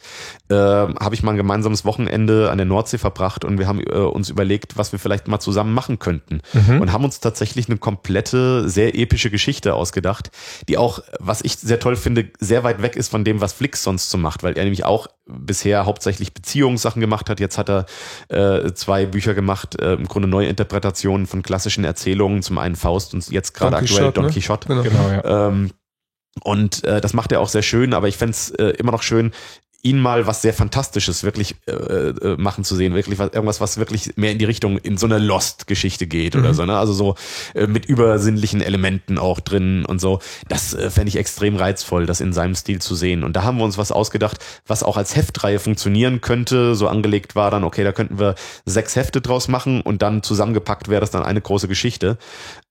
äh, 0.49 0.55
habe 0.55 1.13
ich 1.15 1.23
mal 1.23 1.31
ein 1.31 1.37
gemeinsames 1.37 1.85
Wochenende 1.85 2.51
an 2.51 2.57
der 2.57 2.65
Nordsee 2.65 2.97
verbracht 2.97 3.45
und 3.45 3.57
wir 3.57 3.67
haben 3.67 3.79
äh, 3.81 3.97
uns 3.97 4.29
überlegt, 4.29 4.77
was 4.77 4.91
wir 4.91 4.99
vielleicht 4.99 5.27
mal 5.27 5.39
zusammen 5.39 5.73
machen 5.73 5.99
könnten 5.99 6.41
mhm. 6.53 6.81
und 6.81 6.91
haben 6.91 7.03
uns 7.03 7.19
tatsächlich 7.19 7.67
eine 7.67 7.77
komplette, 7.77 8.69
sehr 8.69 8.95
epische 8.95 9.29
Geschichte 9.29 9.73
ausgedacht, 9.73 10.31
die 10.67 10.77
auch, 10.77 10.99
was 11.19 11.41
ich 11.41 11.57
sehr 11.57 11.79
toll 11.79 11.95
finde, 11.95 12.29
sehr 12.39 12.63
weit 12.63 12.81
weg 12.81 12.95
ist 12.95 13.09
von 13.09 13.23
dem, 13.23 13.41
was 13.41 13.53
Flix 13.53 13.83
sonst 13.83 14.09
so 14.09 14.17
macht, 14.17 14.43
weil 14.43 14.57
er 14.57 14.63
nämlich 14.63 14.85
auch 14.85 15.07
bisher 15.27 15.85
hauptsächlich 15.85 16.33
Beziehungssachen 16.33 16.99
gemacht 16.99 17.29
hat. 17.29 17.39
Jetzt 17.39 17.57
hat 17.57 17.69
er 17.69 17.85
äh, 18.29 18.73
zwei 18.73 19.05
Bücher 19.05 19.33
gemacht, 19.33 19.79
äh, 19.79 19.93
im 19.93 20.07
Grunde 20.07 20.27
neue 20.27 20.47
Interpretationen 20.47 21.25
von 21.25 21.41
klassischen 21.41 21.83
Erzählungen, 21.83 22.43
zum 22.43 22.57
einen 22.57 22.75
Faust 22.75 23.13
und 23.13 23.27
jetzt 23.29 23.53
gerade 23.53 23.77
aktuell 23.77 24.11
Don 24.11 24.25
ne? 24.25 24.31
Quixote. 24.31 24.67
Genau. 24.67 24.83
genau 24.83 25.09
ja. 25.09 25.47
ähm, 25.47 25.71
und 26.43 26.83
äh, 26.83 26.99
das 27.01 27.13
macht 27.13 27.31
er 27.31 27.39
auch 27.39 27.47
sehr 27.47 27.61
schön, 27.61 27.93
aber 27.93 28.07
ich 28.07 28.17
fände 28.17 28.37
äh, 28.59 28.71
immer 28.71 28.91
noch 28.91 29.03
schön, 29.03 29.31
ihn 29.81 29.99
mal 29.99 30.27
was 30.27 30.41
sehr 30.41 30.53
Fantastisches 30.53 31.23
wirklich 31.23 31.55
äh, 31.67 31.71
äh, 31.71 32.37
machen 32.37 32.63
zu 32.63 32.75
sehen, 32.75 32.93
wirklich 32.93 33.19
was, 33.19 33.33
irgendwas, 33.33 33.61
was 33.61 33.77
wirklich 33.77 34.17
mehr 34.17 34.31
in 34.31 34.39
die 34.39 34.45
Richtung 34.45 34.77
in 34.77 34.97
so 34.97 35.05
eine 35.05 35.19
Lost-Geschichte 35.19 36.07
geht 36.07 36.35
mhm. 36.35 36.41
oder 36.41 36.53
so, 36.53 36.65
ne? 36.65 36.77
Also 36.77 36.93
so 36.93 37.15
äh, 37.53 37.67
mit 37.67 37.85
übersinnlichen 37.85 38.61
Elementen 38.61 39.17
auch 39.17 39.39
drin 39.39 39.85
und 39.85 39.99
so. 39.99 40.19
Das 40.47 40.73
äh, 40.73 40.89
fände 40.89 41.09
ich 41.09 41.17
extrem 41.17 41.55
reizvoll, 41.55 42.05
das 42.05 42.21
in 42.21 42.33
seinem 42.33 42.55
Stil 42.55 42.81
zu 42.81 42.95
sehen. 42.95 43.23
Und 43.23 43.35
da 43.35 43.43
haben 43.43 43.57
wir 43.57 43.65
uns 43.65 43.77
was 43.77 43.91
ausgedacht, 43.91 44.37
was 44.65 44.83
auch 44.83 44.97
als 44.97 45.15
Heftreihe 45.15 45.59
funktionieren 45.59 46.21
könnte. 46.21 46.75
So 46.75 46.87
angelegt 46.87 47.35
war 47.35 47.51
dann, 47.51 47.63
okay, 47.63 47.83
da 47.83 47.91
könnten 47.91 48.19
wir 48.19 48.35
sechs 48.65 48.95
Hefte 48.95 49.21
draus 49.21 49.47
machen 49.47 49.81
und 49.81 50.01
dann 50.01 50.23
zusammengepackt 50.23 50.89
wäre 50.89 51.01
das 51.01 51.11
dann 51.11 51.23
eine 51.23 51.41
große 51.41 51.67
Geschichte. 51.67 52.17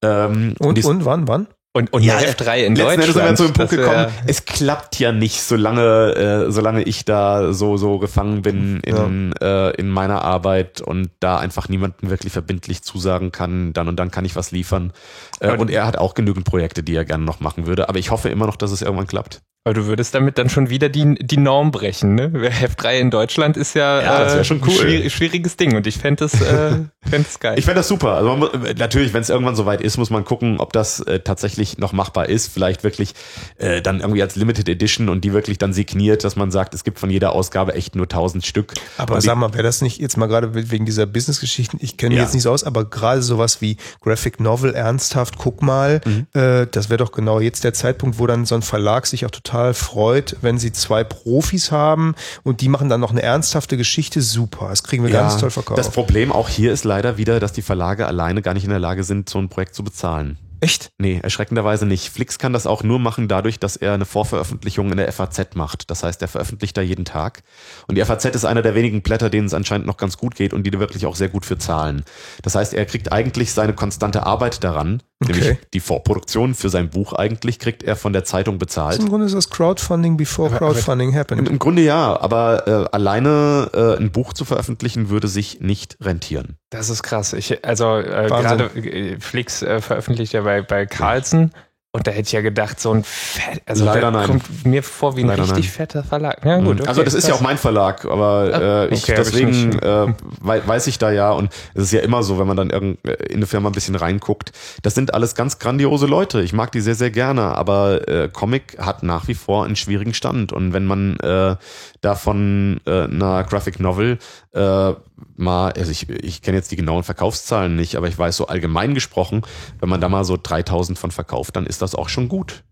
Ähm, 0.02 0.54
und, 0.58 0.78
und, 0.78 0.84
und 0.84 1.04
wann, 1.04 1.28
wann? 1.28 1.46
Und, 1.76 1.92
und 1.92 2.04
ja, 2.04 2.18
F3 2.18 2.58
in 2.58 2.76
Deutschland. 2.76 3.00
Endes 3.00 3.14
sind 3.14 3.24
wir 3.24 3.34
zu 3.34 3.44
dem 3.46 3.52
Punkt 3.52 3.70
gekommen, 3.72 4.06
es 4.28 4.44
klappt 4.44 5.00
ja 5.00 5.10
nicht, 5.10 5.42
solange, 5.42 6.46
äh, 6.46 6.52
solange 6.52 6.84
ich 6.84 7.04
da 7.04 7.52
so, 7.52 7.76
so 7.76 7.98
gefangen 7.98 8.42
bin 8.42 8.78
in, 8.84 9.34
ja. 9.40 9.70
äh, 9.70 9.74
in 9.74 9.90
meiner 9.90 10.22
Arbeit 10.22 10.80
und 10.80 11.10
da 11.18 11.38
einfach 11.38 11.68
niemanden 11.68 12.10
wirklich 12.10 12.32
verbindlich 12.32 12.82
zusagen 12.82 13.32
kann, 13.32 13.72
dann 13.72 13.88
und 13.88 13.96
dann 13.96 14.12
kann 14.12 14.24
ich 14.24 14.36
was 14.36 14.52
liefern. 14.52 14.92
Äh, 15.40 15.56
und 15.56 15.68
er 15.68 15.84
hat 15.84 15.98
auch 15.98 16.14
genügend 16.14 16.44
Projekte, 16.44 16.84
die 16.84 16.94
er 16.94 17.04
gerne 17.04 17.24
noch 17.24 17.40
machen 17.40 17.66
würde. 17.66 17.88
Aber 17.88 17.98
ich 17.98 18.12
hoffe 18.12 18.28
immer 18.28 18.46
noch, 18.46 18.56
dass 18.56 18.70
es 18.70 18.80
irgendwann 18.80 19.08
klappt. 19.08 19.42
Aber 19.66 19.72
du 19.72 19.86
würdest 19.86 20.14
damit 20.14 20.36
dann 20.36 20.50
schon 20.50 20.68
wieder 20.68 20.90
die, 20.90 21.14
die 21.14 21.38
Norm 21.38 21.70
brechen, 21.70 22.14
ne? 22.14 22.30
Heft 22.50 22.82
3 22.82 23.00
in 23.00 23.10
Deutschland 23.10 23.56
ist 23.56 23.74
ja, 23.74 24.02
ja 24.02 24.18
das 24.24 24.34
äh, 24.34 24.44
schon 24.44 24.60
cool. 24.62 24.68
ein 24.68 24.76
schwierig, 24.76 25.14
schwieriges 25.14 25.56
Ding 25.56 25.74
und 25.74 25.86
ich 25.86 25.96
fände 25.96 26.26
es 26.26 26.38
äh, 26.42 26.80
fänd 27.08 27.26
geil. 27.40 27.58
Ich 27.58 27.64
fände 27.64 27.78
das 27.78 27.88
super. 27.88 28.12
Also 28.12 28.36
man, 28.36 28.50
natürlich, 28.76 29.14
wenn 29.14 29.22
es 29.22 29.30
irgendwann 29.30 29.56
soweit 29.56 29.80
ist, 29.80 29.96
muss 29.96 30.10
man 30.10 30.26
gucken, 30.26 30.60
ob 30.60 30.74
das 30.74 31.00
äh, 31.00 31.20
tatsächlich 31.20 31.78
noch 31.78 31.94
machbar 31.94 32.28
ist. 32.28 32.52
Vielleicht 32.52 32.84
wirklich 32.84 33.14
äh, 33.56 33.80
dann 33.80 34.00
irgendwie 34.00 34.20
als 34.20 34.36
Limited 34.36 34.68
Edition 34.68 35.08
und 35.08 35.24
die 35.24 35.32
wirklich 35.32 35.56
dann 35.56 35.72
signiert, 35.72 36.24
dass 36.24 36.36
man 36.36 36.50
sagt, 36.50 36.74
es 36.74 36.84
gibt 36.84 36.98
von 36.98 37.08
jeder 37.08 37.32
Ausgabe 37.32 37.72
echt 37.72 37.96
nur 37.96 38.04
1000 38.04 38.44
Stück. 38.44 38.74
Aber 38.98 39.18
sag 39.22 39.38
mal, 39.38 39.54
wäre 39.54 39.62
das 39.62 39.80
nicht 39.80 39.98
jetzt 39.98 40.18
mal 40.18 40.26
gerade 40.26 40.70
wegen 40.70 40.84
dieser 40.84 41.06
Business-Geschichten, 41.06 41.78
ich 41.80 41.96
kenne 41.96 42.16
ja. 42.16 42.20
jetzt 42.20 42.34
nicht 42.34 42.42
so 42.42 42.52
aus, 42.52 42.64
aber 42.64 42.84
gerade 42.84 43.22
sowas 43.22 43.62
wie 43.62 43.78
Graphic 44.02 44.40
Novel, 44.40 44.74
ernsthaft, 44.74 45.38
guck 45.38 45.62
mal, 45.62 46.02
mhm. 46.04 46.26
äh, 46.38 46.66
das 46.70 46.90
wäre 46.90 46.98
doch 46.98 47.12
genau 47.12 47.40
jetzt 47.40 47.64
der 47.64 47.72
Zeitpunkt, 47.72 48.18
wo 48.18 48.26
dann 48.26 48.44
so 48.44 48.54
ein 48.56 48.60
Verlag 48.60 49.06
sich 49.06 49.24
auch 49.24 49.30
total 49.30 49.53
freut, 49.74 50.36
wenn 50.40 50.58
sie 50.58 50.72
zwei 50.72 51.04
Profis 51.04 51.70
haben 51.70 52.14
und 52.42 52.60
die 52.60 52.68
machen 52.68 52.88
dann 52.88 53.00
noch 53.00 53.10
eine 53.10 53.22
ernsthafte 53.22 53.76
Geschichte, 53.76 54.20
super. 54.22 54.68
Das 54.68 54.82
kriegen 54.82 55.04
wir 55.04 55.10
ja, 55.10 55.20
ganz 55.20 55.38
toll 55.38 55.50
verkauft. 55.50 55.78
Das 55.78 55.90
Problem 55.90 56.32
auch 56.32 56.48
hier 56.48 56.72
ist 56.72 56.84
leider 56.84 57.16
wieder, 57.16 57.40
dass 57.40 57.52
die 57.52 57.62
Verlage 57.62 58.06
alleine 58.06 58.42
gar 58.42 58.54
nicht 58.54 58.64
in 58.64 58.70
der 58.70 58.78
Lage 58.78 59.04
sind, 59.04 59.28
so 59.28 59.38
ein 59.38 59.48
Projekt 59.48 59.74
zu 59.74 59.84
bezahlen. 59.84 60.38
Echt? 60.64 60.92
Nee, 60.96 61.20
erschreckenderweise 61.22 61.84
nicht. 61.84 62.08
Flix 62.08 62.38
kann 62.38 62.54
das 62.54 62.66
auch 62.66 62.82
nur 62.82 62.98
machen 62.98 63.28
dadurch, 63.28 63.60
dass 63.60 63.76
er 63.76 63.92
eine 63.92 64.06
Vorveröffentlichung 64.06 64.90
in 64.90 64.96
der 64.96 65.12
FAZ 65.12 65.54
macht. 65.56 65.90
Das 65.90 66.02
heißt, 66.02 66.22
er 66.22 66.28
veröffentlicht 66.28 66.74
da 66.74 66.80
jeden 66.80 67.04
Tag. 67.04 67.42
Und 67.86 67.98
die 67.98 68.02
FAZ 68.02 68.24
ist 68.24 68.46
einer 68.46 68.62
der 68.62 68.74
wenigen 68.74 69.02
Blätter, 69.02 69.28
denen 69.28 69.46
es 69.46 69.52
anscheinend 69.52 69.86
noch 69.86 69.98
ganz 69.98 70.16
gut 70.16 70.34
geht 70.34 70.54
und 70.54 70.62
die 70.62 70.70
da 70.70 70.78
wirklich 70.78 71.04
auch 71.04 71.16
sehr 71.16 71.28
gut 71.28 71.44
für 71.44 71.58
zahlen. 71.58 72.02
Das 72.40 72.54
heißt, 72.54 72.72
er 72.72 72.86
kriegt 72.86 73.12
eigentlich 73.12 73.52
seine 73.52 73.74
konstante 73.74 74.24
Arbeit 74.24 74.64
daran, 74.64 75.02
okay. 75.22 75.32
nämlich 75.32 75.58
die 75.74 75.80
Vorproduktion 75.80 76.54
für 76.54 76.70
sein 76.70 76.88
Buch 76.88 77.12
eigentlich, 77.12 77.58
kriegt 77.58 77.82
er 77.82 77.94
von 77.94 78.14
der 78.14 78.24
Zeitung 78.24 78.56
bezahlt. 78.56 78.98
Im 79.00 79.10
Grunde 79.10 79.26
ist 79.26 79.34
das 79.34 79.50
Crowdfunding 79.50 80.16
before 80.16 80.48
aber, 80.48 80.58
Crowdfunding 80.58 81.10
aber, 81.10 81.18
happened. 81.18 81.46
Im, 81.46 81.52
Im, 81.52 81.58
Grunde 81.58 81.82
ja, 81.82 82.18
aber 82.18 82.66
äh, 82.66 82.88
alleine 82.90 83.70
äh, 83.74 83.96
ein 83.98 84.12
Buch 84.12 84.32
zu 84.32 84.46
veröffentlichen 84.46 85.10
würde 85.10 85.28
sich 85.28 85.60
nicht 85.60 85.98
rentieren. 86.00 86.56
Das 86.70 86.90
ist 86.90 87.02
krass. 87.02 87.34
Ich, 87.34 87.64
also 87.64 87.98
äh, 87.98 88.26
gerade 88.28 88.64
äh, 88.74 89.20
Flix 89.20 89.62
äh, 89.62 89.80
veröffentlicht 89.80 90.32
ja 90.32 90.40
bei, 90.40 90.53
bei 90.62 90.86
Carlsen. 90.86 91.52
Und 91.94 92.08
da 92.08 92.10
hätte 92.10 92.22
ich 92.22 92.32
ja 92.32 92.40
gedacht, 92.40 92.80
so 92.80 92.90
ein 92.90 93.04
Fett, 93.04 93.62
also 93.66 93.84
Leider 93.84 94.10
nein. 94.10 94.26
kommt 94.26 94.66
mir 94.66 94.82
vor 94.82 95.16
wie 95.16 95.20
ein 95.20 95.28
Leider 95.28 95.42
richtig 95.44 95.66
nein. 95.66 95.72
fetter 95.72 96.02
Verlag. 96.02 96.44
Ja, 96.44 96.56
gut, 96.56 96.64
mhm. 96.64 96.80
okay, 96.80 96.88
also 96.88 97.04
das 97.04 97.14
ist 97.14 97.28
ja 97.28 97.34
auch 97.34 97.40
mein 97.40 97.56
Verlag, 97.56 98.04
aber 98.04 98.88
äh, 98.90 98.92
ich, 98.92 99.04
okay, 99.04 99.14
deswegen 99.16 99.76
ich 99.76 99.80
äh, 99.80 100.12
weiß 100.40 100.88
ich 100.88 100.98
da 100.98 101.12
ja 101.12 101.30
und 101.30 101.52
es 101.74 101.84
ist 101.84 101.92
ja 101.92 102.00
immer 102.00 102.24
so, 102.24 102.36
wenn 102.36 102.48
man 102.48 102.56
dann 102.56 102.70
in 102.70 102.98
eine 103.32 103.46
Firma 103.46 103.68
ein 103.68 103.72
bisschen 103.72 103.94
reinguckt, 103.94 104.50
das 104.82 104.96
sind 104.96 105.14
alles 105.14 105.36
ganz 105.36 105.60
grandiose 105.60 106.06
Leute. 106.06 106.42
Ich 106.42 106.52
mag 106.52 106.72
die 106.72 106.80
sehr, 106.80 106.96
sehr 106.96 107.12
gerne, 107.12 107.56
aber 107.56 108.08
äh, 108.08 108.28
Comic 108.28 108.76
hat 108.80 109.04
nach 109.04 109.28
wie 109.28 109.34
vor 109.34 109.64
einen 109.64 109.76
schwierigen 109.76 110.14
Stand 110.14 110.52
und 110.52 110.72
wenn 110.72 110.86
man 110.86 111.16
äh, 111.20 111.54
da 112.00 112.14
von 112.16 112.80
äh, 112.86 113.04
einer 113.04 113.44
Graphic 113.44 113.78
Novel 113.78 114.18
äh, 114.52 114.94
mal, 115.36 115.72
also 115.72 115.90
ich, 115.90 116.08
ich 116.08 116.42
kenne 116.42 116.56
jetzt 116.56 116.70
die 116.70 116.76
genauen 116.76 117.02
Verkaufszahlen 117.02 117.76
nicht, 117.76 117.96
aber 117.96 118.08
ich 118.08 118.18
weiß 118.18 118.36
so 118.36 118.46
allgemein 118.46 118.94
gesprochen, 118.94 119.42
wenn 119.80 119.88
man 119.88 120.00
da 120.00 120.08
mal 120.08 120.24
so 120.24 120.38
3000 120.40 120.98
von 120.98 121.10
verkauft, 121.10 121.56
dann 121.56 121.66
ist 121.66 121.82
das 121.82 121.94
auch 121.94 122.08
schon 122.08 122.28
gut. 122.28 122.64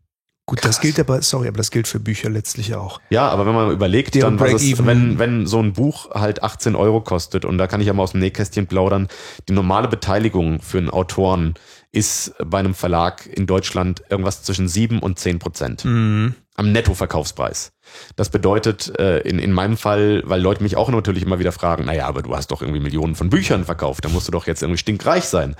Gut, 0.44 0.60
Krass. 0.60 0.76
das 0.76 0.80
gilt 0.80 0.98
aber, 0.98 1.22
sorry, 1.22 1.46
aber 1.46 1.56
das 1.56 1.70
gilt 1.70 1.86
für 1.86 2.00
Bücher 2.00 2.28
letztlich 2.28 2.74
auch. 2.74 3.00
Ja, 3.10 3.28
aber 3.28 3.46
wenn 3.46 3.54
man 3.54 3.70
überlegt, 3.70 4.20
dann 4.20 4.40
was 4.40 4.54
es, 4.60 4.84
wenn, 4.84 5.18
wenn 5.18 5.46
so 5.46 5.60
ein 5.60 5.72
Buch 5.72 6.10
halt 6.10 6.42
18 6.42 6.74
Euro 6.74 7.00
kostet 7.00 7.44
und 7.44 7.58
da 7.58 7.68
kann 7.68 7.80
ich 7.80 7.86
ja 7.86 7.92
mal 7.92 8.02
aus 8.02 8.10
dem 8.10 8.20
Nähkästchen 8.20 8.66
plaudern, 8.66 9.06
die 9.48 9.52
normale 9.52 9.86
Beteiligung 9.86 10.60
für 10.60 10.78
einen 10.78 10.90
Autoren 10.90 11.54
ist 11.92 12.34
bei 12.44 12.58
einem 12.58 12.74
Verlag 12.74 13.26
in 13.26 13.46
Deutschland 13.46 14.02
irgendwas 14.08 14.42
zwischen 14.42 14.66
7 14.66 14.98
und 14.98 15.18
10 15.18 15.38
Prozent. 15.38 15.84
Mhm 15.84 16.34
am 16.54 16.72
Nettoverkaufspreis. 16.72 17.72
Das 18.16 18.30
bedeutet 18.30 18.98
äh, 18.98 19.18
in, 19.20 19.38
in 19.38 19.52
meinem 19.52 19.76
Fall, 19.76 20.22
weil 20.26 20.40
Leute 20.40 20.62
mich 20.62 20.76
auch 20.76 20.88
natürlich 20.90 21.22
immer 21.22 21.38
wieder 21.38 21.52
fragen, 21.52 21.86
naja, 21.86 22.06
aber 22.06 22.22
du 22.22 22.34
hast 22.36 22.50
doch 22.50 22.62
irgendwie 22.62 22.80
Millionen 22.80 23.14
von 23.14 23.30
Büchern 23.30 23.64
verkauft, 23.64 24.04
da 24.04 24.08
musst 24.08 24.28
du 24.28 24.32
doch 24.32 24.46
jetzt 24.46 24.62
irgendwie 24.62 24.78
stinkreich 24.78 25.24
sein. 25.24 25.56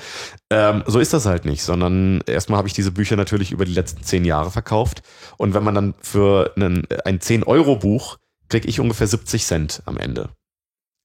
Ähm, 0.51 0.83
so 0.87 0.99
ist 0.99 1.13
das 1.13 1.27
halt 1.27 1.45
nicht, 1.45 1.63
sondern 1.63 2.21
erstmal 2.27 2.59
habe 2.59 2.69
ich 2.69 2.75
diese 2.75 2.93
Bücher 2.93 3.17
natürlich 3.17 3.53
über 3.53 3.65
die 3.65 3.73
letzten 3.73 4.03
zehn 4.03 4.25
Jahre 4.25 4.51
verkauft 4.51 5.03
und 5.39 5.55
wenn 5.55 5.65
man 5.65 5.75
dann 5.75 5.95
für 6.01 6.53
einen, 6.57 6.87
ein 7.05 7.21
10-Euro-Buch 7.21 8.19
kriege 8.49 8.69
ich 8.69 8.81
ungefähr 8.81 9.07
70 9.07 9.45
Cent 9.45 9.83
am 9.87 9.97
Ende 9.97 10.29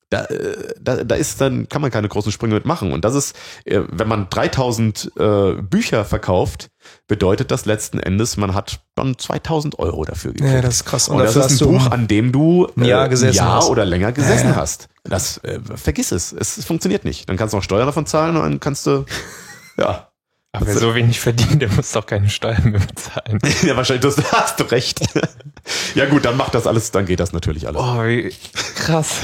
da, 0.10 0.24
äh, 0.26 0.74
da, 0.80 1.04
da 1.04 1.16
ist 1.16 1.42
dann, 1.42 1.68
kann 1.68 1.82
man 1.82 1.92
keine 1.92 2.08
großen 2.08 2.32
Sprünge 2.32 2.56
mitmachen. 2.56 2.94
Und 2.94 3.04
das 3.04 3.16
ist, 3.16 3.36
äh, 3.66 3.82
wenn 3.92 4.08
man 4.08 4.30
3000 4.30 5.12
äh, 5.20 5.54
Bücher 5.62 6.06
verkauft, 6.06 6.70
bedeutet 7.08 7.52
das 7.52 7.66
letzten 7.66 8.00
Endes, 8.00 8.38
man 8.38 8.54
hat 8.54 8.80
dann 8.96 9.18
2000 9.18 9.80
Euro 9.80 10.06
dafür 10.06 10.32
gekriegt. 10.32 10.54
Ja, 10.54 10.62
das 10.62 10.76
ist 10.76 10.86
krass. 10.86 11.10
Und, 11.10 11.18
Und 11.18 11.24
das 11.24 11.36
ist 11.36 11.62
ein 11.62 11.68
Buch, 11.68 11.92
an 11.92 12.08
dem 12.08 12.32
du 12.32 12.68
ein 12.78 12.86
Jahr, 12.86 13.12
äh, 13.12 13.32
Jahr 13.32 13.58
hast. 13.58 13.70
oder 13.70 13.86
länger 13.86 14.14
gesessen 14.14 14.48
ja, 14.48 14.52
ja. 14.52 14.56
hast. 14.56 14.88
Das, 15.04 15.40
äh, 15.40 15.60
vergiss 15.76 16.12
es. 16.12 16.32
es. 16.32 16.58
Es 16.58 16.66
funktioniert 16.66 17.04
nicht. 17.04 17.28
Dann 17.28 17.36
kannst 17.38 17.54
du 17.54 17.58
noch 17.58 17.64
Steuern 17.64 17.88
davon 17.88 18.06
zahlen 18.06 18.38
und 18.38 18.44
dann 18.44 18.60
kannst 18.60 18.86
du, 18.88 19.06
ja. 19.78 20.08
Aber 20.54 20.66
wer 20.66 20.78
so 20.78 20.96
wenig 20.96 21.20
verdient, 21.20 21.62
der 21.62 21.70
muss 21.70 21.92
doch 21.92 22.06
keine 22.06 22.30
Steuern 22.30 22.72
mehr 22.72 22.80
bezahlen. 22.80 23.40
ja, 23.64 23.76
wahrscheinlich, 23.76 24.16
du 24.16 24.24
hast 24.32 24.60
du 24.60 24.64
recht. 24.64 25.02
ja 25.96 26.06
gut, 26.06 26.26
dann 26.26 26.38
macht 26.38 26.56
das 26.56 26.66
alles, 26.66 26.92
dann 26.92 27.06
geht 27.06 27.20
das 27.20 27.34
natürlich 27.34 27.68
alles. 27.68 27.82
Oh, 27.82 28.04
wie 28.04 28.34
krass. 28.76 29.18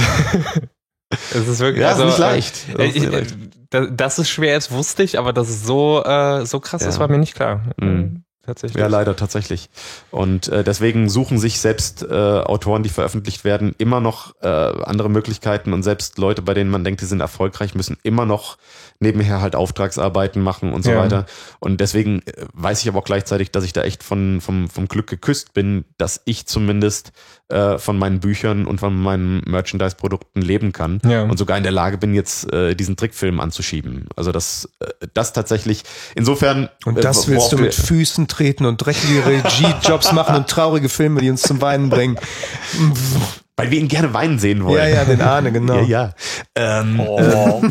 Es 1.34 1.48
ist 1.48 1.60
wirklich, 1.60 1.82
Ja, 1.82 1.90
also, 1.90 2.04
ist 2.04 2.10
nicht 2.10 2.18
leicht. 2.20 2.56
Äh, 2.70 2.78
Das 2.78 2.88
ist 2.88 2.96
ich, 2.96 3.02
nicht 3.02 3.14
äh, 3.14 3.18
leicht. 3.18 3.36
da- 3.70 3.86
das 3.88 4.20
ist 4.20 4.30
schwer, 4.30 4.56
das 4.56 4.72
wusste 4.72 5.04
ich, 5.04 5.18
aber 5.20 5.34
das 5.34 5.50
ist 5.50 5.66
so, 5.66 6.04
äh, 6.04 6.46
so 6.46 6.60
krass, 6.60 6.84
das 6.84 6.96
Ja. 6.96 7.02
war 7.02 7.08
mir 7.08 7.18
nicht 7.20 7.36
klar. 7.36 7.62
Mhm. 7.80 8.24
Tatsächlich. 8.46 8.78
Ja, 8.82 8.88
leider 8.88 9.16
tatsächlich. 9.16 9.70
Und 10.12 10.50
äh, 10.50 10.66
deswegen 10.66 11.08
suchen 11.08 11.40
sich 11.40 11.62
selbst 11.62 12.04
äh, 12.04 12.14
Autoren, 12.14 12.84
die 12.84 12.90
veröffentlicht 12.90 13.46
werden, 13.46 13.74
immer 13.78 14.02
noch 14.02 14.36
äh, 14.42 14.48
andere 14.50 15.10
Möglichkeiten 15.10 15.72
und 15.72 15.82
selbst 15.84 16.18
Leute, 16.18 16.42
bei 16.42 16.54
denen 16.54 16.70
man 16.70 16.84
denkt, 16.84 17.00
die 17.00 17.06
sind 17.06 17.22
erfolgreich, 17.22 17.74
müssen 17.74 17.96
immer 18.04 18.26
noch 18.26 18.58
nebenher 19.00 19.40
halt 19.40 19.56
Auftragsarbeiten 19.56 20.42
machen 20.42 20.74
und 20.74 20.84
so 20.84 20.92
Ja. 20.92 20.98
weiter. 20.98 21.26
Und 21.62 21.80
deswegen 21.80 22.22
äh, 22.26 22.46
weiß 22.52 22.82
ich 22.82 22.90
aber 22.90 23.00
auch 23.00 23.06
gleichzeitig, 23.06 23.52
dass 23.52 23.64
ich 23.64 23.72
da 23.72 23.84
echt 23.84 24.04
von, 24.04 24.42
vom, 24.42 24.70
vom 24.70 24.90
Glück 24.90 25.08
geküsst 25.08 25.54
bin, 25.54 25.86
dass 25.98 26.20
ich 26.26 26.46
zumindest 26.46 27.14
äh, 27.54 27.78
von 27.78 28.00
meinen 28.00 28.20
Büchern 28.20 28.66
und 28.66 28.80
von 28.80 29.00
meinen 29.00 29.42
Merchandise-Produkten 29.46 30.42
leben 30.42 30.72
kann 30.72 31.00
Ja. 31.06 31.22
und 31.24 31.38
sogar 31.38 31.56
in 31.58 31.64
der 31.64 31.72
Lage 31.72 31.98
bin, 32.00 32.16
jetzt 32.16 32.52
äh, 32.52 32.76
diesen 32.76 32.98
Trickfilm 32.98 33.40
anzuschieben. 33.40 34.08
Also 34.16 34.32
das, 34.32 34.70
äh, 34.80 34.88
das 35.14 35.34
tatsächlich, 35.34 35.84
insofern. 36.16 36.70
Und 36.86 36.98
äh, 36.98 37.02
das 37.02 37.28
willst 37.28 37.52
du 37.52 37.58
mit 37.58 37.76
Füßen 37.76 38.28
treten 38.28 38.66
und 38.66 38.78
dreckige 38.78 39.26
Regie-Jobs 39.26 40.14
machen 40.14 40.36
und 40.36 40.50
traurige 40.50 40.90
Filme, 40.90 41.22
die 41.22 41.30
uns 41.30 41.44
zum 41.44 41.62
Weinen 41.62 41.90
bringen. 41.90 42.18
Weil 43.56 43.70
wir 43.70 43.80
ihn 43.80 43.88
gerne 43.88 44.14
weinen 44.16 44.40
sehen 44.40 44.64
wollen. 44.64 44.80
Ja, 44.80 44.88
ja, 44.88 45.06
den 45.06 45.22
Ahne, 45.22 45.52
genau. 45.52 45.76
Ja, 45.82 45.84
ja. 45.84 46.14
Ähm, 46.56 47.00
Oh. 47.00 47.62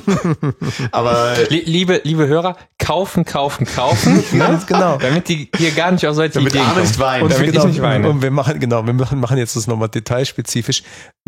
aber 0.93 1.35
Lie- 1.49 1.65
liebe, 1.65 2.01
liebe 2.05 2.29
Hörer, 2.29 2.57
kaufen, 2.79 3.25
kaufen, 3.25 3.67
kaufen. 3.67 4.23
Ganz 4.39 4.65
genau. 4.67 4.99
Damit 4.99 5.29
die 5.29 5.51
hier 5.57 5.73
gar 5.73 5.91
nicht 5.91 6.07
auf 6.07 6.15
solche 6.15 6.35
damit 6.35 6.53
Ideen 6.53 6.65
Arne 6.67 6.75
kommen. 6.75 6.87
nicht 6.87 6.99
weint. 7.01 7.23
Und, 7.25 7.33
damit 7.33 7.47
ich 7.49 7.53
genau, 7.55 7.67
nicht 7.67 7.83
weine. 7.83 8.09
und 8.09 8.23
wir 8.23 8.31
machen, 8.31 8.61
genau, 8.61 8.87
wir 8.87 8.93
machen, 8.93 9.19
machen 9.19 9.39
jetzt 9.39 9.57
das 9.57 9.67
nochmal 9.67 9.89
detailspezifisch, 9.89 10.85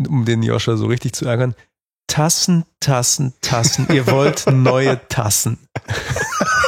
um 0.07 0.23
den 0.23 0.41
Joscha 0.41 0.77
so 0.77 0.85
richtig 0.85 1.11
zu 1.13 1.25
ärgern. 1.25 1.53
Tassen, 2.07 2.63
Tassen, 2.79 3.33
Tassen. 3.41 3.87
Ihr 3.91 4.07
wollt 4.07 4.45
neue 4.49 4.99
Tassen. 5.09 5.57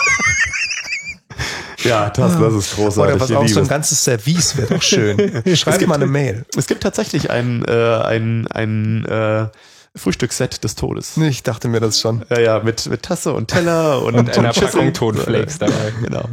ja, 1.88 2.10
das, 2.10 2.40
das 2.40 2.54
ist 2.54 2.76
großartig. 2.76 3.14
Oder 3.16 3.20
was 3.22 3.32
auch 3.32 3.48
so 3.48 3.60
ein 3.60 3.64
es. 3.64 3.70
ganzes 3.70 4.04
Service 4.04 4.58
wäre 4.58 4.76
doch 4.76 4.82
schön. 4.84 5.18
Schreibt 5.56 5.80
gibt- 5.80 5.90
mal 5.90 5.96
eine 5.96 6.08
Mail. 6.08 6.46
es 6.58 6.68
gibt 6.68 6.84
tatsächlich 6.84 7.30
ein, 7.32 7.64
äh, 7.66 7.72
ein, 7.72 8.48
ein 8.48 9.06
äh, 9.06 9.48
Frühstücksset 9.98 10.64
des 10.64 10.76
Todes. 10.76 11.18
Ich 11.18 11.44
dachte 11.44 11.68
mir 11.68 11.80
das 11.80 12.00
schon. 12.00 12.24
Ja, 12.30 12.40
ja, 12.40 12.60
mit, 12.64 12.88
mit 12.90 13.04
Tasse 13.04 13.34
und 13.34 13.48
Teller 13.48 14.02
und, 14.04 14.16
Und 14.16 14.38
einer 14.38 14.54
Schüssel. 14.54 14.70
Packung 14.70 14.94
Tonflakes 14.94 15.58
dabei. 15.60 15.74
Genau. 16.04 16.24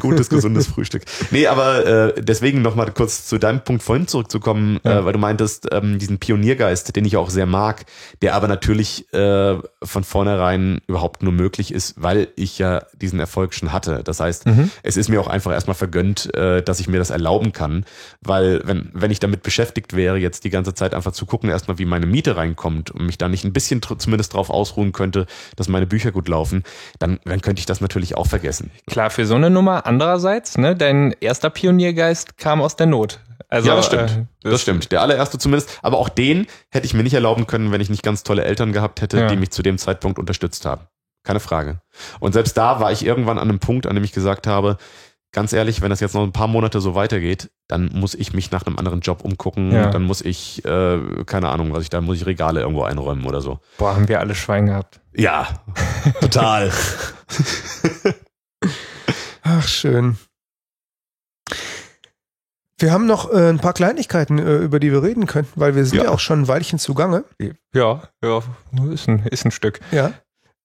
Gutes, 0.00 0.28
gesundes 0.28 0.66
Frühstück. 0.66 1.02
Nee, 1.30 1.46
aber 1.46 1.86
äh, 2.16 2.22
deswegen 2.22 2.62
nochmal 2.62 2.90
kurz 2.92 3.26
zu 3.26 3.38
deinem 3.38 3.62
Punkt 3.62 3.82
vorhin 3.82 4.06
zurückzukommen, 4.06 4.78
Ja. 4.84 5.00
äh, 5.00 5.04
weil 5.04 5.12
du 5.12 5.18
meintest, 5.18 5.68
ähm, 5.72 5.98
diesen 5.98 6.18
Pioniergeist, 6.18 6.94
den 6.96 7.04
ich 7.04 7.16
auch 7.16 7.30
sehr 7.30 7.46
mag, 7.46 7.84
der 8.22 8.34
aber 8.34 8.48
natürlich 8.48 9.12
äh, 9.12 9.56
von 9.82 10.04
vornherein 10.04 10.80
überhaupt 10.86 11.22
nur 11.22 11.32
möglich 11.32 11.72
ist, 11.72 11.94
weil 11.96 12.28
ich 12.36 12.58
ja 12.58 12.82
diesen 12.94 13.20
Erfolg 13.20 13.54
schon 13.54 13.72
hatte. 13.72 14.02
Das 14.04 14.20
heißt, 14.20 14.46
Mhm. 14.46 14.70
es 14.82 14.96
ist 14.96 15.08
mir 15.08 15.20
auch 15.20 15.28
einfach 15.28 15.52
erstmal 15.52 15.74
vergönnt, 15.74 16.34
äh, 16.34 16.62
dass 16.62 16.80
ich 16.80 16.88
mir 16.88 16.98
das 16.98 17.10
erlauben 17.10 17.52
kann, 17.52 17.84
weil 18.20 18.60
wenn, 18.64 18.90
wenn 18.92 19.10
ich 19.10 19.20
damit 19.20 19.42
beschäftigt 19.42 19.94
wäre, 19.94 20.16
jetzt 20.18 20.44
die 20.44 20.50
ganze 20.50 20.74
Zeit 20.74 20.94
einfach 20.94 21.12
zu 21.12 21.26
gucken, 21.26 21.50
erstmal 21.50 21.78
wie 21.78 21.84
meine 21.86 22.06
Miete 22.06 22.36
reinkommt 22.36 22.93
und 22.94 23.06
mich 23.06 23.18
da 23.18 23.28
nicht 23.28 23.44
ein 23.44 23.52
bisschen 23.52 23.80
zumindest 23.98 24.34
drauf 24.34 24.50
ausruhen 24.50 24.92
könnte, 24.92 25.26
dass 25.56 25.68
meine 25.68 25.86
Bücher 25.86 26.12
gut 26.12 26.28
laufen, 26.28 26.62
dann, 26.98 27.18
dann 27.24 27.40
könnte 27.40 27.60
ich 27.60 27.66
das 27.66 27.80
natürlich 27.80 28.16
auch 28.16 28.26
vergessen. 28.26 28.70
Klar, 28.86 29.10
für 29.10 29.26
so 29.26 29.34
eine 29.34 29.50
Nummer. 29.50 29.86
Andererseits, 29.86 30.56
ne, 30.58 30.74
dein 30.76 31.14
erster 31.20 31.50
Pioniergeist 31.50 32.38
kam 32.38 32.60
aus 32.62 32.76
der 32.76 32.86
Not. 32.86 33.20
Also, 33.48 33.68
ja, 33.68 33.76
das 33.76 33.86
stimmt. 33.86 34.10
Äh, 34.44 34.50
das 34.50 34.62
stimmt. 34.62 34.90
Der 34.92 35.02
allererste 35.02 35.38
zumindest. 35.38 35.78
Aber 35.82 35.98
auch 35.98 36.08
den 36.08 36.46
hätte 36.70 36.86
ich 36.86 36.94
mir 36.94 37.02
nicht 37.02 37.14
erlauben 37.14 37.46
können, 37.46 37.72
wenn 37.72 37.80
ich 37.80 37.90
nicht 37.90 38.02
ganz 38.02 38.22
tolle 38.22 38.44
Eltern 38.44 38.72
gehabt 38.72 39.00
hätte, 39.00 39.18
Ja. 39.18 39.26
die 39.28 39.36
mich 39.36 39.50
zu 39.50 39.62
dem 39.62 39.78
Zeitpunkt 39.78 40.18
unterstützt 40.18 40.64
haben. 40.66 40.82
Keine 41.24 41.40
Frage. 41.40 41.80
Und 42.20 42.32
selbst 42.32 42.56
da 42.56 42.80
war 42.80 42.92
ich 42.92 43.04
irgendwann 43.04 43.38
an 43.38 43.48
einem 43.48 43.58
Punkt, 43.58 43.86
an 43.86 43.94
dem 43.94 44.04
ich 44.04 44.12
gesagt 44.12 44.46
habe, 44.46 44.76
ganz 45.34 45.52
ehrlich, 45.52 45.82
wenn 45.82 45.90
das 45.90 46.00
jetzt 46.00 46.14
noch 46.14 46.22
ein 46.22 46.32
paar 46.32 46.48
Monate 46.48 46.80
so 46.80 46.94
weitergeht, 46.94 47.50
dann 47.68 47.90
muss 47.92 48.14
ich 48.14 48.32
mich 48.32 48.50
nach 48.50 48.64
einem 48.66 48.78
anderen 48.78 49.00
Job 49.00 49.22
umgucken. 49.22 49.70
Ja. 49.72 49.90
Dann 49.90 50.04
muss 50.04 50.22
ich, 50.22 50.64
äh, 50.64 50.98
keine 51.26 51.50
Ahnung, 51.50 51.72
was 51.74 51.82
ich 51.82 51.90
da, 51.90 52.00
muss 52.00 52.16
ich 52.16 52.24
Regale 52.24 52.60
irgendwo 52.60 52.84
einräumen 52.84 53.26
oder 53.26 53.42
so. 53.42 53.58
Boah, 53.76 53.94
haben 53.94 54.08
wir 54.08 54.20
alle 54.20 54.34
Schwein 54.34 54.66
gehabt. 54.66 55.00
Ja, 55.12 55.48
total. 56.20 56.72
Ach, 59.42 59.68
schön. 59.68 60.16
Wir 62.78 62.92
haben 62.92 63.06
noch 63.06 63.30
äh, 63.32 63.48
ein 63.50 63.58
paar 63.60 63.72
Kleinigkeiten, 63.72 64.38
äh, 64.38 64.56
über 64.58 64.80
die 64.80 64.90
wir 64.90 65.02
reden 65.02 65.26
könnten, 65.26 65.60
weil 65.60 65.76
wir 65.76 65.84
sind 65.84 65.98
ja, 65.98 66.04
Ja. 66.04 66.10
auch 66.10 66.18
schon 66.18 66.42
ein 66.42 66.48
Weilchen 66.48 66.78
zugange. 66.78 67.24
Ja, 67.72 68.02
ja, 68.22 68.42
ist 68.92 69.08
ein, 69.08 69.20
ist 69.26 69.44
ein 69.44 69.50
Stück. 69.52 69.80
Ja. 69.92 70.12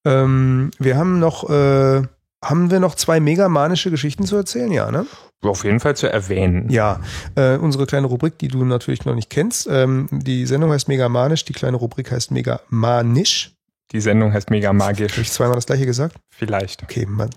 Ähm, 0.05 0.71
wir 0.79 0.97
haben 0.97 1.19
noch, 1.19 1.49
äh, 1.49 2.03
haben 2.43 2.71
wir 2.71 2.79
noch 2.79 2.95
zwei 2.95 3.19
megamanische 3.19 3.91
Geschichten 3.91 4.25
zu 4.25 4.35
erzählen? 4.35 4.71
Ja, 4.71 4.91
ne? 4.91 5.05
Auf 5.41 5.63
jeden 5.63 5.79
Fall 5.79 5.95
zu 5.95 6.11
erwähnen. 6.11 6.69
Ja. 6.69 6.99
Äh, 7.35 7.57
unsere 7.57 7.85
kleine 7.85 8.07
Rubrik, 8.07 8.37
die 8.39 8.49
du 8.49 8.63
natürlich 8.65 9.05
noch 9.05 9.15
nicht 9.15 9.29
kennst. 9.29 9.67
Ähm, 9.69 10.07
die 10.11 10.45
Sendung 10.45 10.71
heißt 10.71 10.87
Megamanisch, 10.87 11.45
die 11.45 11.53
kleine 11.53 11.77
Rubrik 11.77 12.11
heißt 12.11 12.31
Megamanisch. 12.31 13.55
Die 13.91 14.01
Sendung 14.01 14.33
heißt 14.33 14.51
mega 14.51 14.71
magisch. 14.71 15.13
Habe 15.13 15.21
ich 15.21 15.31
zweimal 15.31 15.55
das 15.55 15.65
gleiche 15.65 15.85
gesagt? 15.85 16.15
Vielleicht. 16.29 16.83
Okay, 16.83 17.05
man. 17.07 17.29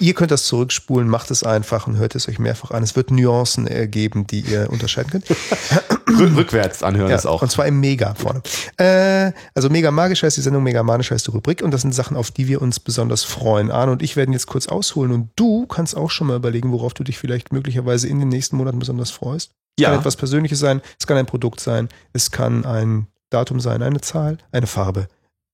Ihr 0.00 0.14
könnt 0.14 0.30
das 0.30 0.44
zurückspulen, 0.46 1.08
macht 1.08 1.30
es 1.30 1.42
einfach 1.42 1.86
und 1.86 1.96
hört 1.96 2.14
es 2.14 2.28
euch 2.28 2.38
mehrfach 2.38 2.70
an. 2.70 2.82
Es 2.82 2.96
wird 2.96 3.10
Nuancen 3.10 3.66
äh, 3.66 3.86
geben, 3.88 4.26
die 4.26 4.40
ihr 4.40 4.68
unterscheiden 4.70 5.10
könnt. 5.10 5.24
Rück- 6.06 6.36
Rückwärts 6.36 6.82
anhören 6.82 7.10
Ja, 7.10 7.16
ist 7.16 7.26
auch. 7.26 7.42
Und 7.42 7.50
zwar 7.50 7.66
im 7.66 7.80
Mega 7.80 8.14
vorne. 8.14 8.42
Äh, 8.76 9.32
also 9.54 9.70
Mega 9.70 9.90
Magisch 9.90 10.22
heißt 10.22 10.36
die 10.36 10.40
Sendung, 10.42 10.62
Mega 10.62 10.82
Manisch 10.82 11.10
heißt 11.10 11.26
die 11.26 11.30
Rubrik 11.30 11.62
und 11.62 11.70
das 11.72 11.82
sind 11.82 11.94
Sachen, 11.94 12.16
auf 12.16 12.30
die 12.30 12.48
wir 12.48 12.60
uns 12.60 12.80
besonders 12.80 13.24
freuen. 13.24 13.70
Arne 13.70 13.92
und 13.92 14.02
ich 14.02 14.16
werden 14.16 14.32
jetzt 14.32 14.46
kurz 14.46 14.66
ausholen 14.66 15.12
und 15.12 15.30
du 15.36 15.66
kannst 15.66 15.96
auch 15.96 16.10
schon 16.10 16.26
mal 16.26 16.36
überlegen, 16.36 16.72
worauf 16.72 16.92
du 16.94 17.02
dich 17.04 17.18
vielleicht 17.18 17.52
möglicherweise 17.52 18.08
in 18.08 18.18
den 18.18 18.28
nächsten 18.28 18.56
Monaten 18.56 18.78
besonders 18.78 19.10
freust. 19.10 19.52
Es 19.78 19.84
kann 19.84 19.94
Ja, 19.94 19.98
etwas 19.98 20.16
Persönliches 20.16 20.58
sein, 20.58 20.82
es 21.00 21.06
kann 21.06 21.16
ein 21.16 21.26
Produkt 21.26 21.60
sein, 21.60 21.88
es 22.12 22.30
kann 22.30 22.66
ein 22.66 23.06
Datum 23.30 23.58
sein, 23.60 23.82
eine 23.82 24.02
Zahl, 24.02 24.36
eine 24.52 24.66
Farbe. 24.66 25.08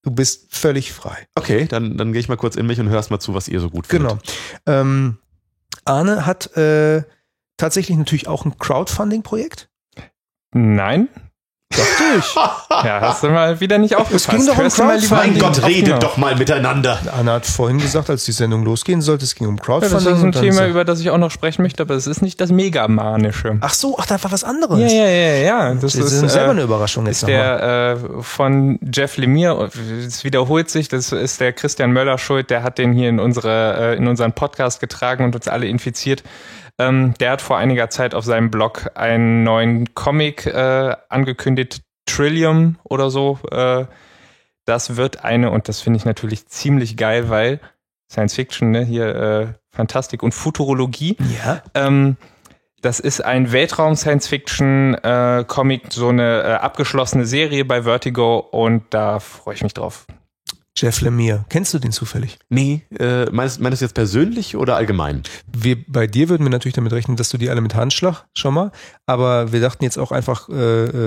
Du 0.08 0.14
bist 0.14 0.56
völlig 0.56 0.94
frei. 0.94 1.26
okay, 1.34 1.66
dann, 1.66 1.98
dann 1.98 2.14
gehe 2.14 2.20
ich 2.20 2.30
mal 2.30 2.36
kurz 2.36 2.56
in 2.56 2.66
mich 2.66 2.80
und 2.80 2.88
hörst 2.88 3.10
mal 3.10 3.20
zu, 3.20 3.34
was 3.34 3.46
ihr 3.46 3.60
so 3.60 3.68
gut 3.68 3.86
findet. 3.86 4.08
Genau. 4.64 4.80
Ähm, 4.80 5.18
Arne 5.84 6.24
hat 6.24 6.56
äh, 6.56 7.02
tatsächlich 7.58 7.98
natürlich 7.98 8.26
auch 8.26 8.46
ein 8.46 8.56
Crowdfunding-Projekt. 8.56 9.68
Nein? 10.54 11.10
Dachte 11.78 12.02
ich. 12.18 12.34
Ja, 12.84 13.00
hast 13.00 13.24
du 13.24 13.28
mal 13.30 13.58
wieder 13.58 13.76
nicht 13.78 13.96
aufgepasst. 13.96 14.28
ging 14.30 14.46
doch 14.46 14.56
um 14.56 14.68
Crowdfunding. 14.68 15.10
an 15.10 15.18
Mein 15.32 15.38
Gott, 15.38 15.64
redet 15.64 16.00
doch 16.00 16.16
mal 16.16 16.36
miteinander. 16.36 16.96
Anna 17.18 17.32
hat 17.34 17.46
vorhin 17.46 17.78
gesagt, 17.78 18.08
als 18.08 18.24
die 18.24 18.30
Sendung 18.32 18.62
losgehen 18.64 19.00
sollte, 19.00 19.24
es 19.24 19.34
ging 19.34 19.48
um 19.48 19.56
Ja, 19.56 19.62
Crowdfunding. 19.64 20.04
das 20.04 20.18
ist 20.18 20.22
ein 20.22 20.30
Thema, 20.32 20.62
so- 20.62 20.66
über 20.66 20.84
das 20.84 21.00
ich 21.00 21.10
auch 21.10 21.18
noch 21.18 21.32
sprechen 21.32 21.62
möchte, 21.62 21.82
aber 21.82 21.94
es 21.94 22.06
ist 22.06 22.22
nicht 22.22 22.40
das 22.40 22.52
Megamanische. 22.52 23.56
Ach 23.62 23.74
so, 23.74 23.96
ach, 23.98 24.06
da 24.06 24.22
war 24.22 24.30
was 24.30 24.44
anderes. 24.44 24.78
Ja, 24.78 24.86
ja, 24.88 25.06
ja, 25.08 25.34
ja. 25.34 25.74
Das, 25.74 25.80
Das 25.80 25.94
ist, 25.96 26.22
ist, 26.22 26.32
selber 26.32 26.48
äh, 26.48 26.50
eine 26.50 26.62
Überraschung 26.62 27.06
jetzt 27.06 27.16
ist 27.16 27.22
nochmal. 27.28 27.58
der 27.58 27.98
äh, 28.18 28.22
von 28.22 28.78
Jeff 28.92 29.16
Lemire, 29.16 29.70
es 30.06 30.22
wiederholt 30.22 30.70
sich, 30.70 30.88
das 30.88 31.10
ist 31.10 31.40
der 31.40 31.52
Christian 31.52 31.90
Möller 31.90 32.18
schuld, 32.18 32.50
der 32.50 32.62
hat 32.62 32.78
den 32.78 32.92
hier 32.92 33.08
in 33.08 33.18
unsere, 33.18 33.94
äh, 33.94 33.96
in 33.96 34.06
unseren 34.06 34.32
Podcast 34.34 34.78
getragen 34.80 35.24
und 35.24 35.34
uns 35.34 35.48
alle 35.48 35.66
infiziert. 35.66 36.22
Ähm, 36.78 37.14
der 37.20 37.32
hat 37.32 37.42
vor 37.42 37.58
einiger 37.58 37.90
Zeit 37.90 38.14
auf 38.14 38.24
seinem 38.24 38.50
Blog 38.50 38.90
einen 38.94 39.42
neuen 39.42 39.94
Comic 39.94 40.46
äh, 40.46 40.96
angekündigt, 41.08 41.82
Trillium 42.06 42.78
oder 42.84 43.10
so. 43.10 43.38
Äh, 43.50 43.86
das 44.64 44.96
wird 44.96 45.24
eine, 45.24 45.50
und 45.50 45.68
das 45.68 45.80
finde 45.80 45.96
ich 45.96 46.04
natürlich 46.04 46.46
ziemlich 46.46 46.96
geil, 46.96 47.28
weil 47.28 47.60
Science 48.10 48.34
Fiction, 48.34 48.70
ne, 48.70 48.84
hier 48.84 49.14
äh, 49.14 49.48
Fantastik 49.70 50.22
und 50.22 50.34
Futurologie. 50.34 51.16
Ja. 51.44 51.62
Ähm, 51.74 52.16
das 52.80 53.00
ist 53.00 53.24
ein 53.24 53.50
Weltraum-Science-Fiction-Comic, 53.50 55.92
so 55.92 56.10
eine 56.10 56.42
äh, 56.42 56.52
abgeschlossene 56.54 57.26
Serie 57.26 57.64
bei 57.64 57.82
Vertigo 57.82 58.38
und 58.38 58.84
da 58.90 59.18
freue 59.18 59.54
ich 59.54 59.64
mich 59.64 59.74
drauf. 59.74 60.06
Jeff 60.80 61.00
Lemire. 61.00 61.44
Kennst 61.48 61.74
du 61.74 61.78
den 61.78 61.92
zufällig? 61.92 62.38
Nee, 62.48 62.82
äh, 62.98 63.26
meinst, 63.30 63.60
meinst 63.60 63.80
du 63.80 63.84
jetzt 63.84 63.94
persönlich 63.94 64.56
oder 64.56 64.76
allgemein? 64.76 65.22
Wir, 65.56 65.76
bei 65.86 66.06
dir 66.06 66.28
würden 66.28 66.44
wir 66.44 66.50
natürlich 66.50 66.74
damit 66.74 66.92
rechnen, 66.92 67.16
dass 67.16 67.28
du 67.30 67.38
die 67.38 67.50
alle 67.50 67.60
mit 67.60 67.74
Handschlag 67.74 68.24
schon 68.34 68.54
mal, 68.54 68.70
aber 69.06 69.52
wir 69.52 69.60
dachten 69.60 69.84
jetzt 69.84 69.98
auch 69.98 70.12
einfach 70.12 70.48
äh, 70.48 70.54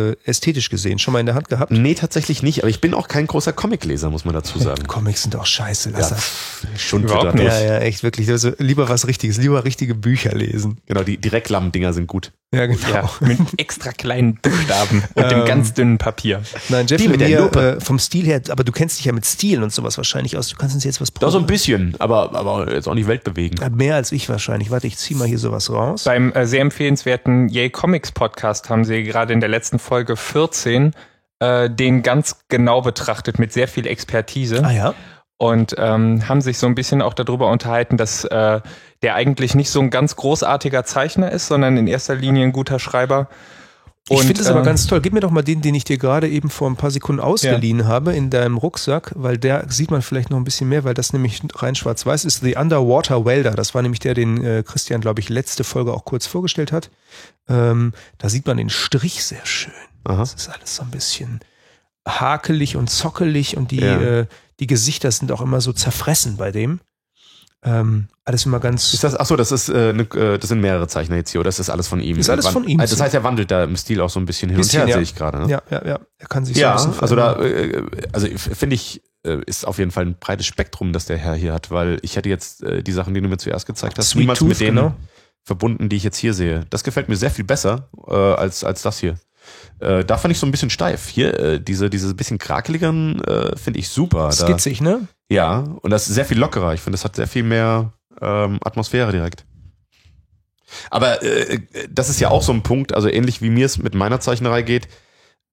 äh, 0.09 0.15
ästhetisch 0.25 0.69
gesehen 0.69 0.99
schon 0.99 1.13
mal 1.13 1.19
in 1.19 1.25
der 1.25 1.35
Hand 1.35 1.49
gehabt. 1.49 1.71
Nee, 1.71 1.93
tatsächlich 1.95 2.43
nicht. 2.43 2.59
Aber 2.63 2.69
ich 2.69 2.81
bin 2.81 2.93
auch 2.93 3.07
kein 3.07 3.27
großer 3.27 3.53
Comicleser, 3.53 4.09
muss 4.09 4.25
man 4.25 4.33
dazu 4.33 4.59
sagen. 4.59 4.87
Comics 4.87 5.23
sind 5.23 5.35
auch 5.35 5.45
scheiße, 5.45 5.91
lass 5.91 6.09
Ja, 6.09 6.15
das. 6.15 6.81
schon 6.81 7.03
Überhaupt 7.03 7.25
dadurch. 7.27 7.43
Ja, 7.45 7.61
ja, 7.61 7.77
echt 7.79 8.03
wirklich. 8.03 8.29
Also 8.29 8.51
lieber 8.57 8.89
was 8.89 9.07
Richtiges, 9.07 9.37
lieber 9.37 9.63
richtige 9.65 9.95
Bücher 9.95 10.33
lesen. 10.35 10.79
Genau, 10.85 11.03
die, 11.03 11.17
die 11.17 11.29
Reklam-Dinger 11.29 11.93
sind 11.93 12.07
gut. 12.07 12.31
Ja, 12.53 12.65
genau. 12.65 12.79
Ja, 12.91 13.09
mit 13.21 13.39
extra 13.57 13.91
kleinen 13.93 14.35
Buchstaben 14.35 15.03
und 15.13 15.31
dem 15.31 15.39
Ähm, 15.39 15.45
ganz 15.45 15.73
dünnen 15.73 15.97
Papier. 15.97 16.41
Nein, 16.67 16.85
Jeff 16.87 17.01
Die 17.01 17.07
mit 17.07 17.21
der 17.21 17.29
Lemire, 17.29 17.43
Lupe. 17.45 17.77
äh, 17.77 17.79
vom 17.81 17.97
Stil 17.97 18.25
her, 18.25 18.41
aber 18.49 18.65
du 18.65 18.73
kennst 18.73 18.97
dich 18.99 19.05
ja 19.05 19.13
mit 19.13 19.23
Stilen 19.61 19.63
und 19.63 19.73
sowas 19.73 19.97
wahrscheinlich 19.97 20.37
aus. 20.37 20.49
Du 20.49 20.57
kannst 20.57 20.75
uns 20.75 20.83
jetzt 20.83 21.01
was 21.01 21.13
Da 21.13 21.29
so 21.29 21.37
ein 21.37 21.45
bisschen, 21.45 21.95
aber, 21.99 22.33
aber 22.33 22.73
jetzt 22.73 22.87
auch 22.87 22.93
nicht 22.93 23.07
weltbewegend. 23.07 23.61
Ja, 23.61 23.69
Mehr 23.69 23.95
als 23.95 24.11
ich 24.11 24.27
wahrscheinlich. 24.29 24.71
Warte, 24.71 24.87
ich 24.87 24.97
zieh 24.97 25.15
mal 25.15 25.27
hier 25.27 25.37
sowas 25.37 25.69
raus. 25.69 26.03
Beim 26.03 26.31
äh, 26.33 26.45
sehr 26.45 26.61
empfehlenswerten 26.61 27.49
Yay 27.49 27.69
Comics 27.69 28.11
Podcast 28.11 28.69
haben 28.69 28.83
sie 28.85 29.03
gerade 29.03 29.33
in 29.33 29.39
der 29.39 29.49
letzten 29.49 29.79
Folge 29.79 30.15
14 30.15 30.93
äh, 31.39 31.69
den 31.69 32.03
ganz 32.03 32.41
genau 32.49 32.81
betrachtet 32.81 33.39
mit 33.39 33.53
sehr 33.53 33.67
viel 33.67 33.87
Expertise. 33.87 34.63
Ah 34.63 34.71
ja. 34.71 34.93
und 35.37 35.75
ähm, 35.77 36.27
haben 36.27 36.41
sich 36.41 36.57
so 36.59 36.67
ein 36.67 36.75
bisschen 36.75 37.01
auch 37.01 37.13
darüber 37.13 37.49
unterhalten, 37.49 37.97
dass 37.97 38.25
äh, 38.25 38.61
der 39.01 39.15
eigentlich 39.15 39.55
nicht 39.55 39.71
so 39.71 39.79
ein 39.79 39.89
ganz 39.89 40.15
großartiger 40.15 40.83
Zeichner 40.83 41.31
ist, 41.31 41.47
sondern 41.47 41.77
in 41.77 41.87
erster 41.87 42.15
Linie 42.15 42.43
ein 42.43 42.51
guter 42.51 42.77
Schreiber. 42.77 43.27
Ich 44.11 44.17
Und, 44.19 44.25
finde 44.25 44.41
es 44.41 44.47
aber 44.47 44.59
ähm, 44.59 44.65
ganz 44.65 44.87
toll. 44.87 44.99
Gib 44.99 45.13
mir 45.13 45.21
doch 45.21 45.31
mal 45.31 45.41
den, 45.41 45.61
den 45.61 45.73
ich 45.73 45.85
dir 45.85 45.97
gerade 45.97 46.27
eben 46.27 46.49
vor 46.49 46.69
ein 46.69 46.75
paar 46.75 46.91
Sekunden 46.91 47.21
ausgeliehen 47.21 47.87
habe 47.87 48.13
in 48.13 48.29
deinem 48.29 48.57
Rucksack, 48.57 49.13
weil 49.15 49.37
der 49.37 49.69
sieht 49.69 49.89
man 49.89 50.01
vielleicht 50.01 50.29
noch 50.29 50.37
ein 50.37 50.43
bisschen 50.43 50.67
mehr, 50.67 50.83
weil 50.83 50.93
das 50.93 51.13
nämlich 51.13 51.41
rein 51.55 51.75
schwarz-weiß 51.75 52.25
ist. 52.25 52.41
The 52.41 52.55
Underwater 52.57 53.25
Welder. 53.25 53.51
Das 53.51 53.73
war 53.73 53.81
nämlich 53.81 53.99
der, 53.99 54.13
den 54.13 54.43
äh, 54.43 54.63
Christian, 54.65 54.99
glaube 55.01 55.21
ich, 55.21 55.29
letzte 55.29 55.63
Folge 55.63 55.93
auch 55.93 56.03
kurz 56.03 56.25
vorgestellt 56.27 56.71
hat. 56.71 56.89
Ähm, 57.47 57.93
da 58.17 58.27
sieht 58.29 58.45
man 58.45 58.57
den 58.57 58.69
Strich 58.69 59.23
sehr 59.23 59.45
schön. 59.45 59.73
Aha. 60.03 60.17
Das 60.17 60.33
ist 60.33 60.49
alles 60.49 60.75
so 60.75 60.83
ein 60.83 60.91
bisschen 60.91 61.39
hakelig 62.07 62.75
und 62.75 62.89
zockelig 62.89 63.55
und 63.55 63.71
die, 63.71 63.77
Ja. 63.79 64.01
äh, 64.01 64.25
die 64.59 64.67
Gesichter 64.67 65.11
sind 65.11 65.31
auch 65.31 65.41
immer 65.41 65.61
so 65.61 65.73
zerfressen 65.73 66.37
bei 66.37 66.51
dem. 66.51 66.81
Ähm, 67.63 68.07
alles 68.23 68.45
immer 68.45 68.59
ganz. 68.59 68.93
Ist 68.93 69.03
das, 69.03 69.15
achso, 69.15 69.35
das 69.35 69.51
ist, 69.51 69.69
äh, 69.69 69.93
ne, 69.93 70.03
äh, 70.13 70.37
das 70.37 70.49
sind 70.49 70.61
mehrere 70.61 70.87
Zeichner 70.87 71.15
jetzt 71.15 71.31
hier, 71.31 71.41
oder 71.41 71.49
ist 71.49 71.59
das 71.59 71.69
alles 71.69 71.87
von 71.87 71.99
ihm? 71.99 72.17
Ist 72.17 72.29
alles 72.29 72.47
von 72.47 72.67
ihm. 72.67 72.79
Also 72.79 72.95
das 72.95 73.01
heißt, 73.01 73.15
er 73.15 73.23
wandelt 73.23 73.49
da 73.49 73.63
im 73.63 73.75
Stil 73.75 73.99
auch 74.01 74.09
so 74.09 74.19
ein 74.19 74.25
bisschen 74.25 74.49
hin 74.49 74.57
Bisschen, 74.57 74.81
und 74.81 74.87
her, 74.87 74.89
ja. 74.89 74.95
sehe 74.95 75.03
ich 75.03 75.15
gerade. 75.15 75.39
Ne? 75.39 75.49
ja, 75.49 75.61
ja, 75.69 75.85
ja. 75.85 75.99
Er 76.19 76.27
kann 76.27 76.45
sich 76.45 76.55
Ja, 76.57 76.77
so 76.77 76.85
ein 76.85 76.91
bisschen 76.91 77.01
also 77.01 77.15
da, 77.15 77.41
äh, 77.41 77.83
also 78.11 78.27
finde 78.37 78.75
ich, 78.75 79.01
äh, 79.23 79.39
ist 79.45 79.65
auf 79.65 79.79
jeden 79.79 79.91
Fall 79.91 80.05
ein 80.05 80.15
breites 80.19 80.45
Spektrum, 80.45 80.93
das 80.93 81.05
der 81.05 81.17
Herr 81.17 81.35
hier 81.35 81.53
hat, 81.53 81.71
weil 81.71 81.97
ich 82.03 82.15
hätte 82.15 82.29
jetzt 82.29 82.63
äh, 82.63 82.83
die 82.83 82.91
Sachen, 82.91 83.13
die 83.13 83.21
du 83.21 83.27
mir 83.27 83.37
zuerst 83.37 83.65
gezeigt 83.65 83.97
hast, 83.97 84.09
Sweet 84.09 84.21
niemals 84.21 84.39
Tooth, 84.39 84.49
mit 84.49 84.59
denen 84.59 84.77
genau. 84.77 84.95
verbunden, 85.43 85.89
die 85.89 85.95
ich 85.95 86.03
jetzt 86.03 86.17
hier 86.17 86.35
sehe. 86.35 86.65
Das 86.69 86.83
gefällt 86.83 87.09
mir 87.09 87.15
sehr 87.15 87.31
viel 87.31 87.45
besser 87.45 87.89
äh, 88.07 88.13
als, 88.13 88.63
als 88.63 88.83
das 88.83 88.99
hier. 88.99 89.15
Äh, 89.79 90.05
da 90.05 90.17
fand 90.17 90.31
ich 90.31 90.39
so 90.39 90.45
ein 90.45 90.51
bisschen 90.51 90.69
steif. 90.69 91.09
Hier, 91.09 91.39
äh, 91.39 91.59
diese, 91.59 91.89
diese 91.89 92.13
bisschen 92.13 92.37
krakeligeren 92.37 93.23
äh, 93.23 93.55
finde 93.57 93.79
ich 93.79 93.89
super. 93.89 94.25
Da, 94.25 94.31
Skitzig, 94.31 94.81
ne? 94.81 95.07
ja, 95.31 95.59
und 95.81 95.89
das 95.89 96.07
ist 96.07 96.13
sehr 96.13 96.25
viel 96.25 96.37
lockerer. 96.37 96.75
Ich 96.75 96.81
finde, 96.81 96.95
das 96.97 97.03
hat 97.03 97.15
sehr 97.15 97.27
viel 97.27 97.43
mehr 97.43 97.93
ähm, 98.19 98.59
Atmosphäre 98.63 99.11
direkt. 99.11 99.45
Aber 100.89 101.21
äh, 101.23 101.59
das 101.89 102.09
ist 102.09 102.19
ja 102.19 102.29
auch 102.29 102.43
so 102.43 102.53
ein 102.53 102.63
Punkt, 102.63 102.93
also 102.93 103.09
ähnlich 103.09 103.41
wie 103.41 103.49
mir 103.49 103.65
es 103.65 103.77
mit 103.77 103.93
meiner 103.93 104.19
Zeichnerei 104.19 104.61
geht, 104.61 104.87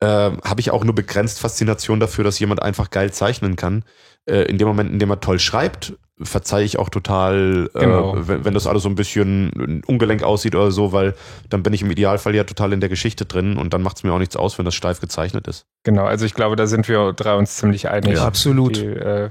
äh, 0.00 0.06
habe 0.06 0.60
ich 0.60 0.70
auch 0.70 0.84
nur 0.84 0.94
begrenzt 0.94 1.40
Faszination 1.40 1.98
dafür, 2.00 2.24
dass 2.24 2.38
jemand 2.38 2.62
einfach 2.62 2.90
geil 2.90 3.12
zeichnen 3.12 3.56
kann. 3.56 3.84
Äh, 4.26 4.42
in 4.42 4.58
dem 4.58 4.68
Moment, 4.68 4.90
in 4.92 4.98
dem 4.98 5.10
er 5.10 5.20
toll 5.20 5.40
schreibt, 5.40 5.94
verzeihe 6.20 6.64
ich 6.64 6.78
auch 6.78 6.88
total, 6.88 7.70
Genau. 7.74 8.16
äh, 8.16 8.28
wenn, 8.28 8.44
wenn 8.44 8.54
das 8.54 8.66
alles 8.66 8.82
so 8.84 8.88
ein 8.88 8.94
bisschen 8.94 9.82
ungelenk 9.86 10.22
aussieht 10.22 10.54
oder 10.54 10.70
so, 10.70 10.92
weil 10.92 11.14
dann 11.48 11.62
bin 11.62 11.72
ich 11.72 11.82
im 11.82 11.90
Idealfall 11.90 12.34
ja 12.34 12.44
total 12.44 12.72
in 12.72 12.80
der 12.80 12.88
Geschichte 12.88 13.24
drin 13.24 13.56
und 13.56 13.72
dann 13.72 13.82
macht 13.82 13.96
es 13.96 14.02
mir 14.04 14.12
auch 14.12 14.18
nichts 14.18 14.36
aus, 14.36 14.58
wenn 14.58 14.64
das 14.64 14.74
steif 14.74 15.00
gezeichnet 15.00 15.48
ist. 15.48 15.66
Genau, 15.84 16.04
also 16.04 16.26
ich 16.26 16.34
glaube, 16.34 16.56
da 16.56 16.66
sind 16.66 16.88
wir 16.88 17.12
drei 17.12 17.34
uns 17.34 17.56
ziemlich 17.56 17.88
einig. 17.88 18.14
Ja, 18.16 18.24
absolut. 18.26 18.76
Die, 18.76 18.84
äh, 18.84 19.30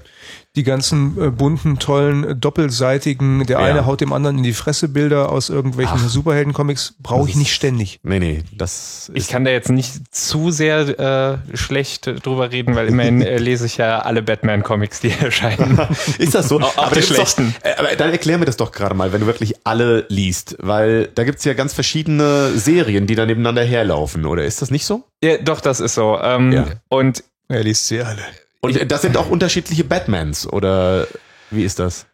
Die 0.56 0.64
ganzen 0.64 1.16
äh, 1.22 1.30
bunten, 1.30 1.78
tollen, 1.78 2.24
äh, 2.24 2.36
doppelseitigen, 2.36 3.46
der 3.46 3.60
Ja. 3.60 3.66
eine 3.66 3.86
haut 3.86 4.02
dem 4.02 4.12
anderen 4.12 4.38
in 4.40 4.44
die 4.44 4.54
Fresse 4.54 4.88
Bilder 4.88 5.32
aus 5.32 5.50
irgendwelchen. 5.50 6.00
Superhelden-Comics, 6.00 6.96
brauche 7.00 7.30
ich 7.30 7.36
nicht 7.36 7.54
ständig. 7.54 8.00
Nee, 8.02 8.18
nee, 8.20 8.44
das 8.56 9.12
ich 9.14 9.24
ist. 9.26 9.30
kann 9.30 9.46
da 9.46 9.52
jetzt 9.52 9.70
nicht 9.70 10.16
zu 10.16 10.50
sehr 10.50 11.40
äh, 11.54 11.56
schlecht 11.58 12.08
drüber 12.26 12.52
reden, 12.52 12.76
weil 12.76 12.88
immerhin 12.88 13.22
äh, 13.22 13.38
lese 13.38 13.68
ich 13.68 13.78
ja 13.78 14.00
alle 14.00 14.24
Batman-Comics, 14.24 15.00
die 15.02 15.12
erscheinen. 15.22 15.80
Ist 16.18 16.34
das 16.34 16.50
so? 16.50 16.60
Auch- 16.60 16.76
aber, 16.78 16.96
die 16.96 17.04
schlechten. 17.04 17.54
Doch, 17.62 17.70
äh, 17.70 17.76
aber 17.78 17.96
dann 17.96 18.12
erklär 18.12 18.40
mir 18.40 18.46
das 18.46 18.58
doch 18.58 18.72
gerade 18.72 18.96
mal, 18.96 19.14
wenn 19.14 19.22
du 19.22 19.28
wirklich 19.28 19.54
alle 19.64 20.06
liest. 20.10 20.56
Weil 20.60 21.08
da 21.14 21.24
gibt's 21.24 21.44
ja 21.44 21.54
ganz 21.54 21.74
verschiedene 21.74 22.50
Serien, 22.56 23.06
die 23.06 23.14
da 23.14 23.28
nebeneinander 23.28 23.64
herlaufen, 23.64 24.26
oder 24.26 24.44
ist 24.46 24.62
das 24.64 24.72
nicht 24.72 24.86
so? 24.86 25.04
Ja, 25.24 25.38
doch, 25.38 25.62
das 25.62 25.80
ist 25.80 25.94
so. 25.94 26.20
Ähm, 26.22 26.52
Ja. 26.52 26.66
Und 26.90 27.24
Er 27.50 27.64
liest 27.64 27.88
sie 27.88 28.02
alle. 28.02 28.24
Und 28.62 28.92
das 28.92 29.04
sind 29.04 29.16
auch 29.16 29.30
unterschiedliche 29.30 29.84
Batmans, 29.84 30.52
oder 30.52 31.08
wie 31.52 31.64
ist 31.64 31.80
das? 31.80 32.07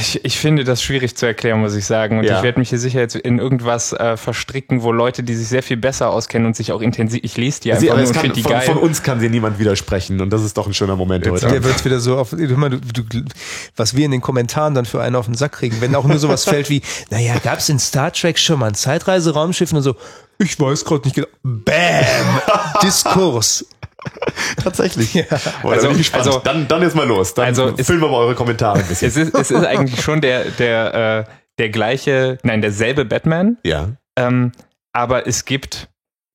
Ich, 0.00 0.24
ich 0.24 0.38
finde 0.38 0.64
das 0.64 0.82
schwierig 0.82 1.16
zu 1.16 1.26
erklären, 1.26 1.60
muss 1.60 1.74
ich 1.74 1.84
sagen. 1.86 2.18
Und 2.18 2.24
Ja. 2.24 2.38
ich 2.38 2.42
werde 2.42 2.58
mich 2.58 2.68
hier 2.70 2.78
sicher 2.78 3.00
jetzt 3.00 3.16
in 3.16 3.38
irgendwas 3.38 3.92
äh, 3.92 4.16
verstricken, 4.16 4.82
wo 4.82 4.92
Leute, 4.92 5.22
die 5.22 5.34
sich 5.34 5.48
sehr 5.48 5.62
viel 5.62 5.76
besser 5.76 6.10
auskennen 6.10 6.46
und 6.46 6.56
sich 6.56 6.72
auch 6.72 6.80
intensiv, 6.80 7.20
ich 7.22 7.36
lese 7.36 7.60
die 7.60 7.72
einfach 7.72 7.80
Sie, 7.82 7.90
aber 7.90 8.00
und 8.00 8.16
finde 8.16 8.34
die 8.34 8.42
von, 8.42 8.52
geil. 8.52 8.62
von 8.62 8.76
uns 8.78 9.02
kann 9.02 9.20
dir 9.20 9.30
niemand 9.30 9.58
widersprechen 9.58 10.20
und 10.20 10.30
das 10.30 10.42
ist 10.42 10.56
doch 10.56 10.66
ein 10.66 10.74
schöner 10.74 10.96
Moment 10.96 11.24
Jetzt 11.26 11.44
heute. 11.44 11.48
Der 11.48 11.64
wird 11.64 11.84
wieder 11.84 12.00
so 12.00 12.16
auf, 12.18 12.32
mal, 12.32 12.70
du, 12.70 12.78
du, 13.02 13.22
was 13.76 13.96
wir 13.96 14.04
in 14.04 14.10
den 14.10 14.20
Kommentaren 14.20 14.74
dann 14.74 14.84
für 14.86 15.00
einen 15.02 15.16
auf 15.16 15.26
den 15.26 15.34
Sack 15.34 15.52
kriegen, 15.52 15.80
wenn 15.80 15.94
auch 15.94 16.04
nur 16.04 16.18
sowas 16.18 16.44
fällt 16.48 16.70
wie, 16.70 16.82
naja, 17.10 17.34
gab 17.42 17.58
es 17.58 17.68
in 17.68 17.78
Star 17.78 18.12
Trek 18.12 18.38
schon 18.38 18.58
mal 18.58 18.66
ein 18.68 18.74
Zeitreiseraumschiff 18.74 19.72
und 19.72 19.82
so, 19.82 19.94
ich 20.38 20.58
weiß 20.60 20.84
gerade 20.84 21.02
nicht 21.04 21.14
genau. 21.14 21.26
Bam! 21.42 22.40
Diskurs. 22.82 23.64
Tatsächlich. 24.62 25.14
Ja. 25.14 25.24
Boah, 25.62 25.72
Also- 25.72 25.92
da 25.92 25.98
ich 25.98 26.14
also- 26.14 26.40
dann, 26.44 26.68
dann 26.68 26.82
jetzt 26.82 26.94
mal 26.96 27.06
los. 27.06 27.34
Dann 27.34 27.46
Also 27.46 27.76
füllen 27.76 28.00
wir 28.00 28.08
mal 28.08 28.16
eure 28.18 28.34
Kommentare 28.34 28.78
ein 28.78 28.86
bisschen. 28.86 29.08
es, 29.08 29.16
ist, 29.16 29.34
es 29.34 29.50
ist 29.50 29.64
eigentlich 29.64 30.00
schon 30.02 30.20
der, 30.20 30.44
der, 30.44 31.26
äh, 31.28 31.32
der 31.58 31.68
gleiche, 31.70 32.38
nein, 32.42 32.62
derselbe 32.62 33.04
Batman, 33.04 33.56
ja. 33.64 33.88
ähm, 34.18 34.52
aber 34.92 35.26
es 35.26 35.44
gibt. 35.44 35.88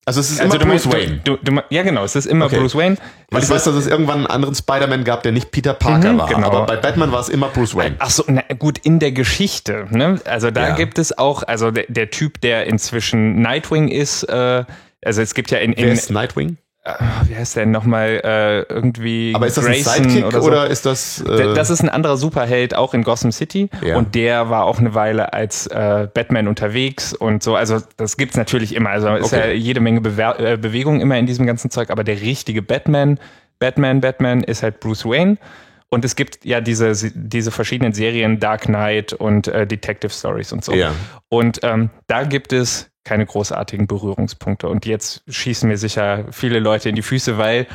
Also 0.05 0.19
es 0.19 0.31
ist 0.31 0.41
Also 0.41 0.57
immer 0.57 0.65
Bruce 0.73 0.85
meinst, 0.85 1.07
Wayne. 1.09 1.21
Du, 1.23 1.37
du, 1.37 1.61
ja, 1.69 1.81
genau, 1.83 2.03
es 2.03 2.17
ist 2.17 2.25
immer 2.25 2.47
Okay. 2.47 2.59
Bruce 2.59 2.75
Wayne. 2.75 2.97
Weil 3.31 3.39
ich 3.39 3.45
Es 3.45 3.49
weiß, 3.51 3.57
ist- 3.59 3.67
dass 3.67 3.75
es 3.75 3.87
irgendwann 3.87 4.17
einen 4.17 4.27
anderen 4.27 4.53
Spider-Man 4.53 5.05
gab, 5.05 5.23
der 5.23 5.31
nicht 5.31 5.51
Peter 5.51 5.73
Parker 5.73 6.11
Mhm, 6.11 6.17
war. 6.17 6.27
genau. 6.27 6.47
Aber 6.47 6.65
bei 6.65 6.75
Batman 6.75 7.13
war 7.13 7.21
es 7.21 7.29
immer 7.29 7.47
Bruce 7.47 7.73
Wayne. 7.73 7.95
Ach 7.99 8.09
so, 8.09 8.25
na 8.27 8.41
gut, 8.59 8.79
in 8.79 8.99
der 8.99 9.13
Geschichte. 9.13 9.87
Ne? 9.91 10.19
Also 10.25 10.51
da 10.51 10.69
Ja. 10.69 10.75
gibt 10.75 10.99
es 10.99 11.17
auch, 11.17 11.43
also 11.43 11.71
der, 11.71 11.85
der 11.87 12.09
Typ, 12.09 12.41
der 12.41 12.67
inzwischen 12.67 13.41
Nightwing 13.41 13.87
ist, 13.87 14.23
äh, 14.23 14.65
also 15.05 15.21
es 15.21 15.33
gibt 15.33 15.51
ja 15.51 15.59
in, 15.59 15.73
Wer 15.77 15.85
in 15.85 15.93
ist 15.93 16.11
Nightwing? 16.11 16.57
Äh, 16.85 16.93
wie 17.25 17.35
heißt 17.35 17.55
der 17.55 17.65
nochmal, 17.65 18.21
äh, 18.23 18.61
irgendwie 18.73 19.33
Aber 19.35 19.47
ist 19.47 19.57
das 19.57 19.65
Grayson 19.65 19.93
ein 19.93 20.09
Sidekick 20.09 20.25
oder 20.25 20.43
oder, 20.43 20.65
so. 20.65 20.71
ist 20.71 20.85
das... 20.85 21.21
Äh, 21.21 21.53
Das 21.53 21.69
ist 21.69 21.81
ein 21.81 21.89
anderer 21.89 22.17
Superheld, 22.17 22.75
auch 22.75 22.93
in 22.93 23.03
Gotham 23.03 23.31
City. 23.31 23.69
Ja. 23.81 23.95
Und 23.97 24.15
der 24.15 24.49
war 24.49 24.65
auch 24.65 24.79
eine 24.79 24.93
Weile 24.93 25.33
als 25.33 25.67
äh, 25.67 26.07
Batman 26.13 26.47
unterwegs 26.47 27.13
und 27.13 27.41
so. 27.43 27.55
Also 27.55 27.79
das 27.97 28.17
gibt's 28.17 28.35
natürlich 28.35 28.75
immer. 28.75 28.89
Also 28.89 29.07
ist 29.15 29.33
Okay. 29.33 29.49
ja 29.49 29.53
jede 29.53 29.79
Menge 29.79 30.01
Bewer 30.01 30.39
äh, 30.39 30.57
Bewegung 30.57 30.99
immer 30.99 31.17
in 31.17 31.25
diesem 31.25 31.45
ganzen 31.45 31.71
Zeug. 31.71 31.89
Aber 31.89 32.03
der 32.03 32.19
richtige 32.21 32.61
Batman, 32.61 33.19
Batman, 33.59 34.01
Batman 34.01 34.43
ist 34.43 34.61
halt 34.63 34.79
Bruce 34.81 35.05
Wayne. 35.05 35.37
Und 35.89 36.03
es 36.03 36.15
gibt 36.15 36.43
ja 36.43 36.59
diese, 36.59 36.91
diese 37.13 37.51
verschiedenen 37.51 37.93
Serien, 37.93 38.39
Dark 38.39 38.63
Knight 38.63 39.13
und 39.13 39.47
äh, 39.47 39.67
Detective 39.67 40.11
Stories 40.11 40.51
und 40.51 40.65
so. 40.65 40.73
Ja. 40.73 40.91
Und 41.29 41.59
ähm, 41.61 41.91
da 42.07 42.23
gibt 42.23 42.51
es 42.51 42.89
keine 43.03 43.25
großartigen 43.25 43.87
Berührungspunkte. 43.87 44.67
Und 44.67 44.85
jetzt 44.85 45.23
schießen 45.27 45.67
mir 45.67 45.77
sicher 45.77 46.25
viele 46.31 46.59
Leute 46.59 46.89
in 46.89 46.95
die 46.95 47.01
Füße, 47.01 47.37
weil 47.37 47.67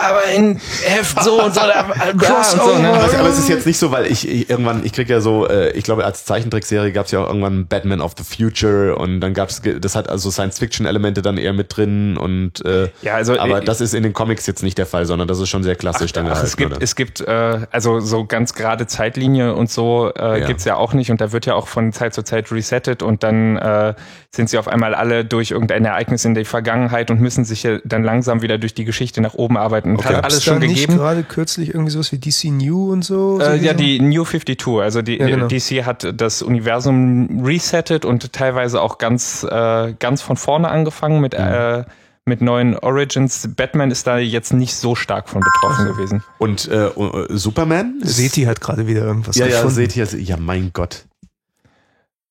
aber 0.00 0.24
in 0.34 0.60
Heft 0.84 1.22
so 1.22 1.42
und 1.42 1.54
so, 1.54 1.60
da, 1.60 1.84
da 2.14 2.36
und 2.36 2.44
so, 2.44 2.78
ne? 2.78 2.88
Aber, 2.88 3.18
aber 3.18 3.28
es 3.28 3.38
ist 3.38 3.48
jetzt 3.48 3.66
nicht 3.66 3.78
so, 3.78 3.90
weil 3.90 4.06
ich, 4.06 4.28
ich 4.28 4.50
irgendwann, 4.50 4.84
ich 4.84 4.92
krieg 4.92 5.08
ja 5.08 5.20
so, 5.20 5.46
äh, 5.48 5.70
ich 5.72 5.84
glaube, 5.84 6.04
als 6.04 6.24
Zeichentrickserie 6.24 6.92
gab 6.92 7.06
es 7.06 7.12
ja 7.12 7.20
auch 7.20 7.28
irgendwann 7.28 7.66
Batman 7.66 8.00
of 8.00 8.12
the 8.18 8.24
Future 8.24 8.96
und 8.96 9.20
dann 9.20 9.34
gab's, 9.34 9.62
das 9.80 9.94
hat 9.96 10.08
also 10.08 10.30
Science-Fiction-Elemente 10.30 11.22
dann 11.22 11.38
eher 11.38 11.52
mit 11.52 11.76
drin 11.76 12.16
und 12.16 12.64
äh, 12.64 12.88
Ja, 13.02 13.14
also 13.14 13.38
aber 13.38 13.62
äh, 13.62 13.64
das 13.64 13.80
ist 13.80 13.94
in 13.94 14.02
den 14.02 14.12
Comics 14.12 14.46
jetzt 14.46 14.62
nicht 14.62 14.78
der 14.78 14.86
Fall, 14.86 15.06
sondern 15.06 15.28
das 15.28 15.38
ist 15.38 15.48
schon 15.48 15.62
sehr 15.62 15.76
klassisch 15.76 16.12
dann 16.12 16.26
Ach, 16.26 16.30
gehalten, 16.30 16.46
es 16.46 16.56
gibt, 16.56 16.72
oder? 16.72 16.82
es 16.82 16.96
gibt 16.96 17.20
äh, 17.20 17.66
also 17.70 18.00
so 18.00 18.24
ganz 18.24 18.54
gerade 18.54 18.86
Zeitlinie 18.86 19.54
und 19.54 19.70
so 19.70 20.10
äh, 20.16 20.40
Ja. 20.40 20.46
gibt's 20.46 20.64
ja 20.64 20.76
auch 20.76 20.92
nicht 20.92 21.10
und 21.10 21.20
da 21.20 21.32
wird 21.32 21.46
ja 21.46 21.54
auch 21.54 21.68
von 21.68 21.92
Zeit 21.92 22.14
zu 22.14 22.22
Zeit 22.22 22.50
resettet 22.52 23.02
und 23.02 23.22
dann 23.22 23.56
äh, 23.56 23.94
sind 24.34 24.48
sie 24.48 24.58
auf 24.58 24.68
einmal 24.68 24.94
alle 24.94 25.24
durch 25.24 25.50
irgendein 25.50 25.84
Ereignis 25.84 26.24
in 26.24 26.34
der 26.34 26.44
Vergangenheit 26.44 27.10
und 27.10 27.20
müssen 27.20 27.44
sich 27.44 27.62
ja 27.64 27.78
dann 27.84 28.04
langsam 28.04 28.42
wieder 28.42 28.58
durch 28.58 28.74
die 28.74 28.84
Geschichte 28.84 29.20
nach 29.20 29.34
oben 29.34 29.56
arbeiten. 29.56 29.89
Okay. 29.96 30.14
hat 30.14 30.24
alles 30.24 30.44
schon 30.44 30.58
nicht 30.58 30.74
gegeben. 30.74 30.96
gerade 30.98 31.22
kürzlich 31.22 31.68
irgendwie 31.70 31.90
sowas 31.90 32.12
wie 32.12 32.18
DC 32.18 32.44
New 32.50 32.92
und 32.92 33.02
so? 33.02 33.38
so 33.38 33.44
Äh, 33.44 33.56
ja, 33.56 33.74
die 33.74 34.00
New 34.00 34.24
52, 34.24 34.80
also 34.80 35.02
die 35.02 35.18
Ja, 35.18 35.26
genau. 35.26 35.48
DC 35.48 35.84
hat 35.84 36.06
das 36.14 36.42
Universum 36.42 37.44
resettet 37.44 38.04
und 38.04 38.32
teilweise 38.32 38.80
auch 38.80 38.98
ganz, 38.98 39.44
äh, 39.48 39.94
ganz 39.98 40.22
von 40.22 40.36
vorne 40.36 40.68
angefangen 40.68 41.20
mit, 41.20 41.34
äh, 41.34 41.84
mit 42.24 42.40
neuen 42.40 42.78
Origins. 42.78 43.48
Batman 43.56 43.90
ist 43.90 44.06
da 44.06 44.18
jetzt 44.18 44.52
nicht 44.52 44.74
so 44.74 44.94
stark 44.94 45.28
von 45.28 45.42
betroffen 45.42 45.86
gewesen. 45.86 46.22
Und 46.38 46.68
äh, 46.68 46.86
äh, 46.86 47.26
Superman? 47.30 47.98
Seti 48.02 48.42
hat 48.42 48.60
gerade 48.60 48.86
wieder 48.86 49.02
irgendwas 49.02 49.36
ja, 49.36 49.46
ja, 49.46 49.62
gefunden. 49.62 49.74
seht 49.74 49.96
ihr, 49.96 50.06
ja, 50.20 50.36
mein 50.36 50.70
Gott. 50.72 51.04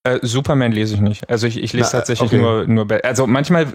Äh, 0.04 0.20
Superman 0.22 0.72
lese 0.72 0.96
ich 0.96 1.02
nicht. 1.02 1.30
Also 1.30 1.48
ich, 1.48 1.58
ich 1.58 1.74
lese 1.74 1.90
Na, 1.92 2.00
tatsächlich 2.00 2.32
okay. 2.32 2.42
nur, 2.42 2.66
nur, 2.68 2.88
also 3.04 3.28
manchmal 3.28 3.68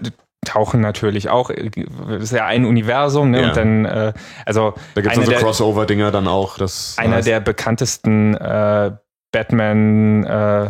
tauchen 0.43 0.81
natürlich 0.81 1.29
auch, 1.29 1.49
äh, 1.49 1.69
das 2.09 2.23
ist 2.23 2.31
ja 2.33 2.45
ein 2.45 2.65
Universum, 2.65 3.31
ne? 3.31 3.41
Ja. 3.41 3.47
Und 3.49 3.57
dann, 3.57 3.85
äh, 3.85 4.13
also 4.45 4.73
Da 4.95 5.01
gibt's 5.01 5.17
einer 5.17 5.25
dann 5.25 5.25
so 5.25 5.31
der- 5.31 5.39
Crossover-Dinger 5.41 6.11
dann 6.11 6.27
auch. 6.27 6.57
Das 6.57 6.95
einer 6.97 7.17
heißt- 7.17 7.25
der 7.25 7.39
bekanntesten 7.39 8.35
äh, 8.35 8.91
Batman 9.31 10.23
äh, 10.23 10.69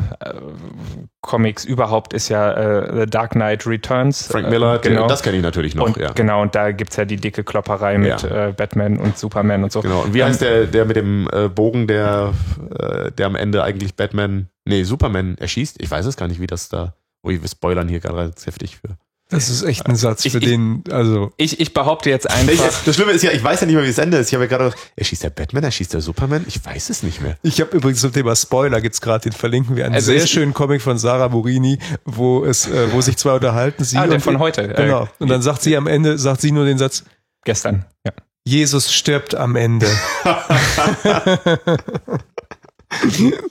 Comics 1.21 1.65
überhaupt 1.65 2.13
ist 2.13 2.29
ja 2.29 2.51
äh, 2.51 2.99
The 3.01 3.05
Dark 3.09 3.31
Knight 3.31 3.65
Returns. 3.67 4.27
Frank 4.27 4.49
Miller, 4.49 4.79
genau. 4.79 5.07
das 5.07 5.21
kenne 5.23 5.37
ich 5.37 5.43
natürlich 5.43 5.75
noch. 5.75 5.85
Und, 5.87 5.97
ja. 5.97 6.11
Genau, 6.13 6.41
und 6.41 6.55
da 6.55 6.71
gibt's 6.71 6.95
ja 6.95 7.05
die 7.05 7.17
dicke 7.17 7.43
Klopperei 7.43 7.97
mit 7.97 8.21
Ja. 8.23 8.47
äh, 8.47 8.53
Batman 8.53 8.97
und 8.97 9.17
Superman 9.17 9.63
und 9.63 9.71
so. 9.71 9.81
Genau. 9.81 10.01
Und 10.01 10.13
wie 10.13 10.23
heißt 10.23 10.41
der, 10.41 10.65
der 10.65 10.85
mit 10.85 10.95
dem 10.95 11.27
äh, 11.31 11.47
Bogen, 11.47 11.87
der, 11.87 12.33
äh, 12.79 13.11
der 13.11 13.27
am 13.27 13.35
Ende 13.35 13.63
eigentlich 13.63 13.95
Batman, 13.95 14.49
nee, 14.65 14.83
Superman 14.83 15.37
erschießt? 15.37 15.81
Ich 15.81 15.89
weiß 15.91 16.05
es 16.05 16.17
gar 16.17 16.27
nicht, 16.27 16.39
wie 16.41 16.47
das 16.47 16.69
da. 16.69 16.93
Ui, 17.23 17.41
wir 17.41 17.49
spoilern 17.49 17.87
hier 17.87 17.99
gerade 17.99 18.31
heftig 18.45 18.77
für. 18.77 18.97
Das 19.29 19.49
ist 19.49 19.63
echt 19.63 19.87
ein 19.87 19.95
Satz, 19.95 20.21
für 20.21 20.37
ich- 20.37 20.45
den, 20.45 20.83
also. 20.91 21.33
Ich, 21.37 21.59
ich 21.59 21.73
behaupte 21.73 22.11
jetzt 22.11 22.27
Ich, 22.27 22.31
einfach. 22.31 22.83
das 22.85 22.95
Schlimme 22.95 23.11
ist 23.11 23.23
ja, 23.23 23.31
ich 23.31 23.43
weiß 23.43 23.61
ja 23.61 23.65
nicht 23.65 23.75
mehr, 23.75 23.83
wie 23.83 23.89
es 23.89 23.97
Ende 23.97 24.17
ist. 24.17 24.27
Ich 24.27 24.35
habe 24.35 24.43
ja 24.43 24.49
gerade 24.49 24.65
gedacht, 24.65 24.79
erschießt 24.95 25.23
der 25.23 25.31
Batman, 25.31 25.63
erschießt 25.63 25.93
der 25.95 26.01
Superman? 26.01 26.45
Ich 26.47 26.63
weiß 26.63 26.91
es 26.91 27.01
nicht 27.01 27.21
mehr. 27.21 27.35
Ich 27.41 27.59
habe 27.59 27.75
übrigens 27.75 28.01
zum 28.01 28.13
Thema 28.13 28.35
Spoiler 28.35 28.79
gibt's 28.81 29.01
gerade, 29.01 29.23
den 29.23 29.31
verlinken 29.33 29.75
wir, 29.75 29.85
einen 29.85 29.95
Also 29.95 30.11
sehr 30.11 30.27
schönen 30.27 30.53
Comic 30.53 30.83
von 30.83 30.99
Sarah 30.99 31.29
Morini, 31.29 31.79
wo 32.05 32.45
es, 32.45 32.67
äh, 32.67 32.91
wo 32.93 33.01
sich 33.01 33.17
zwei 33.17 33.33
unterhalten. 33.33 33.83
Sie 33.83 33.97
Ah, 33.97 34.05
der 34.05 34.15
und- 34.15 34.21
von 34.21 34.37
heute. 34.37 34.61
äh, 34.61 34.75
Genau. 34.75 35.09
Und 35.17 35.27
dann 35.29 35.41
sagt 35.41 35.63
sie 35.63 35.75
am 35.75 35.87
Ende, 35.87 36.19
sagt 36.19 36.41
sie 36.41 36.51
nur 36.51 36.65
den 36.65 36.77
Satz, 36.77 37.03
Gestern. 37.43 37.85
Ja. 38.05 38.11
Jesus 38.47 38.93
stirbt 38.93 39.33
am 39.33 39.55
Ende. 39.55 39.87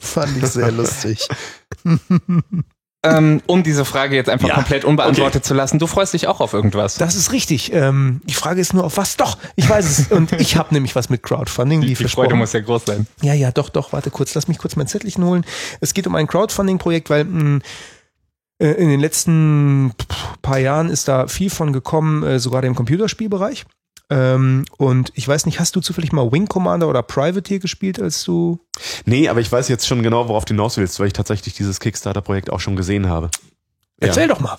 Fand 0.01 0.37
ich 0.39 0.47
sehr 0.47 0.73
lustig. 0.73 1.29
Ähm, 3.05 3.43
um 3.47 3.63
diese 3.63 3.85
Frage 3.85 4.17
jetzt 4.17 4.29
einfach 4.31 4.49
Ja, 4.49 4.55
komplett 4.55 4.85
unbeantwortet 4.85 5.45
zu 5.45 5.55
lassen, 5.55 5.79
du 5.79 5.87
freust 5.87 6.15
dich 6.15 6.27
auch 6.27 6.41
auf 6.41 6.53
irgendwas. 6.53 6.97
Das 6.97 7.15
ist 7.15 7.33
richtig. 7.33 7.73
Ähm, 7.73 8.21
die 8.25 8.35
Frage 8.35 8.61
ist 8.61 8.75
nur 8.75 8.85
auf 8.85 8.97
was? 8.97 9.17
Doch, 9.17 9.39
ich 9.57 9.69
weiß 9.69 9.99
es. 9.99 10.11
Und 10.11 10.33
ich 10.33 10.57
habe 10.57 10.73
nämlich 10.73 10.97
was 10.97 11.11
mit 11.11 11.23
Crowdfunding, 11.23 11.83
wie 11.83 11.95
die 11.95 12.09
Freude 12.09 12.35
muss 12.35 12.53
ja 12.53 12.61
groß 12.61 12.85
sein. 12.87 13.07
Ja, 13.23 13.35
ja, 13.35 13.51
doch, 13.53 13.69
doch, 13.69 13.93
warte 13.93 14.11
kurz, 14.11 14.35
lass 14.35 14.49
mich 14.49 14.59
kurz 14.59 14.77
mein 14.77 14.87
Zettelchen 14.87 15.25
holen. 15.25 15.45
Es 15.81 15.95
geht 15.95 16.07
um 16.07 16.15
ein 16.15 16.27
Crowdfunding-Projekt, 16.27 17.11
weil 17.11 17.25
mh, 17.25 17.61
äh, 18.59 18.69
in 18.69 18.89
den 18.89 19.01
letzten 19.01 19.93
paar 20.43 20.59
Jahren 20.59 20.89
ist 20.89 21.09
da 21.09 21.27
viel 21.27 21.51
von 21.51 21.73
gekommen, 21.73 22.23
äh, 22.23 22.39
sogar 22.39 22.65
im 22.65 22.75
Computerspielbereich. 22.75 23.65
Ähm, 24.11 24.65
und 24.77 25.13
ich 25.15 25.27
weiß 25.27 25.47
nicht, 25.47 25.61
hast 25.61 25.77
du 25.77 25.81
zufällig 25.81 26.13
mal 26.13 26.31
Wing 26.31 26.47
Commander 26.47 26.89
oder 26.89 27.03
Privateer 27.03 27.59
gespielt, 27.59 28.01
als 28.01 28.23
du. 28.25 28.61
Nee, 29.07 29.29
aber 29.29 29.41
ich 29.41 29.51
weiß 29.51 29.69
jetzt 29.69 29.87
schon 29.87 30.03
genau, 30.03 30.29
worauf 30.29 30.45
du 30.45 30.53
hinaus 30.55 30.77
willst, 30.77 31.01
weil 31.01 31.07
ich 31.07 31.13
tatsächlich 31.15 31.55
dieses 31.55 31.81
Kickstarter-Projekt 31.81 32.51
auch 32.51 32.61
schon 32.61 32.77
gesehen 32.77 33.09
habe. 33.09 33.31
Ja. 34.01 34.09
Erzähl 34.09 34.29
doch 34.29 34.41
mal. 34.41 34.59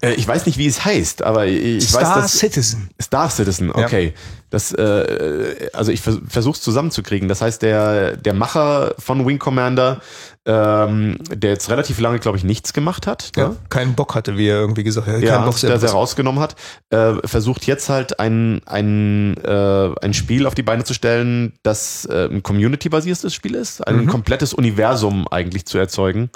Äh, 0.00 0.14
ich 0.14 0.26
weiß 0.26 0.46
nicht, 0.46 0.58
wie 0.58 0.66
es 0.66 0.84
heißt, 0.84 1.22
aber 1.22 1.46
ich, 1.46 1.88
Star 1.88 2.02
weiß, 2.02 2.22
dass 2.22 2.38
Citizen. 2.38 2.88
Star 3.02 3.28
Citizen, 3.28 3.70
okay. 3.70 4.14
Das, 4.48 4.72
äh, 4.72 5.68
also 5.72 5.90
ich 5.90 6.00
vers 6.00 6.18
versuch's 6.28 6.62
zusammenzukriegen. 6.62 7.28
Das 7.28 7.42
heißt, 7.42 7.62
der, 7.62 8.16
der 8.16 8.32
Macher 8.32 8.94
von 8.98 9.26
Wing 9.26 9.38
Commander, 9.38 10.00
ähm, 10.46 11.18
der 11.28 11.50
jetzt 11.50 11.68
relativ 11.70 11.98
lange, 12.00 12.18
glaube 12.20 12.38
ich, 12.38 12.44
nichts 12.44 12.72
gemacht 12.72 13.06
hat, 13.06 13.32
Ja, 13.36 13.48
ne? 13.48 13.56
keinen 13.68 13.94
Bock 13.94 14.14
hatte, 14.14 14.36
wie 14.38 14.46
er 14.46 14.60
irgendwie 14.60 14.84
gesagt 14.84 15.08
hat. 15.08 15.20
Ja, 15.20 15.44
Bock 15.44 15.58
der 15.60 15.82
was- 15.82 15.92
rausgenommen 15.92 16.40
hat, 16.40 16.54
äh, 16.90 17.14
versucht 17.26 17.66
jetzt 17.66 17.88
halt 17.88 18.20
ein, 18.20 18.60
ein, 18.66 19.36
äh, 19.38 19.90
ein 20.02 20.14
Spiel 20.14 20.46
auf 20.46 20.54
die 20.54 20.62
Beine 20.62 20.84
zu 20.84 20.94
stellen, 20.94 21.54
das 21.64 22.04
äh, 22.06 22.28
ein 22.30 22.42
Community-basiertes 22.44 23.34
Spiel 23.34 23.56
ist, 23.56 23.86
ein 23.86 24.02
Mhm. 24.02 24.06
komplettes 24.06 24.54
Universum 24.54 25.26
eigentlich 25.28 25.66
zu 25.66 25.78
erzeugen, 25.78 26.30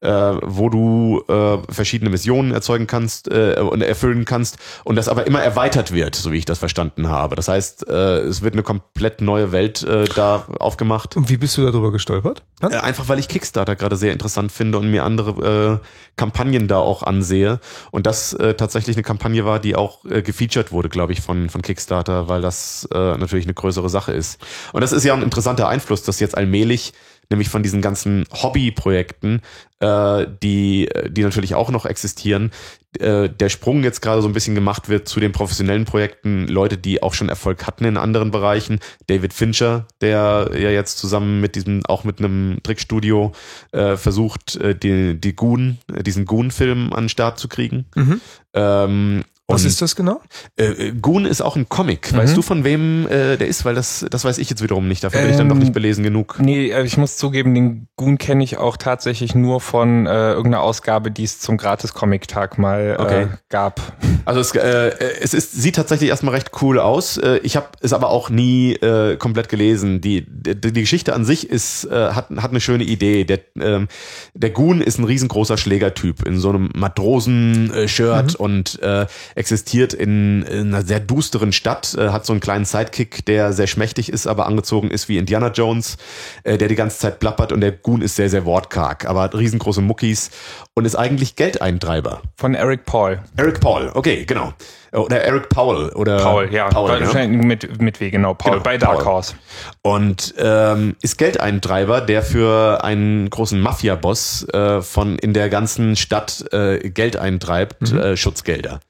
äh, 0.00 0.10
wo 0.10 0.68
du 0.68 1.22
äh, 1.28 1.58
verschiedene 1.72 2.10
Missionen 2.10 2.52
erzeugen 2.52 2.88
kannst 2.88 3.30
äh, 3.30 3.60
und 3.60 3.80
erfüllen 3.80 4.24
kannst 4.24 4.58
und 4.84 4.96
das 4.96 5.08
aber 5.08 5.26
immer 5.26 5.40
erweitert 5.40 5.92
wird, 5.92 6.16
so 6.16 6.32
wie 6.32 6.38
ich 6.38 6.44
das 6.46 6.58
verstanden 6.58 7.08
habe. 7.08 7.36
Das 7.36 7.46
heißt, 7.48 7.86
es 7.86 8.42
wird 8.42 8.54
eine 8.54 8.62
komplett 8.64 9.20
neue 9.20 9.52
Welt 9.52 9.86
da 10.16 10.44
aufgemacht. 10.58 11.16
Und 11.16 11.28
wie 11.28 11.36
bist 11.36 11.56
du 11.56 11.64
darüber 11.64 11.92
gestolpert? 11.92 12.42
Einfach 12.60 13.08
weil 13.08 13.18
ich 13.18 13.28
Kickstarter 13.28 13.51
gerade 13.52 13.96
sehr 13.96 14.12
interessant 14.12 14.52
finde 14.52 14.78
und 14.78 14.90
mir 14.90 15.04
andere 15.04 15.80
äh, 15.82 15.86
Kampagnen 16.16 16.68
da 16.68 16.78
auch 16.78 17.02
ansehe. 17.02 17.60
Und 17.90 18.06
das 18.06 18.32
äh, 18.34 18.54
tatsächlich 18.54 18.96
eine 18.96 19.02
Kampagne 19.02 19.44
war, 19.44 19.58
die 19.58 19.76
auch 19.76 20.04
äh, 20.04 20.22
gefeatured 20.22 20.72
wurde, 20.72 20.88
glaube 20.88 21.12
ich, 21.12 21.20
von, 21.20 21.48
von 21.48 21.62
Kickstarter, 21.62 22.28
weil 22.28 22.42
das 22.42 22.88
äh, 22.92 22.98
natürlich 23.16 23.46
eine 23.46 23.54
größere 23.54 23.88
Sache 23.88 24.12
ist. 24.12 24.40
Und 24.72 24.80
das 24.80 24.92
ist 24.92 25.04
ja 25.04 25.14
ein 25.14 25.22
interessanter 25.22 25.68
Einfluss, 25.68 26.02
dass 26.02 26.20
jetzt 26.20 26.36
allmählich 26.36 26.92
nämlich 27.32 27.48
von 27.48 27.64
diesen 27.64 27.82
ganzen 27.82 28.24
Hobbyprojekten, 28.32 29.40
äh, 29.80 30.26
die, 30.42 30.88
die 31.08 31.24
natürlich 31.24 31.56
auch 31.56 31.70
noch 31.70 31.86
existieren, 31.86 32.52
äh, 32.98 33.28
der 33.28 33.48
Sprung 33.48 33.82
jetzt 33.82 34.02
gerade 34.02 34.22
so 34.22 34.28
ein 34.28 34.34
bisschen 34.34 34.54
gemacht 34.54 34.88
wird 34.88 35.08
zu 35.08 35.18
den 35.18 35.32
professionellen 35.32 35.86
Projekten, 35.86 36.46
Leute, 36.46 36.76
die 36.76 37.02
auch 37.02 37.14
schon 37.14 37.28
Erfolg 37.28 37.66
hatten 37.66 37.84
in 37.84 37.96
anderen 37.96 38.30
Bereichen. 38.30 38.80
David 39.06 39.32
Fincher, 39.32 39.86
der 40.00 40.50
ja 40.54 40.70
jetzt 40.70 40.98
zusammen 40.98 41.40
mit 41.40 41.56
diesem, 41.56 41.84
auch 41.86 42.04
mit 42.04 42.18
einem 42.18 42.58
Trickstudio 42.62 43.32
äh, 43.72 43.96
versucht, 43.96 44.56
äh, 44.56 44.74
die, 44.74 45.18
die 45.18 45.34
Goon, 45.34 45.78
diesen 45.88 46.26
Goon-Film 46.26 46.92
an 46.92 47.04
den 47.04 47.08
Start 47.08 47.38
zu 47.38 47.48
kriegen. 47.48 47.86
Mhm. 47.94 48.20
Ähm, 48.54 49.24
Was 49.52 49.64
ist 49.64 49.80
das 49.82 49.96
genau? 49.96 50.20
Äh, 50.56 50.92
Goon 50.92 51.24
ist 51.26 51.40
auch 51.40 51.56
ein 51.56 51.68
Comic. 51.68 52.12
Mhm. 52.12 52.16
Weißt 52.16 52.36
du, 52.36 52.42
von 52.42 52.64
wem 52.64 53.06
äh, 53.06 53.36
der 53.36 53.46
ist? 53.48 53.64
Weil 53.64 53.74
das, 53.74 54.04
das 54.10 54.24
weiß 54.24 54.38
ich 54.38 54.50
jetzt 54.50 54.62
wiederum 54.62 54.88
nicht. 54.88 55.04
Dafür 55.04 55.20
bin 55.20 55.30
ich 55.30 55.36
dann 55.36 55.46
Ähm, 55.46 55.50
doch 55.54 55.58
nicht 55.58 55.72
belesen 55.72 56.02
genug. 56.04 56.36
Nee, 56.40 56.70
äh, 56.70 56.84
ich 56.84 56.96
muss 56.96 57.16
zugeben, 57.16 57.54
den 57.54 57.86
Goon 57.96 58.18
kenne 58.18 58.42
ich 58.44 58.56
auch 58.56 58.76
tatsächlich 58.76 59.34
nur 59.34 59.60
von 59.60 60.06
äh, 60.06 60.32
irgendeiner 60.32 60.62
Ausgabe, 60.62 61.10
die 61.10 61.24
es 61.24 61.38
zum 61.40 61.56
Gratis-Comic-Tag 61.56 62.58
mal 62.58 62.96
Okay. 62.98 63.22
äh, 63.22 63.26
gab. 63.48 63.80
Also 64.24 64.40
es, 64.40 64.54
äh, 64.54 64.90
es 65.20 65.34
ist, 65.34 65.52
sieht 65.52 65.76
tatsächlich 65.76 66.10
erstmal 66.10 66.34
recht 66.34 66.50
cool 66.62 66.78
aus. 66.78 67.16
Äh, 67.16 67.38
ich 67.42 67.56
habe 67.56 67.68
es 67.80 67.92
aber 67.92 68.08
auch 68.10 68.30
nie 68.30 68.72
äh, 68.74 69.16
komplett 69.16 69.48
gelesen. 69.48 70.00
Die, 70.00 70.26
die, 70.28 70.54
die 70.72 70.80
Geschichte 70.80 71.14
an 71.14 71.24
sich 71.24 71.48
ist, 71.48 71.84
äh, 71.84 72.10
hat, 72.12 72.30
hat 72.30 72.50
eine 72.50 72.60
schöne 72.60 72.84
Idee. 72.84 73.24
Der, 73.24 73.40
ähm, 73.60 73.88
der 74.34 74.50
Goon 74.50 74.80
ist 74.80 74.98
ein 74.98 75.04
riesengroßer 75.04 75.56
Schlägertyp 75.56 76.26
in 76.26 76.38
so 76.38 76.48
einem 76.50 76.70
Matrosen-Shirt 76.74 78.34
und 78.36 78.80
äh, 78.82 79.06
existiert 79.42 79.92
in, 79.92 80.42
in 80.42 80.72
einer 80.72 80.84
sehr 80.84 81.00
dusteren 81.00 81.52
Stadt, 81.52 81.96
äh, 81.98 82.10
hat 82.10 82.24
so 82.24 82.32
einen 82.32 82.38
kleinen 82.38 82.64
Sidekick, 82.64 83.26
der 83.26 83.52
sehr 83.52 83.66
schmächtig 83.66 84.08
ist, 84.08 84.28
aber 84.28 84.46
angezogen 84.46 84.88
ist 84.92 85.08
wie 85.08 85.18
Indiana 85.18 85.48
Jones, 85.48 85.96
äh, 86.44 86.58
der 86.58 86.68
die 86.68 86.76
ganze 86.76 86.98
Zeit 86.98 87.18
plappert 87.18 87.50
und 87.50 87.60
der 87.60 87.72
Goon 87.72 88.02
ist 88.02 88.14
sehr, 88.14 88.30
sehr 88.30 88.44
wortkarg, 88.44 89.04
aber 89.04 89.22
hat 89.22 89.34
riesengroße 89.34 89.80
Muckis 89.80 90.30
und 90.74 90.84
ist 90.84 90.94
eigentlich 90.94 91.34
Geldeintreiber. 91.34 92.22
Von 92.36 92.54
Eric 92.54 92.84
Paul. 92.84 93.18
Eric 93.36 93.58
Paul, 93.58 93.90
okay, 93.94 94.24
genau. 94.26 94.52
Oder 94.92 95.22
Eric 95.22 95.48
Powell 95.48 95.88
oder 95.90 96.18
Paul, 96.18 96.52
ja. 96.52 96.68
Paul. 96.68 96.90
Wahrscheinlich 96.90 97.42
mit, 97.42 97.80
mit 97.80 97.98
W, 97.98 98.10
genau. 98.10 98.34
Paul, 98.34 98.52
Genau, 98.52 98.62
bei 98.62 98.76
Dark 98.76 98.98
Paul. 98.98 99.06
Horse. 99.06 99.34
Und 99.80 100.34
ähm, 100.38 100.96
ist 101.00 101.16
Geldeintreiber, 101.16 102.02
der 102.02 102.22
für 102.22 102.84
einen 102.84 103.30
großen 103.30 103.58
Mafia-Boss 103.58 104.46
äh, 104.52 104.82
von 104.82 105.18
in 105.18 105.32
der 105.32 105.48
ganzen 105.48 105.96
Stadt 105.96 106.44
äh, 106.52 106.90
Geld 106.90 107.16
eintreibt, 107.16 107.90
äh, 107.90 108.18
Schutzgelder. 108.18 108.80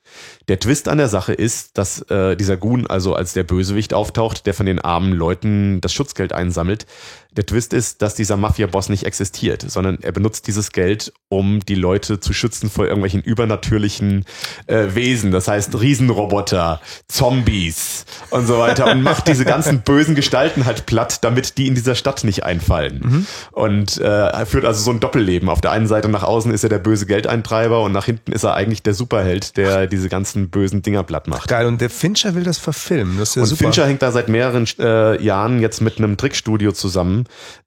Der 0.48 0.59
Twist 0.59 0.89
an 0.89 0.98
der 0.98 1.09
Sache 1.09 1.32
ist, 1.32 1.78
dass 1.78 2.02
äh, 2.10 2.36
dieser 2.36 2.56
Goon 2.56 2.86
also 2.86 3.14
als 3.14 3.32
der 3.32 3.44
Bösewicht 3.44 3.94
auftaucht, 3.94 4.47
der 4.47 4.55
von 4.55 4.66
den 4.66 4.81
armen 4.81 5.12
Leuten 5.12 5.81
das 5.81 5.93
Schutzgeld 5.93 6.32
einsammelt. 6.32 6.86
Der 7.35 7.47
Twist 7.47 7.73
ist, 7.73 8.02
dass 8.02 8.14
dieser 8.14 8.36
Mafia-Boss 8.36 8.90
nicht 8.90 9.05
existiert, 9.05 9.64
sondern 9.66 9.98
er 10.02 10.12
benutzt 10.12 10.47
dieses 10.48 10.70
Geld, 10.70 11.14
um 11.31 11.60
die 11.60 11.77
Leute 11.77 12.20
zu 12.20 12.35
schützen 12.35 12.69
vor 12.69 12.85
irgendwelchen 12.85 13.23
übernatürlichen 13.23 14.27
äh, 14.66 14.89
Wesen. 14.94 15.31
Das 15.31 15.48
heißt 15.48 15.81
Riesenroboter, 15.81 16.82
Zombies 17.09 18.05
und 18.28 18.47
so 18.47 18.59
weiter 18.59 18.90
und 18.90 19.02
macht 19.02 19.28
diese 19.28 19.47
ganzen 19.47 19.81
bösen 19.81 20.14
Gestalten 20.14 20.66
halt 20.66 20.85
platt, 20.85 21.24
damit 21.24 21.56
die 21.56 21.69
in 21.69 21.74
dieser 21.74 21.94
Stadt 21.94 22.23
nicht 22.24 22.44
einfallen. 22.44 23.27
Und 23.52 23.98
äh, 23.98 24.05
er 24.05 24.44
führt 24.44 24.66
also 24.66 24.82
so 24.82 24.90
ein 24.90 25.01
Doppelleben. 25.01 25.48
Auf 25.48 25.62
der 25.62 25.70
einen 25.70 25.86
Seite 25.86 26.10
nach 26.10 26.24
außen 26.24 26.52
ist 26.52 26.64
er 26.64 26.69
der 26.69 26.81
böse 26.81 27.06
Geldeintreiber 27.06 27.82
und 27.82 27.93
nach 27.93 28.05
hinten 28.05 28.32
ist 28.32 28.44
er 28.44 28.55
eigentlich 28.55 28.82
der 28.82 28.93
Superheld, 28.93 29.56
der 29.56 29.86
diese 29.86 30.10
ganzen 30.10 30.31
bösen 30.34 30.82
Dinger 30.82 31.02
platt 31.02 31.28
macht. 31.28 31.48
Geil. 31.48 31.66
Und 31.66 31.80
der 31.80 31.90
Fincher 31.90 32.34
will 32.34 32.44
das 32.44 32.59
verfilmen. 32.59 33.18
Das 33.18 33.30
ist 33.30 33.34
ja 33.36 33.42
Und 33.42 33.48
super. 33.48 33.64
Fincher 33.64 33.86
hängt 33.86 34.02
da 34.02 34.12
seit 34.12 34.28
mehreren 34.28 34.66
äh, 34.78 35.22
Jahren 35.22 35.60
jetzt 35.60 35.80
mit 35.80 35.98
einem 35.98 36.16
Trickstudio 36.16 36.72
zusammen. 36.72 37.24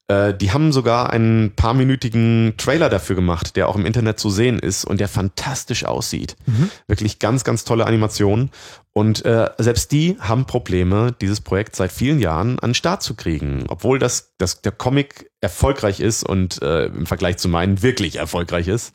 Äh, 0.08 0.34
die 0.34 0.52
haben 0.52 0.72
sogar 0.72 1.10
einen 1.10 1.52
paarminütigen 1.56 2.54
Trailer 2.56 2.88
dafür 2.88 3.16
gemacht, 3.16 3.56
der 3.56 3.68
auch 3.68 3.76
im 3.76 3.86
Internet 3.86 4.20
zu 4.20 4.30
sehen 4.30 4.58
ist 4.58 4.84
und 4.84 5.00
der 5.00 5.08
fantastisch 5.08 5.84
aussieht. 5.84 6.36
Wirklich 6.86 7.18
ganz, 7.18 7.44
ganz 7.44 7.64
tolle 7.64 7.86
Animationen. 7.86 8.50
Und 8.92 9.26
äh, 9.26 9.50
selbst 9.58 9.92
die 9.92 10.16
haben 10.20 10.46
Probleme, 10.46 11.14
dieses 11.20 11.42
Projekt 11.42 11.76
seit 11.76 11.92
vielen 11.92 12.18
Jahren 12.18 12.58
an 12.60 12.70
den 12.70 12.74
Start 12.74 13.02
zu 13.02 13.14
kriegen. 13.14 13.64
Obwohl 13.68 13.98
das, 13.98 14.32
das 14.38 14.62
der 14.62 14.72
Comic 14.72 15.30
erfolgreich 15.42 16.00
ist 16.00 16.24
und 16.24 16.62
äh, 16.62 16.86
im 16.86 17.04
Vergleich 17.04 17.36
zu 17.36 17.48
meinen 17.48 17.82
wirklich 17.82 18.16
erfolgreich 18.16 18.68
ist. 18.68 18.94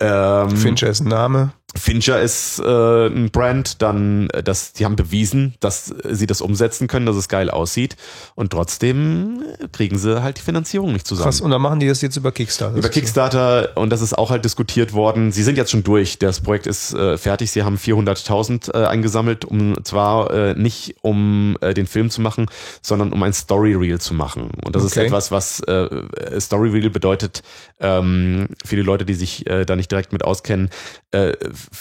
Ähm, 0.00 0.50
Fincher 0.56 0.88
ist 0.88 1.00
ein 1.00 1.08
Name. 1.08 1.52
Fincher 1.76 2.20
ist 2.20 2.58
äh, 2.58 3.06
ein 3.06 3.30
Brand, 3.30 3.82
dann 3.82 4.30
äh, 4.30 4.42
das, 4.42 4.72
die 4.72 4.84
haben 4.84 4.96
bewiesen, 4.96 5.54
dass 5.60 5.94
sie 6.04 6.26
das 6.26 6.40
umsetzen 6.40 6.88
können, 6.88 7.06
dass 7.06 7.16
es 7.16 7.28
geil 7.28 7.50
aussieht 7.50 7.96
und 8.34 8.50
trotzdem 8.50 9.42
kriegen 9.72 9.98
sie 9.98 10.22
halt 10.22 10.38
die 10.38 10.42
Finanzierung 10.42 10.92
nicht 10.92 11.06
zusammen. 11.06 11.24
Krass, 11.24 11.40
und 11.40 11.50
dann 11.50 11.62
machen 11.62 11.80
die 11.80 11.88
das 11.88 12.02
jetzt 12.02 12.16
über 12.16 12.32
Kickstarter. 12.32 12.76
Über 12.76 12.88
Kickstarter 12.88 13.76
und 13.76 13.90
das 13.90 14.00
ist 14.00 14.16
auch 14.16 14.30
halt 14.30 14.44
diskutiert 14.44 14.92
worden. 14.92 15.32
Sie 15.32 15.42
sind 15.42 15.56
jetzt 15.56 15.70
schon 15.70 15.82
durch, 15.82 16.18
das 16.18 16.40
Projekt 16.40 16.66
ist 16.66 16.94
äh, 16.94 17.18
fertig, 17.18 17.50
sie 17.50 17.62
haben 17.62 17.76
400.000 17.76 18.74
äh, 18.74 18.86
eingesammelt, 18.86 19.44
um 19.44 19.82
zwar 19.84 20.30
äh, 20.30 20.54
nicht 20.54 20.96
um 21.02 21.56
äh, 21.60 21.74
den 21.74 21.86
Film 21.86 22.10
zu 22.10 22.20
machen, 22.20 22.46
sondern 22.82 23.12
um 23.12 23.22
ein 23.22 23.32
Story 23.32 23.74
Reel 23.74 24.00
zu 24.00 24.14
machen. 24.14 24.50
Und 24.64 24.74
das 24.74 24.84
okay. 24.84 25.00
ist 25.00 25.06
etwas, 25.06 25.30
was 25.30 25.60
äh, 25.60 26.40
Story 26.40 26.70
Reel 26.70 26.90
bedeutet, 26.90 27.42
ähm, 27.80 28.48
für 28.64 28.76
die 28.76 28.82
Leute, 28.82 29.04
die 29.04 29.14
sich 29.14 29.46
äh, 29.46 29.64
da 29.64 29.76
nicht 29.76 29.90
direkt 29.90 30.12
mit 30.12 30.24
auskennen, 30.24 30.70
äh, 31.10 31.34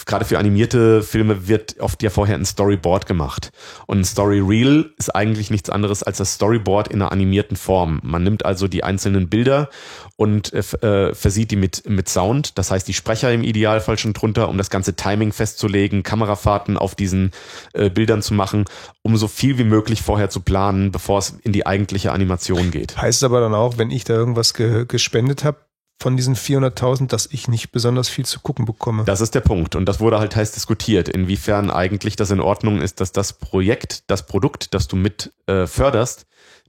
gerade 0.06 0.26
für 0.26 0.40
animierte 0.40 1.04
Filme 1.04 1.48
wird 1.48 1.80
oft 1.80 2.02
ja 2.04 2.10
vorher 2.10 2.36
ein 2.36 2.46
Storyboard 2.46 3.06
gemacht. 3.06 3.52
Und 3.86 4.00
ein 4.00 4.06
Story 4.06 4.40
Reel 4.40 4.94
ist 4.98 5.16
eigentlich 5.16 5.50
nichts 5.50 5.70
anderes 5.70 6.04
als 6.04 6.18
das 6.18 6.34
Storyboard 6.34 6.88
in 6.88 7.02
einer 7.02 7.12
animierten 7.12 7.58
Form. 7.58 8.00
Man 8.04 8.24
nimmt 8.24 8.46
also 8.46 8.68
die 8.68 8.84
einzelnen 8.84 9.30
Bilder 9.30 9.70
und 10.16 10.54
äh, 10.54 10.60
äh, 10.60 11.14
versieht 11.14 11.52
die 11.52 11.56
mit, 11.56 11.90
mit 11.90 12.10
Sound. 12.10 12.58
Das 12.58 12.72
heißt, 12.72 12.88
die 12.88 12.94
Sprecher 12.94 13.32
im 13.34 13.44
Idealfall 13.44 13.98
schon 13.98 14.14
drunter, 14.14 14.50
um 14.50 14.58
das 14.58 14.70
ganze 14.70 14.96
Timing 14.96 15.32
festzulegen, 15.32 16.04
Kamerafahrten 16.04 16.78
auf 16.78 16.96
diesen 16.96 17.32
äh, 17.74 17.90
Bildern 17.90 18.22
zu 18.22 18.34
machen, 18.34 18.66
um 19.02 19.18
so 19.18 19.28
viel 19.28 19.58
wie 19.58 19.64
möglich 19.64 20.02
vorher 20.02 20.30
zu 20.30 20.40
planen, 20.40 20.92
bevor 20.92 21.20
es 21.20 21.38
in 21.44 21.52
die 21.52 21.66
eigentliche 21.66 22.12
Animation 22.12 22.72
geht. 22.72 22.98
Heißt 22.98 23.24
aber 23.24 23.42
dann 23.42 23.54
auch, 23.54 23.78
wenn 23.78 23.92
ich 23.92 24.04
da 24.04 24.14
irgendwas 24.14 24.54
ge 24.54 24.86
gespendet 24.88 25.44
habe, 25.44 25.58
von 26.02 26.18
diesen 26.18 26.36
400.000, 26.36 27.08
dass 27.08 27.28
ich 27.32 27.48
nicht 27.48 27.72
besonders 27.72 28.10
viel 28.10 28.26
zu 28.26 28.40
gucken 28.40 28.66
bekomme. 28.66 29.06
Das 29.06 29.22
ist 29.22 29.34
der 29.34 29.42
Punkt. 29.42 29.76
Und 29.76 29.86
das 29.86 30.00
wurde 30.00 30.20
halt 30.20 30.36
heiß 30.36 30.52
diskutiert, 30.52 31.10
inwiefern 31.10 31.72
eigentlich 31.72 32.16
das 32.16 32.32
in 32.32 32.40
Ordnung 32.40 32.82
ist, 32.82 33.00
dass 33.00 33.12
das 33.12 33.34
Projekt, 33.34 34.04
das 34.08 34.26
Produkt, 34.26 34.74
das 34.74 34.88
du 34.88 34.96
mit 34.96 35.34
äh, 35.48 35.68
förderst, 35.68 36.26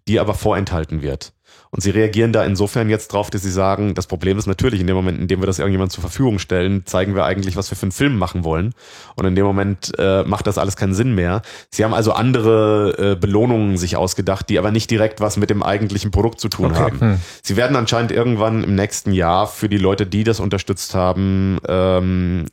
dir 0.09 0.21
aber 0.21 0.35
vorenthalten 0.35 1.03
wird. 1.03 1.33
Und 1.71 1.83
sie 1.83 1.91
reagieren 1.91 2.33
da 2.33 2.45
insofern 2.45 2.89
jetzt 2.89 3.13
drauf, 3.13 3.31
dass 3.31 3.43
sie 3.43 3.51
sagen, 3.51 3.95
das 3.95 4.07
Problem 4.07 4.39
ist 4.39 4.47
natürlich, 4.47 4.81
in 4.81 4.87
dem 4.87 4.97
Moment, 4.97 5.19
in 5.19 5.29
dem 5.29 5.41
wir 5.41 5.47
das 5.47 5.59
irgendjemand 5.59 5.93
zur 5.93 6.01
Verfügung 6.01 6.39
stellen, 6.39 6.87
zeigen 6.87 7.15
wir 7.15 7.25
eigentlich, 7.25 7.57
was 7.57 7.71
wir 7.71 7.77
für 7.77 7.85
einen 7.85 7.93
Film 7.93 8.19
machen 8.19 8.45
wollen. 8.45 8.73
Und 9.17 9.27
in 9.27 9.35
dem 9.35 9.45
Moment 9.45 9.93
äh, 9.99 10.23
macht 10.25 10.47
das 10.47 10.59
alles 10.59 10.77
keinen 10.77 10.95
Sinn 10.95 11.15
mehr. 11.15 11.43
Sie 11.71 11.85
haben 11.85 11.95
also 11.95 12.13
andere 12.13 13.13
äh, 13.13 13.17
Belohnungen 13.17 13.77
sich 13.77 13.97
ausgedacht, 13.97 14.49
die 14.49 14.59
aber 14.59 14.71
nicht 14.71 14.91
direkt 14.91 15.21
was 15.21 15.37
mit 15.37 15.51
dem 15.51 15.63
eigentlichen 15.63 16.11
Produkt 16.11 16.41
zu 16.41 16.49
tun 16.49 16.67
okay. 16.67 16.81
haben. 16.81 17.01
Hm. 17.01 17.21
Sie 17.43 17.57
werden 17.57 17.77
anscheinend 17.77 18.13
irgendwann 18.13 18.65
im 18.65 18.75
nächsten 18.75 19.13
Jahr 19.13 19.47
für 19.47 19.69
die 19.69 19.79
Leute, 19.79 20.07
die 20.07 20.25
das 20.25 20.41
unterstützt 20.41 20.95
haben, 20.95 21.59
ähm, 21.69 22.47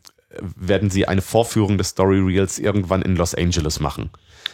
werden 0.56 0.90
sie 0.90 1.08
eine 1.08 1.22
Vorführung 1.22 1.78
des 1.78 1.90
Story 1.90 2.20
Reels 2.20 2.60
irgendwann 2.60 3.02
in 3.02 3.16
Los 3.16 3.36
Angeles 3.36 3.80
machen. 3.80 4.10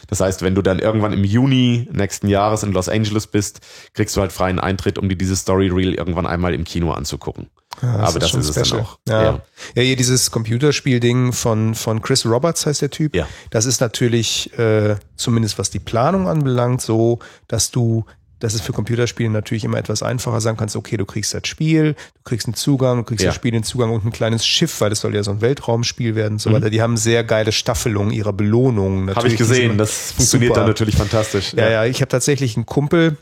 Das 0.10 0.20
heißt, 0.20 0.42
wenn 0.42 0.56
du 0.56 0.62
dann 0.62 0.80
irgendwann 0.80 1.14
im 1.14 1.24
Juni 1.24 1.88
nächsten 1.92 2.28
Jahres 2.28 2.64
in 2.64 2.72
Los 2.72 2.90
Angeles 2.90 3.28
bist, 3.28 3.62
kriegst 3.94 4.16
du 4.18 4.22
halt 4.22 4.32
freien 4.32 4.60
Eintritt, 4.60 4.98
um 4.98 5.08
dir 5.08 5.16
diese 5.16 5.36
Story 5.36 5.70
Reel 5.70 5.94
irgendwann 5.94 6.26
einmal 6.26 6.54
im 6.54 6.64
Kino 6.64 6.92
anzugucken. 6.92 7.50
Ja, 7.82 7.98
das 8.00 8.10
Aber 8.10 8.20
das 8.20 8.34
ist, 8.34 8.50
ist 8.50 8.58
es 8.58 8.70
dann 8.70 8.82
auch. 8.82 9.00
Ja. 9.08 9.24
ja. 9.24 9.42
ja, 9.76 9.84
hier 9.84 9.96
dieses 9.96 10.32
Computerspielding 10.32 11.32
von, 11.32 11.76
von 11.76 12.02
Chris 12.02 12.26
Roberts 12.26 12.66
heißt 12.66 12.82
der 12.82 12.90
Typ. 12.90 13.16
Ja. 13.16 13.28
Das 13.52 13.66
ist 13.66 13.80
natürlich, 13.80 14.58
äh, 14.58 14.98
zumindest 15.16 15.60
was 15.60 15.70
die 15.70 15.80
Planung 15.80 16.28
anbelangt, 16.28 16.82
so, 16.82 17.20
dass 17.48 17.72
du 17.72 18.06
dass 18.40 18.54
es 18.54 18.62
für 18.62 18.74
Computerspiele 18.74 19.30
natürlich 19.30 19.64
immer 19.64 19.78
etwas 19.78 20.02
einfacher 20.02 20.42
sein 20.42 20.58
kannst, 20.58 20.76
okay, 20.76 20.98
du 20.98 21.06
kriegst 21.06 21.34
das 21.34 21.46
Spiel, 21.46 21.94
du 21.94 22.22
kriegst 22.24 22.48
einen 22.48 22.56
Zugang, 22.56 22.98
du 22.98 23.04
kriegst 23.04 23.24
ja. 23.24 23.30
das 23.30 23.36
Spiel, 23.36 23.52
den 23.52 23.64
Zugang 23.64 23.92
und 23.92 24.06
ein 24.06 24.12
kleines 24.12 24.46
Schiff, 24.46 24.82
weil 24.82 24.90
das 24.90 25.02
soll 25.02 25.16
ja 25.16 25.24
so 25.24 25.32
ein 25.32 25.42
Weltraumspiel 25.42 26.16
werden 26.16 26.34
und 26.34 26.40
so 26.40 26.50
mhm. 26.50 26.56
weiter. 26.56 26.70
Die 26.70 26.82
haben 26.82 26.98
sehr 26.98 27.24
geile 27.24 27.52
Staffelungen 27.52 28.12
ihrer 28.12 28.34
Belohnungen. 28.34 29.14
Habe 29.14 29.28
ich 29.28 29.38
gesehen, 29.38 29.78
das 29.78 30.14
funktioniert 30.14 30.50
super. 30.50 30.62
dann 30.62 30.70
natürlich 30.70 30.96
fantastisch. 30.96 31.54
Ja, 31.54 31.66
ja, 31.66 31.70
ja 31.72 31.86
ich 31.86 32.02
habe 32.02 32.10
tatsächlich 32.10 32.56
einen 32.56 32.66
Kumpel 32.66 33.18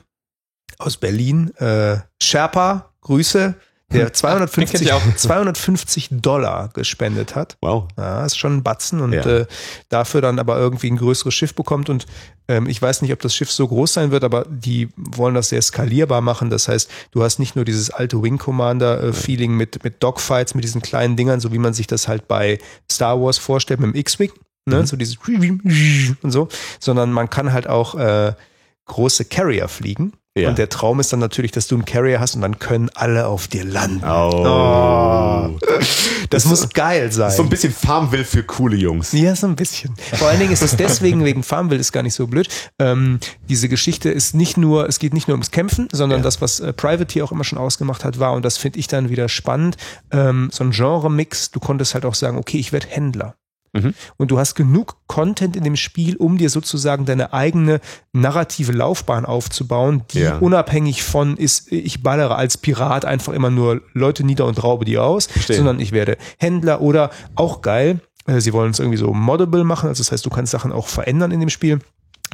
aus 0.78 0.98
Berlin, 0.98 1.52
äh, 1.58 1.98
Sherpa, 2.22 2.94
Grüße, 3.02 3.56
der 3.94 4.12
250, 4.12 4.92
Ach, 4.92 5.16
250 5.16 6.10
Dollar 6.12 6.70
gespendet 6.74 7.36
hat. 7.36 7.58
Wow. 7.62 7.88
Ja, 7.98 8.26
ist 8.26 8.38
schon 8.38 8.58
ein 8.58 8.64
Batzen 8.64 9.00
und 9.00 9.14
ja. 9.14 9.26
äh, 9.26 9.46
dafür 9.88 10.20
dann 10.20 10.40
aber 10.40 10.58
irgendwie 10.58 10.92
ein 10.92 10.98
größeres 10.98 11.34
Schiff 11.34 11.56
bekommt. 11.56 11.90
Und 11.90 12.06
ähm, 12.50 12.68
ich 12.68 12.82
weiß 12.82 13.02
nicht, 13.02 13.14
ob 13.14 13.22
das 13.22 13.34
Schiff 13.34 13.50
so 13.50 13.66
groß 13.66 13.94
sein 13.94 14.12
wird, 14.12 14.26
aber 14.26 14.46
die 14.50 14.90
wollen 14.98 15.36
das 15.36 15.50
sehr 15.50 15.62
skalierbar 15.62 16.20
machen. 16.20 16.50
Das 16.50 16.68
heißt, 16.68 16.90
du 17.12 17.24
hast 17.24 17.40
nicht 17.40 17.56
nur 17.56 17.64
dieses 17.64 17.90
alte 17.90 18.22
Wing 18.22 18.38
Commander-Feeling 18.38 19.52
äh, 19.52 19.56
mit, 19.56 19.84
mit 19.84 20.04
Dogfights, 20.04 20.54
mit 20.54 20.66
diesen 20.66 20.82
kleinen 20.82 21.16
Dingern, 21.16 21.40
so 21.40 21.54
wie 21.54 21.60
man 21.60 21.74
sich 21.74 21.88
das 21.88 22.10
halt 22.10 22.28
bei 22.28 22.60
Star 22.92 23.22
Wars 23.22 23.38
vorstellt, 23.38 23.80
mit 23.80 23.94
dem 23.94 24.00
X-Wing, 24.00 24.32
ne? 24.66 24.82
Mhm. 24.82 24.86
so 24.86 24.98
dieses 24.98 25.18
und 26.22 26.32
so, 26.32 26.50
sondern 26.80 27.14
man 27.14 27.30
kann 27.30 27.54
halt 27.54 27.68
auch 27.68 27.96
äh, 27.96 28.34
große 28.86 29.26
Carrier 29.26 29.70
fliegen. 29.70 30.14
Ja. 30.38 30.50
Und 30.50 30.58
der 30.58 30.70
Traum 30.70 31.00
ist 31.00 31.12
dann 31.12 31.20
natürlich, 31.20 31.52
dass 31.52 31.68
du 31.68 31.76
einen 31.76 31.86
Carrier 31.86 32.20
hast 32.20 32.36
und 32.36 32.42
dann 32.42 32.60
können 32.60 32.90
alle 32.94 33.28
auf 33.28 33.48
dir 33.48 33.66
landen. 33.66 34.04
Oh. 34.06 34.44
oh. 34.46 35.58
Das, 36.30 36.44
das, 36.44 36.46
muss 36.46 36.70
geil 36.70 37.12
sein. 37.12 37.32
So 37.32 37.44
ein 37.44 37.50
bisschen 37.50 37.74
Farmville 37.74 38.26
für 38.26 38.44
coole 38.44 38.76
Jungs. 38.76 39.12
Ja, 39.14 39.36
so 39.36 39.48
ein 39.48 39.56
bisschen. 39.56 39.96
Vor 40.14 40.28
allen 40.28 40.40
Dingen 40.40 40.52
ist 40.52 40.62
es 40.62 40.76
deswegen, 40.76 41.24
wegen 41.26 41.44
Farmville 41.44 41.80
ist 41.80 41.92
gar 41.92 42.04
nicht 42.04 42.14
so 42.14 42.28
blöd. 42.28 42.50
Ähm, 42.80 43.20
diese 43.50 43.70
Geschichte 43.70 44.10
ist 44.10 44.36
nicht 44.36 44.58
nur, 44.58 44.88
es 44.88 45.00
geht 45.00 45.14
nicht 45.14 45.28
nur 45.28 45.36
ums 45.36 45.52
Kämpfen, 45.52 45.88
sondern 45.92 46.20
ja. 46.20 46.24
das, 46.24 46.42
was 46.42 46.60
äh, 46.60 46.74
Private 46.74 47.12
hier 47.12 47.24
auch 47.24 47.32
immer 47.32 47.44
schon 47.44 47.58
ausgemacht 47.58 48.04
hat, 48.04 48.20
war, 48.20 48.34
und 48.34 48.46
das 48.46 48.58
finde 48.58 48.80
ich 48.80 48.88
dann 48.88 49.10
wieder 49.10 49.30
spannend, 49.30 49.78
ähm, 50.12 50.50
so 50.52 50.64
ein 50.64 50.72
Genre-Mix. 50.72 51.52
Du 51.52 51.60
konntest 51.60 51.94
halt 51.94 52.06
auch 52.06 52.16
sagen, 52.16 52.38
okay, 52.38 52.58
ich 52.58 52.72
werde 52.74 52.88
Händler. 52.88 53.36
Mhm. 53.74 53.94
Und 54.18 54.32
du 54.32 54.40
hast 54.40 54.56
genug 54.56 54.98
Content 55.08 55.56
in 55.56 55.64
dem 55.64 55.76
Spiel, 55.76 56.16
um 56.18 56.38
dir 56.38 56.50
sozusagen 56.50 57.06
deine 57.06 57.34
eigene 57.34 57.80
narrative 58.14 58.72
Laufbahn 58.72 59.26
aufzubauen, 59.26 60.04
die 60.12 60.22
ja. 60.22 60.38
unabhängig 60.38 61.04
von 61.04 61.38
ist, 61.38 61.72
ich 61.72 62.04
ballere 62.04 62.36
als 62.36 62.58
Pirat 62.58 63.06
einfach 63.06 63.34
immer 63.34 63.50
nur 63.50 63.82
Leute 63.94 64.24
nieder 64.24 64.46
und 64.46 64.64
raube 64.64 64.86
die 64.86 64.98
aus, 64.98 65.28
Verstehen. 65.28 65.58
sondern 65.58 65.80
ich 65.80 65.92
werde 65.92 66.18
Händler 66.38 66.82
oder 66.82 67.10
auch 67.36 67.62
geil, 67.62 68.02
äh, 68.26 68.42
sie 68.42 68.54
wollen 68.54 68.72
es 68.72 68.80
irgendwie 68.80 68.98
so 68.98 69.14
moddable 69.14 69.64
machen, 69.64 69.90
also 69.90 70.02
das 70.02 70.12
heißt, 70.12 70.26
du 70.26 70.30
kannst 70.30 70.52
Sachen 70.52 70.72
auch 70.72 70.88
verändern 70.88 71.32
in 71.32 71.40
dem 71.40 71.50
Spiel 71.50 71.80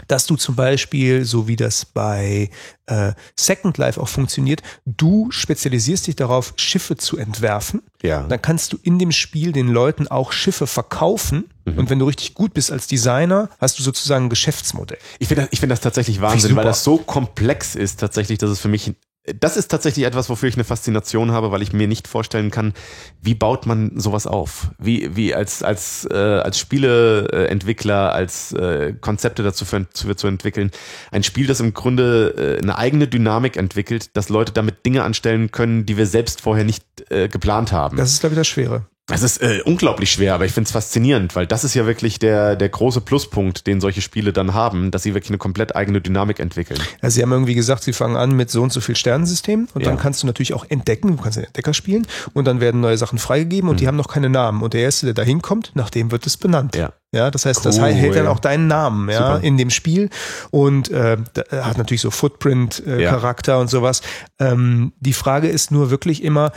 dass 0.08 0.26
du 0.26 0.36
zum 0.36 0.56
Beispiel, 0.56 1.26
so 1.26 1.48
wie 1.48 1.56
das 1.56 1.86
bei 1.86 2.50
äh, 2.88 3.14
Second 3.36 3.78
Life 3.78 4.00
auch 4.00 4.08
funktioniert, 4.08 4.62
du 4.86 5.32
spezialisierst 5.32 6.08
dich 6.08 6.16
darauf, 6.16 6.54
Schiffe 6.58 6.98
zu 6.98 7.18
entwerfen. 7.18 7.82
Ja. 8.02 8.24
Dann 8.24 8.42
kannst 8.42 8.74
du 8.74 8.78
in 8.82 9.00
dem 9.00 9.12
Spiel 9.12 9.52
den 9.52 9.68
Leuten 9.68 10.08
auch 10.08 10.32
Schiffe 10.32 10.68
verkaufen. 10.68 11.46
Mhm. 11.66 11.78
Und 11.78 11.90
wenn 11.90 12.00
du 12.00 12.06
richtig 12.06 12.34
gut 12.34 12.54
bist 12.54 12.72
als 12.72 12.88
Designer, 12.88 13.50
hast 13.60 13.80
du 13.80 13.84
sozusagen 13.84 14.26
ein 14.26 14.30
Geschäftsmodell. 14.30 14.98
Ich 15.20 15.28
finde 15.28 15.44
das, 15.44 15.54
ich 15.54 15.60
finde 15.60 15.74
das 15.74 15.82
tatsächlich 15.82 16.22
Wahnsinn, 16.22 16.56
weil 16.56 16.66
das 16.66 16.84
so 16.84 16.98
komplex 16.98 17.76
ist 17.76 18.00
tatsächlich, 18.00 18.40
dass 18.40 18.50
es 18.50 18.60
für 18.60 18.68
mich 18.68 18.94
das 19.26 19.56
ist 19.56 19.70
tatsächlich 19.70 20.06
etwas, 20.06 20.30
wofür 20.30 20.50
ich 20.50 20.56
eine 20.56 20.66
Faszination 20.66 21.32
habe, 21.32 21.52
weil 21.52 21.62
ich 21.62 21.72
mir 21.72 21.88
nicht 21.88 22.10
vorstellen 22.10 22.52
kann, 22.52 22.74
wie 23.22 23.36
baut 23.36 23.66
man 23.66 23.98
sowas 23.98 24.28
auf? 24.28 24.72
Wie, 24.78 25.16
wie 25.16 25.34
als, 25.34 25.64
als, 25.64 26.06
äh, 26.12 26.16
als 26.16 26.60
Spieleentwickler, 26.60 28.14
als 28.14 28.52
äh, 28.52 28.94
Konzepte 29.00 29.42
dazu 29.42 29.64
für, 29.64 29.88
zu, 29.92 30.14
zu 30.14 30.28
entwickeln. 30.28 30.72
Ein 31.12 31.24
Spiel, 31.24 31.48
das 31.48 31.62
im 31.62 31.74
Grunde 31.74 32.58
äh, 32.60 32.62
eine 32.62 32.78
eigene 32.78 33.08
Dynamik 33.08 33.56
entwickelt, 33.56 34.16
dass 34.18 34.28
Leute 34.28 34.52
damit 34.52 34.86
Dinge 34.86 35.04
anstellen 35.04 35.52
können, 35.52 35.86
die 35.86 35.96
wir 35.96 36.06
selbst 36.06 36.42
vorher 36.42 36.66
nicht 36.66 36.84
äh, 37.10 37.30
geplant 37.30 37.72
haben. 37.72 37.96
Das 37.96 38.12
ist, 38.12 38.20
glaube 38.20 38.34
ich, 38.34 38.40
das 38.40 38.48
Schwere. 38.48 38.88
Es 39.12 39.22
ist 39.22 39.42
äh, 39.42 39.62
unglaublich 39.66 40.12
schwer, 40.12 40.34
aber 40.34 40.46
ich 40.46 40.54
finde 40.54 40.68
es 40.68 40.72
faszinierend, 40.72 41.36
weil 41.36 41.46
das 41.46 41.66
ist 41.66 41.74
ja 41.74 41.86
wirklich 41.86 42.20
der, 42.20 42.56
der 42.56 42.70
große 42.70 43.02
Pluspunkt, 43.02 43.68
den 43.68 43.82
solche 43.82 44.02
Spiele 44.02 44.32
dann 44.32 44.54
haben, 44.54 44.92
dass 44.92 45.04
sie 45.04 45.14
wirklich 45.14 45.30
eine 45.30 45.40
komplett 45.40 45.76
eigene 45.76 46.00
Dynamik 46.00 46.40
entwickeln. 46.40 46.80
Ja, 47.02 47.10
sie 47.10 47.22
haben 47.22 47.34
irgendwie 47.34 47.54
gesagt, 47.54 47.84
sie 47.84 47.92
fangen 47.92 48.16
an 48.16 48.34
mit 48.34 48.50
so 48.50 48.62
und 48.62 48.72
so 48.72 48.80
viel 48.80 48.96
Sternensystem 48.96 49.68
und 49.74 49.82
ja. 49.82 49.90
dann 49.90 50.00
kannst 50.00 50.24
du 50.24 50.28
natürlich 50.28 50.54
auch 50.54 50.66
entdecken, 50.70 51.18
du 51.18 51.22
kannst 51.22 51.38
den 51.38 51.44
Entdecker 51.44 51.74
spielen 51.74 52.08
und 52.32 52.46
dann 52.46 52.62
werden 52.62 52.80
neue 52.80 52.98
Sachen 52.98 53.20
freigegeben 53.20 53.70
und 53.70 53.76
mhm. 53.76 53.80
die 53.80 53.88
haben 53.88 53.98
noch 53.98 54.08
keine 54.08 54.30
Namen. 54.30 54.62
Und 54.62 54.74
der 54.74 54.84
Erste, 54.84 55.08
der 55.08 55.16
da 55.16 55.24
hinkommt, 55.24 55.72
nach 55.74 55.90
dem 55.90 56.12
wird 56.12 56.26
es 56.26 56.38
benannt. 56.38 56.78
Ja. 56.78 56.94
Ja, 57.14 57.30
das 57.30 57.46
heißt, 57.46 57.60
cool, 57.60 57.66
das 57.66 57.80
hält 57.80 58.16
dann 58.16 58.26
auch 58.26 58.40
deinen 58.40 58.66
Namen 58.66 59.08
ja, 59.08 59.38
in 59.38 59.56
dem 59.56 59.70
Spiel 59.70 60.10
und 60.50 60.90
äh, 60.90 61.18
hat 61.52 61.78
natürlich 61.78 62.02
so 62.02 62.10
Footprint-Charakter 62.10 63.52
äh, 63.52 63.56
ja. 63.56 63.62
und 63.62 63.70
sowas. 63.70 64.02
Ähm, 64.40 64.94
die 65.00 65.14
Frage 65.14 65.48
ist 65.48 65.70
nur 65.70 65.92
wirklich 65.92 66.24
immer, 66.24 66.52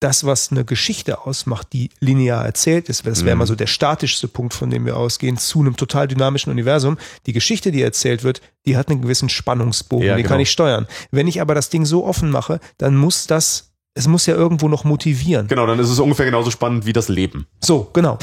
das, 0.00 0.24
was 0.24 0.50
eine 0.50 0.64
Geschichte 0.64 1.22
ausmacht, 1.22 1.68
die 1.72 1.90
linear 2.00 2.44
erzählt 2.44 2.88
ist, 2.88 3.06
das 3.06 3.24
wäre 3.24 3.36
mhm. 3.36 3.40
mal 3.40 3.46
so 3.46 3.54
der 3.54 3.66
statischste 3.66 4.28
Punkt, 4.28 4.52
von 4.52 4.70
dem 4.70 4.84
wir 4.84 4.96
ausgehen, 4.96 5.36
zu 5.36 5.60
einem 5.60 5.76
total 5.76 6.08
dynamischen 6.08 6.52
Universum. 6.52 6.98
Die 7.26 7.32
Geschichte, 7.32 7.72
die 7.72 7.82
erzählt 7.82 8.22
wird, 8.22 8.42
die 8.66 8.76
hat 8.76 8.90
einen 8.90 9.02
gewissen 9.02 9.28
Spannungsbogen, 9.28 10.06
ja, 10.06 10.14
den 10.14 10.22
genau. 10.22 10.28
kann 10.28 10.40
ich 10.40 10.50
steuern. 10.50 10.86
Wenn 11.10 11.26
ich 11.26 11.40
aber 11.40 11.54
das 11.54 11.70
Ding 11.70 11.86
so 11.86 12.04
offen 12.04 12.30
mache, 12.30 12.60
dann 12.78 12.96
muss 12.96 13.26
das 13.26 13.73
es 13.94 14.08
muss 14.08 14.26
ja 14.26 14.34
irgendwo 14.34 14.68
noch 14.68 14.84
motivieren. 14.84 15.46
Genau, 15.46 15.66
dann 15.66 15.78
ist 15.78 15.88
es 15.88 16.00
ungefähr 16.00 16.26
genauso 16.26 16.50
spannend 16.50 16.84
wie 16.84 16.92
das 16.92 17.08
Leben. 17.08 17.46
So, 17.62 17.90
genau. 17.92 18.18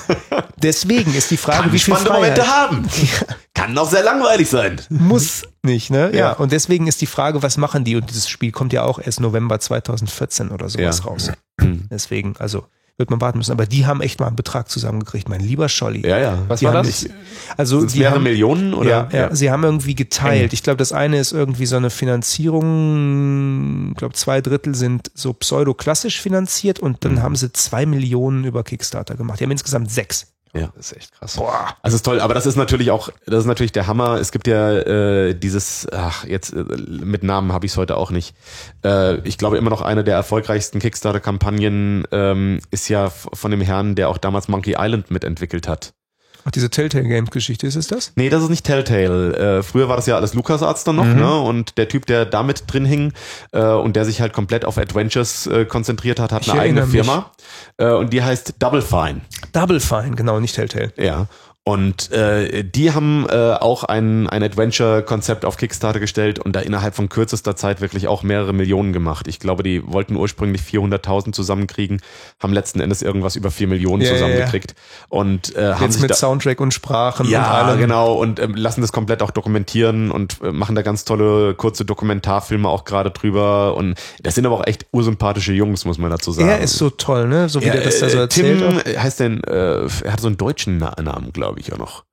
Deswegen 0.62 1.14
ist 1.14 1.30
die 1.30 1.36
Frage, 1.36 1.64
Kann 1.64 1.72
wie 1.72 1.78
viel 1.78 1.94
spannende 1.94 2.10
Freiheit. 2.10 2.38
Momente 2.38 2.46
haben. 2.46 2.88
Kann 3.54 3.76
auch 3.76 3.90
sehr 3.90 4.02
langweilig 4.02 4.48
sein. 4.48 4.80
Muss 4.88 5.42
nicht, 5.62 5.90
ne? 5.90 6.10
Ja. 6.12 6.18
ja. 6.18 6.32
Und 6.32 6.52
deswegen 6.52 6.86
ist 6.86 7.00
die 7.00 7.06
Frage, 7.06 7.42
was 7.42 7.56
machen 7.58 7.84
die? 7.84 7.96
Und 7.96 8.08
dieses 8.08 8.28
Spiel 8.28 8.50
kommt 8.52 8.72
ja 8.72 8.84
auch 8.84 8.98
erst 8.98 9.20
November 9.20 9.60
2014 9.60 10.50
oder 10.50 10.68
sowas 10.68 10.98
ja. 10.98 11.04
raus. 11.04 11.30
Mhm. 11.60 11.88
Deswegen, 11.90 12.34
also 12.38 12.64
wird 13.02 13.10
man 13.10 13.20
warten 13.20 13.38
müssen. 13.38 13.52
Aber 13.52 13.66
die 13.66 13.84
haben 13.86 14.00
echt 14.00 14.20
mal 14.20 14.26
einen 14.28 14.36
Betrag 14.36 14.68
zusammengekriegt, 14.70 15.28
mein 15.28 15.40
lieber 15.40 15.68
Scholli. 15.68 16.06
Ja, 16.08 16.18
ja. 16.18 16.38
Was 16.48 16.60
Die 16.60 16.66
war 16.66 16.74
haben 16.74 16.86
das? 16.86 17.02
nicht- 17.02 17.14
Also 17.56 17.80
Sind's 17.80 17.94
die 17.94 18.00
mehrere 18.00 18.16
haben, 18.16 18.22
Millionen 18.22 18.74
oder? 18.74 18.90
ja, 18.90 19.08
ja, 19.12 19.34
sie 19.34 19.50
haben 19.50 19.64
irgendwie 19.64 19.94
geteilt. 19.94 20.52
Ich 20.52 20.62
glaube, 20.62 20.76
das 20.78 20.92
eine 20.92 21.18
ist 21.18 21.32
irgendwie 21.32 21.66
so 21.66 21.76
eine 21.76 21.90
Finanzierung, 21.90 23.90
ich 23.92 23.96
glaube, 23.96 24.14
zwei 24.14 24.40
Drittel 24.40 24.74
sind 24.74 25.10
so 25.14 25.32
pseudo-klassisch 25.32 26.20
finanziert 26.20 26.78
und 26.80 27.04
dann 27.04 27.22
haben 27.22 27.36
sie 27.36 27.52
zwei 27.52 27.86
Millionen 27.86 28.44
über 28.44 28.62
Kickstarter 28.62 29.16
gemacht. 29.16 29.40
Die 29.40 29.44
haben 29.44 29.50
insgesamt 29.50 29.90
sechs. 29.90 30.28
Ja. 30.54 30.70
Das 30.76 30.92
ist 30.92 30.96
echt 30.96 31.12
krass. 31.12 31.36
Boah. 31.36 31.76
Also 31.80 31.94
ist 31.94 32.02
toll, 32.02 32.20
aber 32.20 32.34
das 32.34 32.44
ist 32.44 32.56
natürlich 32.56 32.90
auch, 32.90 33.08
das 33.24 33.40
ist 33.40 33.46
natürlich 33.46 33.72
der 33.72 33.86
Hammer. 33.86 34.20
Es 34.20 34.32
gibt 34.32 34.46
ja 34.46 34.72
äh, 34.72 35.34
dieses, 35.34 35.88
ach, 35.90 36.24
jetzt 36.24 36.52
äh, 36.52 36.64
mit 36.86 37.22
Namen 37.22 37.52
habe 37.52 37.64
ich 37.64 37.72
es 37.72 37.78
heute 37.78 37.96
auch 37.96 38.10
nicht. 38.10 38.36
Äh, 38.84 39.16
ich 39.26 39.38
glaube 39.38 39.56
immer 39.56 39.70
noch 39.70 39.80
eine 39.80 40.04
der 40.04 40.14
erfolgreichsten 40.14 40.78
Kickstarter-Kampagnen 40.78 42.04
ähm, 42.12 42.60
ist 42.70 42.88
ja 42.88 43.08
von 43.10 43.50
dem 43.50 43.62
Herrn, 43.62 43.94
der 43.94 44.10
auch 44.10 44.18
damals 44.18 44.48
Monkey 44.48 44.76
Island 44.78 45.10
mitentwickelt 45.10 45.66
hat. 45.68 45.94
Ach, 46.44 46.50
diese 46.50 46.70
Telltale 46.70 47.04
Games 47.08 47.30
Geschichte, 47.30 47.66
ist 47.66 47.76
es 47.76 47.86
das? 47.86 48.12
Nee, 48.16 48.28
das 48.28 48.42
ist 48.42 48.48
nicht 48.48 48.64
Telltale. 48.66 49.58
Äh, 49.58 49.62
früher 49.62 49.88
war 49.88 49.96
das 49.96 50.06
ja 50.06 50.16
alles 50.16 50.34
LucasArts 50.34 50.84
dann 50.84 50.96
noch, 50.96 51.04
Mhm. 51.04 51.16
ne? 51.16 51.40
Und 51.40 51.78
der 51.78 51.88
Typ, 51.88 52.06
der 52.06 52.24
damit 52.26 52.64
drin 52.66 52.84
hing 52.84 53.12
äh, 53.52 53.62
und 53.62 53.94
der 53.96 54.04
sich 54.04 54.20
halt 54.20 54.32
komplett 54.32 54.64
auf 54.64 54.78
Adventures 54.78 55.46
äh, 55.46 55.64
konzentriert 55.64 56.18
hat, 56.18 56.32
hat 56.32 56.42
Ich 56.42 56.52
eine 56.52 56.60
eigene. 56.62 56.86
Firma. 56.86 57.30
Äh, 57.76 57.90
und 57.92 58.12
die 58.12 58.22
heißt 58.22 58.54
Double 58.58 58.82
Fine. 58.82 59.20
Double 59.52 59.80
Fine, 59.80 60.12
genau, 60.16 60.40
nicht 60.40 60.54
Telltale. 60.56 60.92
Ja. 60.96 61.26
Und 61.64 62.10
äh, 62.10 62.64
die 62.64 62.92
haben 62.92 63.24
äh, 63.30 63.52
auch 63.52 63.84
ein, 63.84 64.28
ein 64.28 64.42
Adventure-Konzept 64.42 65.44
auf 65.44 65.56
Kickstarter 65.56 66.00
gestellt 66.00 66.40
und 66.40 66.56
da 66.56 66.60
innerhalb 66.60 66.96
von 66.96 67.08
kürzester 67.08 67.54
Zeit 67.54 67.80
wirklich 67.80 68.08
auch 68.08 68.24
mehrere 68.24 68.52
Millionen 68.52 68.92
gemacht. 68.92 69.28
Ich 69.28 69.38
glaube, 69.38 69.62
die 69.62 69.80
wollten 69.86 70.16
ursprünglich 70.16 70.62
400.000 70.62 71.32
zusammenkriegen, 71.32 72.00
haben 72.42 72.52
letzten 72.52 72.80
Endes 72.80 73.00
irgendwas 73.00 73.36
über 73.36 73.52
4 73.52 73.68
Millionen 73.68 74.02
ja, 74.02 74.10
zusammengekriegt. 74.12 74.74
Und 75.08 75.54
äh, 75.54 75.74
haben 75.74 75.82
Jetzt 75.84 75.92
sich 75.94 76.02
mit 76.02 76.16
Soundtrack 76.16 76.60
und 76.60 76.74
Sprachen 76.74 77.26
und 77.26 77.32
ja, 77.32 77.48
allem. 77.48 77.78
genau, 77.78 78.14
und 78.14 78.40
ähm, 78.40 78.56
lassen 78.56 78.80
das 78.80 78.90
komplett 78.90 79.22
auch 79.22 79.30
dokumentieren 79.30 80.10
und 80.10 80.38
äh, 80.42 80.50
machen 80.50 80.74
da 80.74 80.82
ganz 80.82 81.04
tolle 81.04 81.54
kurze 81.54 81.84
Dokumentarfilme 81.84 82.68
auch 82.68 82.84
gerade 82.84 83.12
drüber. 83.12 83.76
Und 83.76 83.94
das 84.20 84.34
sind 84.34 84.46
aber 84.46 84.56
auch 84.56 84.66
echt 84.66 84.86
ursympathische 84.90 85.52
Jungs, 85.52 85.84
muss 85.84 85.98
man 85.98 86.10
dazu 86.10 86.32
sagen. 86.32 86.48
Er 86.48 86.58
ist 86.58 86.76
so 86.76 86.90
toll, 86.90 87.28
ne? 87.28 87.48
So 87.48 87.60
wie 87.60 87.66
Ja, 87.66 87.74
der 87.74 87.84
das 87.84 88.00
da 88.00 88.08
so 88.08 88.18
äh, 88.18 88.20
erzählt. 88.22 88.58
Tim 88.58 88.76
hat. 88.78 89.02
heißt 89.02 89.20
denn, 89.20 89.44
äh, 89.44 89.86
er 89.86 90.12
hat 90.12 90.20
so 90.20 90.26
einen 90.26 90.36
deutschen 90.36 90.78
Na 90.78 90.92
Namen, 91.00 91.32
glaube 91.32 91.51
ich, 91.51 91.51
auch 91.72 91.78
noch. 91.78 92.04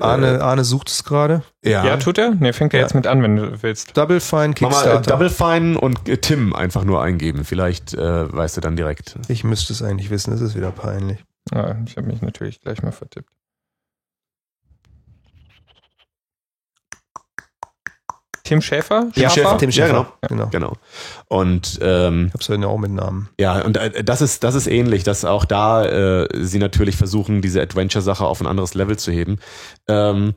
Arne, 0.00 0.42
Arne 0.42 0.64
sucht 0.64 0.88
es 0.88 1.04
gerade. 1.04 1.42
Ja, 1.64 1.96
tut 1.98 2.18
er? 2.18 2.34
Ne, 2.34 2.52
fängt 2.52 2.74
er 2.74 2.80
Ja. 2.80 2.86
jetzt 2.86 2.94
mit 2.94 3.06
an, 3.06 3.22
wenn 3.22 3.36
du 3.36 3.62
willst. 3.62 3.96
Double 3.96 4.18
Fine 4.20 4.54
Mach 4.60 4.60
mal 4.60 4.66
äh, 4.66 4.70
Kickstarter. 4.72 5.10
Double 5.10 5.30
Fine 5.30 5.78
und 5.80 6.08
äh, 6.08 6.16
Tim 6.18 6.52
einfach 6.52 6.82
nur 6.84 7.00
eingeben. 7.00 7.44
Vielleicht 7.44 7.94
äh, 7.94 8.32
weißt 8.32 8.56
du 8.56 8.60
dann 8.60 8.74
direkt. 8.76 9.16
ich 9.28 9.44
müsste 9.44 9.72
es 9.72 9.82
eigentlich 9.82 10.10
wissen, 10.10 10.32
das 10.32 10.40
ist 10.40 10.56
wieder 10.56 10.72
peinlich. 10.72 11.24
Ah, 11.52 11.76
ich 11.86 11.96
habe 11.96 12.08
mich 12.08 12.22
natürlich 12.22 12.60
gleich 12.60 12.82
mal 12.82 12.90
vertippt. 12.90 13.28
Tim 18.44 18.60
Schäfer? 18.62 19.08
Tim 19.14 19.30
Schäfer. 19.30 19.58
Tim 19.58 19.70
Ja, 19.70 19.86
Schäfer. 19.86 20.12
genau. 20.20 20.28
genau. 20.28 20.48
Genau. 20.50 20.72
Und 21.28 21.78
ähm, 21.82 22.26
Ich 22.28 22.34
hab's 22.34 22.48
ja 22.48 22.66
auch 22.66 22.78
mit 22.78 22.92
Namen. 22.92 23.28
ja, 23.40 23.60
und 23.62 23.76
äh, 23.78 24.04
das 24.04 24.20
ist 24.20 24.44
das 24.44 24.54
ist 24.54 24.66
ähnlich, 24.66 25.02
dass 25.02 25.24
auch 25.24 25.44
da 25.46 25.84
äh, 25.84 26.28
sie 26.44 26.58
natürlich 26.58 26.96
versuchen, 26.96 27.40
diese 27.42 27.60
Adventure-Sache 27.62 28.24
auf 28.24 28.40
ein 28.40 28.46
anderes 28.46 28.74
Level 28.74 28.96
zu 28.98 29.10
heben. 29.10 29.38
Ähm, 29.88 30.34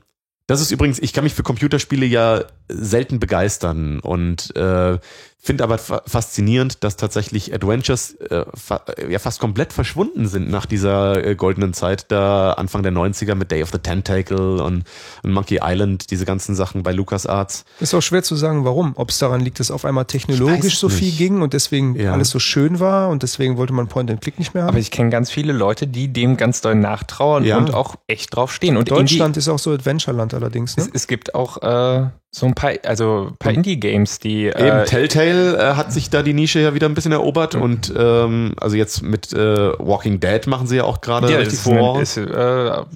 das 0.48 0.62
ist 0.62 0.72
übrigens, 0.72 1.00
ich 1.00 1.12
kann 1.12 1.26
mich 1.26 1.34
für 1.34 1.44
Computerspiele 1.44 2.06
ja 2.06 2.46
selten 2.70 3.20
begeistern 3.20 4.00
und 4.00 4.56
äh, 4.56 4.98
finde 5.40 5.64
aber 5.64 5.78
fa 5.78 6.02
faszinierend, 6.06 6.84
dass 6.84 6.98
tatsächlich 6.98 7.54
Adventures 7.54 8.16
äh, 8.16 8.44
fa 8.54 8.82
ja 9.10 9.20
fast 9.20 9.40
komplett 9.40 9.72
verschwunden 9.72 10.28
sind 10.28 10.50
nach 10.50 10.66
dieser 10.66 11.24
äh, 11.26 11.36
goldenen 11.36 11.74
Zeit, 11.74 12.12
da 12.12 12.54
Anfang 12.54 12.84
der 12.84 12.92
90er 12.92 13.36
mit 13.36 13.52
Day 13.52 13.64
of 13.64 13.70
the 13.72 13.78
Tentacle 13.78 14.62
und, 14.62 14.84
und 15.24 15.32
Monkey 15.32 15.60
Island, 15.64 16.12
diese 16.12 16.26
ganzen 16.26 16.56
Sachen 16.56 16.84
bei 16.84 16.92
LucasArts. 16.92 17.64
Ist 17.80 17.94
auch 17.94 18.02
schwer 18.02 18.24
zu 18.24 18.36
sagen, 18.36 18.66
warum. 18.66 18.94
Ob 18.96 19.10
es 19.10 19.20
daran 19.20 19.42
liegt, 19.42 19.60
dass 19.60 19.72
auf 19.72 19.86
einmal 19.86 20.06
technologisch 20.06 20.80
so 20.80 20.90
viel 20.90 21.12
ging 21.12 21.42
und 21.42 21.54
deswegen 21.54 21.96
Ja. 21.96 22.14
alles 22.14 22.30
so 22.30 22.40
schön 22.40 22.80
war 22.80 23.10
und 23.10 23.24
deswegen 23.24 23.58
wollte 23.58 23.74
man 23.74 23.88
Point-and-Click 23.88 24.40
nicht 24.40 24.54
mehr 24.54 24.64
haben. 24.64 24.70
Aber 24.70 24.80
ich 24.80 24.92
kenne 24.92 25.10
ganz 25.12 25.32
viele 25.32 25.54
Leute, 25.54 25.88
die 25.88 26.12
dem 26.12 26.36
ganz 26.38 26.62
doll 26.62 26.76
nachtrauern 26.76 27.46
Ja. 27.46 27.58
und 27.58 27.74
auch 27.74 27.96
echt 28.08 28.36
drauf 28.36 28.52
stehen. 28.54 28.76
Und 28.76 28.92
Deutschland 28.92 29.38
ist 29.38 29.48
auch 29.48 29.60
so 29.60 29.72
Adventureland 29.72 30.34
allerdings. 30.34 30.76
Ne? 30.78 30.84
es, 30.84 30.90
es 30.94 31.08
gibt 31.08 31.36
auch 31.36 31.62
äh, 31.62 32.10
so 32.40 32.46
ein 32.46 32.54
paar, 32.54 32.72
also 32.86 33.30
ein 33.32 33.38
paar 33.38 33.52
Indie-Games, 33.52 34.20
die 34.20 34.46
Eben, 34.46 34.56
äh, 34.58 34.86
Telltale 34.86 35.58
äh, 35.58 35.74
hat 35.76 35.92
sich 35.92 36.10
da 36.10 36.22
die 36.22 36.34
Nische 36.34 36.60
ja 36.60 36.74
wieder 36.74 36.88
ein 36.88 36.94
bisschen 36.94 37.12
erobert 37.12 37.56
Mhm. 37.56 37.62
und 37.62 37.94
ähm, 37.98 38.54
also 38.62 38.76
jetzt 38.76 39.02
mit 39.02 39.34
äh, 39.34 39.38
Walking 39.80 40.20
Dead 40.20 40.46
machen 40.48 40.68
sie 40.68 40.78
ja 40.78 40.84
auch 40.84 41.02
gerade 41.02 41.32
ja, 41.32 41.38
richtig 41.38 41.60
ist, 41.60 41.68
ein, 41.68 41.78
vor. 41.78 42.02
ist 42.02 42.18
äh, 42.18 42.22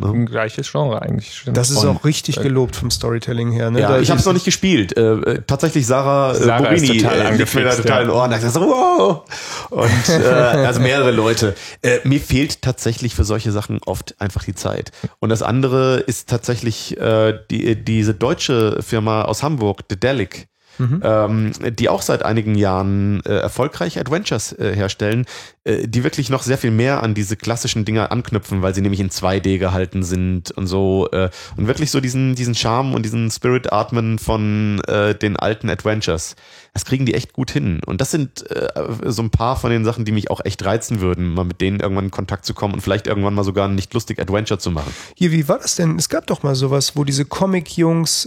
ein 0.04 0.26
gleiches 0.26 0.72
Genre 0.72 1.02
eigentlich. 1.02 1.34
Stimmt. 1.40 1.58
Das 1.58 1.70
ist 1.70 1.84
Und- 1.84 1.98
auch 1.98 2.06
richtig 2.06 2.36
gelobt 2.42 2.76
vom 2.76 2.92
Storytelling 2.92 3.52
her. 3.52 3.72
Ne? 3.72 3.80
Ja, 3.82 3.90
Da 3.90 4.00
ich 4.00 4.10
habe 4.10 4.18
es 4.18 4.22
ist- 4.24 4.26
noch 4.28 4.34
nicht 4.34 4.46
gespielt. 4.46 4.96
Äh, 4.98 5.02
äh, 5.14 5.42
tatsächlich 5.48 5.88
Sarah, 5.88 6.32
äh, 6.32 6.36
Sarah 6.36 6.68
ist 6.70 6.82
Borini 6.86 7.02
total 7.02 7.20
äh, 7.20 7.36
liegt 7.38 7.56
mir 7.56 7.64
da 7.64 7.76
total 7.76 7.98
ja. 7.98 8.02
in 8.04 8.10
Ohren. 8.10 8.32
Ich 8.34 8.42
so, 8.42 8.62
wow. 8.62 9.22
Und 9.70 10.10
äh, 10.10 10.24
also 10.68 10.80
mehrere 10.82 11.12
Leute. 11.12 11.56
Äh, 11.82 12.00
mir 12.04 12.20
fehlt 12.20 12.62
tatsächlich 12.62 13.16
für 13.16 13.24
solche 13.24 13.52
Sachen 13.52 13.80
oft 13.86 14.16
einfach 14.20 14.44
die 14.44 14.56
Zeit. 14.56 14.92
Und 15.20 15.30
das 15.30 15.42
andere 15.42 15.98
ist 16.00 16.30
tatsächlich 16.30 17.00
äh, 17.00 17.40
die, 17.50 17.76
diese 17.84 18.14
deutsche 18.14 18.82
Firma 18.82 19.24
aus 19.32 19.44
Hamburg, 19.44 19.88
Dedelic. 19.88 20.48
Mhm. 20.78 21.02
ähm, 21.04 21.52
die 21.78 21.90
auch 21.90 22.02
seit 22.02 22.24
einigen 22.24 22.56
Jahren 22.56 23.22
äh, 23.26 23.34
erfolgreich 23.36 24.00
Adventures 24.00 24.54
äh, 24.54 24.74
herstellen, 24.76 25.26
äh, 25.64 25.88
die 25.88 26.04
wirklich 26.04 26.30
noch 26.30 26.44
sehr 26.44 26.58
viel 26.58 26.72
mehr 26.72 27.04
an 27.04 27.14
diese 27.14 27.36
klassischen 27.36 27.86
Dinger 27.86 28.12
anknüpfen, 28.12 28.62
weil 28.62 28.74
sie 28.74 28.82
nämlich 28.82 29.00
in 29.00 29.10
2D 29.10 29.58
gehalten 29.58 30.02
sind 30.02 30.52
und 30.52 30.68
so 30.68 31.10
äh, 31.12 31.30
und 31.58 31.68
wirklich 31.68 31.92
so 31.92 32.00
diesen 32.00 32.36
diesen 32.36 32.56
Charme 32.56 32.94
und 32.94 33.04
diesen 33.04 33.30
Spirit 33.30 33.72
atmen 33.72 34.18
von 34.18 34.82
äh, 34.88 35.14
den 35.14 35.36
alten 35.36 35.70
Adventures. 35.70 36.36
Das 36.74 36.86
kriegen 36.86 37.06
die 37.06 37.16
echt 37.16 37.34
gut 37.34 37.52
hin 37.52 37.82
und 37.86 38.00
das 38.00 38.12
sind 38.12 38.50
äh, 38.50 38.70
so 39.06 39.22
ein 39.22 39.30
paar 39.30 39.58
von 39.58 39.72
den 39.72 39.84
Sachen, 39.84 40.06
die 40.06 40.14
mich 40.14 40.32
auch 40.32 40.40
echt 40.44 40.64
reizen 40.64 41.02
würden, 41.02 41.34
mal 41.34 41.44
mit 41.44 41.60
denen 41.60 41.82
irgendwann 41.82 42.06
in 42.06 42.12
Kontakt 42.12 42.46
zu 42.46 42.54
kommen 42.54 42.74
und 42.74 42.82
vielleicht 42.82 43.08
irgendwann 43.08 43.34
mal 43.34 43.44
sogar 43.44 43.68
ein 43.68 43.76
nicht 43.76 43.94
lustig 43.94 44.20
Adventure 44.20 44.60
zu 44.60 44.72
machen. 44.72 44.94
Hier, 45.16 45.32
wie 45.32 45.48
war 45.48 45.60
das 45.60 45.76
denn? 45.76 45.98
Es 45.98 46.08
gab 46.08 46.28
doch 46.28 46.44
mal 46.44 46.56
sowas, 46.56 46.96
wo 46.96 47.04
diese 47.04 47.26
Comic-Jungs, 47.26 48.26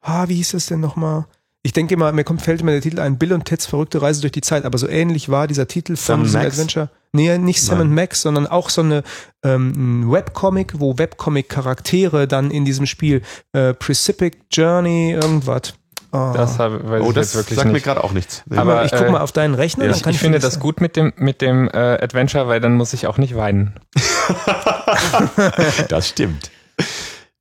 ah, 0.00 0.28
wie 0.28 0.36
hieß 0.36 0.52
das 0.52 0.66
denn 0.66 0.80
nochmal? 0.80 1.26
Ich 1.62 1.74
denke 1.74 1.92
immer, 1.92 2.10
mir 2.12 2.24
kommt, 2.24 2.40
fällt 2.40 2.62
immer 2.62 2.70
der 2.72 2.80
Titel 2.80 3.00
ein, 3.00 3.18
Bill 3.18 3.34
und 3.34 3.44
Teds 3.44 3.66
verrückte 3.66 4.00
Reise 4.00 4.22
durch 4.22 4.32
die 4.32 4.40
Zeit, 4.40 4.64
aber 4.64 4.78
so 4.78 4.88
ähnlich 4.88 5.28
war 5.28 5.46
dieser 5.46 5.68
Titel 5.68 5.94
von 5.96 6.22
diesem 6.22 6.40
Max? 6.40 6.54
Adventure. 6.54 6.88
Nee, 7.12 7.36
nicht 7.36 7.60
Sam 7.62 7.78
Nein. 7.78 7.94
Max, 7.94 8.22
sondern 8.22 8.46
auch 8.46 8.70
so 8.70 8.80
eine 8.80 9.02
ähm, 9.44 10.04
ein 10.04 10.10
Webcomic, 10.10 10.80
wo 10.80 10.96
Webcomic-Charaktere 10.96 12.26
dann 12.26 12.50
in 12.50 12.64
diesem 12.64 12.86
Spiel 12.86 13.20
äh, 13.52 13.74
Precipic 13.74 14.38
Journey, 14.50 15.12
irgendwas. 15.12 15.74
Oh. 16.12 16.32
das 16.34 16.58
hab, 16.58 16.72
weiß 16.88 17.02
Oh, 17.04 17.08
ich 17.10 17.14
das 17.14 17.26
jetzt 17.26 17.34
wirklich 17.36 17.56
sagt 17.56 17.66
mir 17.68 17.74
nicht. 17.74 17.84
gerade 17.84 18.02
auch 18.02 18.12
nichts. 18.12 18.42
Nee. 18.46 18.56
Aber, 18.56 18.84
ich 18.84 18.90
guck 18.90 19.02
äh, 19.02 19.10
mal 19.10 19.20
auf 19.20 19.30
deinen 19.32 19.54
Rechner. 19.54 19.84
ja, 19.84 19.90
dann 19.90 19.96
Ich, 19.98 20.02
kann 20.02 20.12
ich 20.12 20.18
finde 20.18 20.38
das 20.40 20.58
gut 20.60 20.80
mit 20.80 20.96
dem, 20.96 21.12
mit 21.16 21.40
dem 21.42 21.68
äh, 21.68 21.76
Adventure, 21.76 22.48
weil 22.48 22.60
dann 22.60 22.74
muss 22.74 22.94
ich 22.94 23.06
auch 23.06 23.18
nicht 23.18 23.36
weinen. 23.36 23.74
Das 25.88 26.08
stimmt. 26.08 26.50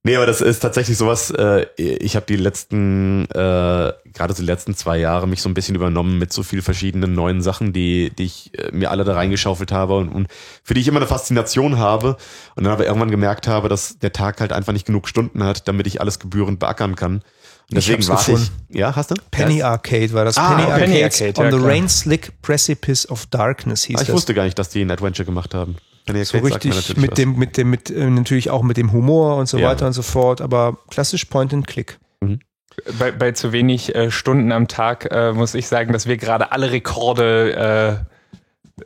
Nee, 0.03 0.15
aber 0.15 0.25
das 0.25 0.39
ist 0.39 0.61
tatsächlich 0.61 0.97
sowas, 0.97 1.29
äh, 1.31 1.65
ich 1.77 2.15
habe 2.15 2.25
die 2.25 2.37
letzten, 2.37 3.25
äh, 3.25 3.35
gerade 3.35 4.33
so 4.33 4.35
die 4.41 4.45
letzten 4.47 4.73
zwei 4.73 4.97
Jahre 4.97 5.27
mich 5.27 5.41
so 5.41 5.49
ein 5.49 5.53
bisschen 5.53 5.75
übernommen 5.75 6.17
mit 6.17 6.31
so 6.31 6.41
viel 6.41 6.61
verschiedenen 6.61 7.13
neuen 7.13 7.41
Sachen, 7.41 7.73
die, 7.73 8.09
die 8.17 8.23
ich 8.23 8.57
äh, 8.57 8.71
mir 8.71 8.91
alle 8.91 9.03
da 9.03 9.13
reingeschaufelt 9.15 9.73
habe 9.73 9.97
und, 9.97 10.07
und 10.07 10.27
für 10.63 10.73
die 10.73 10.79
ich 10.79 10.87
immer 10.87 10.99
eine 10.99 11.07
Faszination 11.07 11.77
habe 11.79 12.15
und 12.55 12.63
dann 12.63 12.71
aber 12.71 12.85
irgendwann 12.85 13.11
gemerkt 13.11 13.47
habe, 13.49 13.67
dass 13.67 13.99
der 13.99 14.13
Tag 14.13 14.39
halt 14.39 14.53
einfach 14.53 14.71
nicht 14.71 14.85
genug 14.85 15.09
Stunden 15.09 15.43
hat, 15.43 15.67
damit 15.67 15.85
ich 15.85 15.99
alles 15.99 16.17
gebührend 16.19 16.59
beackern 16.59 16.95
kann. 16.95 17.15
Und 17.15 17.75
deswegen 17.75 18.07
warte 18.07 18.31
ich. 18.31 18.51
Ja, 18.69 18.95
hast 18.95 19.11
du? 19.11 19.15
Penny. 19.31 19.61
Arcade 19.61 20.13
war 20.13 20.23
das. 20.25 20.37
Ah, 20.37 20.55
Penny, 20.55 20.63
okay. 20.63 20.79
Penny 20.85 21.03
Arcade, 21.03 21.33
on 21.39 21.45
ja, 21.45 21.51
the 21.51 21.57
klar. 21.57 21.69
Rain 21.69 21.89
Slick 21.89 22.41
Precipice 22.41 23.07
of 23.09 23.25
Darkness 23.27 23.83
hieß 23.83 23.97
Ah, 23.97 24.01
ich 24.01 24.07
das. 24.07 24.15
wusste 24.15 24.33
gar 24.33 24.45
nicht, 24.45 24.57
dass 24.57 24.69
die 24.69 24.81
ein 24.81 24.89
Adventure 24.89 25.25
gemacht 25.25 25.53
haben. 25.53 25.75
So 26.23 26.37
richtig 26.39 26.73
natürlich 26.73 26.97
mit 26.97 27.11
was. 27.11 27.15
dem, 27.15 27.35
mit 27.37 27.57
dem, 27.57 27.69
mit 27.69 27.89
äh, 27.89 28.09
natürlich 28.09 28.49
auch 28.49 28.63
mit 28.63 28.77
dem 28.77 28.91
Humor 28.91 29.35
und 29.37 29.47
so 29.47 29.57
Ja. 29.57 29.69
weiter 29.69 29.85
und 29.87 29.93
so 29.93 30.01
fort, 30.01 30.41
aber 30.41 30.77
klassisch 30.89 31.25
Point 31.25 31.53
and 31.53 31.67
Click. 31.67 31.99
Bei, 32.97 33.11
bei 33.11 33.31
zu 33.33 33.51
wenig 33.51 33.93
äh, 33.95 34.09
Stunden 34.11 34.51
am 34.51 34.67
Tag 34.67 35.09
äh, 35.11 35.33
muss 35.33 35.53
ich 35.53 35.67
sagen, 35.67 35.91
dass 35.91 36.07
wir 36.07 36.15
gerade 36.17 36.51
alle 36.53 36.71
Rekorde, 36.71 38.05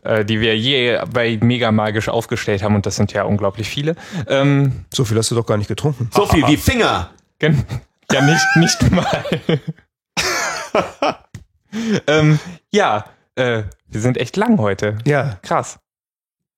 äh, 0.03 0.19
äh, 0.21 0.25
die 0.25 0.39
wir 0.41 0.57
je 0.57 0.97
bei 1.13 1.37
Mega 1.41 1.71
Magisch 1.71 2.09
aufgestellt 2.09 2.63
haben, 2.63 2.73
und 2.75 2.85
das 2.87 2.95
sind 2.95 3.13
ja 3.13 3.23
unglaublich 3.23 3.69
viele, 3.69 3.95
ähm, 4.27 4.85
So 4.91 5.05
viel 5.05 5.17
hast 5.17 5.29
du 5.31 5.35
doch 5.35 5.45
gar 5.45 5.57
nicht 5.57 5.67
getrunken. 5.67 6.09
So 6.13 6.25
viel 6.25 6.47
wie 6.47 6.57
Finger! 6.57 7.11
gen- 7.39 7.63
ja 8.11 8.21
nicht, 8.21 8.45
nicht 8.55 8.91
mal. 8.91 9.23
ähm, 12.07 12.39
ja, 12.71 13.05
äh, 13.35 13.63
wir 13.87 14.01
sind 14.01 14.17
echt 14.17 14.37
lang 14.37 14.59
heute. 14.59 14.97
Ja, 15.05 15.37
Krass. 15.43 15.79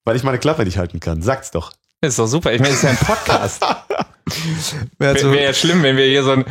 Weil 0.06 0.14
ich 0.14 0.22
meine 0.22 0.38
Klappe 0.38 0.64
nicht 0.64 0.78
halten 0.78 1.00
kann. 1.00 1.20
Sag's 1.20 1.50
doch. 1.50 1.72
Ist 2.00 2.18
doch 2.18 2.28
super. 2.28 2.52
Ich 2.52 2.60
meine, 2.60 2.72
es 2.72 2.76
ist 2.76 2.84
ja 2.84 2.90
ein 2.90 2.96
Podcast. 2.96 3.60
Wäre 4.98 5.18
so, 5.18 5.32
wär 5.32 5.42
ja 5.42 5.52
schlimm, 5.52 5.82
wenn 5.82 5.96
wir 5.96 6.04
hier 6.06 6.22
so 6.22 6.32
ein 6.32 6.44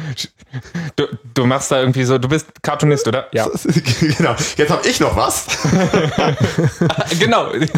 Du, 0.96 1.08
du 1.34 1.46
machst 1.46 1.72
da 1.72 1.80
irgendwie 1.80 2.04
so, 2.06 2.18
du 2.18 2.30
bist 2.30 2.48
Cartoonist, 2.62 3.08
oder? 3.08 3.28
Ja. 3.34 3.48
genau. 4.18 4.36
Jetzt 4.56 4.70
habe 4.70 4.88
ich 4.88 5.00
noch 5.00 5.16
was. 5.16 5.46
genau. 7.20 7.54
Ich 7.54 7.72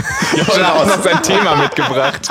habe 0.48 0.74
auch 0.74 0.86
noch 0.86 1.04
sein 1.04 1.22
Thema 1.24 1.56
mitgebracht. 1.56 2.28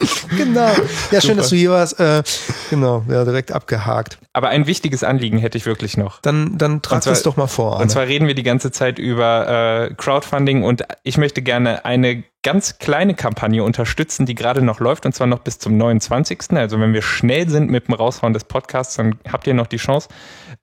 genau. 0.36 0.70
Ja, 1.10 1.20
schön, 1.20 1.20
Super. 1.20 1.34
dass 1.36 1.48
du 1.50 1.56
hier 1.56 1.70
warst. 1.70 2.00
Äh, 2.00 2.22
genau, 2.70 3.04
ja, 3.08 3.24
direkt 3.24 3.52
abgehakt. 3.52 4.18
Aber 4.32 4.48
ein 4.48 4.66
wichtiges 4.66 5.04
Anliegen 5.04 5.38
hätte 5.38 5.58
ich 5.58 5.66
wirklich 5.66 5.96
noch. 5.96 6.20
Dann, 6.20 6.56
dann 6.56 6.82
trag 6.82 7.06
es 7.06 7.22
doch 7.22 7.36
mal 7.36 7.46
vor. 7.46 7.74
Anne. 7.74 7.82
Und 7.82 7.88
zwar 7.90 8.06
reden 8.06 8.26
wir 8.26 8.34
die 8.34 8.42
ganze 8.42 8.70
Zeit 8.70 8.98
über 8.98 9.88
äh, 9.90 9.94
Crowdfunding 9.94 10.62
und 10.62 10.84
ich 11.02 11.18
möchte 11.18 11.42
gerne 11.42 11.84
eine 11.84 12.24
ganz 12.42 12.78
kleine 12.78 13.14
Kampagne 13.14 13.62
unterstützen, 13.62 14.24
die 14.24 14.34
gerade 14.34 14.62
noch 14.62 14.80
läuft 14.80 15.04
und 15.04 15.14
zwar 15.14 15.26
noch 15.26 15.40
bis 15.40 15.58
zum 15.58 15.76
29. 15.76 16.52
Also 16.52 16.80
wenn 16.80 16.94
wir 16.94 17.02
schnell 17.02 17.48
sind 17.48 17.70
mit 17.70 17.88
dem 17.88 17.94
Raushauen 17.94 18.32
des 18.32 18.44
Podcasts, 18.44 18.96
dann 18.96 19.18
habt 19.30 19.46
ihr 19.46 19.54
noch 19.54 19.66
die 19.66 19.76
Chance. 19.76 20.08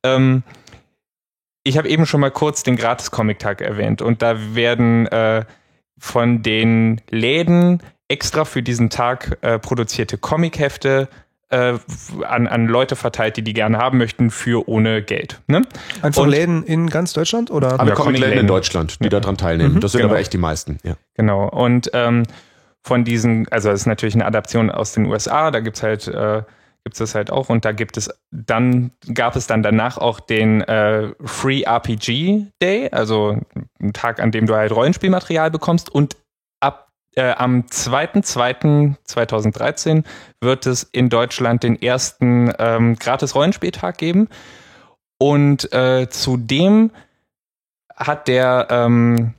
Ähm, 0.03 0.43
ich 1.63 1.77
habe 1.77 1.89
eben 1.89 2.05
schon 2.05 2.21
mal 2.21 2.31
kurz 2.31 2.63
den 2.63 2.77
Gratis-Comic-Tag 2.77 3.61
erwähnt 3.61 4.01
und 4.01 4.21
da 4.21 4.55
werden 4.55 5.05
äh, 5.07 5.43
von 5.99 6.41
den 6.41 7.01
Läden 7.09 7.83
extra 8.07 8.45
für 8.45 8.63
diesen 8.63 8.89
Tag 8.89 9.37
äh, 9.41 9.59
produzierte 9.59 10.17
Comichefte 10.17 11.09
äh, 11.49 11.77
an, 12.25 12.47
an 12.47 12.67
Leute 12.67 12.95
verteilt, 12.95 13.37
die 13.37 13.41
die 13.41 13.53
gerne 13.53 13.77
haben 13.77 13.97
möchten, 13.97 14.31
für 14.31 14.67
ohne 14.67 15.01
Geld. 15.01 15.41
Ne? 15.47 15.61
Einfach 16.01 16.23
und, 16.23 16.29
Läden 16.29 16.63
in 16.63 16.89
ganz 16.89 17.13
Deutschland 17.13 17.51
oder? 17.51 17.79
Alle 17.79 17.89
ja, 17.89 17.95
Comic-Läden 17.95 18.39
in 18.39 18.47
Deutschland, 18.47 18.99
die 18.99 19.05
ja. 19.05 19.09
daran 19.09 19.37
teilnehmen. 19.37 19.75
Mhm. 19.75 19.79
Das 19.79 19.93
sind 19.93 20.01
genau. 20.01 20.11
aber 20.11 20.19
echt 20.19 20.33
die 20.33 20.37
meisten. 20.37 20.77
Ja. 20.83 20.95
Genau. 21.15 21.47
Und 21.47 21.89
ähm, 21.93 22.23
von 22.81 23.03
diesen, 23.03 23.47
also 23.49 23.69
es 23.69 23.81
ist 23.81 23.85
natürlich 23.85 24.15
eine 24.15 24.25
Adaption 24.25 24.71
aus 24.71 24.93
den 24.93 25.05
USA, 25.05 25.51
da 25.51 25.59
gibt 25.59 25.77
es 25.77 25.83
halt 25.83 26.07
äh, 26.07 26.43
gibt 26.83 27.01
es 27.01 27.15
halt 27.15 27.31
auch 27.31 27.49
und 27.49 27.65
da 27.65 27.73
gibt 27.73 27.97
es 27.97 28.09
dann 28.31 28.91
gab 29.13 29.35
es 29.35 29.45
dann 29.45 29.61
danach 29.61 29.97
auch 29.97 30.21
den 30.21 30.61
äh, 30.61 31.09
Free 31.25 31.63
RPG 31.63 32.45
Day, 32.61 32.89
also 32.91 33.41
ein 33.81 33.91
Tag, 33.91 34.21
an 34.21 34.31
dem 34.31 34.45
du 34.45 34.55
halt 34.55 34.71
Rollenspielmaterial 34.71 35.51
bekommst 35.51 35.89
und 35.89 36.15
äh, 37.17 37.31
am 37.31 37.63
2.2.2013 37.63 40.03
wird 40.39 40.67
es 40.67 40.83
in 40.83 41.09
Deutschland 41.09 41.63
den 41.63 41.81
ersten 41.81 42.53
ähm, 42.59 42.95
Gratis-Rollenspieltag 42.95 43.97
geben. 43.97 44.29
Und 45.19 45.73
äh, 45.73 46.07
zudem 46.09 46.91
hat 47.95 48.27
der, 48.27 48.67
ähm, 48.69 49.33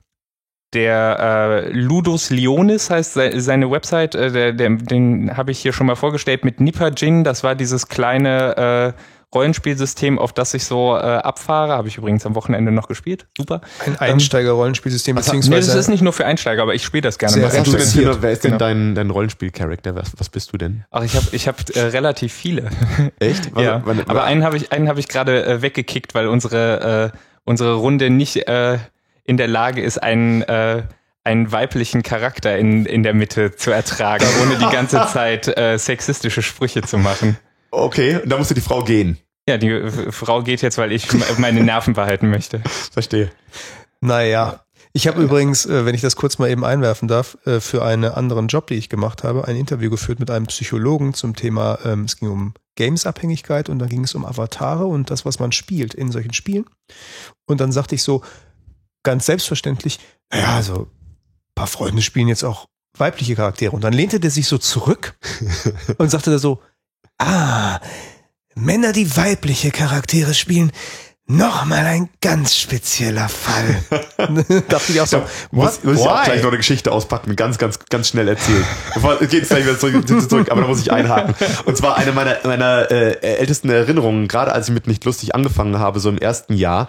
der 0.75 1.19
äh, 1.21 1.69
Ludus 1.71 2.31
Leonis 2.31 2.91
heißt 2.91 3.17
seine 3.37 3.71
Website, 3.71 4.17
äh, 4.17 4.33
der, 4.33 4.53
der, 4.53 4.71
den 4.71 5.37
habe 5.37 5.53
ich 5.53 5.61
hier 5.61 5.73
schon 5.73 5.87
mal 5.87 5.95
vorgestellt 5.95 6.45
mit 6.45 6.59
Nipajin. 6.61 7.23
Das 7.23 7.45
war 7.45 7.55
dieses 7.55 7.87
kleine 7.87 8.95
äh, 8.97 9.01
Rollenspielsystem, 9.35 10.19
auf 10.19 10.33
das 10.33 10.55
ich 10.55 10.65
so 10.65 10.97
äh, 10.97 11.01
abfahre. 11.01 11.73
Habe 11.73 11.89
ich 11.89 11.99
übrigens 11.99 12.25
am 12.25 12.35
Wochenende 12.35 12.73
noch 12.73 12.89
gespielt. 12.89 13.27
Super. 13.37 13.61
Ein 13.85 13.93
ähm, 13.93 14.15
Einsteiger-Rollenspielsystem, 14.15 15.17
ähm, 15.17 15.23
beziehungsweise. 15.23 15.69
Nee, 15.69 15.75
das 15.75 15.85
ist 15.85 15.89
nicht 15.89 16.03
nur 16.03 16.15
für 16.15 16.25
Einsteiger, 16.25 16.63
aber 16.63 16.75
ich 16.75 16.83
spiele 16.83 17.03
das 17.03 17.19
gerne. 17.19 17.35
Sehr, 17.35 17.51
sehr 17.51 17.85
sehr 17.85 18.23
wer 18.23 18.33
ist 18.33 18.45
denn 18.45 18.53
genau. 18.53 18.59
dein, 18.59 18.95
dein 18.95 19.11
Rollenspiel-Charakter? 19.11 19.95
Was, 19.95 20.13
was 20.17 20.31
bist 20.31 20.53
du 20.53 20.57
denn? 20.57 20.85
Ach, 20.91 21.03
ich 21.03 21.15
habe 21.15 21.27
ich 21.33 21.47
hab, 21.47 21.69
äh, 21.77 21.81
relativ 21.81 22.33
viele. 22.33 22.71
Echt? 23.19 23.51
ja. 23.57 23.83
Wann, 23.85 23.99
wann, 23.99 24.09
aber 24.09 24.25
einen 24.25 24.45
habe 24.45 24.57
ich, 24.57 24.73
einen 24.73 24.89
hab 24.89 24.97
ich 24.97 25.09
gerade 25.09 25.45
äh, 25.45 25.63
weggekickt, 25.63 26.15
weil 26.15 26.27
unsere, 26.29 27.13
äh, 27.13 27.19
unsere 27.45 27.75
Runde 27.75 28.09
nicht 28.09 28.49
äh, 28.49 28.79
in 29.25 29.37
der 29.37 29.49
Lage 29.49 29.83
ist, 29.83 30.03
einen 30.03 30.41
äh, 30.43 30.85
einen 31.25 31.53
weiblichen 31.53 32.03
Charakter 32.03 32.57
in, 32.57 32.87
in 32.87 33.03
der 33.03 33.13
Mitte 33.13 33.55
zu 33.55 33.71
ertragen, 33.71 34.25
ohne 34.43 34.57
die 34.57 34.75
ganze 34.75 35.07
Zeit 35.13 35.47
äh, 35.59 35.77
sexistische 35.77 36.41
Sprüche 36.41 36.81
zu 36.81 36.97
machen. 36.97 37.37
Okay, 37.71 38.21
und 38.23 38.29
da 38.29 38.39
musste 38.39 38.55
die 38.55 38.61
Frau 38.61 38.83
gehen. 38.83 39.19
Ja, 39.49 39.57
die 39.57 39.91
Frau 40.11 40.43
geht 40.43 40.63
jetzt, 40.63 40.79
weil 40.79 40.93
ich 40.93 41.07
meine 41.39 41.63
Nerven 41.63 41.95
behalten 41.95 42.29
möchte. 42.31 42.61
Verstehe. 42.93 43.31
Naja. 44.01 44.65
Ich 44.93 45.07
habe 45.07 45.23
übrigens, 45.23 45.67
äh, 45.67 45.85
wenn 45.85 45.95
ich 45.95 46.01
das 46.01 46.17
kurz 46.17 46.39
mal 46.39 46.51
eben 46.51 46.65
einwerfen 46.65 47.09
darf, 47.09 47.37
äh, 47.45 47.61
für 47.61 47.85
einen 47.85 48.11
anderen 48.11 48.49
Job, 48.49 48.67
den 48.67 48.79
ich 48.79 48.89
gemacht 48.89 49.23
habe, 49.23 49.47
ein 49.47 49.57
Interview 49.57 49.91
geführt 49.91 50.19
mit 50.19 50.31
einem 50.31 50.47
Psychologen 50.47 51.15
zum 51.15 51.37
Thema, 51.37 51.79
ähm, 51.85 52.05
es 52.05 52.17
ging 52.17 52.29
um 52.29 52.55
Games-Abhängigkeit 52.75 53.69
und 53.69 53.79
da 53.79 53.87
ging 53.87 54.05
es 54.05 54.15
um 54.15 54.25
Avatare 54.25 54.87
und 54.87 55.11
das, 55.11 55.25
was 55.25 55.39
man 55.39 55.53
spielt 55.53 55.95
in 55.95 56.11
solchen 56.11 56.33
Spielen. 56.33 56.65
Und 57.47 57.61
dann 57.61 57.71
sagte 57.71 57.95
ich 57.95 58.03
so, 58.03 58.23
ganz 59.03 59.27
selbstverständlich, 59.27 59.99
ja, 60.33 60.57
also 60.57 60.83
ein 60.83 61.55
paar 61.55 61.67
Freunde 61.67 62.03
spielen 62.03 62.29
jetzt 62.29 62.45
auch 62.45 62.67
weibliche 62.97 63.37
Charaktere. 63.37 63.73
Und 63.73 63.83
dann 63.85 63.93
lehnte 63.93 64.21
der 64.21 64.31
sich 64.31 64.49
so 64.49 64.59
zurück 64.59 65.17
und 65.99 66.11
sagte 66.11 66.31
da 66.31 66.39
so, 66.39 66.61
Ah, 67.19 67.81
Männer, 68.55 68.93
die 68.93 69.17
weibliche 69.17 69.71
Charaktere 69.71 70.35
spielen, 70.35 70.73
Nochmal 71.31 71.85
ein 71.85 72.09
ganz 72.23 72.57
spezieller 72.57 73.29
Fall. 73.29 73.85
Dachte 74.69 74.93
ich 74.93 74.99
auch 74.99 75.07
so. 75.07 75.19
Ja, 75.19 75.27
muss, 75.51 75.85
muss 75.85 76.01
ich 76.01 76.07
auch 76.07 76.25
gleich 76.25 76.41
noch 76.41 76.49
eine 76.49 76.57
Geschichte 76.57 76.91
auspacken, 76.91 77.37
ganz, 77.37 77.59
ganz, 77.59 77.79
ganz 77.91 78.09
schnell 78.09 78.29
erzählen. 78.29 78.65
Bevor, 78.95 79.19
geht 79.19 79.47
gleich 79.47 79.65
wieder 79.65 79.79
zurück, 79.79 80.09
zurück, 80.09 80.51
aber 80.51 80.63
da 80.63 80.67
muss 80.69 80.81
ich 80.81 80.91
einhaken. 80.91 81.35
Und 81.67 81.77
zwar 81.77 81.99
eine 81.99 82.13
meiner, 82.13 82.39
meiner 82.45 82.91
äh, 82.91 83.21
ältesten 83.21 83.69
Erinnerungen, 83.69 84.27
gerade 84.27 84.53
als 84.53 84.69
ich 84.69 84.75
mit 84.75 84.87
nicht 84.87 85.05
lustig 85.05 85.35
angefangen 85.35 85.79
habe, 85.79 86.01
so 86.01 86.09
im 86.09 86.17
ersten 86.17 86.55
Jahr, 86.55 86.89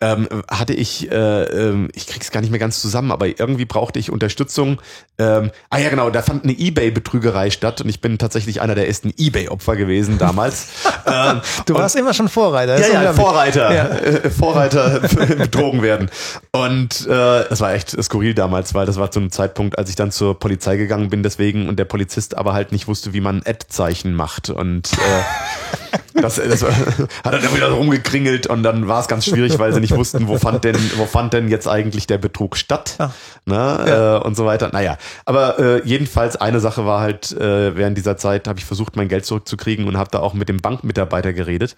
ähm, 0.00 0.28
hatte 0.48 0.74
ich, 0.74 1.10
äh, 1.10 1.42
äh, 1.42 1.88
ich 1.92 2.06
krieg's 2.06 2.30
gar 2.30 2.40
nicht 2.40 2.50
mehr 2.50 2.60
ganz 2.60 2.80
zusammen, 2.80 3.10
aber 3.10 3.26
irgendwie 3.26 3.64
brauchte 3.64 3.98
ich 3.98 4.10
Unterstützung. 4.10 4.80
Ähm, 5.18 5.50
ah 5.70 5.78
ja, 5.78 5.88
genau, 5.88 6.10
da 6.10 6.22
fand 6.22 6.44
eine 6.44 6.52
Ebay-Betrügerei 6.52 7.50
statt 7.50 7.80
und 7.80 7.88
ich 7.88 8.00
bin 8.00 8.18
tatsächlich 8.18 8.60
einer 8.60 8.76
der 8.76 8.86
ersten 8.86 9.12
Ebay-Opfer 9.16 9.74
gewesen 9.74 10.18
damals. 10.18 10.68
ähm, 11.06 11.40
du 11.66 11.74
warst 11.74 11.96
immer 11.96 12.14
schon 12.14 12.28
Vorreiter. 12.28 12.78
Ja, 12.78 13.02
ja, 13.02 13.12
Vorreiter. 13.12 13.74
Ja. 13.74 13.88
Äh, 13.88 14.30
Vorreiter 14.30 15.00
betrogen 15.38 15.82
werden. 15.82 16.10
Und 16.52 17.06
äh, 17.06 17.44
das 17.48 17.60
war 17.60 17.74
echt 17.74 18.00
skurril 18.02 18.34
damals, 18.34 18.74
weil 18.74 18.86
das 18.86 18.98
war 18.98 19.10
zu 19.10 19.18
einem 19.18 19.32
Zeitpunkt, 19.32 19.78
als 19.78 19.90
ich 19.90 19.96
dann 19.96 20.12
zur 20.12 20.38
Polizei 20.38 20.76
gegangen 20.76 21.10
bin 21.10 21.24
deswegen 21.24 21.68
und 21.68 21.76
der 21.78 21.86
Polizist 21.86 22.36
aber 22.36 22.52
halt 22.52 22.70
nicht 22.70 22.86
wusste, 22.86 23.12
wie 23.12 23.20
man 23.20 23.42
Ad-Zeichen 23.44 24.14
macht. 24.14 24.48
Und 24.48 24.92
äh, 24.92 25.98
das, 26.22 26.36
das 26.36 26.62
hat 26.62 27.08
er 27.24 27.38
dann 27.38 27.54
wieder 27.54 27.70
rumgekringelt 27.70 28.46
und 28.46 28.62
dann 28.62 28.86
war 28.86 29.00
es 29.00 29.08
ganz 29.08 29.24
schwierig, 29.24 29.58
weil 29.58 29.72
sie 29.72 29.80
nicht 29.80 29.87
wussten, 29.90 30.28
wo 30.28 30.38
fand 30.38 30.64
denn, 30.64 30.76
wo 30.96 31.06
fand 31.06 31.32
denn 31.32 31.48
jetzt 31.48 31.68
eigentlich 31.68 32.06
der 32.06 32.18
Betrug 32.18 32.56
statt 32.56 32.96
ah. 32.98 33.10
ne, 33.46 33.54
ja. 33.54 34.16
äh, 34.16 34.20
und 34.20 34.36
so 34.36 34.46
weiter. 34.46 34.70
Naja, 34.72 34.96
aber 35.24 35.58
äh, 35.58 35.82
jedenfalls 35.84 36.36
eine 36.36 36.60
Sache 36.60 36.86
war 36.86 37.00
halt, 37.00 37.32
äh, 37.32 37.76
während 37.76 37.96
dieser 37.96 38.16
Zeit 38.16 38.48
habe 38.48 38.58
ich 38.58 38.64
versucht, 38.64 38.96
mein 38.96 39.08
Geld 39.08 39.24
zurückzukriegen 39.24 39.86
und 39.86 39.96
habe 39.96 40.10
da 40.10 40.20
auch 40.20 40.34
mit 40.34 40.48
dem 40.48 40.58
Bankmitarbeiter 40.58 41.32
geredet. 41.32 41.76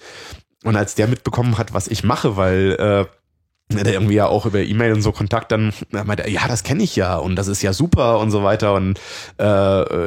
Und 0.65 0.77
als 0.77 0.95
der 0.95 1.09
mitbekommen 1.09 1.57
hat, 1.57 1.73
was 1.73 1.89
ich 1.89 2.05
mache, 2.05 2.37
weil 2.37 2.73
äh, 2.73 3.20
der 3.71 3.95
irgendwie 3.95 4.15
ja 4.15 4.27
auch 4.27 4.47
über 4.47 4.61
E-Mail 4.61 4.93
und 4.93 5.03
so 5.03 5.13
Kontakt 5.13 5.53
dann 5.53 5.73
meinte, 5.91 6.29
ja, 6.29 6.47
das 6.49 6.63
kenne 6.63 6.83
ich 6.83 6.97
ja 6.97 7.17
und 7.17 7.37
das 7.37 7.49
ist 7.49 7.63
ja 7.63 7.73
super 7.73 8.19
und 8.19 8.31
so 8.31 8.43
weiter 8.43 8.75
und 8.75 8.99
äh, 9.39 9.43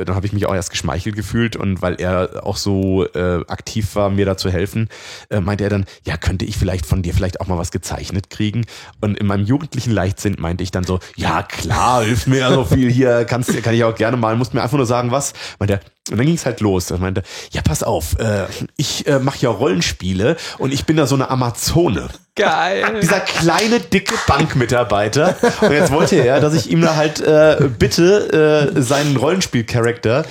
dann 0.05 0.15
habe 0.15 0.25
ich 0.25 0.33
mich 0.33 0.45
auch 0.45 0.53
erst 0.53 0.71
geschmeichelt 0.71 1.15
gefühlt 1.15 1.55
und 1.55 1.81
weil 1.81 1.95
er 1.95 2.45
auch 2.45 2.57
so 2.57 3.05
äh, 3.13 3.41
aktiv 3.47 3.95
war, 3.95 4.09
mir 4.09 4.25
da 4.25 4.37
zu 4.37 4.49
helfen, 4.49 4.89
äh, 5.29 5.39
meinte 5.39 5.63
er 5.63 5.69
dann, 5.69 5.85
ja, 6.05 6.17
könnte 6.17 6.45
ich 6.45 6.57
vielleicht 6.57 6.85
von 6.85 7.01
dir 7.01 7.13
vielleicht 7.13 7.41
auch 7.41 7.47
mal 7.47 7.57
was 7.57 7.71
gezeichnet 7.71 8.29
kriegen? 8.29 8.65
Und 9.01 9.17
in 9.17 9.27
meinem 9.27 9.45
jugendlichen 9.45 9.91
Leichtsinn 9.91 10.35
meinte 10.39 10.63
ich 10.63 10.71
dann 10.71 10.83
so, 10.83 10.99
ja 11.15 11.43
klar, 11.43 12.03
hilf 12.03 12.27
mir 12.27 12.39
ja 12.39 12.53
so 12.53 12.65
viel 12.65 12.91
hier, 12.91 13.25
kannst 13.25 13.53
kann 13.63 13.73
ich 13.73 13.83
auch 13.83 13.95
gerne 13.95 14.17
mal, 14.17 14.35
musst 14.35 14.53
mir 14.53 14.61
einfach 14.61 14.77
nur 14.77 14.85
sagen, 14.85 15.11
was, 15.11 15.33
meinte 15.59 15.75
er, 15.75 15.79
und 16.11 16.17
dann 16.17 16.25
ging 16.25 16.35
es 16.35 16.45
halt 16.45 16.59
los. 16.59 16.91
Er 16.91 16.97
meinte, 16.97 17.23
ja, 17.51 17.61
pass 17.61 17.81
auf, 17.81 18.19
äh, 18.19 18.45
ich 18.75 19.07
äh, 19.07 19.19
mache 19.19 19.37
ja 19.39 19.49
Rollenspiele 19.49 20.35
und 20.57 20.73
ich 20.73 20.85
bin 20.85 20.97
da 20.97 21.07
so 21.07 21.15
eine 21.15 21.29
Amazone. 21.29 22.09
Geil. 22.35 22.99
Dieser 23.01 23.21
kleine, 23.21 23.79
dicke 23.79 24.15
Bankmitarbeiter. 24.27 25.37
Und 25.61 25.71
jetzt 25.71 25.91
wollte 25.91 26.15
er, 26.15 26.41
dass 26.41 26.55
ich 26.55 26.69
ihm 26.69 26.81
da 26.81 26.95
halt 26.95 27.21
äh, 27.21 27.69
bitte 27.79 28.73
äh, 28.75 28.81
seinen 28.81 29.15
Rollenspiel-Charakter 29.15 30.25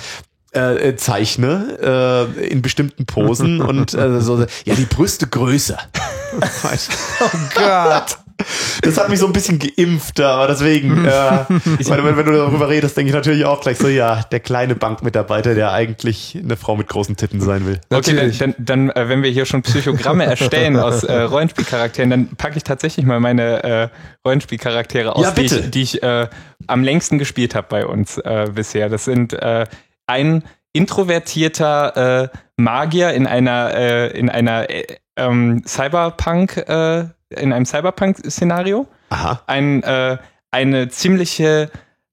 äh, 0.51 0.95
zeichne 0.95 2.29
äh, 2.37 2.47
in 2.47 2.61
bestimmten 2.61 3.05
Posen 3.05 3.61
und 3.61 3.93
äh, 3.93 4.21
so, 4.21 4.45
ja, 4.65 4.75
die 4.75 4.85
Brüste 4.85 5.25
größer. 5.25 5.79
oh 6.39 7.37
Gott. 7.55 8.17
Das 8.81 8.97
hat 8.97 9.09
mich 9.09 9.19
so 9.19 9.27
ein 9.27 9.33
bisschen 9.33 9.59
geimpft, 9.59 10.19
aber 10.19 10.47
deswegen, 10.47 11.05
äh, 11.05 11.45
ich 11.79 11.87
meine, 11.87 12.03
wenn, 12.03 12.17
wenn, 12.17 12.25
du 12.25 12.33
darüber 12.33 12.69
redest, 12.69 12.97
denke 12.97 13.09
ich 13.09 13.15
natürlich 13.15 13.45
auch 13.45 13.61
gleich 13.61 13.77
so, 13.77 13.87
ja, 13.87 14.23
der 14.23 14.39
kleine 14.39 14.75
Bankmitarbeiter, 14.75 15.55
der 15.55 15.71
eigentlich 15.71 16.37
eine 16.41 16.57
Frau 16.57 16.75
mit 16.75 16.87
großen 16.87 17.15
Titten 17.15 17.39
sein 17.41 17.65
will. 17.65 17.79
Okay, 17.89 18.31
dann, 18.37 18.55
dann 18.57 18.89
äh, 18.89 19.09
wenn 19.09 19.23
wir 19.23 19.29
hier 19.29 19.45
schon 19.45 19.61
Psychogramme 19.61 20.25
erstellen 20.25 20.77
aus 20.77 21.03
äh, 21.03 21.21
Rollenspielcharakteren, 21.21 22.09
dann 22.09 22.27
packe 22.35 22.57
ich 22.57 22.63
tatsächlich 22.63 23.05
mal 23.05 23.19
meine 23.19 23.63
äh, 23.63 23.89
Rollenspielcharaktere 24.25 25.15
aus, 25.15 25.23
ja, 25.23 25.31
die 25.31 25.45
ich, 25.45 25.69
die 25.69 25.81
ich 25.81 26.03
äh, 26.03 26.27
am 26.67 26.83
längsten 26.83 27.19
gespielt 27.19 27.55
habe 27.55 27.67
bei 27.69 27.85
uns 27.85 28.17
äh, 28.17 28.49
bisher. 28.53 28.89
Das 28.89 29.05
sind 29.05 29.33
äh, 29.33 29.65
ein 30.07 30.43
introvertierter 30.73 32.23
äh, 32.23 32.37
Magier 32.57 33.11
in 33.11 33.27
einer 33.27 33.73
äh, 33.75 34.17
in 34.17 34.29
einer 34.29 34.69
äh, 34.69 34.97
ähm, 35.15 35.63
Cyberpunk 35.65 36.57
äh, 36.57 37.05
in 37.33 37.53
einem 37.53 37.65
Cyberpunk-Szenario. 37.65 38.87
Aha. 39.09 39.41
Ein, 39.47 39.83
äh, 39.83 40.17
eine 40.51 40.89
ziemliche 40.89 41.69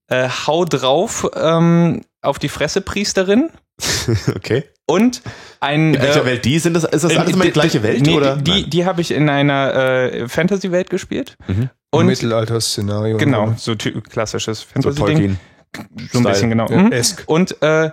äh, 0.08 0.28
Hau 0.28 0.64
drauf 0.64 1.28
ähm, 1.34 2.02
auf 2.22 2.38
die 2.38 2.48
Fresse 2.48 2.80
Priesterin. 2.80 3.50
okay. 4.34 4.64
Und 4.86 5.22
ein. 5.60 5.94
In 5.94 6.02
welcher 6.02 6.22
äh, 6.22 6.26
Welt 6.26 6.44
die? 6.44 6.58
Sind 6.58 6.74
das, 6.74 6.84
ist 6.84 7.04
das 7.04 7.16
alles 7.16 7.32
immer 7.32 7.44
die 7.44 7.52
gleiche 7.52 7.82
Welt? 7.82 8.02
nee, 8.04 8.14
oder? 8.14 8.36
Die, 8.36 8.68
die 8.68 8.84
habe 8.84 9.00
ich 9.00 9.12
in 9.12 9.28
einer 9.28 9.74
äh, 9.74 10.28
Fantasy-Welt 10.28 10.90
gespielt. 10.90 11.36
Mhm. 11.46 11.70
Und 11.92 12.06
Mittelalter-Szenario. 12.06 13.16
genau, 13.16 13.54
so 13.56 13.74
klassisches 13.76 14.60
So 14.60 14.66
Fantasy-Ding. 14.66 15.06
Tolkien. 15.06 15.40
So 15.74 15.82
ein 15.82 16.08
Style. 16.08 16.28
bisschen, 16.28 16.50
genau. 16.50 16.68
Ja, 16.68 16.76
Mhm. 16.78 16.92
esk. 16.92 17.22
Und 17.26 17.62
äh, 17.62 17.90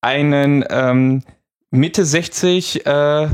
einen 0.00 0.64
ähm, 0.68 1.22
Mitte 1.70 2.04
60 2.04 2.84
äh, 2.86 3.24
äh, 3.24 3.28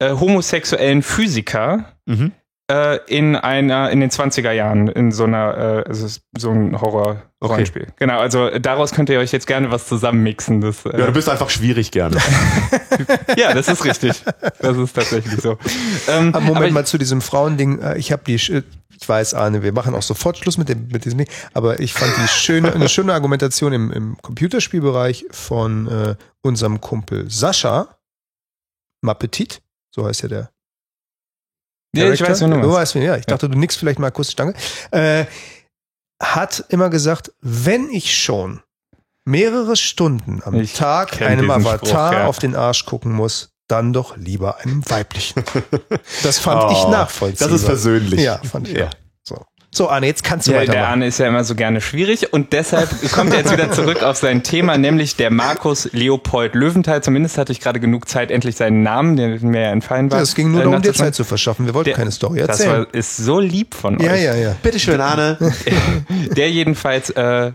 homosexuellen 0.00 1.02
Physiker 1.02 1.92
Mhm. 2.06 2.32
Äh, 2.70 2.98
in 3.06 3.36
einer 3.36 3.90
in 3.90 4.00
den 4.00 4.10
20er 4.10 4.50
Jahren 4.50 4.88
in 4.88 5.12
so 5.12 5.24
einer 5.24 5.84
äh, 5.86 5.90
ist 5.90 6.22
so 6.36 6.50
ein 6.50 6.80
Horror 6.80 7.22
Rollenspiel. 7.42 7.88
Genau, 7.96 8.18
also 8.18 8.58
daraus 8.58 8.92
könnt 8.92 9.08
ihr 9.10 9.18
euch 9.18 9.30
jetzt 9.30 9.46
gerne 9.46 9.70
was 9.70 9.86
zusammenmixen. 9.86 10.60
Das, 10.60 10.84
äh, 10.86 10.98
Ja, 10.98 11.06
du 11.06 11.12
bist 11.12 11.28
einfach 11.28 11.50
schwierig 11.50 11.90
gerne. 11.90 12.16
ja, 13.36 13.52
das 13.54 13.68
ist 13.68 13.84
richtig. 13.84 14.22
Das 14.60 14.76
ist 14.76 14.94
tatsächlich 14.94 15.40
so. 15.40 15.58
Ähm, 16.08 16.34
Aber 16.34 16.40
Moment 16.40 16.56
aber 16.64 16.70
mal 16.72 16.86
zu 16.86 16.98
diesem 16.98 17.20
Frauending. 17.20 17.80
Äh, 17.80 17.98
Ich 17.98 18.10
habe 18.10 18.22
die, 18.26 18.34
ich 18.34 18.62
weiß, 19.06 19.34
Arne, 19.34 19.62
wir 19.62 19.72
machen 19.72 19.94
auch 19.94 20.02
sofort 20.02 20.38
Schluss 20.38 20.56
mit 20.56 20.68
dem, 20.68 20.88
mit 20.88 21.04
diesem 21.04 21.18
Ding. 21.18 21.28
Aber 21.52 21.78
ich 21.78 21.92
fand 21.92 22.12
die 22.16 22.28
schöne, 22.28 22.72
eine 22.72 22.88
schöne 22.88 23.12
Argumentation 23.12 23.72
im, 23.72 23.92
im 23.92 24.16
Computerspielbereich 24.22 25.26
von 25.30 25.86
äh, 25.88 26.14
unserem 26.42 26.80
Kumpel 26.80 27.30
Sascha 27.30 27.98
Mappetit. 29.02 29.60
So 29.94 30.06
heißt 30.06 30.22
ja 30.22 30.28
der. 30.28 30.50
Ja, 31.96 32.12
ich 32.12 32.20
weiß, 32.20 32.38
du 32.40 32.72
weißt, 32.72 32.94
ja. 32.96 33.16
Ich 33.16 33.26
dachte, 33.26 33.48
du 33.48 33.58
nix 33.58 33.76
vielleicht 33.76 33.98
mal 33.98 34.08
akustisch, 34.08 34.36
danke. 34.36 34.58
Äh, 34.90 35.24
hat 36.22 36.64
immer 36.68 36.90
gesagt, 36.90 37.32
wenn 37.40 37.90
ich 37.90 38.16
schon 38.16 38.62
mehrere 39.24 39.76
Stunden 39.76 40.40
am 40.44 40.54
Ich 40.54 40.74
Tag 40.74 41.20
einem 41.20 41.50
Avatar 41.50 41.78
Spruch, 41.78 42.12
ja. 42.12 42.26
auf 42.26 42.38
den 42.38 42.54
Arsch 42.54 42.86
gucken 42.86 43.12
muss, 43.12 43.50
dann 43.68 43.92
doch 43.92 44.16
lieber 44.16 44.58
einem 44.58 44.88
weiblichen. 44.88 45.42
Das 46.22 46.38
fand 46.38 46.70
ich 46.70 46.78
Oh, 46.78 46.90
nachvollziehbar. 46.90 47.48
Das 47.48 47.60
ist 47.60 47.66
versöhnlich. 47.66 48.20
Ja, 48.20 48.38
fand 48.38 48.68
ich 48.68 48.76
Ja. 48.76 48.90
So. 49.76 49.88
Arne, 49.88 50.06
jetzt 50.06 50.24
kannst 50.24 50.46
du 50.48 50.52
Ja, 50.52 50.58
der 50.60 50.68
weitermachen. 50.68 50.90
Arne 50.92 51.06
ist 51.06 51.18
ja 51.18 51.26
immer 51.28 51.44
so 51.44 51.54
gerne 51.54 51.80
schwierig 51.80 52.32
und 52.32 52.52
deshalb 52.52 52.88
kommt 53.12 53.32
er 53.32 53.40
jetzt 53.40 53.52
wieder 53.52 53.70
zurück 53.70 54.02
auf 54.02 54.16
sein 54.16 54.42
Thema, 54.42 54.78
nämlich 54.78 55.16
der 55.16 55.30
Markus 55.30 55.88
Leopold 55.92 56.54
Löwenthal. 56.54 57.02
Zumindest 57.02 57.38
hatte 57.38 57.52
ich 57.52 57.60
gerade 57.60 57.78
genug 57.80 58.08
Zeit, 58.08 58.30
endlich 58.30 58.56
seinen 58.56 58.82
Namen, 58.82 59.16
der 59.16 59.38
mir 59.40 59.60
ja 59.62 59.70
entfallen 59.70 60.10
war. 60.10 60.18
Ja, 60.18 60.22
es 60.22 60.34
ging 60.34 60.50
nur 60.52 60.60
äh, 60.60 60.64
darum, 60.64 60.82
dir. 60.82 60.92
Zeit 60.94 61.14
zu 61.14 61.24
verschaffen. 61.24 61.66
Wir 61.66 61.74
wollten 61.74 61.90
Der- 61.90 61.96
keine 61.96 62.10
Story 62.10 62.38
Das 62.40 62.60
erzählen. 62.60 62.86
war, 62.86 62.94
ist 62.94 63.16
so 63.16 63.38
lieb 63.40 63.74
von 63.74 63.98
ja, 64.00 64.12
euch. 64.12 64.22
ja, 64.22 64.34
ja. 64.34 64.56
Bitteschön, 64.62 65.00
Arne. 65.00 65.38
Der 66.36 66.50
jedenfalls 66.50 67.10
äh, 67.10 67.52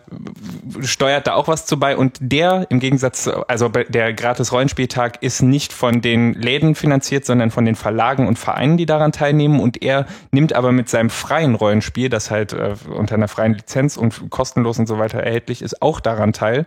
steuert 0.82 1.28
da 1.28 1.34
auch 1.34 1.48
was 1.48 1.66
zu 1.66 1.80
bei 1.80 1.96
und 1.98 2.18
der 2.20 2.66
im 2.70 2.80
Gegensatz, 2.80 3.24
zu- 3.24 3.48
also 3.50 3.70
der 3.70 4.14
gratis 4.14 4.52
Rollenspieltag 4.52 5.22
ist 5.22 5.42
nicht 5.42 5.74
von 5.74 6.02
den 6.02 6.34
Läden 6.34 6.76
finanziert, 6.76 7.26
sondern 7.26 7.52
von 7.52 7.66
den 7.66 7.76
Verlagen 7.76 8.28
und 8.28 8.38
Vereinen, 8.40 8.78
die 8.78 8.86
daran 8.86 9.12
teilnehmen 9.12 9.60
und 9.60 9.82
er 9.82 10.06
nimmt 10.32 10.54
aber 10.54 10.72
mit 10.72 10.90
seinem 10.90 11.10
freien 11.10 11.56
Rollenspiel, 11.56 12.10
das 12.12 12.30
halt 12.30 12.54
äh, 12.54 12.76
unter 12.96 13.16
einer 13.16 13.28
freien 13.28 13.54
Lizenz 13.54 13.98
und 13.98 14.30
kostenlos 14.30 14.78
und 14.78 14.88
so 14.88 15.00
weiter 15.00 15.20
erhältlich 15.20 15.62
ist, 15.62 15.82
auch 15.82 16.00
daran 16.00 16.34
teil. 16.34 16.66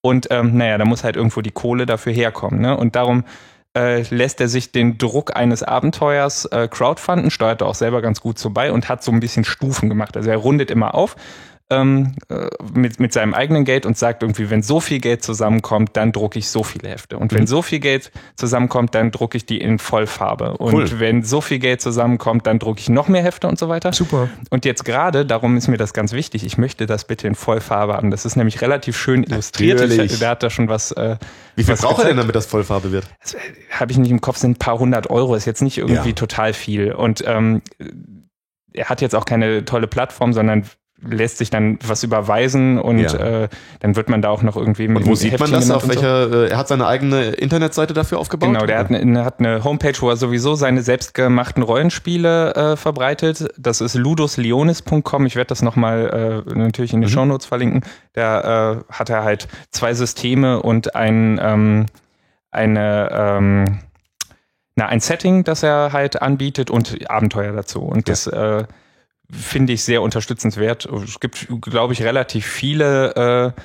Und 0.00 0.28
ähm, 0.30 0.56
naja, 0.56 0.78
da 0.78 0.84
muss 0.84 1.04
halt 1.04 1.16
irgendwo 1.16 1.40
die 1.40 1.50
Kohle 1.50 1.86
dafür 1.86 2.12
herkommen. 2.12 2.60
Ne? 2.60 2.76
Und 2.76 2.96
darum 2.96 3.24
äh, 3.76 4.02
lässt 4.02 4.40
er 4.40 4.48
sich 4.48 4.72
den 4.72 4.98
Druck 4.98 5.36
eines 5.36 5.62
Abenteuers 5.62 6.44
äh, 6.46 6.68
crowdfunden, 6.68 7.30
steuert 7.30 7.60
da 7.60 7.66
auch 7.66 7.74
selber 7.74 8.02
ganz 8.02 8.20
gut 8.20 8.38
so 8.38 8.50
bei 8.50 8.70
und 8.70 8.88
hat 8.88 9.02
so 9.02 9.10
ein 9.12 9.20
bisschen 9.20 9.44
Stufen 9.44 9.88
gemacht. 9.88 10.16
Also 10.16 10.30
er 10.30 10.36
rundet 10.36 10.70
immer 10.70 10.94
auf 10.94 11.16
ähm, 11.70 12.14
äh, 12.28 12.48
mit, 12.74 13.00
mit 13.00 13.12
seinem 13.14 13.32
eigenen 13.32 13.64
Geld 13.64 13.86
und 13.86 13.96
sagt 13.96 14.22
irgendwie, 14.22 14.50
wenn 14.50 14.62
so 14.62 14.80
viel 14.80 15.00
Geld 15.00 15.22
zusammenkommt, 15.22 15.90
dann 15.96 16.12
drucke 16.12 16.38
ich 16.38 16.48
so 16.50 16.62
viele 16.62 16.90
Hefte. 16.90 17.16
Und 17.18 17.32
wenn 17.32 17.46
so 17.46 17.62
viel 17.62 17.80
Geld 17.80 18.12
zusammenkommt, 18.36 18.94
dann 18.94 19.10
drucke 19.10 19.38
ich 19.38 19.46
die 19.46 19.60
in 19.60 19.78
Vollfarbe. 19.78 20.58
Und 20.58 20.74
Cool. 20.74 21.00
wenn 21.00 21.22
so 21.22 21.40
viel 21.40 21.58
Geld 21.58 21.80
zusammenkommt, 21.80 22.46
dann 22.46 22.58
drucke 22.58 22.80
ich 22.80 22.90
noch 22.90 23.08
mehr 23.08 23.22
Hefte 23.22 23.48
und 23.48 23.58
so 23.58 23.70
weiter. 23.70 23.92
Super. 23.94 24.28
Und 24.50 24.66
jetzt 24.66 24.84
gerade, 24.84 25.24
darum 25.24 25.56
ist 25.56 25.68
mir 25.68 25.78
das 25.78 25.94
ganz 25.94 26.12
wichtig, 26.12 26.44
ich 26.44 26.58
möchte 26.58 26.84
das 26.84 27.06
bitte 27.06 27.26
in 27.26 27.34
Vollfarbe 27.34 27.94
haben. 27.94 28.10
Das 28.10 28.26
ist 28.26 28.36
nämlich 28.36 28.60
relativ 28.60 28.96
schön 28.98 29.24
illustriert. 29.24 29.80
Ich, 29.90 30.18
der 30.18 30.28
hat 30.28 30.42
da 30.42 30.50
schon 30.50 30.68
was. 30.68 30.92
Äh, 30.92 31.16
Wie 31.56 31.64
viel 31.64 31.72
was 31.72 31.80
braucht 31.80 32.00
er 32.02 32.08
denn, 32.08 32.18
damit 32.18 32.34
das 32.34 32.44
Vollfarbe 32.46 32.92
wird? 32.92 33.06
Das 33.22 33.36
habe 33.70 33.90
ich 33.90 33.96
nicht 33.98 34.10
im 34.10 34.20
Kopf, 34.20 34.36
sind 34.36 34.52
ein 34.52 34.58
paar 34.58 34.78
hundert 34.78 35.08
Euro, 35.08 35.34
ist 35.34 35.46
jetzt 35.46 35.62
nicht 35.62 35.78
irgendwie 35.78 36.10
Ja. 36.10 36.14
total 36.14 36.52
viel. 36.52 36.92
Und 36.92 37.24
ähm, 37.26 37.62
er 38.74 38.90
hat 38.90 39.00
jetzt 39.00 39.14
auch 39.14 39.24
keine 39.24 39.64
tolle 39.64 39.86
Plattform, 39.86 40.32
sondern 40.34 40.64
lässt 41.08 41.38
sich 41.38 41.50
dann 41.50 41.78
was 41.86 42.02
überweisen 42.02 42.78
und 42.78 42.98
Ja. 42.98 43.14
äh, 43.44 43.48
dann 43.80 43.96
wird 43.96 44.08
man 44.08 44.22
da 44.22 44.30
auch 44.30 44.42
noch 44.42 44.56
irgendwie 44.56 44.88
mit 44.88 45.02
Und 45.02 45.08
wo 45.08 45.14
sieht 45.14 45.38
man 45.38 45.50
Heftchen 45.50 45.54
das? 45.54 45.64
genannt 45.64 45.76
Auf 45.76 45.84
und 45.84 45.92
so. 45.94 46.02
welcher? 46.02 46.44
Äh, 46.46 46.50
er 46.50 46.56
hat 46.58 46.68
seine 46.68 46.86
eigene 46.86 47.24
Internetseite 47.30 47.94
dafür 47.94 48.18
aufgebaut. 48.18 48.48
Genau, 48.52 48.66
der 48.66 48.78
hat 48.78 48.90
eine, 48.90 49.24
hat 49.24 49.38
eine 49.40 49.64
Homepage, 49.64 49.94
wo 50.00 50.08
er 50.10 50.16
sowieso 50.16 50.54
seine 50.54 50.82
selbstgemachten 50.82 51.62
Rollenspiele 51.62 52.54
äh, 52.54 52.76
verbreitet. 52.76 53.48
Das 53.58 53.80
ist 53.80 53.94
ludosleonis.com. 53.94 55.26
Ich 55.26 55.36
werde 55.36 55.48
das 55.48 55.62
nochmal 55.62 56.44
äh, 56.46 56.54
natürlich 56.58 56.92
in 56.92 57.00
den 57.00 57.10
Mhm. 57.10 57.14
Shownotes 57.14 57.46
verlinken. 57.46 57.82
Da 58.12 58.72
äh, 58.72 58.76
hat 58.90 59.10
er 59.10 59.24
halt 59.24 59.48
zwei 59.70 59.94
Systeme 59.94 60.62
und 60.62 60.94
ein, 60.96 61.38
ähm, 61.42 61.86
eine, 62.50 63.08
ähm, 63.12 63.78
na, 64.76 64.86
ein 64.86 65.00
Setting, 65.00 65.44
das 65.44 65.62
er 65.62 65.92
halt 65.92 66.20
anbietet 66.22 66.70
und 66.70 67.08
Abenteuer 67.10 67.52
dazu. 67.52 67.80
Und 67.82 68.08
das 68.08 68.26
äh, 68.26 68.64
finde 69.30 69.72
ich 69.72 69.84
sehr 69.84 70.02
unterstützenswert. 70.02 70.86
Es 70.86 71.20
gibt, 71.20 71.48
glaube 71.60 71.92
ich, 71.92 72.02
relativ 72.02 72.46
viele 72.46 73.54
äh, 73.54 73.60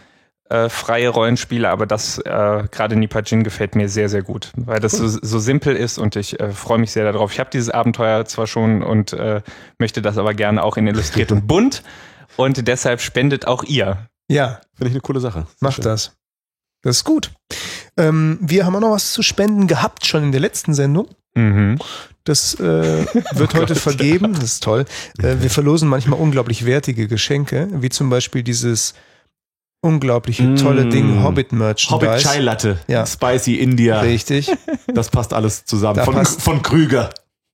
äh, 0.50 0.70
freie 0.70 1.10
Rollenspiele, 1.10 1.70
aber 1.70 1.86
das 1.86 2.18
äh, 2.20 2.64
gerade 2.72 2.96
Nipajin 2.96 3.44
gefällt 3.44 3.76
mir 3.76 3.88
sehr, 3.88 4.10
sehr 4.10 4.24
gut, 4.24 4.52
weil 4.56 4.80
das 4.80 4.94
so, 4.94 5.08
so 5.08 5.40
simpel 5.40 5.76
ist 5.76 5.98
und 5.98 6.16
ich 6.16 6.40
äh, 6.40 6.52
freue 6.52 6.80
mich 6.80 6.92
sehr 6.92 7.12
darauf. 7.12 7.32
Ich 7.32 7.40
habe 7.40 7.52
dieses 7.52 7.70
Abenteuer 7.70 8.26
zwar 8.26 8.48
schon 8.48 8.82
und 8.82 9.14
äh, 9.14 9.42
möchte 9.78 10.02
das 10.02 10.18
aber 10.18 10.34
gerne 10.34 10.64
auch 10.64 10.78
in 10.78 10.88
illustriert 10.88 11.32
und 11.32 11.46
bunt 11.48 11.84
und 12.36 12.68
deshalb 12.68 13.02
spendet 13.02 13.46
auch 13.48 13.64
ihr. 13.64 14.08
Ja, 14.28 14.62
Finde 14.74 14.90
ich 14.90 14.94
eine 14.94 15.02
coole 15.02 15.20
Sache. 15.20 15.42
Sehr 15.42 15.56
mach 15.60 15.74
schön. 15.74 15.84
das. 15.84 16.18
Das 16.82 16.98
ist 16.98 17.04
gut. 17.04 17.32
Ähm, 17.98 18.40
wir 18.42 18.66
haben 18.66 18.76
auch 18.76 18.80
noch 18.80 18.92
was 18.92 19.14
zu 19.14 19.22
spenden 19.22 19.68
gehabt, 19.68 20.06
schon 20.06 20.24
in 20.24 20.32
der 20.32 20.42
letzten 20.42 20.74
Sendung. 20.74 21.10
Mhm. 21.36 21.78
Das 22.24 22.56
äh, 22.56 23.06
wird 23.34 23.54
heute 23.56 23.76
vergeben. 23.76 24.34
Das 24.34 24.44
ist 24.44 24.64
toll. 24.64 24.86
Äh, 25.20 25.38
wir 25.40 25.50
verlosen 25.50 25.88
manchmal 25.90 26.20
unglaublich 26.20 26.66
wertige 26.66 27.08
Geschenke, 27.08 27.68
wie 27.72 27.90
zum 27.90 28.10
Beispiel 28.10 28.44
dieses 28.44 28.94
unglaubliche 29.82 30.56
tolle 30.56 30.86
Mm. 30.86 30.90
Ding 30.90 31.24
Hobbit 31.24 31.54
Merchandise. 31.54 32.12
Hobbit 32.12 32.22
Chai 32.22 32.40
Latte. 32.40 32.80
Ja. 32.88 33.06
Spicy 33.06 33.56
India. 33.56 34.02
Richtig. 34.02 34.52
Das 34.88 35.10
passt 35.10 35.34
alles 35.34 35.64
zusammen. 35.66 35.96
Da 35.96 36.04
Von, 36.04 36.26
von 36.26 36.62
Krüger. 36.62 37.10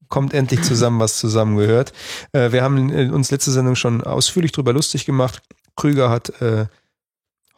Kommt 0.07 0.33
endlich 0.33 0.61
zusammen, 0.63 0.99
was 0.99 1.19
zusammengehört. 1.19 1.93
Äh, 2.31 2.51
wir 2.51 2.63
haben 2.63 2.91
äh, 2.91 3.09
uns 3.09 3.31
letzte 3.31 3.51
Sendung 3.51 3.75
schon 3.75 4.03
ausführlich 4.03 4.51
drüber 4.51 4.73
lustig 4.73 5.05
gemacht. 5.05 5.41
Krüger 5.75 6.09
hat 6.09 6.29
äh, 6.41 6.65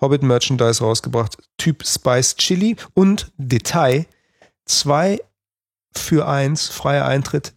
Hobbit 0.01 0.23
Merchandise 0.23 0.83
rausgebracht, 0.83 1.37
Typ 1.57 1.85
Spice 1.85 2.35
Chili 2.35 2.75
und 2.93 3.31
Detail. 3.37 4.05
Zwei 4.65 5.19
für 5.97 6.27
eins, 6.27 6.67
freier 6.67 7.05
Eintritt. 7.05 7.53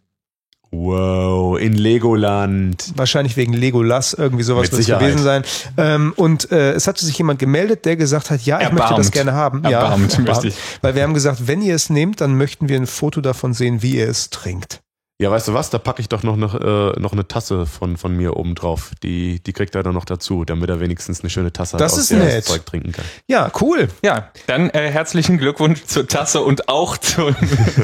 Wow, 0.72 1.58
in 1.58 1.72
Legoland. 1.72 2.92
Wahrscheinlich 2.94 3.36
wegen 3.36 3.52
Legolas, 3.52 4.14
irgendwie 4.14 4.44
sowas 4.44 4.70
wird 4.70 4.82
es 4.82 4.86
gewesen 4.86 5.18
sein. 5.18 5.42
Ähm, 5.76 6.12
und 6.14 6.52
äh, 6.52 6.72
es 6.72 6.86
hatte 6.86 7.04
sich 7.04 7.18
jemand 7.18 7.40
gemeldet, 7.40 7.84
der 7.84 7.96
gesagt 7.96 8.30
hat, 8.30 8.42
ja, 8.42 8.60
ich 8.60 8.70
möchte 8.70 8.94
das 8.94 9.08
Erbarmt. 9.08 9.12
gerne 9.12 9.32
haben. 9.32 9.64
Erbarmt, 9.64 10.18
ja, 10.24 10.44
ich. 10.44 10.54
Weil 10.80 10.94
wir 10.94 11.02
haben 11.02 11.14
gesagt, 11.14 11.48
wenn 11.48 11.60
ihr 11.60 11.74
es 11.74 11.90
nehmt, 11.90 12.20
dann 12.20 12.36
möchten 12.36 12.68
wir 12.68 12.76
ein 12.76 12.86
Foto 12.86 13.20
davon 13.20 13.52
sehen, 13.52 13.82
wie 13.82 13.96
ihr 13.96 14.08
es 14.08 14.30
trinkt. 14.30 14.80
Ja, 15.20 15.30
weißt 15.30 15.48
du 15.48 15.52
was? 15.52 15.68
Da 15.68 15.76
packe 15.76 16.00
ich 16.00 16.08
doch 16.08 16.22
noch, 16.22 16.36
noch, 16.36 16.54
äh, 16.54 16.98
noch 16.98 17.12
eine 17.12 17.28
Tasse 17.28 17.66
von, 17.66 17.98
von 17.98 18.16
mir 18.16 18.38
oben 18.38 18.54
drauf. 18.54 18.92
Die, 19.02 19.38
die 19.42 19.52
kriegt 19.52 19.74
er 19.74 19.82
dann 19.82 19.92
noch 19.92 20.06
dazu, 20.06 20.46
damit 20.46 20.70
er 20.70 20.80
wenigstens 20.80 21.20
eine 21.20 21.28
schöne 21.28 21.52
Tasse 21.52 21.76
Das 21.76 21.92
hat, 21.92 21.98
aus 21.98 22.04
ist 22.04 22.10
der 22.10 22.20
er 22.20 22.24
nett. 22.24 22.38
das 22.38 22.44
Zeug 22.46 22.64
trinken 22.64 22.92
kann. 22.92 23.04
Ja, 23.26 23.52
cool. 23.60 23.88
Ja, 24.02 24.30
dann 24.46 24.70
äh, 24.70 24.90
herzlichen 24.90 25.36
Glückwunsch 25.36 25.84
zur 25.84 26.08
Tasse 26.08 26.40
und 26.40 26.70
auch 26.70 26.96
zu, 26.96 27.34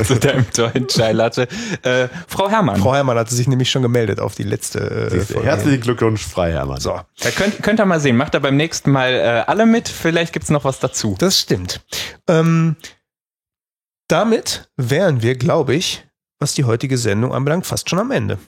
zu 0.02 0.14
deinem 0.18 0.50
tollen 0.50 0.88
Chai 0.88 1.12
Latte. 1.12 1.46
Äh, 1.82 2.08
Frau 2.26 2.48
Herrmann. 2.48 2.80
Frau 2.80 2.94
Herrmann 2.94 3.18
hatte 3.18 3.34
sich 3.34 3.48
nämlich 3.48 3.70
schon 3.70 3.82
gemeldet 3.82 4.18
auf 4.18 4.34
die 4.34 4.44
letzte 4.44 4.80
äh, 4.80 5.20
Folge. 5.20 5.46
Herzlichen 5.46 5.82
Glückwunsch, 5.82 6.24
Freihermann. 6.26 6.80
So, 6.80 6.98
Da 7.20 7.30
könnt, 7.32 7.62
könnt 7.62 7.80
ihr 7.80 7.84
mal 7.84 8.00
sehen. 8.00 8.16
Macht 8.16 8.34
ihr 8.34 8.40
beim 8.40 8.56
nächsten 8.56 8.90
Mal 8.90 9.12
äh, 9.12 9.44
alle 9.46 9.66
mit. 9.66 9.90
Vielleicht 9.90 10.32
gibt's 10.32 10.48
noch 10.48 10.64
was 10.64 10.80
dazu. 10.80 11.16
das 11.18 11.38
stimmt. 11.38 11.82
Ähm, 12.28 12.76
damit 14.08 14.70
wären 14.78 15.20
wir, 15.20 15.36
glaube 15.36 15.74
ich, 15.74 16.05
was 16.38 16.54
die 16.54 16.64
heutige 16.64 16.98
Sendung 16.98 17.32
anbelangt, 17.32 17.66
fast 17.66 17.88
schon 17.88 17.98
am 17.98 18.10
Ende. 18.10 18.38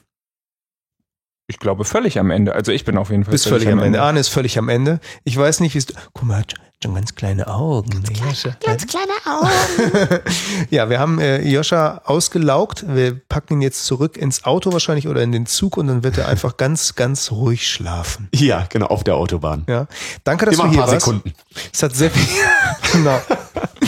Ich 1.47 1.57
glaube 1.57 1.83
völlig 1.83 2.19
am 2.19 2.29
Ende. 2.29 2.53
Also 2.53 2.71
ich 2.71 2.85
bin 2.85 2.95
auf 2.95 3.09
jeden 3.09 3.23
Fall 3.25 3.31
Bist 3.31 3.47
völlig 3.47 3.67
am 3.69 3.79
Ende. 3.79 4.01
Arne 4.03 4.19
ist 4.19 4.27
völlig 4.27 4.59
am 4.59 4.69
Ende. 4.69 4.99
Ich 5.23 5.35
weiß 5.35 5.61
nicht, 5.61 5.73
wie 5.73 5.79
es. 5.79 5.87
Guck 6.13 6.23
mal, 6.23 6.37
hat 6.37 6.53
schon 6.83 6.93
ganz 6.93 7.15
kleine 7.15 7.47
Augen. 7.47 8.03
Joscha. 8.23 8.55
Ganz 8.63 8.85
kleine 8.85 9.11
Augen. 9.25 10.21
ja, 10.69 10.91
wir 10.91 10.99
haben 10.99 11.19
äh, 11.19 11.41
Joscha 11.41 12.03
ausgelaugt. 12.05 12.85
Wir 12.87 13.19
packen 13.27 13.55
ihn 13.55 13.61
jetzt 13.63 13.85
zurück 13.85 14.15
ins 14.15 14.43
Auto 14.43 14.71
wahrscheinlich 14.71 15.07
oder 15.07 15.23
in 15.23 15.31
den 15.31 15.47
Zug 15.47 15.77
und 15.77 15.87
dann 15.87 16.03
wird 16.03 16.19
er 16.19 16.27
einfach 16.27 16.55
ganz, 16.57 16.93
ganz 16.93 17.31
ruhig 17.31 17.67
schlafen. 17.67 18.29
Ja, 18.31 18.67
genau, 18.69 18.85
auf 18.85 19.03
der 19.03 19.15
Autobahn. 19.15 19.65
Ja. 19.67 19.87
Danke, 20.23 20.45
dass 20.45 20.53
Immer 20.53 20.65
du 20.65 20.69
ein 20.69 20.73
hier 20.73 20.81
paar 20.83 20.91
warst. 20.91 21.05
Sekunden. 21.07 21.33
Es 21.73 21.81
hat 21.81 21.95
sehr 21.95 22.11
viel. 22.11 22.27
genau. 22.93 23.19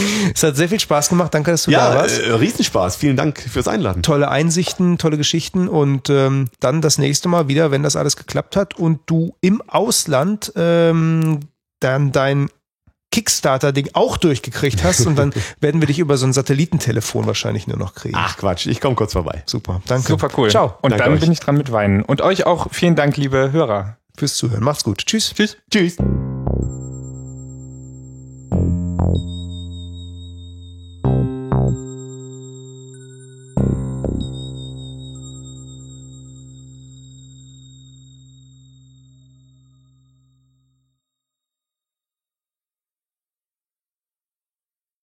es 0.36 0.44
hat 0.44 0.56
sehr 0.56 0.70
viel 0.70 0.80
Spaß 0.80 1.10
gemacht. 1.10 1.34
Danke, 1.34 1.52
dass 1.52 1.64
du 1.64 1.72
Ja, 1.72 1.90
da 1.92 1.96
warst. 2.02 2.20
äh, 2.20 2.32
Riesenspaß. 2.32 2.96
Vielen 2.96 3.18
Dank 3.18 3.40
fürs 3.40 3.68
Einladen. 3.68 4.04
Tolle 4.04 4.30
Einsichten, 4.30 4.98
tolle 4.98 5.18
Geschichten 5.18 5.68
und 5.68 6.10
ähm, 6.10 6.50
dann 6.60 6.82
das 6.82 6.98
nächste 6.98 7.28
Mal 7.30 7.48
wieder, 7.48 7.72
wenn 7.72 7.84
das 7.84 7.96
alles 7.96 8.16
geklappt 8.16 8.56
hat 8.56 8.78
und 8.78 9.00
du 9.06 9.36
im 9.42 9.62
Ausland 9.68 10.52
ähm, 10.56 11.40
dann 11.80 12.12
dein 12.12 12.50
Kickstarter-Ding 13.14 13.90
auch 13.92 14.16
durchgekriegt 14.16 14.86
hast 14.86 15.06
und 15.06 15.18
dann 15.18 15.34
werden 15.60 15.82
wir 15.82 15.88
dich 15.88 16.00
über 16.00 16.16
so 16.16 16.26
ein 16.26 16.32
Satellitentelefon 16.32 17.26
wahrscheinlich 17.28 17.68
nur 17.68 17.78
noch 17.78 17.94
kriegen. 17.94 18.16
Ach 18.18 18.38
Quatsch, 18.38 18.68
ich 18.68 18.80
komme 18.80 18.96
kurz 18.96 19.12
vorbei. 19.14 19.44
Super, 19.48 19.82
danke. 19.88 20.08
Super 20.08 20.30
cool. 20.38 20.50
Ciao 20.50 20.76
Und 20.82 20.92
Danke 20.92 21.04
dann 21.04 21.14
euch. 21.16 21.20
bin 21.20 21.32
ich 21.34 21.42
dran 21.42 21.58
mit 21.58 21.74
Weinen. 21.74 22.04
Und 22.04 22.22
euch 22.22 22.46
auch 22.46 22.68
vielen 22.72 22.96
Dank, 22.96 23.18
liebe 23.18 23.52
Hörer. 23.52 23.98
fürs 24.18 24.36
Zuhören. 24.36 24.64
Macht's 24.64 24.86
gut. 24.86 25.00
Tschüss. 25.06 25.34
Tschüss. 25.36 25.58
Tschüss. 25.70 25.98